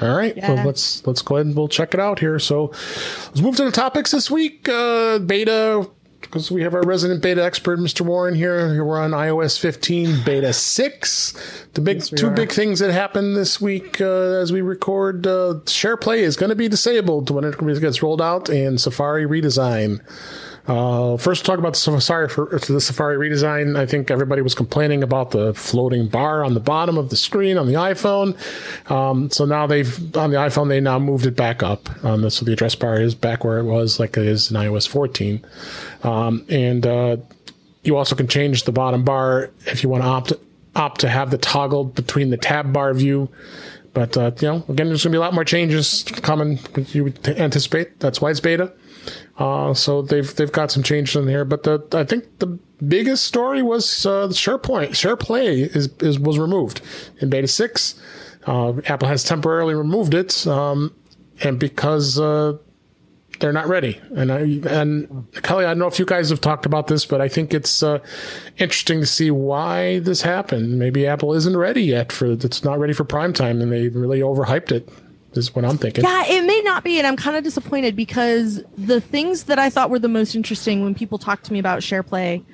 All 0.00 0.16
right, 0.16 0.36
yeah. 0.36 0.54
well, 0.54 0.66
let's 0.66 1.04
let's 1.06 1.22
go 1.22 1.36
ahead 1.36 1.46
and 1.46 1.56
we'll 1.56 1.66
check 1.66 1.92
it 1.92 1.98
out 1.98 2.20
here. 2.20 2.38
So, 2.38 2.66
let's 2.66 3.40
move 3.40 3.56
to 3.56 3.64
the 3.64 3.72
topics 3.72 4.12
this 4.12 4.30
week. 4.30 4.68
Uh, 4.68 5.18
beta 5.18 5.88
because 6.20 6.50
we 6.50 6.62
have 6.62 6.74
our 6.74 6.82
resident 6.82 7.22
beta 7.22 7.42
expert, 7.42 7.78
Mr. 7.78 8.02
Warren 8.02 8.34
here. 8.34 8.84
We're 8.84 9.00
on 9.00 9.12
iOS 9.12 9.58
15 9.58 10.24
beta 10.24 10.52
6. 10.52 11.66
The 11.74 11.80
big 11.80 11.98
yes, 11.98 12.10
two 12.10 12.28
are. 12.28 12.30
big 12.30 12.52
things 12.52 12.80
that 12.80 12.92
happened 12.92 13.36
this 13.36 13.60
week 13.60 14.00
uh, 14.00 14.40
as 14.40 14.52
we 14.52 14.60
record 14.60 15.26
uh, 15.26 15.60
SharePlay 15.64 16.18
is 16.18 16.36
going 16.36 16.50
to 16.50 16.56
be 16.56 16.68
disabled 16.68 17.30
when 17.30 17.44
it 17.44 17.58
gets 17.80 18.02
rolled 18.02 18.20
out, 18.22 18.48
and 18.48 18.80
Safari 18.80 19.26
redesign. 19.26 20.00
Uh, 20.68 21.16
first, 21.16 21.46
talk 21.46 21.58
about 21.58 21.72
the 21.72 21.78
Safari 21.78 22.28
for 22.28 22.46
the 22.58 22.80
Safari 22.80 23.16
redesign. 23.16 23.76
I 23.78 23.86
think 23.86 24.10
everybody 24.10 24.42
was 24.42 24.54
complaining 24.54 25.02
about 25.02 25.30
the 25.30 25.54
floating 25.54 26.08
bar 26.08 26.44
on 26.44 26.52
the 26.52 26.60
bottom 26.60 26.98
of 26.98 27.08
the 27.08 27.16
screen 27.16 27.56
on 27.56 27.66
the 27.66 27.72
iPhone. 27.72 28.36
Um, 28.90 29.30
so 29.30 29.46
now 29.46 29.66
they've 29.66 30.14
on 30.14 30.30
the 30.30 30.36
iPhone 30.36 30.68
they 30.68 30.80
now 30.80 30.98
moved 30.98 31.24
it 31.24 31.34
back 31.34 31.62
up. 31.62 31.88
Um, 32.04 32.28
so 32.28 32.44
the 32.44 32.52
address 32.52 32.74
bar 32.74 33.00
is 33.00 33.14
back 33.14 33.44
where 33.44 33.58
it 33.58 33.64
was, 33.64 33.98
like 33.98 34.18
it 34.18 34.26
is 34.26 34.50
in 34.50 34.58
iOS 34.58 34.86
14. 34.86 35.42
Um, 36.02 36.44
and 36.50 36.86
uh, 36.86 37.16
you 37.82 37.96
also 37.96 38.14
can 38.14 38.28
change 38.28 38.64
the 38.64 38.72
bottom 38.72 39.04
bar 39.04 39.50
if 39.64 39.82
you 39.82 39.88
want 39.88 40.02
to 40.02 40.08
opt 40.08 40.32
opt 40.76 41.00
to 41.00 41.08
have 41.08 41.30
the 41.30 41.38
toggle 41.38 41.84
between 41.84 42.28
the 42.28 42.36
tab 42.36 42.74
bar 42.74 42.92
view. 42.92 43.30
But 43.94 44.18
uh, 44.18 44.32
you 44.38 44.48
know, 44.48 44.64
again, 44.68 44.88
there's 44.88 45.02
going 45.02 45.12
to 45.12 45.16
be 45.16 45.16
a 45.16 45.20
lot 45.20 45.32
more 45.32 45.46
changes 45.46 46.04
coming. 46.04 46.58
You 46.88 47.04
would 47.04 47.26
anticipate. 47.26 47.98
That's 48.00 48.20
why 48.20 48.30
it's 48.30 48.40
beta. 48.40 48.70
Uh, 49.38 49.72
so 49.74 50.02
they've 50.02 50.34
they've 50.36 50.52
got 50.52 50.70
some 50.70 50.82
changes 50.82 51.16
in 51.16 51.28
here, 51.28 51.44
but 51.44 51.62
the 51.62 51.82
I 51.92 52.04
think 52.04 52.38
the 52.38 52.58
biggest 52.86 53.24
story 53.24 53.62
was 53.62 54.06
uh, 54.06 54.28
SharePoint 54.28 54.90
SharePlay 54.90 55.74
is, 55.74 55.90
is 56.00 56.18
was 56.18 56.38
removed 56.38 56.80
in 57.18 57.30
beta 57.30 57.48
six. 57.48 58.00
Uh, 58.46 58.80
Apple 58.86 59.08
has 59.08 59.24
temporarily 59.24 59.74
removed 59.74 60.14
it, 60.14 60.46
um, 60.46 60.94
and 61.42 61.58
because 61.58 62.18
uh, 62.18 62.56
they're 63.40 63.52
not 63.52 63.68
ready. 63.68 64.00
And 64.16 64.32
I 64.32 64.40
and 64.68 65.26
Kelly, 65.42 65.64
I 65.64 65.68
don't 65.68 65.78
know 65.78 65.86
if 65.86 65.98
you 65.98 66.06
guys 66.06 66.30
have 66.30 66.40
talked 66.40 66.66
about 66.66 66.86
this, 66.86 67.06
but 67.06 67.20
I 67.20 67.28
think 67.28 67.54
it's 67.54 67.82
uh, 67.82 67.98
interesting 68.56 69.00
to 69.00 69.06
see 69.06 69.30
why 69.30 70.00
this 70.00 70.22
happened. 70.22 70.78
Maybe 70.78 71.06
Apple 71.06 71.34
isn't 71.34 71.56
ready 71.56 71.82
yet 71.82 72.10
for 72.10 72.32
it's 72.32 72.64
not 72.64 72.78
ready 72.78 72.92
for 72.92 73.04
prime 73.04 73.32
time, 73.32 73.60
and 73.60 73.70
they 73.70 73.88
really 73.88 74.20
overhyped 74.20 74.72
it 74.72 74.88
is 75.38 75.54
what 75.54 75.64
I'm 75.64 75.78
thinking. 75.78 76.04
Yeah, 76.04 76.24
it 76.26 76.44
may 76.44 76.60
not 76.62 76.84
be, 76.84 76.98
and 76.98 77.06
I'm 77.06 77.16
kind 77.16 77.36
of 77.36 77.44
disappointed 77.44 77.96
because 77.96 78.62
the 78.76 79.00
things 79.00 79.44
that 79.44 79.58
I 79.58 79.70
thought 79.70 79.90
were 79.90 79.98
the 79.98 80.08
most 80.08 80.34
interesting 80.34 80.84
when 80.84 80.94
people 80.94 81.18
talked 81.18 81.44
to 81.46 81.52
me 81.52 81.58
about 81.58 81.80
SharePlay, 81.80 82.44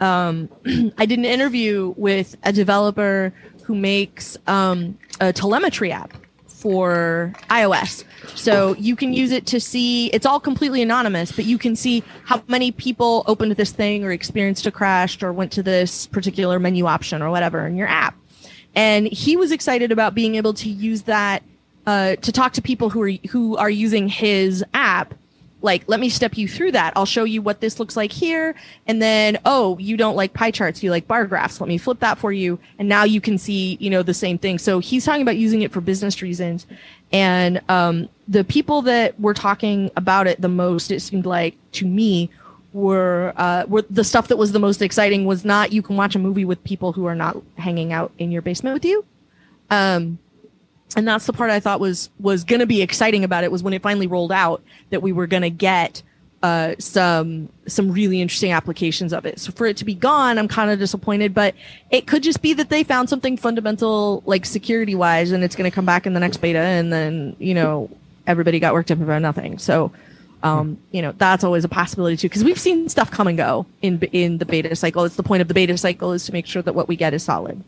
um, 0.00 0.48
I 0.98 1.06
did 1.06 1.18
an 1.18 1.24
interview 1.24 1.94
with 1.96 2.36
a 2.42 2.52
developer 2.52 3.32
who 3.62 3.74
makes 3.74 4.36
um, 4.46 4.98
a 5.20 5.32
telemetry 5.32 5.92
app 5.92 6.14
for 6.46 7.32
iOS. 7.50 8.04
So 8.36 8.76
you 8.76 8.94
can 8.94 9.12
use 9.12 9.32
it 9.32 9.46
to 9.46 9.60
see, 9.60 10.06
it's 10.08 10.24
all 10.24 10.38
completely 10.38 10.80
anonymous, 10.80 11.32
but 11.32 11.44
you 11.44 11.58
can 11.58 11.74
see 11.74 12.04
how 12.24 12.42
many 12.46 12.70
people 12.70 13.24
opened 13.26 13.52
this 13.52 13.72
thing 13.72 14.04
or 14.04 14.12
experienced 14.12 14.64
a 14.66 14.70
crash 14.70 15.20
or 15.22 15.32
went 15.32 15.50
to 15.52 15.62
this 15.62 16.06
particular 16.06 16.60
menu 16.60 16.86
option 16.86 17.20
or 17.20 17.30
whatever 17.30 17.66
in 17.66 17.76
your 17.76 17.88
app. 17.88 18.16
And 18.74 19.06
he 19.08 19.36
was 19.36 19.50
excited 19.50 19.90
about 19.90 20.14
being 20.14 20.36
able 20.36 20.54
to 20.54 20.68
use 20.68 21.02
that 21.02 21.42
uh, 21.86 22.16
to 22.16 22.32
talk 22.32 22.52
to 22.54 22.62
people 22.62 22.90
who 22.90 23.02
are 23.02 23.10
who 23.30 23.56
are 23.56 23.70
using 23.70 24.08
his 24.08 24.64
app 24.74 25.14
like 25.62 25.84
let 25.86 26.00
me 26.00 26.08
step 26.08 26.36
you 26.36 26.48
through 26.48 26.72
that. 26.72 26.92
I'll 26.96 27.06
show 27.06 27.24
you 27.24 27.40
what 27.40 27.60
this 27.60 27.78
looks 27.78 27.96
like 27.96 28.12
here. 28.12 28.54
And 28.86 29.00
then 29.00 29.38
oh 29.44 29.78
you 29.78 29.96
don't 29.96 30.16
like 30.16 30.32
pie 30.32 30.50
charts. 30.50 30.82
You 30.82 30.90
like 30.90 31.06
bar 31.06 31.26
graphs. 31.26 31.60
Let 31.60 31.68
me 31.68 31.78
flip 31.78 32.00
that 32.00 32.18
for 32.18 32.32
you. 32.32 32.58
And 32.78 32.88
now 32.88 33.04
you 33.04 33.20
can 33.20 33.38
see 33.38 33.76
you 33.80 33.88
know 33.88 34.02
the 34.02 34.14
same 34.14 34.38
thing. 34.38 34.58
So 34.58 34.80
he's 34.80 35.04
talking 35.04 35.22
about 35.22 35.36
using 35.36 35.62
it 35.62 35.72
for 35.72 35.80
business 35.80 36.20
reasons. 36.20 36.66
And 37.12 37.60
um, 37.68 38.08
the 38.26 38.44
people 38.44 38.82
that 38.82 39.18
were 39.20 39.34
talking 39.34 39.90
about 39.96 40.26
it 40.26 40.40
the 40.40 40.48
most 40.48 40.90
it 40.90 41.00
seemed 41.00 41.26
like 41.26 41.56
to 41.72 41.86
me 41.86 42.30
were 42.72 43.32
uh, 43.36 43.64
were 43.68 43.82
the 43.82 44.04
stuff 44.04 44.28
that 44.28 44.36
was 44.36 44.52
the 44.52 44.58
most 44.58 44.82
exciting 44.82 45.24
was 45.26 45.44
not 45.44 45.72
you 45.72 45.82
can 45.82 45.96
watch 45.96 46.14
a 46.14 46.18
movie 46.18 46.44
with 46.44 46.62
people 46.64 46.92
who 46.92 47.06
are 47.06 47.14
not 47.14 47.36
hanging 47.58 47.92
out 47.92 48.12
in 48.18 48.32
your 48.32 48.42
basement 48.42 48.74
with 48.74 48.84
you. 48.84 49.04
Um, 49.70 50.18
and 50.96 51.06
that's 51.06 51.26
the 51.26 51.32
part 51.32 51.50
I 51.50 51.60
thought 51.60 51.80
was 51.80 52.10
was 52.20 52.44
going 52.44 52.60
to 52.60 52.66
be 52.66 52.82
exciting 52.82 53.24
about 53.24 53.44
it 53.44 53.52
was 53.52 53.62
when 53.62 53.72
it 53.72 53.82
finally 53.82 54.06
rolled 54.06 54.32
out 54.32 54.62
that 54.90 55.02
we 55.02 55.12
were 55.12 55.26
going 55.26 55.42
to 55.42 55.50
get 55.50 56.02
uh, 56.42 56.74
some 56.78 57.48
some 57.66 57.92
really 57.92 58.20
interesting 58.20 58.52
applications 58.52 59.12
of 59.12 59.24
it. 59.24 59.38
So 59.38 59.52
for 59.52 59.66
it 59.66 59.76
to 59.76 59.84
be 59.84 59.94
gone, 59.94 60.38
I'm 60.38 60.48
kind 60.48 60.70
of 60.70 60.78
disappointed. 60.78 61.32
But 61.32 61.54
it 61.90 62.06
could 62.06 62.22
just 62.22 62.42
be 62.42 62.52
that 62.54 62.68
they 62.68 62.82
found 62.82 63.08
something 63.08 63.36
fundamental, 63.36 64.22
like 64.26 64.44
security 64.44 64.94
wise, 64.94 65.30
and 65.30 65.44
it's 65.44 65.54
going 65.54 65.70
to 65.70 65.74
come 65.74 65.86
back 65.86 66.06
in 66.06 66.14
the 66.14 66.20
next 66.20 66.38
beta, 66.38 66.58
and 66.58 66.92
then 66.92 67.36
you 67.38 67.54
know 67.54 67.90
everybody 68.26 68.58
got 68.58 68.74
worked 68.74 68.90
up 68.90 69.00
about 69.00 69.22
nothing. 69.22 69.58
So. 69.58 69.92
Um, 70.44 70.78
you 70.90 71.02
know 71.02 71.14
that's 71.18 71.44
always 71.44 71.64
a 71.64 71.68
possibility 71.68 72.16
too 72.16 72.28
because 72.28 72.42
we've 72.42 72.58
seen 72.58 72.88
stuff 72.88 73.12
come 73.12 73.28
and 73.28 73.38
go 73.38 73.64
in 73.80 74.00
in 74.10 74.38
the 74.38 74.44
beta 74.44 74.74
cycle. 74.74 75.04
It's 75.04 75.14
the 75.14 75.22
point 75.22 75.40
of 75.40 75.46
the 75.46 75.54
beta 75.54 75.78
cycle 75.78 76.10
is 76.10 76.26
to 76.26 76.32
make 76.32 76.46
sure 76.46 76.62
that 76.62 76.74
what 76.74 76.88
we 76.88 76.96
get 76.96 77.14
is 77.14 77.22
solid. 77.22 77.62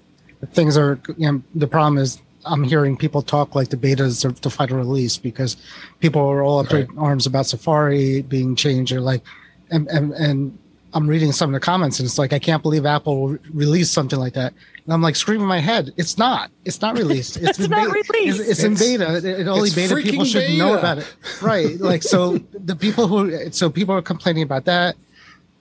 Things 0.50 0.76
are 0.76 0.98
you 1.16 1.30
know, 1.30 1.42
the 1.54 1.68
problem 1.68 1.98
is 1.98 2.20
I'm 2.46 2.64
hearing 2.64 2.96
people 2.96 3.22
talk 3.22 3.54
like 3.54 3.68
the 3.68 3.76
betas 3.76 4.24
are 4.24 4.32
the 4.32 4.50
final 4.50 4.76
release 4.76 5.16
because 5.16 5.56
people 6.00 6.22
are 6.22 6.42
all 6.42 6.60
up 6.60 6.72
right. 6.72 6.86
arms 6.96 7.26
about 7.26 7.46
Safari 7.46 8.22
being 8.22 8.56
changed 8.56 8.92
or 8.92 9.00
like, 9.00 9.22
and, 9.70 9.88
and, 9.88 10.12
and 10.12 10.58
I'm 10.92 11.08
reading 11.08 11.32
some 11.32 11.50
of 11.50 11.60
the 11.60 11.64
comments 11.64 11.98
and 11.98 12.06
it's 12.06 12.18
like, 12.18 12.32
I 12.32 12.38
can't 12.38 12.62
believe 12.62 12.86
Apple 12.86 13.20
will 13.20 13.38
release 13.52 13.90
something 13.90 14.18
like 14.18 14.34
that. 14.34 14.52
And 14.84 14.92
I'm 14.92 15.02
like 15.02 15.16
screaming 15.16 15.46
my 15.46 15.58
head. 15.58 15.92
It's 15.96 16.18
not. 16.18 16.50
It's 16.64 16.80
not 16.80 16.96
released. 16.96 17.36
It's, 17.42 17.58
it's 17.58 17.68
not 17.68 17.92
beta. 17.92 18.04
released. 18.12 18.40
It's, 18.40 18.50
it's, 18.50 18.62
in 18.62 18.74
beta. 18.74 19.40
It, 19.40 19.48
only 19.48 19.70
beta 19.70 19.96
people 19.96 20.24
should 20.24 20.46
beta. 20.46 20.58
know 20.58 20.78
about 20.78 20.98
it. 20.98 21.16
Right. 21.42 21.78
like 21.80 22.02
so 22.02 22.38
the 22.52 22.76
people 22.76 23.08
who 23.08 23.50
so 23.50 23.70
people 23.70 23.94
are 23.94 24.02
complaining 24.02 24.42
about 24.42 24.66
that. 24.66 24.96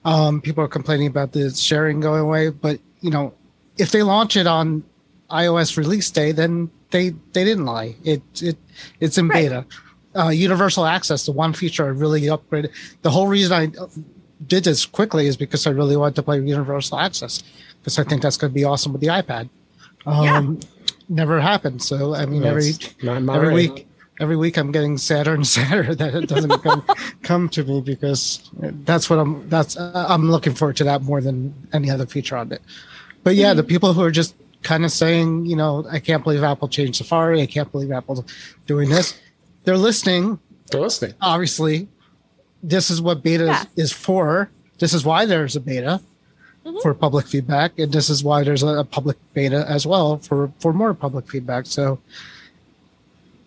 Um, 0.04 0.42
people 0.42 0.62
are 0.62 0.68
complaining 0.68 1.06
about 1.06 1.32
the 1.32 1.50
sharing 1.50 1.98
going 1.98 2.20
away, 2.20 2.50
but 2.50 2.78
you 3.00 3.10
know, 3.10 3.32
if 3.78 3.90
they 3.90 4.02
launch 4.02 4.36
it 4.36 4.46
on 4.46 4.84
iOS 5.30 5.76
release 5.76 6.10
day, 6.10 6.32
then 6.32 6.70
they 6.90 7.10
they 7.32 7.44
didn't 7.44 7.66
lie. 7.66 7.96
It 8.04 8.22
it 8.40 8.56
it's 9.00 9.18
in 9.18 9.28
right. 9.28 9.44
beta. 9.44 9.66
Uh, 10.16 10.28
universal 10.28 10.86
access, 10.86 11.26
the 11.26 11.32
one 11.32 11.52
feature 11.52 11.84
I 11.84 11.88
really 11.88 12.22
upgraded. 12.22 12.70
The 13.02 13.10
whole 13.10 13.26
reason 13.26 13.52
I 13.52 13.72
did 14.46 14.62
this 14.62 14.86
quickly 14.86 15.26
is 15.26 15.36
because 15.36 15.66
I 15.66 15.70
really 15.70 15.96
wanted 15.96 16.14
to 16.16 16.22
play 16.22 16.40
universal 16.40 17.00
access 17.00 17.42
because 17.80 17.98
I 17.98 18.04
think 18.04 18.22
that's 18.22 18.36
going 18.36 18.52
to 18.52 18.54
be 18.54 18.62
awesome 18.62 18.92
with 18.92 19.00
the 19.00 19.08
iPad. 19.08 19.48
Um, 20.06 20.24
yeah. 20.24 20.68
Never 21.08 21.40
happened. 21.40 21.82
So 21.82 22.14
I 22.14 22.26
mean, 22.26 22.44
every 22.44 22.72
every 23.02 23.52
week 23.52 23.88
every 24.20 24.36
week 24.36 24.56
I'm 24.56 24.72
getting 24.72 24.96
sadder 24.96 25.34
and 25.34 25.46
sadder 25.56 25.94
that 25.94 26.14
it 26.14 26.28
doesn't 26.28 26.62
come 26.62 26.84
come 27.22 27.48
to 27.50 27.64
me 27.64 27.80
because 27.80 28.50
that's 28.84 29.10
what 29.10 29.18
I'm 29.18 29.48
that's 29.48 29.76
uh, 29.76 30.06
I'm 30.08 30.30
looking 30.30 30.54
forward 30.54 30.76
to 30.76 30.84
that 30.84 31.02
more 31.02 31.20
than 31.20 31.54
any 31.72 31.90
other 31.90 32.06
feature 32.06 32.36
on 32.36 32.52
it. 32.52 32.62
But 33.22 33.36
yeah, 33.36 33.48
mm-hmm. 33.48 33.58
the 33.58 33.64
people 33.64 33.92
who 33.92 34.02
are 34.02 34.10
just 34.10 34.34
kind 34.64 34.84
of 34.84 34.90
saying, 34.90 35.46
you 35.46 35.54
know, 35.54 35.86
I 35.90 36.00
can't 36.00 36.24
believe 36.24 36.42
Apple 36.42 36.68
changed 36.68 36.96
Safari, 36.96 37.40
I 37.42 37.46
can't 37.46 37.70
believe 37.70 37.92
Apple's 37.92 38.24
doing 38.66 38.88
this. 38.88 39.18
They're 39.64 39.76
listening. 39.76 40.38
They're 40.70 40.80
listening. 40.80 41.14
Obviously, 41.20 41.86
this 42.62 42.90
is 42.90 43.00
what 43.00 43.22
beta 43.22 43.44
yeah. 43.44 43.64
is 43.76 43.92
for. 43.92 44.50
This 44.78 44.92
is 44.92 45.04
why 45.04 45.26
there's 45.26 45.54
a 45.54 45.60
beta 45.60 46.00
mm-hmm. 46.64 46.78
for 46.82 46.94
public 46.94 47.26
feedback, 47.26 47.78
and 47.78 47.92
this 47.92 48.10
is 48.10 48.24
why 48.24 48.42
there's 48.42 48.62
a, 48.62 48.68
a 48.68 48.84
public 48.84 49.16
beta 49.34 49.64
as 49.68 49.86
well 49.86 50.18
for 50.18 50.50
for 50.58 50.72
more 50.72 50.94
public 50.94 51.30
feedback. 51.30 51.66
So 51.66 51.98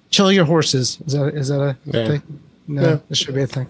chill 0.09 0.32
your 0.32 0.45
horses. 0.45 0.99
Is 1.05 1.13
that 1.13 1.34
is 1.36 1.47
that 1.49 1.61
a 1.61 1.78
yeah. 1.86 2.07
thing? 2.07 2.22
No, 2.68 2.82
yeah. 2.82 2.99
it 3.09 3.18
should 3.18 3.36
be 3.36 3.41
a 3.41 3.47
thing. 3.47 3.68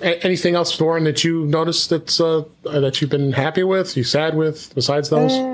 Anything 0.00 0.54
else, 0.54 0.80
Warren, 0.80 1.04
that 1.04 1.22
you 1.22 1.44
noticed 1.46 1.90
that's 1.90 2.20
uh, 2.20 2.44
that 2.64 3.00
you've 3.00 3.10
been 3.10 3.32
happy 3.32 3.62
with? 3.62 3.96
You 3.96 4.04
sad 4.04 4.34
with 4.34 4.74
besides 4.74 5.10
those? 5.10 5.32
Um, 5.32 5.51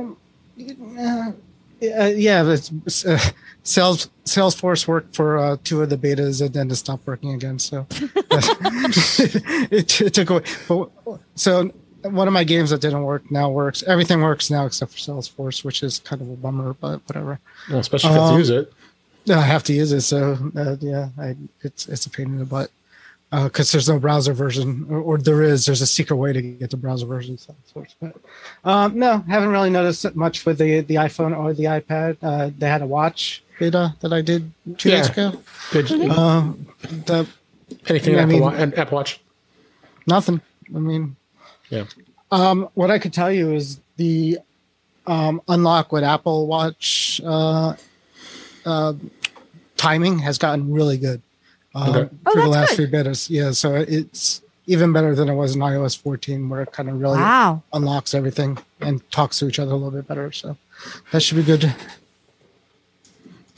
uh, 0.99 1.32
yeah, 1.80 2.51
it's, 2.51 3.05
uh, 3.05 3.18
Sales 3.62 4.09
Salesforce 4.24 4.86
worked 4.88 5.14
for 5.14 5.38
uh, 5.38 5.57
two 5.62 5.82
of 5.82 5.90
the 5.90 5.96
betas 5.96 6.40
and 6.40 6.53
then 6.53 6.70
it 6.70 6.76
stopped 6.76 7.07
working 7.07 7.34
again. 7.34 7.59
So 7.59 7.86
it, 9.70 10.01
it, 10.01 10.14
took 10.14 10.30
away. 10.30 10.42
But, 10.66 10.90
so 11.34 11.70
one 12.03 12.28
of 12.28 12.34
my 12.34 12.44
games 12.44 12.70
that 12.70 12.80
didn't 12.80 13.03
work 13.03 13.30
now 13.30 13.51
works. 13.51 13.82
Everything 13.84 14.20
works 14.20 14.51
now 14.51 14.66
except 14.66 14.92
for 14.92 14.99
Salesforce, 14.99 15.64
which 15.64 15.82
is 15.82 16.01
kind 16.01 16.20
of 16.22 16.30
a 16.30 16.36
bummer, 16.36 16.74
but 16.74 17.01
whatever. 17.07 17.38
Well, 17.70 17.78
especially 17.78 18.11
if 18.11 18.16
you 18.16 18.20
have 18.20 18.28
to 18.28 18.34
um, 18.34 18.38
use 18.38 18.51
it. 18.51 18.72
I 19.30 19.40
have 19.42 19.62
to 19.64 19.74
use 19.74 19.92
it, 19.92 20.01
so 20.01 20.38
uh, 20.57 20.76
yeah, 20.80 21.11
I, 21.18 21.36
it's 21.61 21.86
it's 21.86 22.07
a 22.07 22.11
pain 22.11 22.26
in 22.28 22.38
the 22.38 22.46
butt 22.46 22.70
because 23.30 23.70
uh, 23.70 23.72
there's 23.72 23.88
no 23.88 23.98
browser 23.98 24.32
version, 24.32 24.86
or, 24.88 25.00
or, 25.00 25.18
there 25.18 25.42
is. 25.42 25.66
There's 25.66 25.82
a 25.82 25.86
secret 25.86 26.16
way 26.16 26.32
to 26.32 26.40
get 26.40 26.70
the 26.70 26.78
browser 26.78 27.04
version. 27.04 27.36
So, 27.36 27.54
but 28.00 28.16
um, 28.64 28.98
no, 28.98 29.18
haven't 29.28 29.50
really 29.50 29.68
noticed 29.68 30.14
much 30.16 30.46
with 30.46 30.58
the 30.58 30.80
the 30.80 30.94
iPhone 30.94 31.36
or 31.36 31.52
the 31.52 31.64
iPad. 31.64 32.16
Uh, 32.22 32.50
they 32.56 32.68
had 32.68 32.80
a 32.80 32.86
watch 32.86 33.42
beta 33.58 33.94
that 34.00 34.12
I 34.12 34.22
did 34.22 34.50
two 34.78 34.88
yeah. 34.88 34.96
days 34.98 35.10
ago. 35.10 35.42
Did 35.72 35.90
you, 35.90 36.10
um, 36.10 36.66
the, 37.04 37.28
anything 37.88 38.14
Apple, 38.14 38.50
mean, 38.50 38.72
Apple 38.74 38.96
Watch? 38.96 39.20
Nothing. 40.06 40.40
I 40.74 40.78
mean, 40.78 41.16
yeah. 41.68 41.84
Um, 42.30 42.68
what 42.74 42.90
I 42.90 42.98
could 42.98 43.12
tell 43.12 43.30
you 43.30 43.52
is 43.52 43.78
the 43.96 44.38
um, 45.06 45.42
unlock 45.48 45.92
with 45.92 46.02
Apple 46.02 46.46
Watch 46.46 47.20
uh, 47.24 47.74
uh, 48.64 48.94
timing 49.76 50.18
has 50.18 50.38
gotten 50.38 50.72
really 50.72 50.96
good 50.96 51.20
um, 51.78 51.96
okay. 51.96 52.14
oh, 52.26 52.40
the 52.40 52.46
last 52.46 52.76
good. 52.76 52.76
few 52.76 52.88
betas. 52.88 53.30
Yeah, 53.30 53.52
so 53.52 53.74
it's 53.74 54.42
even 54.66 54.92
better 54.92 55.14
than 55.14 55.28
it 55.28 55.34
was 55.34 55.54
in 55.54 55.60
iOS 55.60 55.98
14, 55.98 56.48
where 56.48 56.62
it 56.62 56.72
kind 56.72 56.88
of 56.88 57.00
really 57.00 57.18
wow. 57.18 57.62
unlocks 57.72 58.14
everything 58.14 58.58
and 58.80 59.08
talks 59.10 59.38
to 59.38 59.48
each 59.48 59.58
other 59.58 59.72
a 59.72 59.74
little 59.74 59.90
bit 59.90 60.06
better. 60.06 60.30
So 60.32 60.56
that 61.10 61.22
should 61.22 61.36
be 61.36 61.42
good. 61.42 61.64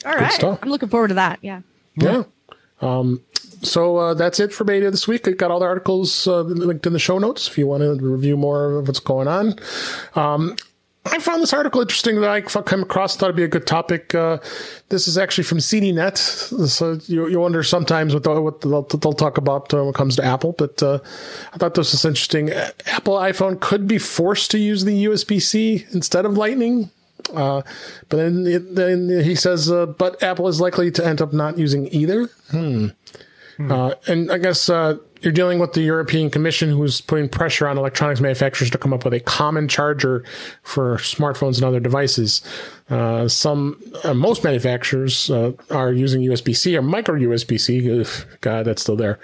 All 0.06 0.12
good 0.12 0.20
right, 0.20 0.32
stuff. 0.32 0.58
I'm 0.62 0.70
looking 0.70 0.88
forward 0.88 1.08
to 1.08 1.14
that. 1.14 1.40
Yeah. 1.42 1.62
Yeah. 1.96 2.24
Um, 2.80 3.22
so 3.62 3.96
uh, 3.98 4.14
that's 4.14 4.40
it 4.40 4.52
for 4.52 4.64
beta 4.64 4.90
this 4.90 5.06
week. 5.06 5.28
I 5.28 5.32
got 5.32 5.50
all 5.50 5.58
the 5.58 5.66
articles 5.66 6.26
uh, 6.26 6.40
linked 6.40 6.86
in 6.86 6.92
the 6.92 6.98
show 6.98 7.18
notes 7.18 7.48
if 7.48 7.58
you 7.58 7.66
want 7.66 7.82
to 7.82 7.94
review 7.94 8.36
more 8.36 8.78
of 8.78 8.86
what's 8.86 9.00
going 9.00 9.28
on. 9.28 9.54
Um, 10.14 10.56
I 11.06 11.18
found 11.18 11.42
this 11.42 11.54
article 11.54 11.80
interesting 11.80 12.20
that 12.20 12.28
I 12.28 12.42
came 12.42 12.82
across. 12.82 13.16
Thought 13.16 13.26
it'd 13.26 13.36
be 13.36 13.42
a 13.42 13.48
good 13.48 13.66
topic. 13.66 14.14
Uh, 14.14 14.38
this 14.90 15.08
is 15.08 15.16
actually 15.16 15.44
from 15.44 15.58
ZDNet. 15.58 16.18
So 16.68 16.98
you, 17.06 17.26
you 17.26 17.40
wonder 17.40 17.62
sometimes 17.62 18.12
what, 18.12 18.26
what 18.26 18.60
they'll, 18.60 18.82
they'll, 18.82 19.14
talk 19.14 19.38
about 19.38 19.72
uh, 19.72 19.78
when 19.78 19.88
it 19.88 19.94
comes 19.94 20.16
to 20.16 20.24
Apple, 20.24 20.52
but 20.52 20.82
uh, 20.82 20.98
I 21.54 21.58
thought 21.58 21.74
this 21.74 21.92
was 21.92 22.04
interesting. 22.04 22.50
Apple 22.50 23.14
iPhone 23.14 23.58
could 23.60 23.86
be 23.86 23.98
forced 23.98 24.50
to 24.50 24.58
use 24.58 24.84
the 24.84 25.06
USB 25.06 25.40
C 25.40 25.86
instead 25.92 26.26
of 26.26 26.36
Lightning. 26.36 26.90
Uh, 27.34 27.62
but 28.08 28.16
then, 28.16 28.74
then 28.74 29.08
he 29.24 29.34
says, 29.34 29.70
uh, 29.70 29.86
but 29.86 30.22
Apple 30.22 30.48
is 30.48 30.60
likely 30.60 30.90
to 30.90 31.06
end 31.06 31.22
up 31.22 31.32
not 31.32 31.56
using 31.56 31.88
either. 31.94 32.26
Hmm. 32.50 32.88
Hmm. 33.60 33.72
Uh, 33.72 33.94
and 34.06 34.30
I 34.30 34.38
guess 34.38 34.68
you're 35.22 35.32
dealing 35.32 35.58
with 35.58 35.74
the 35.74 35.82
European 35.82 36.30
Commission, 36.30 36.70
who's 36.70 37.00
putting 37.00 37.28
pressure 37.28 37.68
on 37.68 37.76
electronics 37.76 38.20
manufacturers 38.20 38.70
to 38.70 38.78
come 38.78 38.92
up 38.92 39.04
with 39.04 39.12
a 39.12 39.20
common 39.20 39.68
charger 39.68 40.24
for 40.62 40.96
smartphones 40.96 41.56
and 41.56 41.64
other 41.64 41.80
devices. 41.80 42.42
Uh, 42.88 43.28
some, 43.28 43.80
uh, 44.02 44.14
most 44.14 44.44
manufacturers 44.44 45.30
uh, 45.30 45.52
are 45.70 45.92
using 45.92 46.22
USB 46.22 46.56
C 46.56 46.76
or 46.76 46.82
micro 46.82 47.16
USB 47.16 47.60
C. 47.60 48.04
God, 48.40 48.64
that's 48.64 48.82
still 48.82 48.96
there. 48.96 49.18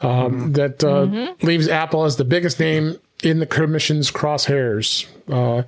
Um, 0.00 0.10
mm-hmm. 0.10 0.52
That 0.52 0.82
uh, 0.82 1.06
mm-hmm. 1.06 1.46
leaves 1.46 1.68
Apple 1.68 2.04
as 2.04 2.16
the 2.16 2.24
biggest 2.24 2.58
name 2.58 2.98
in 3.22 3.38
the 3.38 3.46
Commission's 3.46 4.10
crosshairs. 4.10 5.06
Uh, 5.28 5.64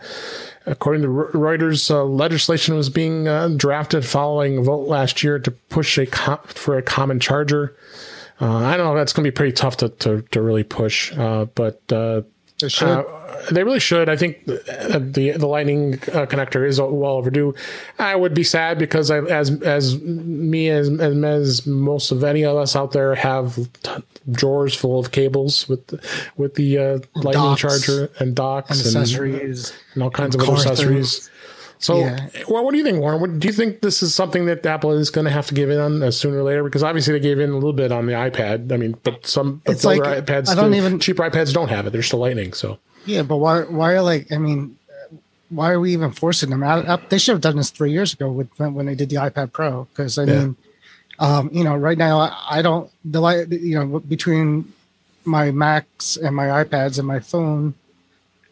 according 0.67 1.03
to 1.03 1.09
Reuters, 1.09 1.91
uh, 1.91 2.03
legislation 2.05 2.75
was 2.75 2.89
being 2.89 3.25
drafted 3.59 4.05
following 4.05 4.59
a 4.59 4.63
vote 4.63 4.89
last 4.89 5.23
year 5.23 5.39
to 5.39 5.51
push 5.51 5.99
a 5.99 6.07
com- 6.07 6.41
for 6.47 6.79
a 6.79 6.83
common 6.83 7.21
charger. 7.21 7.77
Uh, 8.41 8.57
I 8.57 8.77
don't 8.77 8.87
know. 8.87 8.95
That's 8.97 9.13
going 9.13 9.25
to 9.25 9.31
be 9.31 9.35
pretty 9.35 9.53
tough 9.53 9.77
to, 9.79 9.89
to, 9.89 10.23
to 10.23 10.43
really 10.43 10.65
push, 10.65 11.17
uh, 11.17 11.45
but 11.55 11.81
uh, 11.93 12.23
they, 12.61 12.69
uh, 12.81 13.03
they 13.51 13.65
really 13.65 13.81
should. 13.81 14.09
I 14.09 14.17
think 14.17 14.45
the 14.47 15.35
the 15.37 15.47
Lightning 15.47 15.95
uh, 15.95 16.27
connector 16.27 16.67
is 16.67 16.81
well 16.81 17.13
overdue. 17.13 17.55
I 17.99 18.15
would 18.15 18.33
be 18.33 18.45
sad 18.45 18.79
because 18.79 19.11
I, 19.11 19.19
as 19.19 19.51
as 19.63 20.01
me 20.01 20.69
as, 20.69 20.89
as, 21.01 21.67
most 21.67 22.13
of 22.13 22.23
any 22.23 22.45
of 22.45 22.57
us 22.57 22.77
out 22.77 22.93
there 22.93 23.15
have 23.17 23.57
t- 23.83 23.91
drawers 24.31 24.75
full 24.75 24.99
of 24.99 25.11
cables 25.11 25.69
with 25.69 26.01
with 26.37 26.55
the 26.55 26.79
uh, 26.79 26.99
Lightning 27.15 27.33
docks. 27.33 27.61
charger 27.61 28.11
and 28.19 28.35
docks 28.35 28.71
and 28.71 28.97
accessories 28.97 29.73
and, 29.95 30.03
all 30.03 30.11
kinds 30.11 30.35
and 30.35 30.43
of 30.43 30.49
other 30.49 30.59
accessories. 30.59 31.31
So, 31.85 31.99
yeah. 31.99 32.29
well, 32.49 32.65
what 32.65 32.71
do 32.71 32.79
you 32.79 32.85
think, 32.85 32.99
Warren? 32.99 33.21
What, 33.21 33.39
do 33.39 33.47
you 33.47 33.53
think 33.53 33.83
this 33.83 34.03
is 34.03 34.15
something 34.15 34.47
that 34.47 34.65
Apple 34.65 34.93
is 34.93 35.11
going 35.11 35.27
to 35.27 35.31
have 35.31 35.49
to 35.49 35.55
give 35.55 35.69
in 35.69 35.79
on 35.79 36.03
uh, 36.03 36.11
sooner 36.11 36.39
or 36.39 36.43
later? 36.43 36.65
Because 36.65 36.83
obviously 36.83 37.13
they 37.13 37.21
gave 37.21 37.39
in 37.39 37.51
a 37.51 37.55
little 37.55 37.75
bit 37.75 37.93
on 37.93 38.07
the 38.07 38.15
iPad. 38.15 38.73
I 38.73 38.79
mean, 38.79 38.97
but 39.03 39.27
some 39.27 39.61
but 39.67 39.73
it's 39.73 39.85
like, 39.85 40.01
iPads, 40.01 40.49
I 40.49 40.55
don't 40.55 40.71
do, 40.71 40.79
even 40.79 40.99
cheaper 40.99 41.29
iPads 41.29 41.53
don't 41.53 41.69
have 41.69 41.87
it. 41.87 41.91
They're 41.91 42.01
still 42.01 42.21
Lightning. 42.21 42.55
So 42.55 42.79
yeah, 43.05 43.21
but 43.21 43.37
why? 43.37 43.65
Why 43.65 43.93
are 43.93 44.03
like? 44.03 44.33
I 44.33 44.39
mean, 44.39 44.79
why 45.51 45.73
are 45.73 45.81
we 45.81 45.93
even 45.93 46.11
forcing 46.11 46.49
them 46.49 46.63
out? 46.63 47.11
They 47.11 47.19
should 47.19 47.33
have 47.33 47.43
done 47.43 47.57
this 47.57 47.69
three 47.69 47.93
years 47.93 48.15
ago 48.15 48.33
with 48.33 48.49
when 48.59 48.87
they 48.87 48.95
did 48.95 49.11
the 49.11 49.17
iPad 49.17 49.53
Pro. 49.53 49.85
Because 49.85 50.17
I 50.17 50.25
mean, 50.25 50.57
um, 51.19 51.51
you 51.53 51.65
know, 51.65 51.77
right 51.77 51.99
now 51.99 52.19
I, 52.19 52.35
I 52.49 52.63
don't 52.63 52.91
the 53.05 53.21
light. 53.21 53.53
You 53.53 53.85
know, 53.85 54.01
between 54.01 54.73
my 55.27 55.51
Macs 55.51 56.17
and 56.17 56.35
my 56.35 56.65
iPads 56.65 56.99
and 56.99 57.07
my 57.07 57.21
phone, 57.21 57.75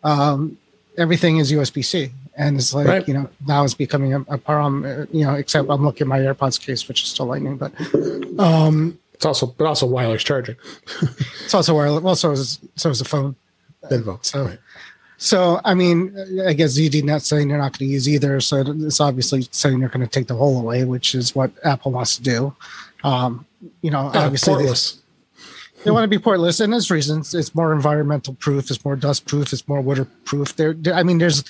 um, 0.04 0.58
everything 0.98 1.38
is 1.38 1.50
USB 1.50 1.82
C 1.82 2.10
and 2.36 2.56
it's 2.56 2.72
like 2.72 2.86
right. 2.86 3.08
you 3.08 3.14
know 3.14 3.28
now 3.46 3.64
it's 3.64 3.74
becoming 3.74 4.14
a, 4.14 4.20
a 4.22 4.38
problem 4.38 4.84
uh, 4.84 5.04
you 5.12 5.24
know 5.24 5.34
except 5.34 5.68
i'm 5.68 5.84
looking 5.84 6.06
at 6.06 6.08
my 6.08 6.18
airpods 6.18 6.60
case 6.60 6.88
which 6.88 7.02
is 7.02 7.08
still 7.08 7.26
lightning 7.26 7.56
but 7.56 7.72
um 8.38 8.98
it's 9.12 9.26
also 9.26 9.46
but 9.46 9.66
also 9.66 9.86
wireless 9.86 10.22
charging 10.22 10.56
it's 11.44 11.54
also 11.54 11.74
wireless 11.74 12.02
well 12.02 12.16
so 12.16 12.30
is 12.30 12.58
so 12.76 12.90
is 12.90 12.98
the 12.98 13.04
phone 13.04 13.34
so 14.22 14.44
right. 14.44 14.58
so 15.18 15.60
i 15.64 15.74
mean 15.74 16.16
i 16.46 16.52
guess 16.52 16.78
ZDNet 16.78 17.22
saying 17.22 17.48
they're 17.48 17.58
not 17.58 17.76
going 17.78 17.88
to 17.88 17.92
use 17.92 18.08
either 18.08 18.40
so 18.40 18.64
it's 18.66 19.00
obviously 19.00 19.46
saying 19.50 19.80
they're 19.80 19.88
going 19.88 20.06
to 20.06 20.10
take 20.10 20.26
the 20.26 20.34
whole 20.34 20.58
away 20.58 20.84
which 20.84 21.14
is 21.14 21.34
what 21.34 21.50
apple 21.64 21.92
wants 21.92 22.16
to 22.16 22.22
do 22.22 22.54
um 23.04 23.44
you 23.82 23.90
know 23.90 24.06
uh, 24.06 24.12
obviously 24.14 24.54
portless. 24.54 24.96
They, 24.96 25.00
they 25.84 25.90
want 25.90 26.04
to 26.04 26.08
be 26.08 26.22
portless, 26.22 26.60
and 26.60 26.72
there's 26.72 26.92
reasons. 26.92 27.34
It's 27.34 27.56
more 27.56 27.72
environmental 27.72 28.34
proof. 28.34 28.70
It's 28.70 28.84
more 28.84 28.94
dust 28.94 29.26
proof. 29.26 29.52
It's 29.52 29.66
more 29.66 29.80
waterproof. 29.80 30.54
There, 30.54 30.76
I 30.94 31.02
mean, 31.02 31.18
there's 31.18 31.42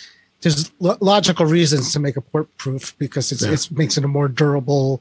there's 0.43 0.71
lo- 0.81 0.99
logical 1.01 1.47
reasons 1.47 1.93
to 1.93 2.01
make 2.01 2.17
a 2.17 2.21
port 2.21 2.55
proof 2.59 2.97
because 2.99 3.33
it's, 3.33 3.43
yeah. 3.43 3.53
it 3.53 3.69
makes 3.71 3.97
it 3.97 4.05
a 4.05 4.09
more 4.09 4.29
durable, 4.29 5.01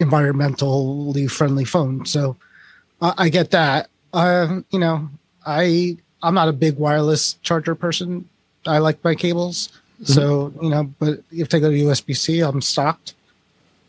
environmentally 0.00 1.30
friendly 1.30 1.64
phone. 1.64 2.04
So 2.04 2.36
uh, 3.00 3.14
I 3.16 3.28
get 3.28 3.50
that. 3.52 3.88
Um, 4.12 4.64
you 4.70 4.78
know, 4.78 5.08
I 5.46 5.96
I'm 6.22 6.34
not 6.34 6.48
a 6.48 6.52
big 6.52 6.76
wireless 6.76 7.34
charger 7.42 7.74
person. 7.74 8.28
I 8.66 8.78
like 8.78 9.02
my 9.02 9.14
cables. 9.14 9.68
Mm-hmm. 10.02 10.12
So 10.12 10.52
you 10.60 10.70
know, 10.70 10.92
but 10.98 11.22
if 11.30 11.48
they 11.48 11.60
go 11.60 11.70
to 11.70 11.76
USB 11.76 12.16
C, 12.16 12.40
I'm 12.40 12.60
stocked. 12.60 13.14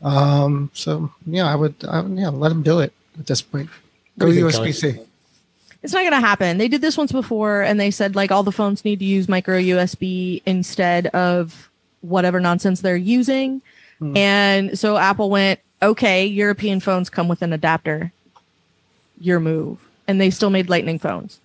Um, 0.03 0.71
so 0.73 1.11
yeah, 1.25 1.45
I 1.51 1.55
would, 1.55 1.75
I 1.87 2.03
yeah, 2.03 2.29
let 2.29 2.49
them 2.49 2.63
do 2.63 2.79
it 2.79 2.93
at 3.19 3.27
this 3.27 3.41
point. 3.41 3.69
Go 4.17 4.27
USB 4.27 4.73
C. 4.73 4.99
it's 5.83 5.93
not 5.93 6.01
going 6.01 6.11
to 6.11 6.19
happen. 6.19 6.57
They 6.57 6.67
did 6.67 6.81
this 6.81 6.97
once 6.97 7.11
before 7.11 7.61
and 7.61 7.79
they 7.79 7.91
said 7.91 8.15
like 8.15 8.31
all 8.31 8.43
the 8.43 8.51
phones 8.51 8.85
need 8.85 8.99
to 8.99 9.05
use 9.05 9.27
micro 9.27 9.57
USB 9.57 10.41
instead 10.45 11.07
of 11.07 11.69
whatever 12.01 12.39
nonsense 12.39 12.81
they're 12.81 12.95
using. 12.95 13.61
Mm. 13.99 14.17
And 14.17 14.79
so 14.79 14.97
Apple 14.97 15.29
went, 15.29 15.59
okay, 15.81 16.25
European 16.25 16.79
phones 16.79 17.09
come 17.09 17.27
with 17.27 17.41
an 17.41 17.53
adapter. 17.53 18.11
Your 19.19 19.39
move. 19.39 19.79
And 20.07 20.19
they 20.19 20.29
still 20.29 20.49
made 20.49 20.69
lightning 20.69 20.99
phones. 20.99 21.39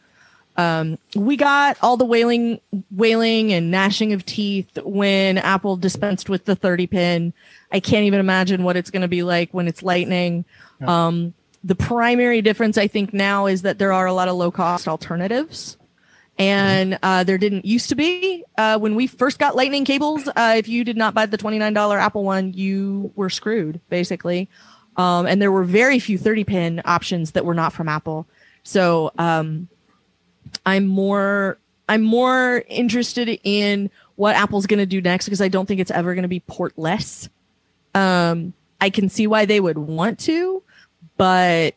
Um, 0.57 0.99
we 1.14 1.37
got 1.37 1.76
all 1.82 1.99
the 1.99 2.07
wailing, 2.07 2.61
wailing 2.91 3.53
and 3.53 3.70
gnashing 3.70 4.14
of 4.14 4.24
teeth 4.24 4.78
when 4.82 5.37
Apple 5.39 5.76
dispensed 5.76 6.30
with 6.30 6.47
the 6.47 6.57
30 6.57 6.87
pin. 6.87 7.32
I 7.70 7.80
can't 7.80 8.05
even 8.05 8.20
imagine 8.20 8.64
what 8.64 8.76
it's 8.76 8.91
going 8.91 9.03
to 9.03 9.09
be 9.09 9.22
like 9.22 9.53
when 9.53 9.68
it's 9.68 9.82
lightning. 9.82 10.47
Yeah. 10.80 11.07
Um, 11.07 11.34
the 11.65 11.75
primary 11.75 12.43
difference 12.43 12.79
I 12.79 12.87
think 12.87 13.13
now 13.13 13.47
is 13.47 13.63
that 13.63 13.79
there 13.79 13.93
are 13.93 14.07
a 14.07 14.13
lot 14.13 14.29
of 14.29 14.37
low 14.37 14.51
cost 14.51 14.89
alternatives. 14.89 15.77
And 16.39 16.99
uh, 17.03 17.25
there 17.25 17.39
didn't 17.39 17.65
used 17.65 17.89
to 17.89 17.95
be 17.95 18.45
uh, 18.59 18.79
when 18.79 18.95
we 18.95 19.07
first 19.07 19.39
got 19.39 19.57
lightning 19.57 19.87
cables. 19.87 20.29
Uh, 20.29 20.55
if 20.59 20.69
you 20.69 20.85
did 20.85 20.97
not 20.97 21.15
buy 21.15 21.25
the 21.25 21.39
$29 21.39 21.99
Apple 21.99 22.25
one, 22.25 22.53
you 22.53 23.11
were 23.17 23.31
screwed 23.31 23.81
basically. 23.89 24.49
Um, 24.97 25.27
and 25.27 25.41
there 25.41 25.53
were 25.53 25.65
very 25.65 25.99
few 25.99 26.19
30 26.19 26.45
pin 26.45 26.83
options 26.85 27.33
that 27.33 27.45
were 27.45 27.55
not 27.55 27.73
from 27.73 27.89
Apple. 27.89 28.27
So 28.65 29.13
um, 29.19 29.69
I'm 30.65 30.87
more 30.87 31.59
I'm 31.89 32.03
more 32.03 32.65
interested 32.69 33.41
in 33.45 33.91
what 34.17 34.35
Apple's 34.35 34.67
going 34.67 34.79
to 34.79 34.87
do 34.87 35.01
next 35.01 35.27
because 35.27 35.41
I 35.41 35.49
don't 35.49 35.67
think 35.67 35.81
it's 35.81 35.91
ever 35.91 36.15
going 36.15 36.23
to 36.23 36.29
be 36.29 36.41
portless. 36.41 37.29
Um, 37.95 38.55
I 38.81 38.91
can 38.91 39.09
see 39.09 39.27
why 39.27 39.45
they 39.45 39.61
would 39.61 39.79
want 39.79 40.19
to, 40.21 40.63
but 41.17 41.75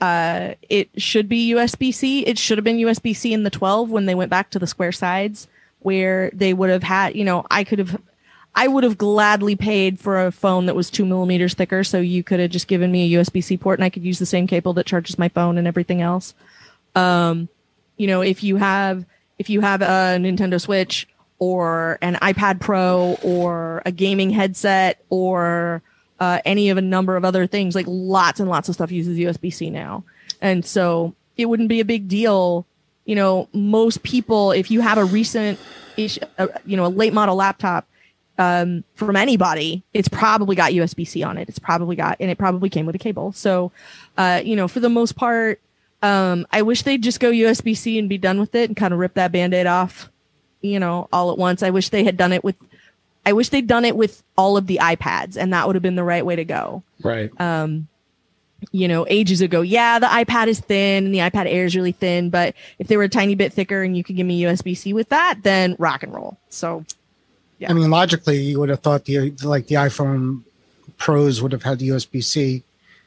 uh, 0.00 0.54
it 0.68 0.90
should 0.96 1.28
be 1.28 1.52
USB 1.52 1.92
C. 1.92 2.26
It 2.26 2.38
should 2.38 2.58
have 2.58 2.64
been 2.64 2.78
USB 2.78 3.14
C 3.14 3.32
in 3.32 3.42
the 3.42 3.50
12 3.50 3.90
when 3.90 4.06
they 4.06 4.14
went 4.14 4.30
back 4.30 4.50
to 4.50 4.58
the 4.58 4.66
square 4.66 4.92
sides, 4.92 5.46
where 5.80 6.30
they 6.32 6.54
would 6.54 6.70
have 6.70 6.82
had, 6.82 7.14
you 7.14 7.24
know, 7.24 7.46
I 7.50 7.64
could 7.64 7.78
have, 7.78 8.00
I 8.54 8.66
would 8.66 8.84
have 8.84 8.96
gladly 8.98 9.56
paid 9.56 10.00
for 10.00 10.24
a 10.24 10.32
phone 10.32 10.66
that 10.66 10.74
was 10.74 10.90
two 10.90 11.04
millimeters 11.04 11.54
thicker. 11.54 11.84
So 11.84 12.00
you 12.00 12.22
could 12.22 12.40
have 12.40 12.50
just 12.50 12.66
given 12.66 12.90
me 12.90 13.14
a 13.14 13.18
USB 13.18 13.44
C 13.44 13.56
port 13.56 13.78
and 13.78 13.84
I 13.84 13.90
could 13.90 14.04
use 14.04 14.18
the 14.18 14.26
same 14.26 14.46
cable 14.46 14.72
that 14.74 14.86
charges 14.86 15.18
my 15.18 15.28
phone 15.28 15.58
and 15.58 15.66
everything 15.66 16.00
else. 16.00 16.34
Um, 16.94 17.48
you 17.96 18.06
know, 18.06 18.22
if 18.22 18.42
you 18.42 18.56
have, 18.56 19.04
if 19.38 19.50
you 19.50 19.60
have 19.60 19.82
a 19.82 20.16
Nintendo 20.18 20.60
Switch 20.60 21.06
or 21.38 21.98
an 22.00 22.14
iPad 22.16 22.60
Pro 22.60 23.18
or 23.22 23.82
a 23.84 23.92
gaming 23.92 24.30
headset 24.30 25.02
or 25.10 25.82
uh, 26.20 26.40
any 26.44 26.70
of 26.70 26.76
a 26.76 26.82
number 26.82 27.16
of 27.16 27.24
other 27.24 27.46
things. 27.46 27.74
Like 27.74 27.86
lots 27.88 28.38
and 28.38 28.48
lots 28.48 28.68
of 28.68 28.74
stuff 28.74 28.92
uses 28.92 29.18
USB 29.18 29.52
C 29.52 29.70
now. 29.70 30.04
And 30.40 30.64
so 30.64 31.14
it 31.36 31.46
wouldn't 31.46 31.68
be 31.68 31.80
a 31.80 31.84
big 31.84 32.06
deal. 32.06 32.66
You 33.06 33.16
know, 33.16 33.48
most 33.52 34.02
people, 34.02 34.52
if 34.52 34.70
you 34.70 34.82
have 34.82 34.98
a 34.98 35.04
recent, 35.04 35.58
uh, 36.38 36.46
you 36.64 36.76
know, 36.76 36.86
a 36.86 36.88
late 36.88 37.12
model 37.12 37.36
laptop 37.36 37.86
um, 38.38 38.84
from 38.94 39.16
anybody, 39.16 39.82
it's 39.92 40.08
probably 40.08 40.54
got 40.54 40.72
USB 40.72 41.06
C 41.06 41.22
on 41.22 41.38
it. 41.38 41.48
It's 41.48 41.58
probably 41.58 41.96
got, 41.96 42.18
and 42.20 42.30
it 42.30 42.38
probably 42.38 42.68
came 42.68 42.86
with 42.86 42.94
a 42.94 42.98
cable. 42.98 43.32
So, 43.32 43.72
uh, 44.16 44.42
you 44.44 44.54
know, 44.54 44.68
for 44.68 44.80
the 44.80 44.88
most 44.88 45.16
part, 45.16 45.60
um, 46.02 46.46
I 46.50 46.62
wish 46.62 46.82
they'd 46.82 47.02
just 47.02 47.20
go 47.20 47.30
USB 47.30 47.76
C 47.76 47.98
and 47.98 48.08
be 48.08 48.18
done 48.18 48.38
with 48.40 48.54
it 48.54 48.70
and 48.70 48.76
kind 48.76 48.92
of 48.92 49.00
rip 49.00 49.14
that 49.14 49.32
band 49.32 49.52
aid 49.52 49.66
off, 49.66 50.10
you 50.60 50.78
know, 50.78 51.08
all 51.12 51.30
at 51.30 51.38
once. 51.38 51.62
I 51.62 51.70
wish 51.70 51.88
they 51.88 52.04
had 52.04 52.16
done 52.16 52.32
it 52.32 52.44
with 52.44 52.56
I 53.30 53.32
wish 53.32 53.50
they'd 53.50 53.68
done 53.68 53.84
it 53.84 53.96
with 53.96 54.24
all 54.36 54.56
of 54.56 54.66
the 54.66 54.80
iPads 54.82 55.36
and 55.36 55.52
that 55.52 55.68
would 55.68 55.76
have 55.76 55.84
been 55.84 55.94
the 55.94 56.02
right 56.02 56.26
way 56.26 56.34
to 56.34 56.44
go. 56.44 56.82
Right. 57.00 57.30
Um, 57.40 57.86
you 58.72 58.88
know, 58.88 59.06
ages 59.08 59.40
ago, 59.40 59.60
yeah, 59.60 60.00
the 60.00 60.08
iPad 60.08 60.48
is 60.48 60.58
thin 60.58 61.04
and 61.04 61.14
the 61.14 61.20
iPad 61.20 61.46
Air 61.46 61.64
is 61.64 61.76
really 61.76 61.92
thin, 61.92 62.28
but 62.28 62.56
if 62.80 62.88
they 62.88 62.96
were 62.96 63.04
a 63.04 63.08
tiny 63.08 63.36
bit 63.36 63.52
thicker 63.52 63.84
and 63.84 63.96
you 63.96 64.02
could 64.02 64.16
give 64.16 64.26
me 64.26 64.42
USB 64.42 64.76
C 64.76 64.92
with 64.92 65.10
that, 65.10 65.44
then 65.44 65.76
rock 65.78 66.02
and 66.02 66.12
roll. 66.12 66.38
So, 66.48 66.84
yeah. 67.60 67.70
I 67.70 67.72
mean, 67.72 67.88
logically, 67.88 68.40
you 68.40 68.58
would 68.58 68.68
have 68.68 68.80
thought 68.80 69.04
the 69.04 69.30
like 69.44 69.68
the 69.68 69.76
iPhone 69.76 70.42
Pros 70.98 71.40
would 71.40 71.52
have 71.52 71.62
had 71.62 71.78
the 71.78 71.90
USB 71.90 72.22
C, 72.22 72.64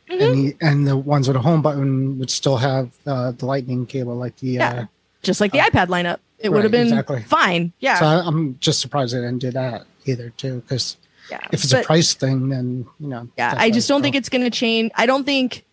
mm-hmm. 0.09 0.23
and 0.23 0.37
the 0.37 0.55
and 0.61 0.87
the 0.87 0.95
ones 0.95 1.27
with 1.27 1.35
a 1.35 1.41
home 1.41 1.61
button 1.61 2.17
would 2.17 2.31
still 2.31 2.57
have 2.57 2.91
uh, 3.05 3.31
the 3.31 3.45
Lightning 3.45 3.85
cable, 3.85 4.15
like 4.15 4.37
the 4.37 4.47
yeah. 4.47 4.69
uh, 4.73 4.85
just 5.21 5.41
like 5.41 5.51
the 5.51 5.59
uh, 5.59 5.65
iPad 5.65 5.87
lineup. 5.87 6.19
It 6.39 6.49
right, 6.49 6.55
would 6.55 6.63
have 6.63 6.71
been 6.71 6.87
exactly. 6.87 7.23
fine. 7.23 7.73
Yeah. 7.79 7.99
So 7.99 8.05
I'm 8.05 8.57
just 8.59 8.79
surprised 8.79 9.13
they 9.13 9.19
didn't 9.19 9.39
do 9.39 9.51
that 9.51 9.85
either 10.05 10.29
too 10.31 10.61
because 10.61 10.97
yeah, 11.29 11.39
if 11.51 11.63
it's 11.63 11.71
but, 11.71 11.83
a 11.83 11.85
price 11.85 12.13
thing 12.13 12.49
then 12.49 12.85
you 12.99 13.07
know 13.07 13.27
yeah 13.37 13.53
i 13.57 13.71
just 13.71 13.87
don't 13.87 14.01
think 14.01 14.15
it's 14.15 14.29
going 14.29 14.43
to 14.43 14.49
change. 14.49 14.91
I 14.95 15.05
don't 15.05 15.23
think 15.23 15.63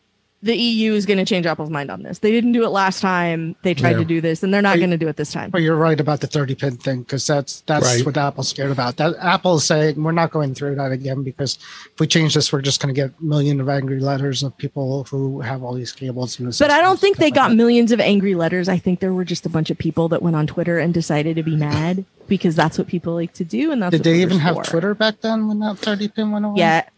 the 0.42 0.56
EU 0.56 0.94
is 0.94 1.04
going 1.04 1.18
to 1.18 1.24
change 1.24 1.44
Apple's 1.44 1.68
mind 1.68 1.90
on 1.90 2.02
this. 2.02 2.20
They 2.20 2.30
didn't 2.30 2.52
do 2.52 2.64
it 2.64 2.70
last 2.70 3.00
time. 3.00 3.54
They 3.62 3.74
tried 3.74 3.92
yeah. 3.92 3.98
to 3.98 4.04
do 4.06 4.20
this, 4.22 4.42
and 4.42 4.54
they're 4.54 4.62
not 4.62 4.78
going 4.78 4.90
to 4.90 4.96
do 4.96 5.06
it 5.06 5.16
this 5.16 5.32
time. 5.32 5.50
But 5.50 5.60
you're 5.60 5.76
right 5.76 6.00
about 6.00 6.20
the 6.20 6.26
30 6.26 6.54
pin 6.54 6.76
thing 6.78 7.02
because 7.02 7.26
that's 7.26 7.60
that's 7.62 7.84
right. 7.84 8.06
what 8.06 8.16
Apple's 8.16 8.48
scared 8.48 8.70
about. 8.70 8.96
That 8.96 9.16
Apple's 9.20 9.66
saying 9.66 10.02
we're 10.02 10.12
not 10.12 10.30
going 10.30 10.54
through 10.54 10.76
that 10.76 10.92
again 10.92 11.22
because 11.22 11.58
if 11.92 12.00
we 12.00 12.06
change 12.06 12.34
this, 12.34 12.52
we're 12.52 12.62
just 12.62 12.80
going 12.80 12.94
to 12.94 12.98
get 12.98 13.20
millions 13.20 13.60
of 13.60 13.68
angry 13.68 14.00
letters 14.00 14.42
of 14.42 14.56
people 14.56 15.04
who 15.04 15.40
have 15.40 15.62
all 15.62 15.74
these 15.74 15.92
cables. 15.92 16.38
but 16.38 16.70
I 16.70 16.80
don't 16.80 16.98
think 16.98 17.18
they 17.18 17.26
like 17.26 17.34
got 17.34 17.48
that. 17.50 17.56
millions 17.56 17.92
of 17.92 18.00
angry 18.00 18.34
letters. 18.34 18.68
I 18.68 18.78
think 18.78 19.00
there 19.00 19.12
were 19.12 19.24
just 19.24 19.44
a 19.44 19.50
bunch 19.50 19.70
of 19.70 19.76
people 19.76 20.08
that 20.08 20.22
went 20.22 20.36
on 20.36 20.46
Twitter 20.46 20.78
and 20.78 20.94
decided 20.94 21.36
to 21.36 21.42
be 21.42 21.56
mad 21.56 22.06
because 22.28 22.56
that's 22.56 22.78
what 22.78 22.86
people 22.86 23.12
like 23.12 23.34
to 23.34 23.44
do. 23.44 23.72
And 23.72 23.82
that's 23.82 23.90
did 23.90 24.04
they 24.04 24.22
even 24.22 24.38
have. 24.38 24.62
Twitter 24.62 24.94
back 24.94 25.20
then 25.20 25.48
when 25.48 25.58
that 25.60 25.78
30 25.78 26.08
pin 26.08 26.30
went 26.30 26.46
away? 26.46 26.58
Yeah. 26.58 26.88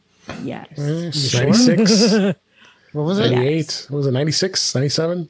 Yes. 0.42 0.68
Mm, 0.76 1.66
96. 1.66 2.38
What 2.92 3.04
was 3.04 3.18
it? 3.18 3.30
98. 3.30 3.86
What 3.88 3.98
was 3.98 4.06
it? 4.06 4.12
96, 4.12 4.74
97? 4.74 5.28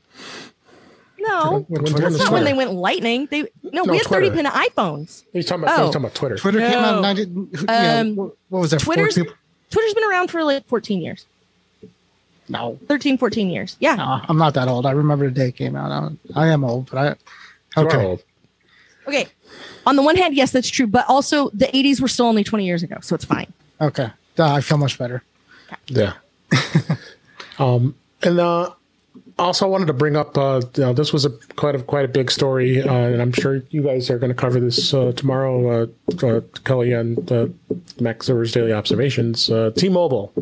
No, 1.18 1.64
when, 1.68 1.82
when, 1.84 2.02
that's 2.02 2.18
not 2.18 2.32
when 2.32 2.44
they 2.44 2.52
went 2.52 2.72
lightning. 2.72 3.28
They 3.30 3.42
no, 3.62 3.84
no 3.84 3.92
we 3.92 3.98
had 3.98 4.06
Twitter. 4.06 4.26
30 4.26 4.42
pin 4.42 4.46
iPhones. 4.46 5.22
He's 5.32 5.46
talking 5.46 5.62
about, 5.62 5.78
oh. 5.78 5.86
talking 5.86 6.00
about 6.00 6.14
Twitter. 6.14 6.36
Twitter 6.36 6.58
no. 6.58 6.68
came 6.68 6.78
out 6.78 6.96
in 6.96 7.02
90. 7.02 7.64
Yeah, 7.64 7.98
um, 8.00 8.16
what 8.16 8.34
was 8.58 8.70
that? 8.72 8.80
Twitter's, 8.80 9.14
Twitter's 9.14 9.94
been 9.94 10.10
around 10.10 10.32
for 10.32 10.42
like 10.42 10.66
14 10.66 11.00
years. 11.00 11.26
No. 12.48 12.78
13, 12.88 13.18
14 13.18 13.50
years. 13.50 13.76
Yeah. 13.78 13.94
No, 13.94 14.20
I'm 14.28 14.36
not 14.36 14.54
that 14.54 14.66
old. 14.66 14.84
I 14.84 14.90
remember 14.90 15.26
the 15.26 15.34
day 15.34 15.48
it 15.48 15.56
came 15.56 15.76
out. 15.76 15.92
I'm, 15.92 16.18
I 16.34 16.48
am 16.48 16.64
old, 16.64 16.90
but 16.90 16.98
I. 17.76 17.80
Okay. 17.80 18.04
Old. 18.04 18.22
Okay. 19.06 19.26
On 19.86 19.96
the 19.96 20.02
one 20.02 20.16
hand, 20.16 20.34
yes, 20.34 20.50
that's 20.50 20.68
true. 20.68 20.86
But 20.86 21.08
also, 21.08 21.50
the 21.50 21.66
80s 21.66 22.00
were 22.00 22.08
still 22.08 22.26
only 22.26 22.44
20 22.44 22.66
years 22.66 22.82
ago. 22.82 22.98
So 23.00 23.14
it's 23.14 23.24
fine. 23.24 23.52
Okay. 23.80 24.10
I 24.38 24.60
feel 24.60 24.78
much 24.78 24.98
better. 24.98 25.22
Okay. 25.72 25.80
Yeah. 25.86 26.14
Um, 27.58 27.96
and 28.22 28.40
uh, 28.40 28.70
also, 29.38 29.66
I 29.66 29.68
wanted 29.68 29.86
to 29.86 29.92
bring 29.92 30.16
up. 30.16 30.36
Uh, 30.36 30.60
you 30.76 30.82
know, 30.82 30.92
this 30.92 31.12
was 31.12 31.24
a 31.24 31.30
quite 31.56 31.74
a 31.74 31.82
quite 31.82 32.04
a 32.04 32.08
big 32.08 32.30
story, 32.30 32.82
uh, 32.82 32.92
and 32.92 33.22
I'm 33.22 33.32
sure 33.32 33.62
you 33.70 33.82
guys 33.82 34.10
are 34.10 34.18
going 34.18 34.30
to 34.30 34.34
cover 34.34 34.60
this 34.60 34.92
uh, 34.92 35.12
tomorrow. 35.12 35.82
Uh, 35.82 36.26
uh, 36.26 36.40
Kelly 36.64 36.92
and 36.92 37.32
uh, 37.32 37.46
Mac 37.98 38.16
Observer's 38.16 38.52
daily 38.52 38.72
observations. 38.72 39.46
T-Mobile, 39.46 40.32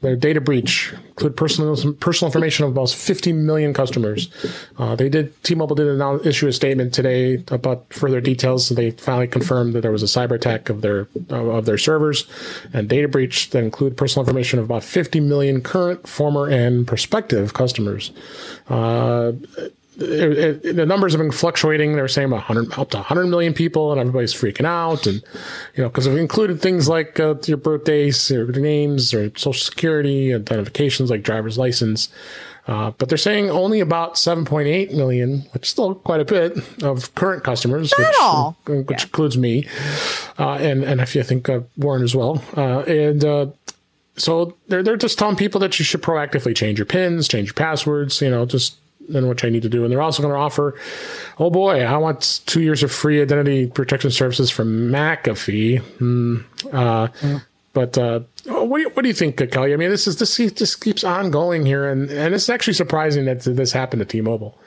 their 0.00 0.16
data 0.16 0.40
breach 0.40 0.94
include 1.10 1.36
personal 1.36 1.94
personal 1.94 2.28
information 2.28 2.64
of 2.64 2.76
almost 2.76 2.96
50 2.96 3.32
million 3.34 3.74
customers. 3.74 4.30
they 4.96 5.08
did. 5.08 5.42
T-Mobile 5.42 5.76
did 5.76 5.88
announce, 5.88 6.24
issue 6.24 6.48
a 6.48 6.52
statement 6.52 6.94
today 6.94 7.44
about 7.48 7.92
further 7.92 8.20
details. 8.20 8.66
So 8.66 8.74
they 8.74 8.92
finally 8.92 9.28
confirmed 9.28 9.74
that 9.74 9.82
there 9.82 9.92
was 9.92 10.02
a 10.02 10.06
cyber 10.06 10.32
attack 10.32 10.70
of 10.70 10.80
their 10.80 11.08
of 11.28 11.66
their 11.66 11.78
servers 11.78 12.26
and 12.72 12.88
data 12.88 13.08
breach 13.08 13.50
that 13.50 13.62
include 13.62 13.96
personal 13.96 14.24
information 14.24 14.58
of 14.58 14.64
about 14.64 14.82
50 14.82 15.20
million 15.20 15.60
current, 15.60 16.08
former, 16.08 16.48
and 16.48 16.86
prospective 16.86 17.52
customers. 17.52 18.12
Uh, 18.68 19.32
it, 19.96 20.64
it, 20.64 20.76
the 20.76 20.86
numbers 20.86 21.12
have 21.12 21.20
been 21.20 21.30
fluctuating. 21.32 21.94
They're 21.94 22.08
saying 22.08 22.28
about 22.28 22.48
100, 22.48 22.78
up 22.78 22.90
to 22.90 22.98
100 22.98 23.26
million 23.26 23.52
people, 23.52 23.92
and 23.92 24.00
everybody's 24.00 24.32
freaking 24.34 24.64
out. 24.64 25.06
And, 25.06 25.22
you 25.76 25.82
know, 25.82 25.88
because 25.88 26.08
we've 26.08 26.18
included 26.18 26.60
things 26.60 26.88
like 26.88 27.20
uh, 27.20 27.34
your 27.44 27.58
birthdays, 27.58 28.30
your 28.30 28.46
names, 28.46 29.12
or 29.12 29.30
social 29.36 29.60
security, 29.62 30.34
identifications 30.34 31.10
like 31.10 31.22
driver's 31.22 31.58
license. 31.58 32.08
Uh, 32.66 32.92
but 32.98 33.08
they're 33.08 33.18
saying 33.18 33.50
only 33.50 33.80
about 33.80 34.14
7.8 34.14 34.94
million, 34.94 35.40
which 35.52 35.64
is 35.64 35.70
still 35.70 35.94
quite 35.94 36.20
a 36.20 36.24
bit 36.24 36.56
of 36.82 37.12
current 37.14 37.42
customers, 37.42 37.92
Not 37.98 38.06
which, 38.06 38.16
all. 38.20 38.56
which 38.66 38.86
yeah. 38.90 39.02
includes 39.02 39.36
me, 39.36 39.66
uh, 40.38 40.52
and 40.52 40.84
and 40.84 41.00
I 41.00 41.04
think 41.04 41.48
uh, 41.48 41.60
Warren 41.76 42.02
as 42.02 42.14
well. 42.14 42.44
Uh, 42.56 42.80
and 42.80 43.24
uh, 43.24 43.46
so 44.20 44.56
they're 44.68 44.82
they're 44.82 44.96
just 44.96 45.18
telling 45.18 45.36
people 45.36 45.60
that 45.60 45.78
you 45.78 45.84
should 45.84 46.02
proactively 46.02 46.54
change 46.54 46.78
your 46.78 46.86
pins, 46.86 47.26
change 47.26 47.48
your 47.48 47.54
passwords, 47.54 48.20
you 48.20 48.30
know, 48.30 48.44
just 48.44 48.76
and 49.14 49.28
which 49.28 49.44
I 49.44 49.48
need 49.48 49.62
to 49.62 49.68
do. 49.68 49.82
And 49.82 49.92
they're 49.92 50.02
also 50.02 50.22
going 50.22 50.34
to 50.34 50.38
offer, 50.38 50.78
oh 51.38 51.50
boy, 51.50 51.82
I 51.82 51.96
want 51.96 52.42
two 52.46 52.60
years 52.60 52.82
of 52.82 52.92
free 52.92 53.20
identity 53.20 53.66
protection 53.66 54.10
services 54.10 54.50
from 54.50 54.90
McAfee. 54.90 55.80
Mm, 55.98 56.44
uh, 56.72 57.08
yeah. 57.22 57.40
But 57.72 57.96
uh, 57.96 58.20
what 58.46 58.78
do 58.78 58.82
you 58.82 58.90
what 58.90 59.02
do 59.02 59.08
you 59.08 59.14
think, 59.14 59.36
Kelly? 59.50 59.72
I 59.72 59.76
mean, 59.76 59.90
this 59.90 60.06
is 60.06 60.18
this 60.18 60.36
just 60.36 60.82
keeps 60.82 61.04
on 61.04 61.30
going 61.30 61.64
here, 61.64 61.88
and 61.88 62.10
and 62.10 62.34
it's 62.34 62.48
actually 62.48 62.74
surprising 62.74 63.26
that 63.26 63.42
this 63.42 63.72
happened 63.72 64.00
to 64.00 64.06
T-Mobile. 64.06 64.58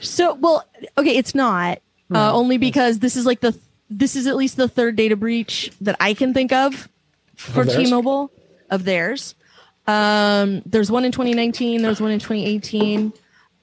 So, 0.00 0.32
well, 0.34 0.64
okay, 0.96 1.14
it's 1.14 1.34
not 1.34 1.80
uh, 2.14 2.32
only 2.32 2.56
because 2.56 3.00
this 3.00 3.16
is 3.16 3.26
like 3.26 3.40
the 3.40 3.56
this 3.90 4.16
is 4.16 4.26
at 4.26 4.36
least 4.36 4.56
the 4.56 4.66
third 4.66 4.96
data 4.96 5.14
breach 5.14 5.70
that 5.82 5.96
I 6.00 6.14
can 6.14 6.32
think 6.32 6.52
of 6.52 6.88
for 7.36 7.66
T-Mobile 7.66 8.32
of 8.70 8.84
theirs. 8.84 9.34
Um, 9.86 10.62
there's 10.66 10.90
one 10.90 11.04
in 11.04 11.12
2019. 11.12 11.82
There's 11.82 12.00
one 12.00 12.10
in 12.12 12.20
2018. 12.20 13.12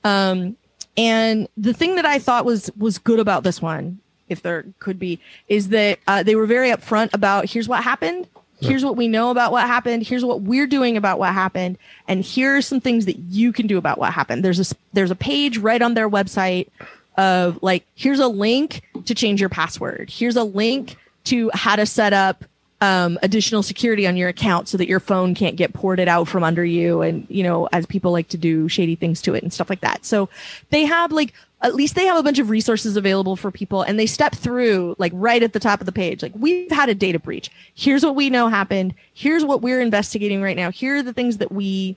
Um, 0.04 0.58
And 0.98 1.48
the 1.56 1.74
thing 1.74 1.96
that 1.96 2.06
I 2.06 2.20
thought 2.20 2.44
was 2.44 2.72
was 2.78 2.98
good 2.98 3.20
about 3.20 3.44
this 3.44 3.62
one, 3.62 4.00
if 4.30 4.42
there 4.42 4.66
could 4.80 4.98
be, 4.98 5.20
is 5.48 5.70
that 5.70 6.00
uh, 6.08 6.24
they 6.24 6.36
were 6.36 6.48
very 6.48 6.72
upfront 6.72 7.14
about 7.14 7.46
here's 7.50 7.68
what 7.68 7.84
happened, 7.84 8.28
here's 8.60 8.84
what 8.84 8.98
we 8.98 9.08
know 9.08 9.30
about 9.30 9.52
what 9.52 9.68
happened, 9.68 10.04
here's 10.08 10.26
what 10.26 10.42
we're 10.42 10.66
doing 10.66 10.98
about 10.98 11.20
what 11.20 11.34
happened, 11.34 11.78
and 12.08 12.24
here 12.24 12.58
are 12.58 12.62
some 12.64 12.82
things 12.82 13.06
that 13.06 13.20
you 13.20 13.54
can 13.54 13.68
do 13.68 13.78
about 13.78 14.00
what 14.00 14.12
happened. 14.12 14.44
There's 14.44 14.72
a 14.72 14.76
there's 14.94 15.12
a 15.12 15.16
page 15.16 15.60
right 15.60 15.82
on 15.82 15.94
their 15.94 16.10
website 16.10 16.68
of 17.16 17.60
like 17.62 17.86
here's 17.96 18.20
a 18.20 18.28
link 18.28 18.82
to 19.06 19.14
change 19.14 19.40
your 19.40 19.50
password. 19.50 20.10
Here's 20.10 20.36
a 20.36 20.44
link 20.44 20.98
to 21.26 21.52
how 21.54 21.76
to 21.76 21.86
set 21.86 22.14
up 22.14 22.44
um, 22.82 23.18
additional 23.24 23.64
security 23.64 24.06
on 24.06 24.18
your 24.18 24.30
account 24.30 24.68
so 24.68 24.78
that 24.78 24.88
your 24.88 25.00
phone 25.00 25.34
can't 25.34 25.56
get 25.56 25.74
ported 25.74 26.08
out 26.08 26.28
from 26.28 26.44
under 26.44 26.64
you 26.64 27.02
and 27.02 27.26
you 27.30 27.42
know 27.44 27.68
as 27.72 27.86
people 27.88 28.12
like 28.12 28.28
to 28.30 28.38
do 28.38 28.70
shady 28.70 28.96
things 28.96 29.22
to 29.24 29.34
it 29.34 29.44
and 29.44 29.52
stuff 29.52 29.70
like 29.70 29.82
that. 29.82 30.06
So 30.06 30.30
they 30.70 30.86
have 30.86 31.12
like 31.12 31.34
at 31.62 31.74
least 31.74 31.96
they 31.96 32.06
have 32.06 32.18
a 32.18 32.24
bunch 32.24 32.38
of 32.38 32.52
resources 32.52 32.96
available 32.96 33.36
for 33.36 33.50
people 33.50 33.82
and 33.82 33.98
they 33.98 34.06
step 34.06 34.36
through 34.36 34.96
like 35.00 35.12
right 35.16 35.42
at 35.42 35.54
the 35.54 35.60
top 35.60 35.80
of 35.80 35.88
the 35.88 35.92
page. 35.92 36.22
Like 36.22 36.34
we've 36.36 36.70
had 36.70 36.90
a 36.90 36.96
data 36.96 37.18
breach. 37.18 37.50
Here's 37.74 38.06
what 38.06 38.16
we 38.16 38.30
know 38.30 38.48
happened. 38.48 38.94
Here's 39.14 39.44
what 39.44 39.64
we're 39.64 39.82
investigating 39.82 40.42
right 40.44 40.56
now. 40.56 40.70
Here 40.70 40.98
are 40.98 41.04
the 41.04 41.14
things 41.14 41.38
that 41.38 41.52
we 41.52 41.96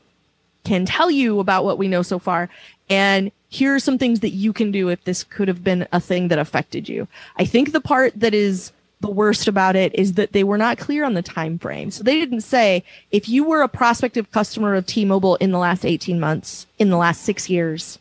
can 0.65 0.87
tell 0.87 1.11
you 1.11 1.41
about 1.41 1.65
what 1.65 1.77
we 1.77 1.89
know 1.89 2.03
so 2.03 2.19
far. 2.19 2.49
And 2.89 3.31
here 3.51 3.75
are 3.75 3.81
some 3.81 3.99
things 3.99 4.21
that 4.21 4.31
you 4.31 4.53
can 4.53 4.71
do 4.71 4.89
if 4.89 5.05
this 5.05 5.25
could 5.25 5.49
have 5.49 5.63
been 5.63 5.87
a 5.93 6.01
thing 6.01 6.29
that 6.29 6.39
affected 6.39 6.89
you. 6.89 7.07
I 7.37 7.45
think 7.45 7.73
the 7.73 7.81
part 7.81 8.19
that 8.19 8.33
is 8.33 8.73
the 9.01 9.11
worst 9.11 9.49
about 9.49 9.77
it 9.77 9.95
is 9.95 10.15
that 10.15 10.33
they 10.33 10.45
were 10.45 10.59
not 10.59 10.79
clear 10.79 11.05
on 11.05 11.15
the 11.15 11.23
time 11.23 11.59
frame. 11.59 11.91
So 11.91 12.03
they 12.03 12.21
didn't 12.21 12.43
say 12.43 12.85
if 13.11 13.29
you 13.29 13.45
were 13.45 13.63
a 13.63 13.69
prospective 13.69 14.31
customer 14.31 14.75
of 14.75 14.87
T-Mobile 14.87 15.37
in 15.37 15.53
the 15.53 15.59
last 15.59 15.87
18 15.87 16.21
months, 16.21 16.67
in 16.79 16.91
the 16.91 16.99
last 16.99 17.23
6 17.23 17.49
years, 17.49 17.99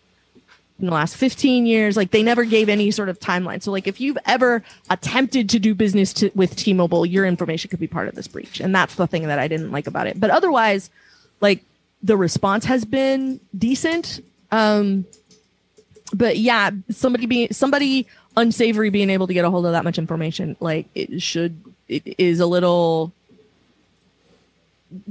in 0.80 0.86
the 0.86 0.94
last 0.94 1.16
15 1.16 1.66
years, 1.66 1.96
like 1.96 2.12
they 2.12 2.24
never 2.24 2.44
gave 2.44 2.68
any 2.70 2.92
sort 2.92 3.10
of 3.10 3.20
timeline. 3.20 3.62
So 3.62 3.72
like 3.72 3.88
if 3.88 4.02
you've 4.02 4.18
ever 4.26 4.64
attempted 4.90 5.50
to 5.50 5.60
do 5.60 5.74
business 5.74 6.14
to, 6.14 6.32
with 6.36 6.56
T-Mobile, 6.56 7.06
your 7.06 7.26
information 7.26 7.70
could 7.70 7.80
be 7.80 7.88
part 7.88 8.08
of 8.10 8.16
this 8.16 8.28
breach. 8.28 8.60
And 8.60 8.76
that's 8.76 8.96
the 8.96 9.08
thing 9.08 9.28
that 9.28 9.40
I 9.40 9.48
didn't 9.48 9.72
like 9.72 9.88
about 9.88 10.08
it. 10.08 10.20
But 10.20 10.32
otherwise, 10.32 10.90
like 11.40 11.64
the 12.04 12.18
response 12.18 12.66
has 12.66 12.84
been 12.84 13.40
decent. 13.58 14.22
Um 14.52 15.06
but 16.14 16.38
yeah, 16.38 16.72
somebody 16.90 17.26
being 17.26 17.54
somebody 17.54 18.08
unsavory 18.40 18.90
being 18.90 19.10
able 19.10 19.28
to 19.28 19.34
get 19.34 19.46
a 19.46 19.50
hold 19.50 19.66
of 19.66 19.74
that 19.74 19.84
much 19.84 19.98
information 19.98 20.56
like 20.60 20.88
it 20.96 21.22
should 21.22 21.62
it 21.88 22.16
is 22.18 22.40
a 22.40 22.46
little 22.46 23.12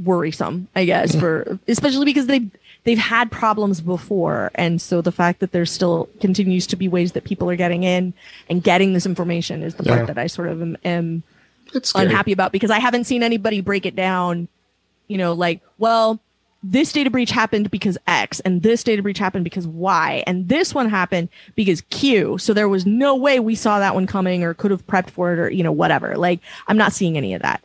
worrisome 0.02 0.66
i 0.74 0.84
guess 0.84 1.10
mm-hmm. 1.10 1.20
for 1.20 1.58
especially 1.68 2.04
because 2.04 2.26
they 2.26 2.50
they've 2.88 2.98
had 2.98 3.30
problems 3.30 3.82
before. 3.82 4.50
And 4.54 4.80
so 4.80 5.02
the 5.02 5.12
fact 5.12 5.40
that 5.40 5.52
there 5.52 5.66
still 5.66 6.08
continues 6.20 6.66
to 6.68 6.76
be 6.76 6.88
ways 6.88 7.12
that 7.12 7.24
people 7.24 7.50
are 7.50 7.56
getting 7.56 7.82
in 7.82 8.14
and 8.48 8.62
getting 8.62 8.94
this 8.94 9.04
information 9.04 9.62
is 9.62 9.74
the 9.74 9.82
part 9.82 10.06
that 10.06 10.16
i 10.16 10.26
sort 10.26 10.48
of 10.48 10.62
am, 10.62 10.76
am 10.86 11.22
unhappy 11.94 12.32
about 12.32 12.50
because 12.50 12.70
i 12.70 12.78
haven't 12.78 13.04
seen 13.04 13.22
anybody 13.22 13.60
break 13.60 13.84
it 13.84 13.94
down 13.94 14.48
you 15.06 15.18
know 15.18 15.34
like 15.34 15.60
well 15.76 16.18
this 16.62 16.92
data 16.92 17.08
breach 17.10 17.30
happened 17.30 17.70
because 17.70 17.96
X 18.06 18.40
and 18.40 18.62
this 18.62 18.82
data 18.82 19.02
breach 19.02 19.18
happened 19.18 19.44
because 19.44 19.66
Y 19.66 20.24
and 20.26 20.48
this 20.48 20.74
one 20.74 20.88
happened 20.88 21.28
because 21.54 21.82
Q. 21.82 22.38
So 22.38 22.52
there 22.52 22.68
was 22.68 22.84
no 22.84 23.14
way 23.14 23.38
we 23.38 23.54
saw 23.54 23.78
that 23.78 23.94
one 23.94 24.06
coming 24.06 24.42
or 24.42 24.54
could 24.54 24.70
have 24.70 24.86
prepped 24.86 25.10
for 25.10 25.32
it 25.32 25.38
or, 25.38 25.50
you 25.50 25.62
know, 25.62 25.72
whatever. 25.72 26.16
Like 26.16 26.40
I'm 26.66 26.76
not 26.76 26.92
seeing 26.92 27.16
any 27.16 27.34
of 27.34 27.42
that. 27.42 27.62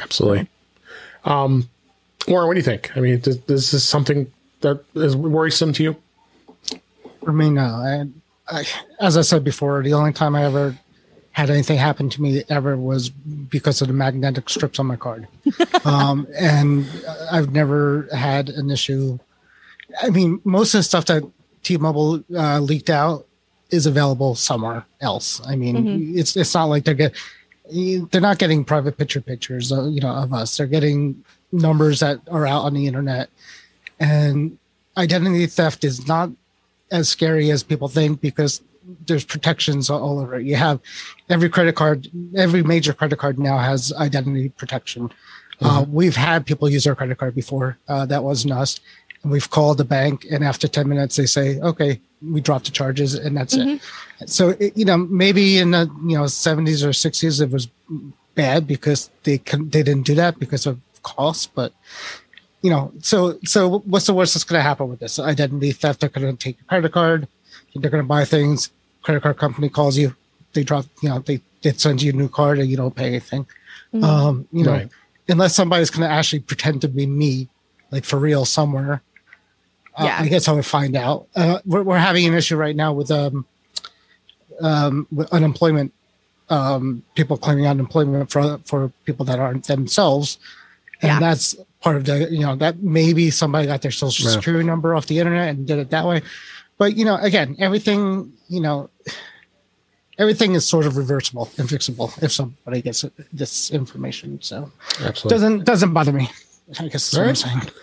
Absolutely. 0.00 0.48
Um, 1.24 1.68
Warren, 2.28 2.46
what 2.46 2.54
do 2.54 2.58
you 2.58 2.64
think? 2.64 2.96
I 2.96 3.00
mean, 3.00 3.20
this, 3.20 3.36
this 3.38 3.74
is 3.74 3.84
something 3.84 4.30
that 4.60 4.84
is 4.94 5.16
worrisome 5.16 5.72
to 5.74 5.82
you? 5.82 5.96
For 7.24 7.32
me, 7.32 7.50
no. 7.50 7.62
I, 7.62 8.06
I, 8.48 8.64
as 9.00 9.16
I 9.16 9.22
said 9.22 9.44
before, 9.44 9.82
the 9.82 9.94
only 9.94 10.12
time 10.12 10.36
I 10.36 10.44
ever 10.44 10.76
had 11.32 11.50
anything 11.50 11.78
happen 11.78 12.10
to 12.10 12.22
me 12.22 12.42
ever 12.48 12.76
was 12.76 13.08
because 13.08 13.80
of 13.80 13.88
the 13.88 13.94
magnetic 13.94 14.48
strips 14.48 14.78
on 14.78 14.86
my 14.86 14.96
card. 14.96 15.28
um, 15.84 16.26
and 16.36 16.86
I've 17.30 17.52
never 17.52 18.08
had 18.12 18.48
an 18.48 18.70
issue. 18.70 19.18
I 20.02 20.10
mean, 20.10 20.40
most 20.44 20.74
of 20.74 20.80
the 20.80 20.82
stuff 20.82 21.06
that 21.06 21.22
T-Mobile 21.62 22.24
uh, 22.34 22.60
leaked 22.60 22.90
out 22.90 23.26
is 23.70 23.86
available 23.86 24.34
somewhere 24.34 24.84
else. 25.00 25.40
I 25.46 25.56
mean, 25.56 25.76
mm-hmm. 25.76 26.18
it's 26.18 26.36
it's 26.36 26.54
not 26.54 26.64
like 26.64 26.84
they're 26.84 26.94
get 26.94 27.14
they're 27.72 28.20
not 28.20 28.38
getting 28.38 28.64
private 28.64 28.98
picture 28.98 29.20
pictures, 29.20 29.70
uh, 29.70 29.84
you 29.84 30.00
know, 30.00 30.10
of 30.10 30.32
us. 30.34 30.56
They're 30.56 30.66
getting 30.66 31.24
numbers 31.52 32.00
that 32.00 32.20
are 32.28 32.46
out 32.46 32.64
on 32.64 32.74
the 32.74 32.86
internet, 32.86 33.30
and 34.00 34.58
identity 34.96 35.46
theft 35.46 35.84
is 35.84 36.08
not 36.08 36.30
as 36.90 37.08
scary 37.08 37.50
as 37.50 37.62
people 37.62 37.86
think 37.86 38.20
because 38.20 38.60
there's 39.06 39.24
protections 39.24 39.90
all 39.90 40.20
over 40.20 40.36
it. 40.36 40.46
You 40.46 40.56
have 40.56 40.80
every 41.28 41.48
credit 41.48 41.74
card, 41.74 42.08
every 42.36 42.62
major 42.62 42.92
credit 42.92 43.18
card 43.18 43.38
now 43.38 43.58
has 43.58 43.92
identity 43.94 44.50
protection. 44.50 45.10
Uh, 45.60 45.66
mm-hmm. 45.66 45.66
Uh, 45.66 45.82
we've 45.82 46.16
had 46.16 46.46
people 46.46 46.68
use 46.68 46.86
our 46.86 46.94
credit 46.94 47.18
card 47.18 47.34
before. 47.34 47.78
Uh, 47.88 48.06
that 48.06 48.24
wasn't 48.24 48.52
us. 48.52 48.80
And 49.22 49.30
we've 49.30 49.50
called 49.50 49.78
the 49.78 49.84
bank, 49.84 50.26
and 50.30 50.42
after 50.42 50.66
10 50.66 50.88
minutes, 50.88 51.16
they 51.16 51.26
say, 51.26 51.60
okay, 51.60 52.00
we 52.22 52.40
dropped 52.40 52.64
the 52.64 52.70
charges, 52.70 53.14
and 53.14 53.36
that's 53.36 53.54
mm-hmm. 53.54 53.76
it. 54.22 54.30
So, 54.30 54.50
it, 54.60 54.74
you 54.76 54.86
know, 54.86 54.96
maybe 54.96 55.58
in 55.58 55.72
the 55.72 55.90
you 56.06 56.16
know 56.16 56.24
70s 56.24 56.82
or 56.82 56.90
60s, 56.90 57.40
it 57.42 57.50
was 57.50 57.68
bad 58.34 58.66
because 58.66 59.10
they 59.24 59.36
they 59.36 59.82
didn't 59.82 60.02
do 60.02 60.14
that 60.14 60.38
because 60.38 60.66
of 60.66 60.80
cost. 61.02 61.54
But 61.54 61.72
you 62.62 62.70
know, 62.70 62.92
so 63.00 63.38
so 63.44 63.80
what's 63.80 64.06
the 64.06 64.14
worst 64.14 64.34
that's 64.34 64.44
going 64.44 64.58
to 64.58 64.62
happen 64.62 64.88
with 64.88 65.00
this 65.00 65.18
identity 65.18 65.72
theft? 65.72 66.00
They're 66.00 66.08
going 66.08 66.34
to 66.34 66.42
take 66.42 66.58
your 66.58 66.66
credit 66.66 66.92
card 66.92 67.28
they're 67.74 67.90
going 67.90 68.02
to 68.02 68.08
buy 68.08 68.24
things. 68.24 68.70
Credit 69.02 69.22
card 69.22 69.38
company 69.38 69.68
calls 69.68 69.96
you. 69.96 70.14
They 70.52 70.64
drop, 70.64 70.84
you 71.02 71.08
know, 71.08 71.20
they, 71.20 71.40
they 71.62 71.72
send 71.72 72.02
you 72.02 72.12
a 72.12 72.14
new 72.14 72.28
card 72.28 72.58
and 72.58 72.68
you 72.68 72.76
don't 72.76 72.94
pay 72.94 73.06
anything. 73.06 73.46
Mm-hmm. 73.94 74.04
Um, 74.04 74.48
you 74.52 74.64
know, 74.64 74.72
right. 74.72 74.88
unless 75.28 75.54
somebody's 75.54 75.90
going 75.90 76.08
to 76.08 76.14
actually 76.14 76.40
pretend 76.40 76.80
to 76.82 76.88
be 76.88 77.06
me, 77.06 77.48
like 77.90 78.04
for 78.04 78.18
real 78.18 78.44
somewhere. 78.44 79.02
Uh, 79.96 80.04
yeah. 80.04 80.18
I 80.20 80.28
guess 80.28 80.48
I 80.48 80.52
would 80.52 80.66
find 80.66 80.96
out. 80.96 81.26
Uh, 81.34 81.58
we're, 81.66 81.82
we're 81.82 81.98
having 81.98 82.26
an 82.26 82.34
issue 82.34 82.56
right 82.56 82.76
now 82.76 82.92
with 82.92 83.10
um, 83.10 83.44
um, 84.60 85.06
with 85.12 85.32
unemployment. 85.32 85.92
Um, 86.48 87.04
people 87.14 87.36
claiming 87.36 87.66
unemployment 87.66 88.30
for 88.30 88.58
for 88.64 88.92
people 89.04 89.24
that 89.26 89.38
aren't 89.38 89.66
themselves, 89.66 90.38
and 91.00 91.08
yeah. 91.08 91.20
that's 91.20 91.54
part 91.80 91.96
of 91.96 92.04
the 92.04 92.28
you 92.30 92.40
know 92.40 92.56
that 92.56 92.82
maybe 92.82 93.30
somebody 93.30 93.66
got 93.66 93.82
their 93.82 93.90
social 93.90 94.28
security 94.28 94.64
yeah. 94.64 94.70
number 94.70 94.94
off 94.94 95.06
the 95.06 95.18
internet 95.18 95.48
and 95.50 95.66
did 95.66 95.78
it 95.78 95.90
that 95.90 96.06
way 96.06 96.22
but 96.80 96.96
you 96.96 97.04
know, 97.04 97.16
again, 97.16 97.56
everything 97.58 98.32
you 98.48 98.58
know, 98.58 98.88
everything 100.16 100.54
is 100.54 100.66
sort 100.66 100.86
of 100.86 100.96
reversible 100.96 101.50
and 101.58 101.68
fixable 101.68 102.10
if 102.22 102.32
somebody 102.32 102.80
gets 102.80 103.04
this 103.34 103.70
information. 103.70 104.40
So 104.40 104.72
Absolutely. 105.04 105.28
doesn't 105.28 105.64
doesn't 105.64 105.92
bother 105.92 106.12
me. 106.12 106.30
I 106.80 106.88
guess 106.88 107.10
that's 107.10 107.14
All 107.14 107.20
what 107.20 107.26
right. 107.26 107.46
I'm 107.46 107.60
saying. 107.60 107.74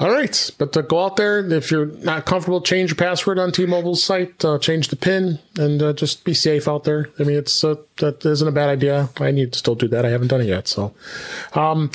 All 0.00 0.10
right, 0.10 0.50
but 0.58 0.72
to 0.72 0.82
go 0.82 1.04
out 1.04 1.14
there, 1.14 1.38
if 1.52 1.70
you're 1.70 1.86
not 1.86 2.26
comfortable, 2.26 2.60
change 2.60 2.90
your 2.90 2.96
password 2.96 3.38
on 3.38 3.52
T-Mobile's 3.52 4.02
site, 4.02 4.44
uh, 4.44 4.58
change 4.58 4.88
the 4.88 4.96
PIN, 4.96 5.38
and 5.56 5.80
uh, 5.80 5.92
just 5.92 6.24
be 6.24 6.34
safe 6.34 6.66
out 6.66 6.82
there. 6.82 7.10
I 7.20 7.22
mean, 7.22 7.36
it's 7.36 7.62
uh, 7.62 7.76
that 7.98 8.26
isn't 8.26 8.48
a 8.48 8.50
bad 8.50 8.68
idea. 8.70 9.08
I 9.20 9.30
need 9.30 9.52
to 9.52 9.58
still 9.60 9.76
do 9.76 9.86
that. 9.86 10.04
I 10.04 10.08
haven't 10.08 10.28
done 10.28 10.40
it 10.40 10.48
yet, 10.48 10.66
so. 10.66 10.92
Um, 11.52 11.92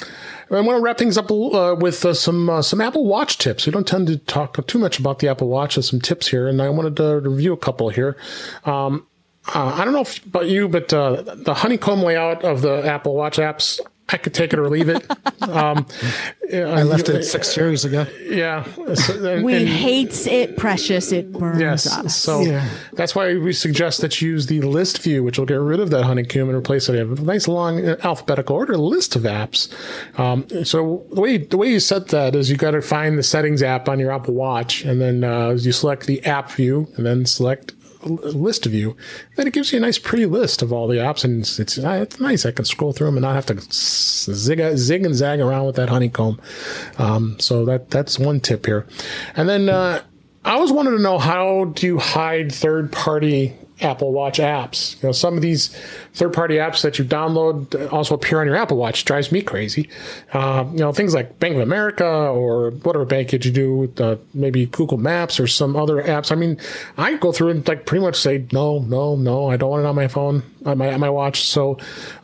I 0.51 0.61
want 0.61 0.77
to 0.77 0.81
wrap 0.81 0.97
things 0.97 1.17
up 1.17 1.29
uh, 1.31 1.75
with 1.79 2.03
uh, 2.05 2.13
some 2.13 2.49
uh, 2.49 2.61
some 2.61 2.81
Apple 2.81 3.05
Watch 3.05 3.37
tips. 3.37 3.65
We 3.65 3.71
don't 3.71 3.87
tend 3.87 4.07
to 4.07 4.17
talk 4.17 4.65
too 4.67 4.79
much 4.79 4.99
about 4.99 5.19
the 5.19 5.27
Apple 5.27 5.47
Watch. 5.47 5.75
There's 5.75 5.89
some 5.89 6.01
tips 6.01 6.27
here, 6.27 6.47
and 6.47 6.61
I 6.61 6.69
wanted 6.69 6.95
to 6.97 7.19
review 7.19 7.53
a 7.53 7.57
couple 7.57 7.89
here. 7.89 8.17
Um, 8.65 9.05
uh, 9.53 9.75
I 9.75 9.83
don't 9.85 9.93
know 9.93 10.01
if, 10.01 10.23
about 10.25 10.47
you, 10.47 10.67
but 10.67 10.93
uh, 10.93 11.21
the 11.21 11.53
honeycomb 11.53 12.01
layout 12.01 12.43
of 12.43 12.61
the 12.61 12.85
Apple 12.85 13.15
Watch 13.15 13.37
apps 13.37 13.79
I 14.11 14.17
could 14.17 14.33
take 14.33 14.53
it 14.53 14.59
or 14.59 14.69
leave 14.69 14.89
it. 14.89 15.05
Um, 15.41 15.85
I 16.53 16.83
left 16.83 17.09
it 17.09 17.23
six 17.23 17.55
years 17.55 17.85
ago. 17.85 18.07
Yeah. 18.23 18.65
and, 18.77 19.43
we 19.43 19.55
and, 19.55 19.67
hate 19.67 20.25
it, 20.27 20.57
precious. 20.57 21.11
It 21.11 21.31
burns 21.31 21.61
yes, 21.61 21.97
us. 21.97 22.15
So 22.15 22.41
yeah. 22.41 22.67
that's 22.93 23.13
why 23.13 23.37
we 23.37 23.53
suggest 23.53 24.01
that 24.01 24.19
you 24.19 24.31
use 24.31 24.47
the 24.47 24.61
list 24.61 25.01
view, 25.03 25.23
which 25.23 25.37
will 25.37 25.45
get 25.45 25.59
rid 25.59 25.79
of 25.79 25.91
that 25.91 26.03
honeycomb 26.03 26.49
and 26.49 26.57
replace 26.57 26.89
it. 26.89 26.93
You 26.93 26.99
have 26.99 27.19
a 27.19 27.21
nice 27.21 27.47
long 27.47 27.87
uh, 27.87 27.97
alphabetical 28.03 28.55
order 28.55 28.77
list 28.77 29.15
of 29.15 29.23
apps. 29.23 29.71
Um, 30.19 30.47
so 30.65 31.05
the 31.13 31.21
way 31.21 31.37
the 31.37 31.57
way 31.57 31.67
you 31.69 31.79
set 31.79 32.07
that 32.07 32.35
is 32.35 32.49
you 32.49 32.57
got 32.57 32.71
to 32.71 32.81
find 32.81 33.17
the 33.17 33.23
settings 33.23 33.61
app 33.61 33.87
on 33.87 33.99
your 33.99 34.11
Apple 34.11 34.33
Watch, 34.33 34.83
and 34.83 34.99
then 34.99 35.23
uh, 35.23 35.51
you 35.51 35.71
select 35.71 36.07
the 36.07 36.25
app 36.25 36.51
view, 36.51 36.87
and 36.95 37.05
then 37.05 37.25
select 37.25 37.73
list 38.03 38.65
view, 38.65 38.95
then 39.35 39.47
it 39.47 39.53
gives 39.53 39.71
you 39.71 39.77
a 39.77 39.81
nice 39.81 39.97
pretty 39.97 40.25
list 40.25 40.61
of 40.61 40.71
all 40.71 40.87
the 40.87 40.97
apps, 40.97 41.23
and 41.23 41.41
it's, 41.41 41.59
it's, 41.59 41.77
it's 41.77 42.19
nice. 42.19 42.45
I 42.45 42.51
can 42.51 42.65
scroll 42.65 42.93
through 42.93 43.07
them 43.07 43.17
and 43.17 43.23
not 43.23 43.35
have 43.35 43.45
to 43.47 43.59
zig, 43.71 44.77
zig 44.77 45.05
and 45.05 45.15
zag 45.15 45.39
around 45.39 45.65
with 45.65 45.75
that 45.75 45.89
honeycomb. 45.89 46.39
Um, 46.97 47.39
so 47.39 47.65
that 47.65 47.89
that's 47.89 48.17
one 48.17 48.39
tip 48.39 48.65
here. 48.65 48.87
And 49.35 49.49
then 49.49 49.69
uh, 49.69 50.01
I 50.45 50.53
always 50.53 50.71
wanted 50.71 50.91
to 50.91 50.99
know 50.99 51.17
how 51.17 51.65
do 51.65 51.85
you 51.85 51.99
hide 51.99 52.51
third 52.51 52.91
party 52.91 53.55
Apple 53.81 54.11
Watch 54.11 54.39
apps. 54.39 55.01
You 55.01 55.09
know, 55.09 55.13
some 55.13 55.35
of 55.35 55.41
these 55.41 55.69
third-party 56.13 56.55
apps 56.55 56.81
that 56.81 56.99
you 56.99 57.05
download 57.05 57.91
also 57.91 58.15
appear 58.15 58.41
on 58.41 58.47
your 58.47 58.55
Apple 58.55 58.77
Watch. 58.77 59.05
drives 59.05 59.31
me 59.31 59.41
crazy. 59.41 59.89
Uh, 60.33 60.65
you 60.71 60.79
know, 60.79 60.91
things 60.91 61.13
like 61.13 61.39
Bank 61.39 61.55
of 61.55 61.61
America 61.61 62.05
or 62.05 62.71
whatever 62.71 63.05
bank 63.05 63.29
did 63.29 63.45
you 63.45 63.51
do, 63.51 63.93
uh, 64.03 64.15
maybe 64.33 64.65
Google 64.65 64.97
Maps 64.97 65.39
or 65.39 65.47
some 65.47 65.75
other 65.75 66.01
apps. 66.03 66.31
I 66.31 66.35
mean, 66.35 66.57
I 66.97 67.15
go 67.15 67.31
through 67.31 67.49
and 67.49 67.67
like 67.67 67.85
pretty 67.85 68.03
much 68.03 68.15
say 68.15 68.45
no, 68.51 68.79
no, 68.79 69.15
no. 69.15 69.49
I 69.49 69.57
don't 69.57 69.69
want 69.69 69.83
it 69.83 69.87
on 69.87 69.95
my 69.95 70.07
phone, 70.07 70.43
on 70.65 70.77
my 70.77 70.93
on 70.93 70.99
my 70.99 71.09
watch. 71.09 71.43
So 71.43 71.77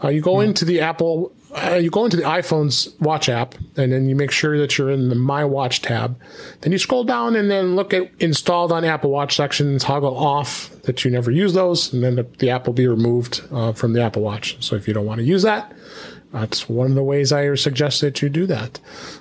uh, 0.04 0.10
you 0.10 0.22
go 0.22 0.42
into 0.42 0.66
the 0.66 0.82
Apple 0.82 1.32
uh, 1.56 1.76
you 1.76 1.90
go 1.90 2.06
into 2.06 2.18
the 2.18 2.24
iPhone's 2.24 2.94
watch 3.00 3.30
app 3.30 3.56
and 3.78 3.92
then 3.92 4.10
you 4.10 4.16
make 4.16 4.32
sure 4.32 4.58
that 4.58 4.78
you're 4.78 4.92
in 4.92 5.10
the 5.10 5.16
My 5.16 5.46
Watch 5.46 5.82
tab. 5.82 6.20
Then 6.62 6.72
you 6.72 6.78
scroll 6.78 7.04
down 7.04 7.36
and 7.36 7.50
then 7.50 7.76
look 7.76 7.94
at 7.94 8.12
installed 8.20 8.72
on 8.72 8.84
Apple 8.84 9.10
Watch 9.10 9.36
section, 9.36 9.78
toggle 9.80 10.18
off 10.18 10.70
that 10.84 11.06
you 11.06 11.12
never 11.12 11.32
use 11.32 11.54
those, 11.54 11.94
and 11.94 12.04
then 12.04 12.16
the, 12.16 12.24
the 12.40 12.50
app 12.50 12.68
will 12.68 12.74
be 12.74 12.88
removed 12.88 13.42
uh, 13.52 13.74
from 13.74 13.94
the 13.94 14.02
Apple 14.02 14.22
Watch. 14.22 14.58
So 14.64 14.76
if 14.76 14.88
you 14.88 14.94
don't 14.94 15.06
want 15.06 15.20
to 15.20 15.26
use 15.26 15.44
that, 15.44 15.74
that's 16.32 16.68
one 16.68 16.88
of 16.88 16.96
the 16.96 17.04
ways 17.04 17.32
I 17.32 17.56
suggest 17.56 18.02
that 18.02 18.22
you 18.22 18.28
do 18.28 18.46
that. 18.48 18.80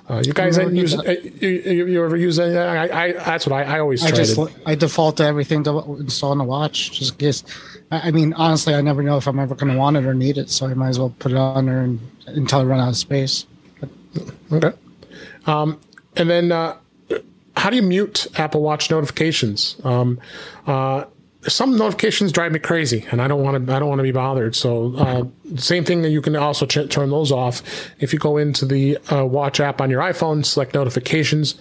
Uh, 0.09 0.21
you 0.25 0.33
guys 0.33 0.57
you 0.57 0.69
use 0.71 0.97
uh, 0.97 1.15
you, 1.39 1.85
you, 1.85 2.03
ever 2.03 2.17
use 2.17 2.37
any? 2.39 2.57
I, 2.57 3.05
I 3.05 3.11
that's 3.13 3.47
what 3.47 3.53
I, 3.53 3.75
I 3.75 3.79
always 3.79 4.03
I 4.03 4.11
just 4.11 4.35
to. 4.35 4.49
I 4.65 4.75
default 4.75 5.17
to 5.17 5.23
everything 5.23 5.63
to 5.63 5.95
install 5.99 6.31
on 6.31 6.39
the 6.39 6.43
watch 6.43 6.91
just 6.91 7.13
in 7.13 7.17
case. 7.17 7.43
I 7.91 8.11
mean, 8.11 8.33
honestly, 8.33 8.73
I 8.73 8.81
never 8.81 9.03
know 9.03 9.17
if 9.17 9.27
I'm 9.27 9.39
ever 9.39 9.55
going 9.55 9.71
to 9.71 9.77
want 9.77 9.97
it 9.97 10.05
or 10.05 10.13
need 10.13 10.37
it, 10.37 10.49
so 10.49 10.67
I 10.67 10.73
might 10.73 10.89
as 10.89 10.99
well 10.99 11.13
put 11.19 11.31
it 11.31 11.37
on 11.37 11.65
there 11.65 11.81
and, 11.81 11.99
until 12.25 12.59
I 12.59 12.63
run 12.63 12.79
out 12.79 12.89
of 12.89 12.97
space. 12.97 13.45
Okay. 14.51 14.71
Um, 15.45 15.79
and 16.15 16.29
then, 16.29 16.51
uh, 16.51 16.77
how 17.55 17.69
do 17.69 17.75
you 17.75 17.83
mute 17.83 18.27
Apple 18.35 18.61
Watch 18.61 18.89
notifications? 18.89 19.77
Um, 19.83 20.19
uh, 20.67 21.05
some 21.47 21.77
notifications 21.77 22.31
drive 22.31 22.51
me 22.51 22.59
crazy, 22.59 23.05
and 23.11 23.21
I 23.21 23.27
don't 23.27 23.43
want 23.43 23.67
to. 23.67 23.73
I 23.73 23.79
don't 23.79 23.87
want 23.87 23.99
to 23.99 24.03
be 24.03 24.11
bothered. 24.11 24.55
So, 24.55 24.95
uh, 24.95 25.23
same 25.57 25.85
thing. 25.85 26.01
That 26.01 26.09
you 26.09 26.21
can 26.21 26.35
also 26.35 26.65
ch- 26.65 26.89
turn 26.89 27.11
those 27.11 27.31
off 27.31 27.61
if 27.99 28.13
you 28.13 28.19
go 28.19 28.37
into 28.37 28.65
the 28.65 28.97
uh, 29.11 29.25
Watch 29.25 29.59
app 29.59 29.79
on 29.79 29.89
your 29.89 30.01
iPhone, 30.01 30.45
select 30.45 30.73
notifications 30.73 31.55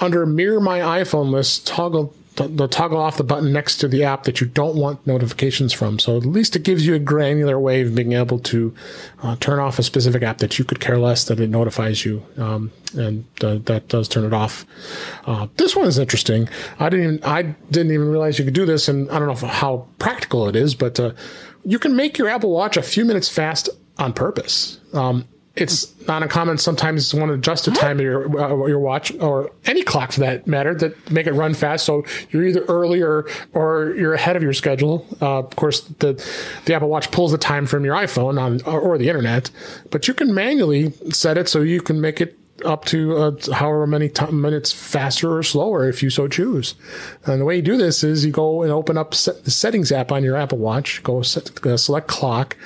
under 0.00 0.26
Mirror 0.26 0.60
My 0.60 0.80
iPhone 0.80 1.30
list, 1.30 1.66
toggle 1.66 2.14
the 2.36 2.66
toggle 2.66 2.98
off 2.98 3.16
the 3.16 3.24
button 3.24 3.52
next 3.52 3.76
to 3.76 3.88
the 3.88 4.02
app 4.02 4.24
that 4.24 4.40
you 4.40 4.46
don't 4.46 4.76
want 4.76 5.06
notifications 5.06 5.72
from. 5.72 5.98
So 5.98 6.16
at 6.16 6.24
least 6.24 6.56
it 6.56 6.64
gives 6.64 6.86
you 6.86 6.94
a 6.94 6.98
granular 6.98 7.58
way 7.58 7.82
of 7.82 7.94
being 7.94 8.12
able 8.12 8.40
to 8.40 8.74
uh, 9.22 9.36
turn 9.36 9.58
off 9.58 9.78
a 9.78 9.82
specific 9.82 10.22
app 10.22 10.38
that 10.38 10.58
you 10.58 10.64
could 10.64 10.80
care 10.80 10.98
less 10.98 11.24
that 11.24 11.38
it 11.38 11.48
notifies 11.48 12.04
you, 12.04 12.24
um, 12.36 12.72
and 12.94 13.24
uh, 13.40 13.58
that 13.64 13.88
does 13.88 14.08
turn 14.08 14.24
it 14.24 14.32
off. 14.32 14.66
Uh, 15.26 15.46
this 15.56 15.76
one 15.76 15.86
is 15.86 15.98
interesting. 15.98 16.48
I 16.80 16.88
didn't 16.88 17.04
even 17.04 17.24
I 17.24 17.42
didn't 17.70 17.92
even 17.92 18.08
realize 18.08 18.38
you 18.38 18.44
could 18.44 18.54
do 18.54 18.66
this, 18.66 18.88
and 18.88 19.10
I 19.10 19.18
don't 19.18 19.28
know 19.28 19.48
how 19.48 19.86
practical 19.98 20.48
it 20.48 20.56
is, 20.56 20.74
but 20.74 20.98
uh, 20.98 21.12
you 21.64 21.78
can 21.78 21.94
make 21.94 22.18
your 22.18 22.28
Apple 22.28 22.50
Watch 22.50 22.76
a 22.76 22.82
few 22.82 23.04
minutes 23.04 23.28
fast 23.28 23.68
on 23.98 24.12
purpose. 24.12 24.80
Um, 24.92 25.26
it's 25.56 25.94
not 26.08 26.22
uncommon 26.22 26.58
sometimes 26.58 27.12
you 27.12 27.18
want 27.20 27.30
to 27.30 27.34
adjust 27.34 27.64
the 27.64 27.70
time 27.70 27.98
of 27.98 28.04
your 28.04 28.40
uh, 28.40 28.66
your 28.66 28.80
watch 28.80 29.14
or 29.18 29.52
any 29.66 29.82
clock 29.82 30.12
for 30.12 30.20
that 30.20 30.46
matter 30.46 30.74
that 30.74 31.10
make 31.10 31.26
it 31.26 31.32
run 31.32 31.54
fast. 31.54 31.84
So 31.84 32.04
you're 32.30 32.44
either 32.44 32.64
earlier 32.64 33.26
or 33.52 33.94
you're 33.96 34.14
ahead 34.14 34.34
of 34.36 34.42
your 34.42 34.52
schedule. 34.52 35.06
Uh, 35.22 35.38
of 35.38 35.54
course 35.56 35.80
the 36.00 36.14
the 36.64 36.74
apple 36.74 36.88
watch 36.88 37.10
pulls 37.10 37.30
the 37.30 37.38
time 37.38 37.66
from 37.66 37.84
your 37.84 37.94
iphone 37.96 38.40
on 38.40 38.60
or 38.62 38.98
the 38.98 39.08
internet 39.08 39.50
but 39.90 40.08
you 40.08 40.14
can 40.14 40.34
manually 40.34 40.90
set 41.10 41.38
it 41.38 41.48
so 41.48 41.62
you 41.62 41.80
can 41.80 42.00
make 42.00 42.20
it 42.20 42.38
up 42.64 42.84
to 42.86 43.16
uh, 43.16 43.32
however 43.52 43.86
many 43.86 44.08
t- 44.08 44.30
minutes 44.30 44.72
faster 44.72 45.36
or 45.36 45.42
slower 45.42 45.88
if 45.88 46.02
you 46.02 46.10
so 46.10 46.28
choose. 46.28 46.74
And 47.26 47.40
the 47.40 47.44
way 47.44 47.56
you 47.56 47.62
do 47.62 47.76
this 47.76 48.04
is 48.04 48.24
you 48.24 48.32
go 48.32 48.62
and 48.62 48.70
open 48.72 48.96
up 48.96 49.14
set- 49.14 49.44
the 49.44 49.50
settings 49.50 49.90
app 49.90 50.12
on 50.12 50.22
your 50.22 50.36
Apple 50.36 50.58
Watch, 50.58 51.02
go 51.02 51.22
set, 51.22 51.64
uh, 51.66 51.76
select 51.76 52.06
clock, 52.06 52.56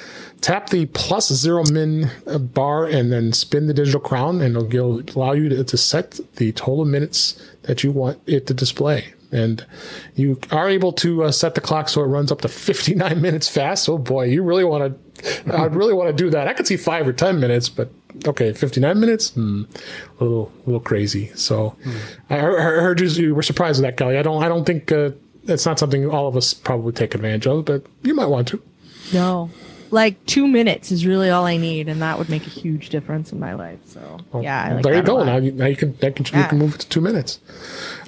tap 0.40 0.70
the 0.70 0.86
plus 0.86 1.32
zero 1.32 1.64
min 1.70 2.10
bar 2.52 2.84
and 2.84 3.12
then 3.12 3.32
spin 3.32 3.66
the 3.66 3.74
digital 3.74 4.00
crown 4.00 4.40
and 4.40 4.56
it'll 4.56 5.02
allow 5.16 5.32
you 5.32 5.48
to, 5.48 5.64
to 5.64 5.76
set 5.76 6.20
the 6.36 6.52
total 6.52 6.84
minutes 6.84 7.40
that 7.62 7.82
you 7.82 7.90
want 7.90 8.20
it 8.26 8.46
to 8.46 8.54
display 8.54 9.12
and 9.30 9.66
you 10.14 10.38
are 10.50 10.68
able 10.68 10.92
to 10.92 11.24
uh, 11.24 11.32
set 11.32 11.54
the 11.54 11.60
clock 11.60 11.88
so 11.88 12.02
it 12.02 12.06
runs 12.06 12.32
up 12.32 12.40
to 12.42 12.48
59 12.48 13.20
minutes 13.22 13.48
fast. 13.48 13.88
Oh 13.88 13.98
boy, 13.98 14.24
you 14.24 14.42
really 14.42 14.64
want 14.64 14.98
to, 15.22 15.58
I'd 15.58 15.74
really 15.74 15.92
want 15.92 16.08
to 16.08 16.14
do 16.14 16.30
that. 16.30 16.48
I 16.48 16.54
could 16.54 16.66
see 16.66 16.76
five 16.76 17.06
or 17.06 17.12
10 17.12 17.40
minutes, 17.40 17.68
but 17.68 17.90
okay, 18.26 18.52
59 18.52 18.98
minutes, 18.98 19.30
hmm, 19.30 19.64
a 20.18 20.24
little, 20.24 20.52
a 20.64 20.66
little 20.66 20.80
crazy. 20.80 21.30
So 21.34 21.70
hmm. 21.82 21.96
I, 22.30 22.36
I 22.36 22.40
heard 22.40 23.00
you 23.00 23.34
were 23.34 23.42
surprised 23.42 23.80
with 23.80 23.88
that, 23.88 23.96
Kelly. 23.96 24.18
I 24.18 24.22
don't, 24.22 24.42
I 24.42 24.48
don't 24.48 24.64
think, 24.64 24.90
uh, 24.90 25.10
it's 25.44 25.66
not 25.66 25.78
something 25.78 26.08
all 26.08 26.28
of 26.28 26.36
us 26.36 26.54
probably 26.54 26.92
take 26.92 27.14
advantage 27.14 27.46
of, 27.46 27.64
but 27.64 27.84
you 28.02 28.14
might 28.14 28.26
want 28.26 28.48
to. 28.48 28.62
No, 29.12 29.50
like 29.90 30.24
two 30.26 30.46
minutes 30.46 30.90
is 30.92 31.06
really 31.06 31.30
all 31.30 31.46
I 31.46 31.56
need, 31.56 31.88
and 31.88 32.02
that 32.02 32.18
would 32.18 32.28
make 32.28 32.46
a 32.46 32.50
huge 32.50 32.88
difference 32.90 33.32
in 33.32 33.40
my 33.40 33.54
life. 33.54 33.78
So 33.86 34.18
well, 34.32 34.42
yeah, 34.42 34.74
like 34.74 34.82
there 34.84 34.94
you 34.94 35.02
go. 35.02 35.24
Now 35.24 35.36
you, 35.36 35.52
now 35.52 35.66
you 35.66 35.76
can, 35.76 35.94
can 35.94 36.12
yeah. 36.32 36.42
you 36.42 36.48
can 36.48 36.58
move 36.58 36.74
it 36.74 36.80
to 36.80 36.88
two 36.88 37.00
minutes. 37.00 37.40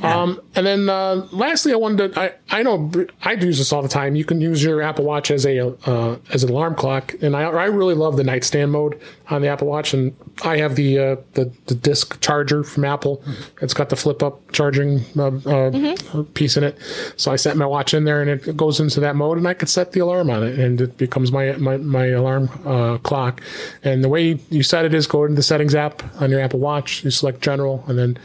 Yeah. 0.00 0.22
Um, 0.22 0.40
and 0.54 0.66
then 0.66 0.88
uh, 0.88 1.26
lastly, 1.32 1.72
I 1.72 1.76
wanted 1.76 2.14
to. 2.14 2.20
I, 2.20 2.32
I 2.50 2.62
know 2.62 2.90
I 3.22 3.32
use 3.32 3.58
this 3.58 3.72
all 3.72 3.82
the 3.82 3.88
time. 3.88 4.14
You 4.16 4.24
can 4.24 4.40
use 4.40 4.62
your 4.62 4.82
Apple 4.82 5.04
Watch 5.04 5.30
as 5.30 5.46
a 5.46 5.74
uh, 5.88 6.18
as 6.30 6.44
an 6.44 6.50
alarm 6.50 6.74
clock, 6.74 7.14
and 7.22 7.36
I 7.36 7.42
I 7.42 7.66
really 7.66 7.94
love 7.94 8.16
the 8.16 8.24
nightstand 8.24 8.72
mode 8.72 9.00
on 9.30 9.42
the 9.42 9.48
Apple 9.48 9.68
Watch, 9.68 9.94
and 9.94 10.14
I 10.44 10.56
have 10.58 10.74
the 10.74 10.98
uh, 10.98 11.16
the 11.34 11.52
the 11.66 11.74
disc 11.74 12.20
charger 12.20 12.62
from 12.64 12.84
Apple. 12.84 13.18
Mm-hmm. 13.18 13.64
It's 13.64 13.74
got 13.74 13.88
the 13.88 13.96
flip 13.96 14.22
up 14.22 14.50
charging 14.52 15.00
uh, 15.16 15.26
uh, 15.26 15.70
mm-hmm. 15.70 16.22
piece 16.34 16.56
in 16.56 16.64
it, 16.64 16.76
so 17.16 17.30
I 17.30 17.36
set 17.36 17.56
my 17.56 17.66
watch 17.66 17.94
in 17.94 18.04
there, 18.04 18.20
and 18.20 18.30
it 18.30 18.56
goes 18.56 18.80
into 18.80 19.00
that 19.00 19.16
mode, 19.16 19.38
and 19.38 19.46
I 19.46 19.54
can 19.54 19.68
set 19.68 19.92
the 19.92 20.00
alarm 20.00 20.30
on 20.30 20.42
it, 20.42 20.58
and 20.58 20.80
it 20.80 20.98
becomes 20.98 21.30
my 21.30 21.52
my, 21.52 21.76
my 21.76 22.06
alarm 22.06 22.50
uh, 22.66 22.98
clock. 22.98 23.40
And 23.82 24.02
the 24.02 24.08
way 24.08 24.38
you 24.50 24.62
set 24.62 24.84
it 24.84 24.94
is 24.94 25.06
go 25.06 25.24
into 25.24 25.36
the 25.36 25.42
settings 25.42 25.74
app 25.74 26.02
on 26.20 26.30
your 26.30 26.40
Apple 26.40 26.60
Watch, 26.60 27.04
you 27.04 27.10
select 27.10 27.40
general, 27.40 27.84
and 27.86 27.98
then 27.98 28.18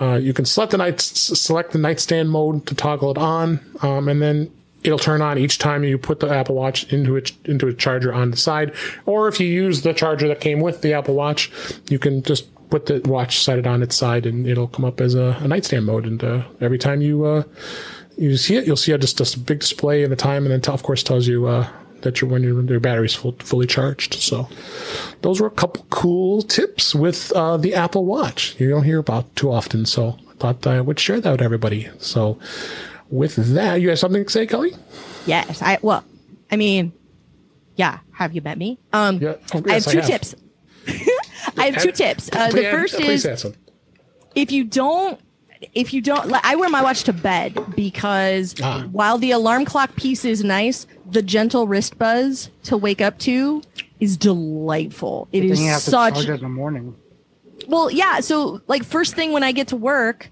uh, 0.00 0.14
you 0.16 0.32
can 0.32 0.44
select 0.44 0.72
the 0.72 0.78
night 0.78 1.00
select 1.00 1.72
the 1.72 1.78
nightstand 1.78 2.30
mode 2.30 2.66
to 2.66 2.74
toggle 2.74 3.10
it 3.12 3.18
on, 3.18 3.60
um, 3.82 4.08
and 4.08 4.20
then 4.20 4.50
it'll 4.82 4.98
turn 4.98 5.22
on 5.22 5.38
each 5.38 5.58
time 5.58 5.84
you 5.84 5.98
put 5.98 6.20
the 6.20 6.28
Apple 6.28 6.54
Watch 6.54 6.92
into 6.92 7.16
it 7.16 7.32
into 7.44 7.68
a 7.68 7.74
charger 7.74 8.12
on 8.12 8.30
the 8.30 8.36
side. 8.36 8.74
Or 9.06 9.28
if 9.28 9.40
you 9.40 9.46
use 9.46 9.82
the 9.82 9.92
charger 9.92 10.28
that 10.28 10.40
came 10.40 10.60
with 10.60 10.82
the 10.82 10.94
Apple 10.94 11.14
Watch, 11.14 11.50
you 11.88 11.98
can 11.98 12.22
just 12.22 12.46
put 12.70 12.86
the 12.86 13.00
watch 13.00 13.42
set 13.42 13.58
it 13.58 13.66
on 13.66 13.82
its 13.82 13.96
side, 13.96 14.26
and 14.26 14.46
it'll 14.46 14.68
come 14.68 14.84
up 14.84 15.00
as 15.00 15.14
a, 15.14 15.36
a 15.40 15.48
nightstand 15.48 15.86
mode. 15.86 16.06
And 16.06 16.22
uh, 16.22 16.44
every 16.60 16.78
time 16.78 17.02
you 17.02 17.24
uh, 17.24 17.42
you 18.16 18.36
see 18.36 18.56
it, 18.56 18.66
you'll 18.66 18.76
see 18.76 18.92
a, 18.92 18.98
just, 18.98 19.18
just 19.18 19.36
a 19.36 19.38
big 19.38 19.60
display 19.60 20.02
in 20.02 20.10
the 20.10 20.16
time, 20.16 20.44
and 20.44 20.52
then 20.52 20.60
t- 20.60 20.72
of 20.72 20.82
course 20.82 21.02
tells 21.02 21.26
you 21.26 21.46
uh, 21.46 21.68
that 22.02 22.20
your 22.20 22.30
when 22.30 22.42
your, 22.42 22.62
your 22.62 22.80
battery's 22.80 23.14
full, 23.14 23.32
fully 23.40 23.66
charged. 23.66 24.14
So 24.14 24.48
those 25.22 25.40
were 25.40 25.48
a 25.48 25.52
couple 25.52 25.84
cool 25.90 26.42
tips 26.42 26.94
with 26.94 27.32
uh, 27.32 27.56
the 27.56 27.74
Apple 27.74 28.04
Watch. 28.04 28.56
You 28.58 28.70
don't 28.70 28.84
hear 28.84 28.98
about 28.98 29.34
too 29.36 29.50
often, 29.50 29.84
so 29.84 30.16
I 30.28 30.34
thought 30.34 30.66
I 30.66 30.80
would 30.80 30.98
share 30.98 31.20
that 31.20 31.30
with 31.30 31.42
everybody. 31.42 31.88
So 31.98 32.38
with 33.10 33.36
that, 33.54 33.80
you 33.80 33.90
have 33.90 33.98
something 33.98 34.24
to 34.24 34.30
say, 34.30 34.46
Kelly? 34.46 34.74
Yes. 35.26 35.62
I 35.62 35.78
well, 35.82 36.04
I 36.50 36.56
mean, 36.56 36.92
yeah. 37.76 37.98
Have 38.12 38.34
you 38.34 38.42
met 38.42 38.58
me? 38.58 38.78
Um, 38.92 39.18
yeah. 39.18 39.34
oh, 39.54 39.62
yes, 39.66 39.86
I 39.88 39.90
have 39.90 39.92
two 39.92 39.98
I 39.98 40.02
have. 40.02 40.06
tips. 40.06 40.34
I 41.56 41.66
have 41.70 41.82
two 41.82 41.92
tips. 41.92 42.30
Uh, 42.32 42.50
the 42.50 42.64
first 42.64 43.00
is 43.00 43.26
if 44.34 44.52
you 44.52 44.64
don't 44.64 45.20
if 45.74 45.92
you 45.92 46.00
don't 46.00 46.32
i 46.44 46.56
wear 46.56 46.70
my 46.70 46.82
watch 46.82 47.04
to 47.04 47.12
bed 47.12 47.56
because 47.76 48.54
ah. 48.62 48.86
while 48.92 49.18
the 49.18 49.30
alarm 49.30 49.64
clock 49.64 49.94
piece 49.96 50.24
is 50.24 50.42
nice 50.42 50.86
the 51.10 51.20
gentle 51.22 51.66
wrist 51.66 51.98
buzz 51.98 52.50
to 52.62 52.76
wake 52.76 53.00
up 53.00 53.18
to 53.18 53.62
is 53.98 54.16
delightful 54.16 55.28
It 55.32 55.44
is 55.44 55.82
such 55.82 56.24
in 56.26 56.40
the 56.40 56.48
morning 56.48 56.96
well 57.68 57.90
yeah 57.90 58.20
so 58.20 58.62
like 58.68 58.84
first 58.84 59.14
thing 59.14 59.32
when 59.32 59.42
i 59.42 59.52
get 59.52 59.68
to 59.68 59.76
work 59.76 60.30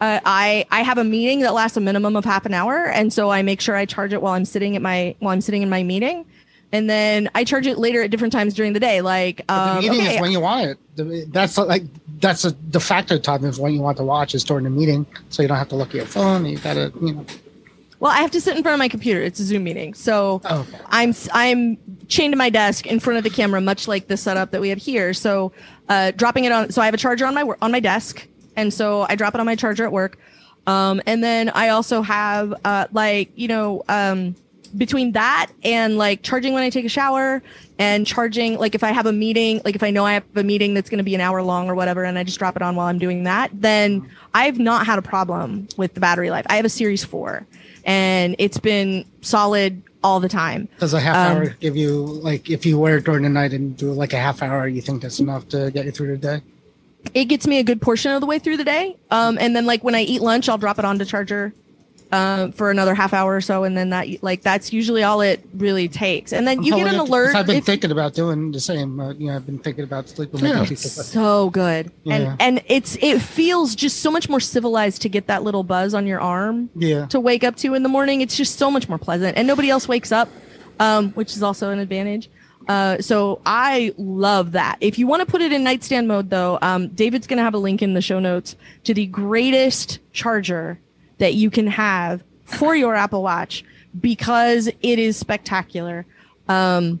uh, 0.00 0.20
I 0.24 0.66
I 0.70 0.82
have 0.82 0.98
a 0.98 1.04
meeting 1.04 1.40
that 1.40 1.54
lasts 1.54 1.76
a 1.76 1.80
minimum 1.80 2.16
of 2.16 2.24
half 2.24 2.44
an 2.44 2.52
hour, 2.52 2.86
and 2.86 3.12
so 3.12 3.30
I 3.30 3.42
make 3.42 3.60
sure 3.60 3.74
I 3.74 3.86
charge 3.86 4.12
it 4.12 4.20
while 4.20 4.34
I'm 4.34 4.44
sitting 4.44 4.76
at 4.76 4.82
my 4.82 5.14
while 5.20 5.32
I'm 5.32 5.40
sitting 5.40 5.62
in 5.62 5.70
my 5.70 5.82
meeting, 5.82 6.26
and 6.70 6.90
then 6.90 7.30
I 7.34 7.44
charge 7.44 7.66
it 7.66 7.78
later 7.78 8.02
at 8.02 8.10
different 8.10 8.32
times 8.32 8.52
during 8.52 8.74
the 8.74 8.80
day. 8.80 9.00
Like 9.00 9.42
um, 9.50 9.76
the 9.76 9.88
meeting 9.88 10.06
okay. 10.06 10.16
is 10.16 10.20
when 10.20 10.32
you 10.32 10.40
want 10.40 10.76
it. 10.96 11.32
That's 11.32 11.56
like 11.56 11.84
that's 12.20 12.44
a 12.44 12.52
de 12.52 12.78
facto 12.78 13.18
time 13.18 13.44
is 13.44 13.58
when 13.58 13.72
you 13.72 13.80
want 13.80 13.96
to 13.96 14.04
watch 14.04 14.34
is 14.34 14.44
during 14.44 14.64
the 14.64 14.70
meeting, 14.70 15.06
so 15.30 15.40
you 15.40 15.48
don't 15.48 15.56
have 15.56 15.70
to 15.70 15.76
look 15.76 15.88
at 15.88 15.94
your 15.94 16.06
phone. 16.06 16.44
You 16.44 16.58
gotta 16.58 16.92
you 17.00 17.14
know. 17.14 17.26
Well, 17.98 18.12
I 18.12 18.18
have 18.18 18.30
to 18.32 18.40
sit 18.42 18.54
in 18.54 18.62
front 18.62 18.74
of 18.74 18.78
my 18.78 18.88
computer. 18.88 19.22
It's 19.22 19.40
a 19.40 19.44
Zoom 19.44 19.64
meeting, 19.64 19.94
so 19.94 20.42
oh, 20.44 20.60
okay. 20.60 20.78
I'm 20.88 21.14
I'm 21.32 21.78
chained 22.08 22.34
to 22.34 22.36
my 22.36 22.50
desk 22.50 22.86
in 22.86 23.00
front 23.00 23.16
of 23.16 23.24
the 23.24 23.30
camera, 23.30 23.62
much 23.62 23.88
like 23.88 24.08
the 24.08 24.18
setup 24.18 24.50
that 24.50 24.60
we 24.60 24.68
have 24.68 24.78
here. 24.78 25.14
So, 25.14 25.52
uh, 25.88 26.10
dropping 26.10 26.44
it 26.44 26.52
on. 26.52 26.70
So 26.70 26.82
I 26.82 26.84
have 26.84 26.92
a 26.92 26.98
charger 26.98 27.24
on 27.24 27.32
my 27.32 27.50
on 27.62 27.72
my 27.72 27.80
desk 27.80 28.28
and 28.56 28.72
so 28.72 29.06
I 29.08 29.14
drop 29.14 29.34
it 29.34 29.40
on 29.40 29.46
my 29.46 29.56
charger 29.56 29.84
at 29.84 29.92
work. 29.92 30.18
Um, 30.66 31.00
and 31.06 31.22
then 31.22 31.48
I 31.50 31.68
also 31.68 32.02
have 32.02 32.54
uh, 32.64 32.86
like 32.92 33.30
you 33.36 33.48
know 33.48 33.84
um, 33.88 34.34
between 34.76 35.12
that 35.12 35.50
and 35.62 35.96
like 35.96 36.22
charging 36.22 36.52
when 36.52 36.62
I 36.62 36.70
take 36.70 36.84
a 36.84 36.88
shower 36.88 37.42
and 37.78 38.06
charging 38.06 38.58
like 38.58 38.74
if 38.74 38.82
I 38.82 38.92
have 38.92 39.06
a 39.06 39.12
meeting, 39.12 39.60
like 39.64 39.74
if 39.74 39.82
I 39.82 39.90
know 39.90 40.04
I 40.04 40.14
have 40.14 40.24
a 40.34 40.42
meeting 40.42 40.74
that's 40.74 40.90
going 40.90 40.98
to 40.98 41.04
be 41.04 41.14
an 41.14 41.20
hour 41.20 41.42
long 41.42 41.68
or 41.70 41.74
whatever, 41.74 42.04
and 42.04 42.18
I 42.18 42.24
just 42.24 42.38
drop 42.38 42.56
it 42.56 42.62
on 42.62 42.76
while 42.76 42.86
I'm 42.86 42.98
doing 42.98 43.24
that, 43.24 43.50
then 43.52 44.10
I've 44.34 44.58
not 44.58 44.86
had 44.86 44.98
a 44.98 45.02
problem 45.02 45.68
with 45.76 45.94
the 45.94 46.00
battery 46.00 46.30
life. 46.30 46.46
I 46.48 46.56
have 46.56 46.64
a 46.64 46.70
Series 46.70 47.04
Four, 47.04 47.46
and 47.84 48.34
it's 48.38 48.58
been 48.58 49.04
solid 49.20 49.82
all 50.02 50.20
the 50.20 50.28
time. 50.28 50.68
Does 50.78 50.94
a 50.94 51.00
half 51.00 51.16
um, 51.16 51.36
hour 51.36 51.46
give 51.60 51.76
you 51.76 52.04
like 52.04 52.50
if 52.50 52.66
you 52.66 52.78
wear 52.78 52.98
it 52.98 53.04
during 53.04 53.22
the 53.22 53.28
night 53.28 53.52
and 53.52 53.76
do 53.76 53.92
like 53.92 54.12
a 54.12 54.18
half 54.18 54.42
hour, 54.42 54.66
you 54.66 54.80
think 54.80 55.02
that's 55.02 55.20
enough 55.20 55.48
to 55.48 55.70
get 55.70 55.84
you 55.84 55.92
through 55.92 56.16
the 56.16 56.18
day? 56.18 56.42
It 57.14 57.26
gets 57.26 57.46
me 57.46 57.58
a 57.58 57.64
good 57.64 57.80
portion 57.80 58.12
of 58.12 58.20
the 58.20 58.26
way 58.26 58.38
through 58.38 58.56
the 58.56 58.64
day. 58.64 58.96
Um, 59.10 59.38
and 59.40 59.54
then 59.54 59.66
like 59.66 59.82
when 59.84 59.94
I 59.94 60.02
eat 60.02 60.20
lunch, 60.20 60.48
I'll 60.48 60.58
drop 60.58 60.78
it 60.78 60.84
onto 60.84 61.04
charger 61.04 61.52
uh, 62.12 62.50
for 62.52 62.70
another 62.70 62.94
half 62.94 63.12
hour 63.12 63.34
or 63.34 63.40
so, 63.40 63.64
and 63.64 63.76
then 63.76 63.90
that 63.90 64.22
like 64.22 64.42
that's 64.42 64.72
usually 64.72 65.02
all 65.02 65.20
it 65.20 65.44
really 65.54 65.88
takes. 65.88 66.32
And 66.32 66.46
then 66.46 66.62
you 66.62 66.76
get 66.76 66.86
an 66.86 67.00
alert. 67.00 67.34
I've 67.34 67.46
been 67.46 67.56
if, 67.56 67.64
thinking 67.64 67.90
about 67.90 68.14
doing 68.14 68.52
the 68.52 68.60
same. 68.60 69.00
Uh, 69.00 69.12
you 69.12 69.26
know, 69.26 69.36
I've 69.36 69.46
been 69.46 69.58
thinking 69.58 69.84
about 69.84 70.08
sleeping. 70.08 70.44
Yeah. 70.44 70.64
So 70.64 71.50
good, 71.50 71.90
yeah. 72.04 72.14
and 72.14 72.42
and 72.42 72.64
it's 72.66 72.96
it 73.00 73.20
feels 73.20 73.74
just 73.74 74.00
so 74.00 74.10
much 74.10 74.28
more 74.28 74.40
civilized 74.40 75.02
to 75.02 75.08
get 75.08 75.26
that 75.26 75.42
little 75.42 75.64
buzz 75.64 75.94
on 75.94 76.06
your 76.06 76.20
arm. 76.20 76.70
Yeah. 76.76 77.06
To 77.06 77.20
wake 77.20 77.44
up 77.44 77.56
to 77.56 77.74
in 77.74 77.82
the 77.82 77.88
morning, 77.88 78.20
it's 78.20 78.36
just 78.36 78.56
so 78.56 78.70
much 78.70 78.88
more 78.88 78.98
pleasant, 78.98 79.36
and 79.36 79.46
nobody 79.46 79.70
else 79.70 79.88
wakes 79.88 80.12
up, 80.12 80.28
um, 80.78 81.10
which 81.12 81.34
is 81.34 81.42
also 81.42 81.70
an 81.70 81.78
advantage. 81.78 82.30
Uh, 82.68 83.00
so 83.00 83.40
I 83.46 83.94
love 83.96 84.52
that. 84.52 84.78
If 84.80 84.98
you 84.98 85.06
want 85.06 85.20
to 85.20 85.26
put 85.26 85.40
it 85.40 85.52
in 85.52 85.62
nightstand 85.62 86.08
mode, 86.08 86.30
though, 86.30 86.58
um, 86.62 86.88
David's 86.88 87.26
going 87.26 87.36
to 87.38 87.44
have 87.44 87.54
a 87.54 87.58
link 87.58 87.80
in 87.82 87.94
the 87.94 88.02
show 88.02 88.18
notes 88.18 88.56
to 88.84 88.94
the 88.94 89.06
greatest 89.06 90.00
charger 90.12 90.78
that 91.18 91.34
you 91.34 91.50
can 91.50 91.66
have 91.68 92.22
for 92.44 92.74
your 92.74 92.94
Apple 92.94 93.22
Watch 93.22 93.64
because 94.00 94.68
it 94.82 94.98
is 94.98 95.16
spectacular. 95.16 96.06
Um, 96.48 97.00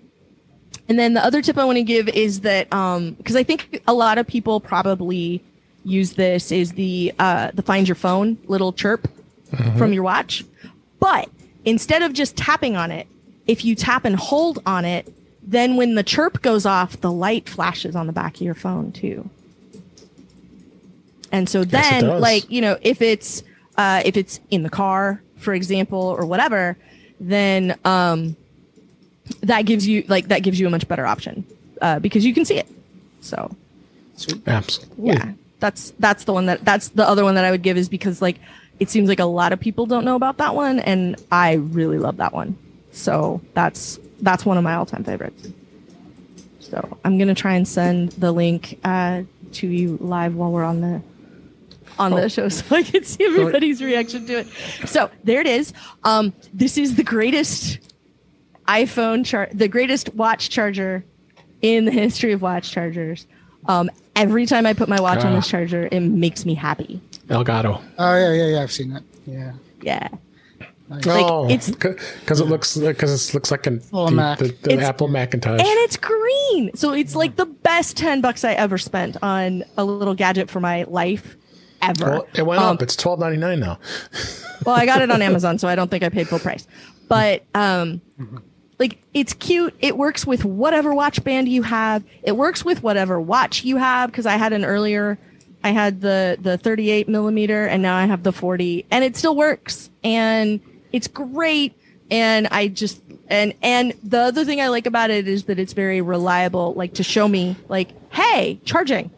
and 0.88 0.98
then 0.98 1.14
the 1.14 1.24
other 1.24 1.42
tip 1.42 1.58
I 1.58 1.64
want 1.64 1.76
to 1.76 1.82
give 1.82 2.08
is 2.08 2.40
that 2.40 2.70
because 2.70 3.36
um, 3.36 3.36
I 3.36 3.42
think 3.42 3.82
a 3.88 3.94
lot 3.94 4.18
of 4.18 4.26
people 4.26 4.60
probably 4.60 5.42
use 5.84 6.14
this 6.14 6.50
is 6.52 6.72
the 6.72 7.12
uh, 7.18 7.50
the 7.54 7.62
find 7.62 7.88
your 7.88 7.94
phone 7.94 8.38
little 8.46 8.72
chirp 8.72 9.08
mm-hmm. 9.50 9.78
from 9.78 9.92
your 9.92 10.02
watch, 10.02 10.44
but 11.00 11.28
instead 11.64 12.02
of 12.02 12.12
just 12.12 12.36
tapping 12.36 12.76
on 12.76 12.90
it, 12.90 13.06
if 13.46 13.64
you 13.64 13.74
tap 13.74 14.04
and 14.04 14.16
hold 14.16 14.60
on 14.66 14.84
it, 14.84 15.12
then 15.46 15.76
when 15.76 15.94
the 15.94 16.02
chirp 16.02 16.42
goes 16.42 16.66
off, 16.66 17.00
the 17.00 17.12
light 17.12 17.48
flashes 17.48 17.94
on 17.94 18.06
the 18.06 18.12
back 18.12 18.34
of 18.36 18.40
your 18.40 18.54
phone 18.54 18.92
too. 18.92 19.30
And 21.32 21.48
so 21.48 21.64
then, 21.64 22.04
yes, 22.04 22.20
like 22.20 22.50
you 22.50 22.60
know, 22.60 22.78
if 22.82 23.00
it's 23.00 23.42
uh, 23.76 24.02
if 24.04 24.16
it's 24.16 24.40
in 24.50 24.62
the 24.62 24.70
car, 24.70 25.22
for 25.36 25.54
example, 25.54 25.98
or 25.98 26.26
whatever, 26.26 26.76
then 27.20 27.78
um, 27.84 28.36
that 29.42 29.62
gives 29.62 29.86
you 29.86 30.04
like 30.08 30.28
that 30.28 30.42
gives 30.42 30.58
you 30.58 30.66
a 30.66 30.70
much 30.70 30.86
better 30.88 31.06
option 31.06 31.44
uh, 31.80 31.98
because 31.98 32.24
you 32.24 32.34
can 32.34 32.44
see 32.44 32.58
it. 32.58 32.68
So, 33.20 33.54
absolutely, 34.46 35.08
yeah, 35.08 35.32
that's 35.60 35.92
that's 35.98 36.24
the 36.24 36.32
one 36.32 36.46
that 36.46 36.64
that's 36.64 36.88
the 36.88 37.06
other 37.06 37.24
one 37.24 37.34
that 37.34 37.44
I 37.44 37.50
would 37.50 37.62
give 37.62 37.76
is 37.76 37.88
because 37.88 38.22
like 38.22 38.38
it 38.78 38.88
seems 38.90 39.08
like 39.08 39.20
a 39.20 39.24
lot 39.24 39.52
of 39.52 39.60
people 39.60 39.86
don't 39.86 40.04
know 40.04 40.16
about 40.16 40.38
that 40.38 40.54
one, 40.54 40.78
and 40.80 41.16
I 41.30 41.54
really 41.54 41.98
love 41.98 42.18
that 42.18 42.32
one. 42.32 42.56
So 42.92 43.40
that's 43.54 43.98
that's 44.20 44.44
one 44.44 44.56
of 44.56 44.64
my 44.64 44.74
all 44.74 44.86
time 44.86 45.04
favorites. 45.04 45.48
So 46.60 46.98
I'm 47.04 47.18
gonna 47.18 47.34
try 47.34 47.54
and 47.54 47.66
send 47.66 48.12
the 48.12 48.32
link 48.32 48.78
uh, 48.84 49.22
to 49.52 49.66
you 49.66 49.98
live 50.00 50.34
while 50.34 50.50
we're 50.50 50.64
on 50.64 50.80
the 50.80 51.02
on 51.98 52.12
oh. 52.12 52.20
the 52.20 52.28
show 52.28 52.48
so 52.48 52.76
I 52.76 52.82
can 52.82 53.04
see 53.04 53.24
everybody's 53.24 53.82
reaction 53.82 54.26
to 54.26 54.40
it. 54.40 54.48
So 54.86 55.10
there 55.24 55.40
it 55.40 55.46
is. 55.46 55.72
Um, 56.04 56.32
this 56.52 56.76
is 56.76 56.96
the 56.96 57.04
greatest 57.04 57.78
iPhone 58.68 59.24
char- 59.24 59.48
the 59.52 59.68
greatest 59.68 60.14
watch 60.14 60.50
charger 60.50 61.04
in 61.62 61.84
the 61.84 61.92
history 61.92 62.32
of 62.32 62.42
watch 62.42 62.70
chargers. 62.70 63.26
Um, 63.66 63.90
every 64.14 64.46
time 64.46 64.66
I 64.66 64.72
put 64.72 64.88
my 64.88 65.00
watch 65.00 65.24
on 65.24 65.34
this 65.34 65.46
ah. 65.46 65.50
charger, 65.50 65.88
it 65.90 66.00
makes 66.00 66.44
me 66.44 66.54
happy. 66.54 67.00
Elago. 67.28 67.82
Oh 67.98 68.16
yeah, 68.16 68.32
yeah, 68.32 68.46
yeah. 68.46 68.62
I've 68.62 68.72
seen 68.72 68.90
that. 68.90 69.02
Yeah. 69.26 69.52
Yeah. 69.82 70.08
Like, 70.88 71.06
oh, 71.06 71.48
it's 71.48 71.70
because 71.70 72.40
it 72.40 72.44
looks 72.44 72.76
because 72.76 73.28
it 73.28 73.34
looks 73.34 73.50
like 73.50 73.66
an 73.66 73.82
oh, 73.92 74.08
the, 74.08 74.56
the, 74.62 74.76
the 74.76 74.82
Apple 74.82 75.08
Macintosh, 75.08 75.60
and 75.60 75.68
it's 75.68 75.96
green, 75.96 76.70
so 76.76 76.92
it's 76.92 77.16
like 77.16 77.34
the 77.34 77.46
best 77.46 77.96
ten 77.96 78.20
bucks 78.20 78.44
I 78.44 78.52
ever 78.52 78.78
spent 78.78 79.16
on 79.20 79.64
a 79.76 79.84
little 79.84 80.14
gadget 80.14 80.48
for 80.48 80.60
my 80.60 80.84
life 80.84 81.36
ever. 81.82 82.10
Well, 82.10 82.26
it 82.34 82.46
went 82.46 82.62
um, 82.62 82.76
up. 82.76 82.82
It's 82.82 82.94
twelve 82.94 83.18
ninety 83.18 83.36
nine 83.36 83.58
now. 83.58 83.80
well, 84.64 84.76
I 84.76 84.86
got 84.86 85.02
it 85.02 85.10
on 85.10 85.22
Amazon, 85.22 85.58
so 85.58 85.66
I 85.66 85.74
don't 85.74 85.90
think 85.90 86.04
I 86.04 86.08
paid 86.08 86.28
full 86.28 86.38
price. 86.38 86.68
But 87.08 87.44
um, 87.52 88.00
like 88.78 89.02
it's 89.12 89.32
cute. 89.34 89.74
It 89.80 89.96
works 89.96 90.24
with 90.24 90.44
whatever 90.44 90.94
watch 90.94 91.22
band 91.24 91.48
you 91.48 91.62
have. 91.62 92.04
It 92.22 92.36
works 92.36 92.64
with 92.64 92.84
whatever 92.84 93.20
watch 93.20 93.64
you 93.64 93.76
have. 93.76 94.12
Because 94.12 94.26
I 94.26 94.36
had 94.36 94.52
an 94.52 94.64
earlier, 94.64 95.18
I 95.64 95.70
had 95.70 96.00
the 96.00 96.38
the 96.40 96.58
thirty 96.58 96.90
eight 96.90 97.08
millimeter, 97.08 97.66
and 97.66 97.82
now 97.82 97.96
I 97.96 98.04
have 98.04 98.22
the 98.22 98.32
forty, 98.32 98.86
and 98.88 99.02
it 99.02 99.16
still 99.16 99.34
works, 99.34 99.90
and 100.04 100.60
it's 100.96 101.08
great. 101.08 101.78
And 102.10 102.46
I 102.48 102.68
just 102.68 103.02
and 103.28 103.54
and 103.62 103.92
the 104.02 104.20
other 104.20 104.44
thing 104.44 104.60
I 104.60 104.68
like 104.68 104.86
about 104.86 105.10
it 105.10 105.28
is 105.28 105.44
that 105.44 105.58
it's 105.58 105.72
very 105.72 106.00
reliable. 106.00 106.74
Like 106.74 106.94
to 106.94 107.02
show 107.02 107.26
me, 107.28 107.56
like, 107.68 107.90
hey, 108.12 108.60
charging. 108.64 109.10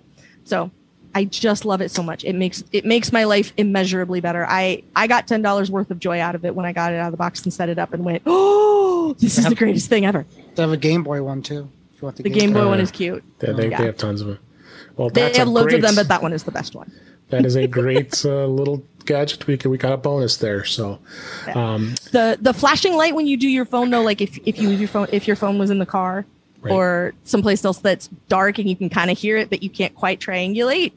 So 0.44 0.70
I 1.14 1.24
just 1.24 1.64
love 1.64 1.80
it 1.80 1.90
so 1.90 2.02
much. 2.02 2.24
It 2.24 2.34
makes 2.34 2.64
it 2.72 2.84
makes 2.84 3.12
my 3.12 3.24
life 3.24 3.52
immeasurably 3.56 4.20
better. 4.20 4.46
I 4.46 4.82
I 4.96 5.06
got 5.06 5.26
ten 5.26 5.42
dollars 5.42 5.70
worth 5.70 5.90
of 5.90 5.98
joy 5.98 6.20
out 6.20 6.34
of 6.34 6.44
it 6.44 6.54
when 6.54 6.64
I 6.64 6.72
got 6.72 6.92
it 6.92 6.96
out 6.96 7.06
of 7.06 7.12
the 7.12 7.18
box 7.18 7.42
and 7.42 7.52
set 7.52 7.68
it 7.68 7.78
up 7.78 7.92
and 7.92 8.04
went, 8.04 8.22
oh, 8.26 9.14
this 9.18 9.36
is 9.36 9.44
have, 9.44 9.50
the 9.50 9.56
greatest 9.56 9.88
thing 9.88 10.06
ever. 10.06 10.26
They 10.54 10.62
have 10.62 10.72
a 10.72 10.76
Game 10.76 11.02
Boy 11.02 11.22
one 11.22 11.42
too. 11.42 11.70
the, 12.00 12.10
the 12.12 12.22
Game, 12.24 12.32
Game 12.32 12.52
Boy 12.54 12.62
uh, 12.62 12.68
one 12.68 12.80
is 12.80 12.90
cute. 12.90 13.22
They, 13.38 13.52
they, 13.52 13.70
yeah. 13.70 13.78
they, 13.78 13.86
have 13.86 13.96
tons 13.96 14.20
of 14.22 14.28
them. 14.28 14.38
Well, 14.96 15.10
they 15.10 15.32
have 15.34 15.48
loads 15.48 15.66
great, 15.66 15.76
of 15.76 15.82
them, 15.82 15.94
but 15.94 16.08
that 16.08 16.22
one 16.22 16.32
is 16.32 16.44
the 16.44 16.50
best 16.50 16.74
one. 16.74 16.90
That 17.30 17.44
is 17.44 17.56
a 17.56 17.66
great 17.66 18.24
uh, 18.24 18.46
little 18.46 18.82
gadget. 19.04 19.46
We 19.46 19.56
we 19.56 19.78
got 19.78 19.92
a 19.92 19.96
bonus 19.96 20.36
there. 20.36 20.64
So 20.64 20.98
um, 21.54 21.94
the 22.12 22.38
the 22.40 22.52
flashing 22.54 22.94
light 22.94 23.14
when 23.14 23.26
you 23.26 23.36
do 23.36 23.48
your 23.48 23.64
phone 23.64 23.90
though, 23.90 24.02
like 24.02 24.20
if 24.20 24.38
if 24.46 24.58
you 24.58 24.70
your 24.70 24.88
phone 24.88 25.08
if 25.12 25.26
your 25.26 25.36
phone 25.36 25.58
was 25.58 25.70
in 25.70 25.78
the 25.78 25.86
car 25.86 26.24
right. 26.62 26.72
or 26.72 27.14
someplace 27.24 27.64
else 27.64 27.78
that's 27.78 28.08
dark 28.28 28.58
and 28.58 28.68
you 28.68 28.76
can 28.76 28.90
kind 28.90 29.10
of 29.10 29.18
hear 29.18 29.36
it, 29.36 29.50
but 29.50 29.62
you 29.62 29.70
can't 29.70 29.94
quite 29.94 30.20
triangulate. 30.20 30.92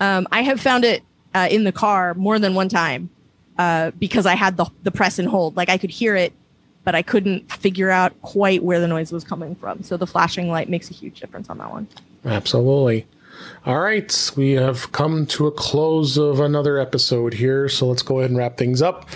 Um, 0.00 0.26
I 0.32 0.42
have 0.42 0.60
found 0.60 0.84
it 0.84 1.02
uh, 1.34 1.48
in 1.50 1.64
the 1.64 1.72
car 1.72 2.14
more 2.14 2.38
than 2.38 2.54
one 2.54 2.68
time 2.68 3.10
uh, 3.58 3.90
because 3.98 4.26
I 4.26 4.34
had 4.34 4.56
the, 4.56 4.66
the 4.82 4.90
press 4.90 5.18
and 5.18 5.28
hold. 5.28 5.56
Like 5.56 5.68
I 5.68 5.76
could 5.76 5.90
hear 5.90 6.16
it, 6.16 6.32
but 6.84 6.94
I 6.94 7.02
couldn't 7.02 7.52
figure 7.52 7.90
out 7.90 8.20
quite 8.22 8.62
where 8.62 8.80
the 8.80 8.88
noise 8.88 9.12
was 9.12 9.24
coming 9.24 9.54
from. 9.54 9.82
So 9.82 9.96
the 9.96 10.06
flashing 10.06 10.48
light 10.48 10.68
makes 10.68 10.90
a 10.90 10.94
huge 10.94 11.20
difference 11.20 11.50
on 11.50 11.58
that 11.58 11.70
one. 11.70 11.86
Absolutely. 12.24 13.06
All 13.66 13.78
right, 13.78 14.30
we 14.38 14.52
have 14.52 14.90
come 14.92 15.26
to 15.26 15.46
a 15.46 15.52
close 15.52 16.16
of 16.16 16.40
another 16.40 16.78
episode 16.78 17.34
here, 17.34 17.68
so 17.68 17.88
let's 17.88 18.00
go 18.00 18.20
ahead 18.20 18.30
and 18.30 18.38
wrap 18.38 18.56
things 18.56 18.80
up. 18.80 19.06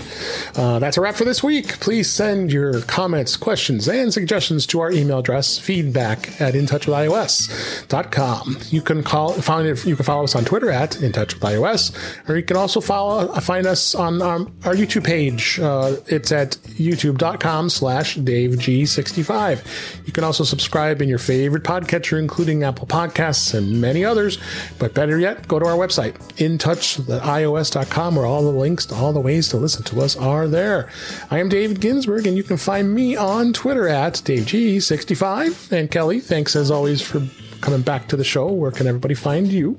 Uh, 0.54 0.78
that's 0.78 0.98
a 0.98 1.00
wrap 1.00 1.14
for 1.14 1.24
this 1.24 1.42
week. 1.42 1.80
Please 1.80 2.12
send 2.12 2.52
your 2.52 2.82
comments, 2.82 3.38
questions, 3.38 3.88
and 3.88 4.12
suggestions 4.12 4.66
to 4.66 4.80
our 4.80 4.92
email 4.92 5.20
address, 5.20 5.56
feedback 5.56 6.38
at 6.42 6.52
intouchwithios.com. 6.52 8.58
You 8.68 8.82
can 8.82 9.02
call, 9.02 9.32
find 9.32 9.66
it, 9.66 9.82
you 9.86 9.96
can 9.96 10.04
follow 10.04 10.24
us 10.24 10.34
on 10.34 10.44
Twitter 10.44 10.70
at 10.70 10.90
intouchwithios, 10.90 12.28
or 12.28 12.36
you 12.36 12.42
can 12.42 12.58
also 12.58 12.82
follow, 12.82 13.26
find 13.40 13.66
us 13.66 13.94
on 13.94 14.20
um, 14.20 14.54
our 14.66 14.74
YouTube 14.74 15.04
page. 15.04 15.58
Uh, 15.58 15.96
it's 16.08 16.32
at 16.32 16.50
youtube.com 16.76 17.70
slash 17.70 18.18
daveg65. 18.18 20.06
You 20.06 20.12
can 20.12 20.22
also 20.22 20.44
subscribe 20.44 21.00
in 21.00 21.08
your 21.08 21.16
favorite 21.16 21.64
podcatcher, 21.64 22.18
including 22.18 22.62
Apple 22.62 22.86
Podcasts 22.86 23.54
and 23.54 23.80
many 23.80 24.04
others 24.04 24.33
But 24.78 24.94
better 24.94 25.18
yet, 25.18 25.46
go 25.48 25.58
to 25.58 25.66
our 25.66 25.76
website, 25.76 26.14
intouchios.com, 26.36 28.16
where 28.16 28.26
all 28.26 28.42
the 28.42 28.50
links 28.50 28.86
to 28.86 28.94
all 28.94 29.12
the 29.12 29.20
ways 29.20 29.48
to 29.48 29.56
listen 29.56 29.82
to 29.84 30.00
us 30.00 30.16
are 30.16 30.46
there. 30.48 30.90
I 31.30 31.38
am 31.38 31.48
David 31.48 31.80
Ginsburg, 31.80 32.26
and 32.26 32.36
you 32.36 32.42
can 32.42 32.56
find 32.56 32.94
me 32.94 33.16
on 33.16 33.52
Twitter 33.52 33.88
at 33.88 34.14
DaveG65. 34.14 35.72
And 35.72 35.90
Kelly, 35.90 36.20
thanks 36.20 36.56
as 36.56 36.70
always 36.70 37.00
for 37.00 37.22
coming 37.60 37.82
back 37.82 38.08
to 38.08 38.16
the 38.16 38.24
show. 38.24 38.50
Where 38.52 38.70
can 38.70 38.86
everybody 38.86 39.14
find 39.14 39.48
you? 39.48 39.78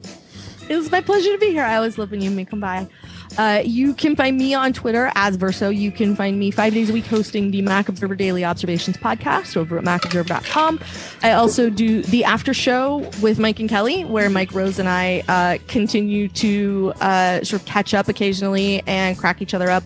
It 0.67 0.75
was 0.75 0.91
my 0.91 1.01
pleasure 1.01 1.31
to 1.31 1.37
be 1.37 1.51
here. 1.51 1.63
I 1.63 1.75
always 1.75 1.97
love 1.97 2.11
when 2.11 2.21
you 2.21 2.31
make 2.31 2.37
me 2.37 2.45
come 2.45 2.59
by. 2.59 2.87
Uh, 3.37 3.61
you 3.65 3.93
can 3.93 4.15
find 4.15 4.37
me 4.37 4.53
on 4.53 4.73
Twitter 4.73 5.11
as 5.15 5.35
Verso. 5.35 5.69
You 5.69 5.91
can 5.91 6.15
find 6.15 6.39
me 6.39 6.51
five 6.51 6.73
days 6.73 6.89
a 6.89 6.93
week 6.93 7.05
hosting 7.05 7.51
the 7.51 7.61
Mac 7.61 7.89
Observer 7.89 8.15
Daily 8.15 8.45
Observations 8.45 8.97
podcast 8.97 9.57
over 9.57 9.77
at 9.77 9.83
macobserver.com. 9.83 10.79
I 11.21 11.33
also 11.33 11.69
do 11.69 12.01
the 12.03 12.23
after 12.23 12.53
show 12.53 13.09
with 13.21 13.39
Mike 13.39 13.59
and 13.59 13.69
Kelly, 13.69 14.05
where 14.05 14.29
Mike 14.29 14.53
Rose 14.53 14.79
and 14.79 14.87
I 14.87 15.23
uh, 15.27 15.57
continue 15.67 16.27
to 16.29 16.93
uh, 17.01 17.43
sort 17.43 17.61
of 17.61 17.67
catch 17.67 17.93
up 17.93 18.07
occasionally 18.07 18.81
and 18.87 19.17
crack 19.17 19.41
each 19.41 19.53
other 19.53 19.69
up. 19.69 19.83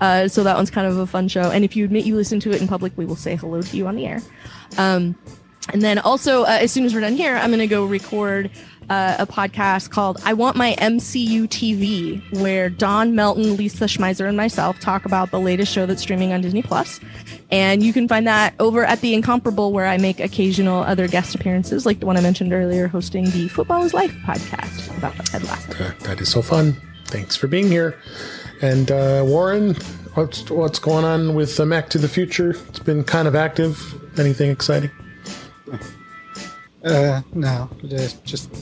Uh, 0.00 0.28
so 0.28 0.42
that 0.44 0.56
one's 0.56 0.70
kind 0.70 0.86
of 0.86 0.98
a 0.98 1.06
fun 1.06 1.28
show. 1.28 1.50
And 1.50 1.64
if 1.64 1.76
you 1.76 1.84
admit 1.84 2.04
you 2.04 2.16
listen 2.16 2.40
to 2.40 2.50
it 2.50 2.60
in 2.60 2.68
public, 2.68 2.92
we 2.96 3.06
will 3.06 3.16
say 3.16 3.36
hello 3.36 3.62
to 3.62 3.76
you 3.76 3.86
on 3.86 3.96
the 3.96 4.06
air. 4.06 4.20
Um, 4.78 5.16
and 5.72 5.82
then 5.82 5.98
also, 5.98 6.42
uh, 6.42 6.58
as 6.60 6.72
soon 6.72 6.84
as 6.84 6.94
we're 6.94 7.00
done 7.00 7.16
here, 7.16 7.36
I'm 7.36 7.48
going 7.48 7.58
to 7.60 7.66
go 7.66 7.86
record 7.86 8.50
uh, 8.90 9.16
a 9.18 9.26
podcast 9.26 9.90
called 9.90 10.18
I 10.24 10.32
Want 10.32 10.56
My 10.56 10.74
MCU 10.78 11.44
TV, 11.44 12.22
where 12.40 12.68
Don 12.70 13.14
Melton, 13.14 13.56
Lisa 13.56 13.84
Schmeiser, 13.84 14.26
and 14.28 14.36
myself 14.36 14.78
talk 14.80 15.04
about 15.04 15.30
the 15.30 15.40
latest 15.40 15.72
show 15.72 15.86
that's 15.86 16.02
streaming 16.02 16.32
on 16.32 16.40
Disney 16.40 16.62
Plus. 16.62 17.00
And 17.50 17.82
you 17.82 17.92
can 17.92 18.08
find 18.08 18.26
that 18.26 18.54
over 18.58 18.84
at 18.84 19.00
The 19.00 19.14
Incomparable, 19.14 19.72
where 19.72 19.86
I 19.86 19.98
make 19.98 20.20
occasional 20.20 20.82
other 20.82 21.08
guest 21.08 21.34
appearances, 21.34 21.86
like 21.86 22.00
the 22.00 22.06
one 22.06 22.16
I 22.16 22.20
mentioned 22.20 22.52
earlier, 22.52 22.88
hosting 22.88 23.30
the 23.30 23.48
Football 23.48 23.82
is 23.82 23.94
Life 23.94 24.14
podcast 24.24 24.96
about 24.98 25.14
Ted 25.26 25.44
Lasso. 25.44 25.94
that 26.00 26.20
is 26.20 26.30
so 26.30 26.42
fun. 26.42 26.76
Thanks 27.06 27.36
for 27.36 27.46
being 27.46 27.68
here. 27.68 27.98
And 28.62 28.90
uh, 28.90 29.22
Warren, 29.26 29.74
what's 30.14 30.50
what's 30.50 30.78
going 30.78 31.04
on 31.04 31.34
with 31.34 31.56
the 31.56 31.66
Mac 31.66 31.90
to 31.90 31.98
the 31.98 32.08
Future? 32.08 32.50
It's 32.68 32.78
been 32.78 33.04
kind 33.04 33.28
of 33.28 33.34
active. 33.34 33.78
Anything 34.18 34.50
exciting? 34.50 34.90
Uh, 36.84 37.22
no, 37.32 37.70
just 38.24 38.54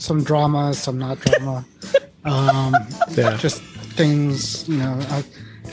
some 0.00 0.24
drama, 0.24 0.74
some 0.74 0.98
not 0.98 1.20
drama. 1.20 1.64
um, 2.24 2.74
yeah. 3.10 3.36
Just 3.36 3.62
things, 3.62 4.68
you 4.68 4.78
know. 4.78 4.98
I, 5.10 5.24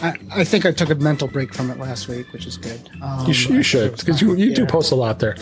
I, 0.02 0.14
I, 0.36 0.44
think 0.44 0.66
I 0.66 0.72
took 0.72 0.90
a 0.90 0.96
mental 0.96 1.28
break 1.28 1.54
from 1.54 1.72
it 1.72 1.80
last 1.80 2.08
week, 2.08 2.32
which 2.34 2.46
is 2.46 2.58
good. 2.58 2.90
Um, 3.02 3.26
you, 3.26 3.34
sh- 3.34 3.50
you 3.50 3.64
should, 3.64 3.98
because 3.98 4.22
you, 4.22 4.36
you 4.36 4.50
yeah. 4.50 4.56
do 4.56 4.66
post 4.66 4.92
a 4.92 4.96
lot 4.96 5.20
there. 5.20 5.36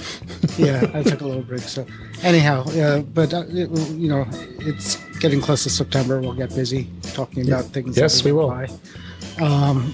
yeah, 0.57 0.89
I 0.93 1.03
took 1.03 1.21
a 1.21 1.25
little 1.25 1.43
break. 1.43 1.61
So, 1.61 1.86
anyhow, 2.21 2.63
yeah, 2.71 2.99
but 2.99 3.33
uh, 3.33 3.43
it, 3.49 3.69
you 3.91 4.07
know, 4.07 4.25
it's 4.59 4.95
getting 5.19 5.41
close 5.41 5.63
to 5.63 5.69
September. 5.69 6.21
We'll 6.21 6.33
get 6.33 6.55
busy 6.55 6.88
talking 7.13 7.47
about 7.47 7.65
things. 7.65 7.97
Yes, 7.97 8.23
we 8.23 8.31
will. 8.31 8.51
Um, 9.41 9.93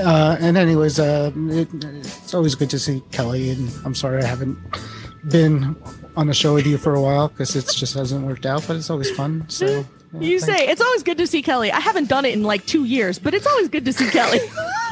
uh, 0.00 0.36
and 0.40 0.56
anyways, 0.56 0.98
uh, 0.98 1.30
it, 1.34 1.68
it's 1.84 2.34
always 2.34 2.54
good 2.54 2.70
to 2.70 2.78
see 2.78 3.02
Kelly, 3.12 3.50
and 3.50 3.70
I'm 3.84 3.94
sorry 3.94 4.22
I 4.22 4.26
haven't 4.26 4.58
been 5.28 5.76
on 6.20 6.26
the 6.26 6.34
show 6.34 6.52
with 6.52 6.66
you 6.66 6.76
for 6.76 6.94
a 6.94 7.00
while 7.00 7.28
because 7.28 7.56
it 7.56 7.66
just 7.74 7.94
hasn't 7.94 8.26
worked 8.26 8.44
out, 8.44 8.62
but 8.66 8.76
it's 8.76 8.90
always 8.90 9.10
fun. 9.10 9.46
So. 9.48 9.66
Yeah, 10.12 10.20
you 10.20 10.38
thanks. 10.38 10.58
say 10.58 10.68
it's 10.68 10.80
always 10.80 11.02
good 11.02 11.16
to 11.18 11.26
see 11.26 11.40
Kelly. 11.40 11.72
I 11.72 11.80
haven't 11.80 12.08
done 12.08 12.26
it 12.26 12.34
in 12.34 12.42
like 12.42 12.66
two 12.66 12.84
years, 12.84 13.18
but 13.18 13.32
it's 13.32 13.46
always 13.46 13.68
good 13.68 13.86
to 13.86 13.92
see 13.92 14.08
Kelly. 14.10 14.40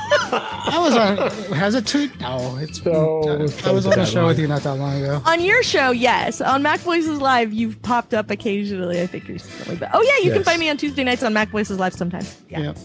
I 0.11 0.77
was 0.79 0.97
on. 0.97 1.53
Has 1.55 1.75
it 1.75 1.87
two? 1.87 2.09
No, 2.19 2.57
it's. 2.59 2.83
No, 2.83 3.47
I 3.67 3.71
was 3.71 3.87
on 3.87 3.99
a 3.99 4.07
show 4.07 4.21
long. 4.21 4.29
with 4.29 4.39
you 4.39 4.49
not 4.49 4.63
that 4.63 4.77
long 4.77 5.03
ago. 5.03 5.21
On 5.27 5.39
your 5.39 5.63
show, 5.63 5.91
yes. 5.91 6.41
On 6.41 6.63
Mac 6.63 6.81
Voices 6.81 7.21
Live, 7.21 7.53
you've 7.53 7.81
popped 7.83 8.15
up 8.15 8.31
occasionally. 8.31 9.03
I 9.03 9.07
think 9.07 9.29
or 9.29 9.39
something 9.39 9.69
like 9.69 9.81
that. 9.81 9.91
Oh 9.93 10.01
yeah, 10.01 10.17
you 10.25 10.29
yes. 10.31 10.35
can 10.35 10.45
find 10.45 10.61
me 10.61 10.71
on 10.71 10.79
Tuesday 10.79 11.05
nights 11.05 11.23
on 11.23 11.35
Mac 11.35 11.51
Voices 11.51 11.79
Live 11.79 11.93
sometimes. 11.93 12.41
Yeah. 12.49 12.61
Yep. 12.61 12.79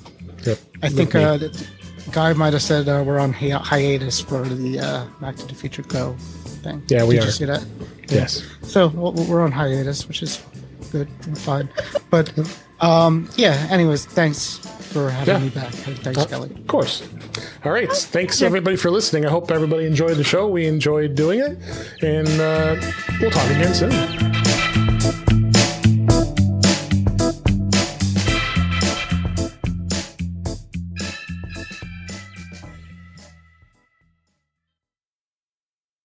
yep. 0.43 0.59
I 0.81 0.89
think 0.89 1.15
uh, 1.15 1.37
Guy 2.11 2.33
might 2.33 2.51
have 2.51 2.61
said 2.61 2.89
uh, 2.89 3.05
we're 3.07 3.19
on 3.19 3.31
hi- 3.31 3.51
hiatus 3.51 4.19
for 4.19 4.43
the 4.43 4.79
uh, 4.79 5.05
Back 5.21 5.37
to 5.37 5.47
the 5.47 5.55
Future 5.55 5.83
Go 5.83 6.17
thing. 6.63 6.83
Yeah, 6.87 7.03
we 7.05 7.15
Did 7.15 7.23
are. 7.23 7.25
You 7.25 7.31
see 7.31 7.45
that? 7.45 7.65
Yes. 8.07 8.43
So 8.63 8.87
we're 8.87 9.41
on 9.41 9.51
hiatus, 9.51 10.07
which 10.07 10.23
is 10.23 10.41
good 10.91 11.07
and 11.25 11.37
fine. 11.37 11.69
But 12.09 12.31
um, 12.79 13.29
yeah. 13.35 13.67
Anyways, 13.69 14.05
thanks 14.05 14.57
for 14.57 15.09
having 15.09 15.35
yeah. 15.35 15.41
me 15.41 15.49
back. 15.49 15.73
Thanks, 15.73 16.19
uh, 16.19 16.25
Kelly. 16.25 16.51
Of 16.51 16.67
course. 16.67 17.07
All 17.65 17.71
right. 17.71 17.91
Thanks 17.91 18.41
everybody 18.41 18.75
for 18.75 18.91
listening. 18.91 19.25
I 19.25 19.29
hope 19.29 19.51
everybody 19.51 19.85
enjoyed 19.85 20.17
the 20.17 20.23
show. 20.23 20.47
We 20.47 20.67
enjoyed 20.67 21.15
doing 21.15 21.39
it, 21.39 21.57
and 22.03 22.27
uh, 22.41 22.75
we'll 23.19 23.31
talk 23.31 23.49
again 23.49 23.73
soon. 23.73 25.42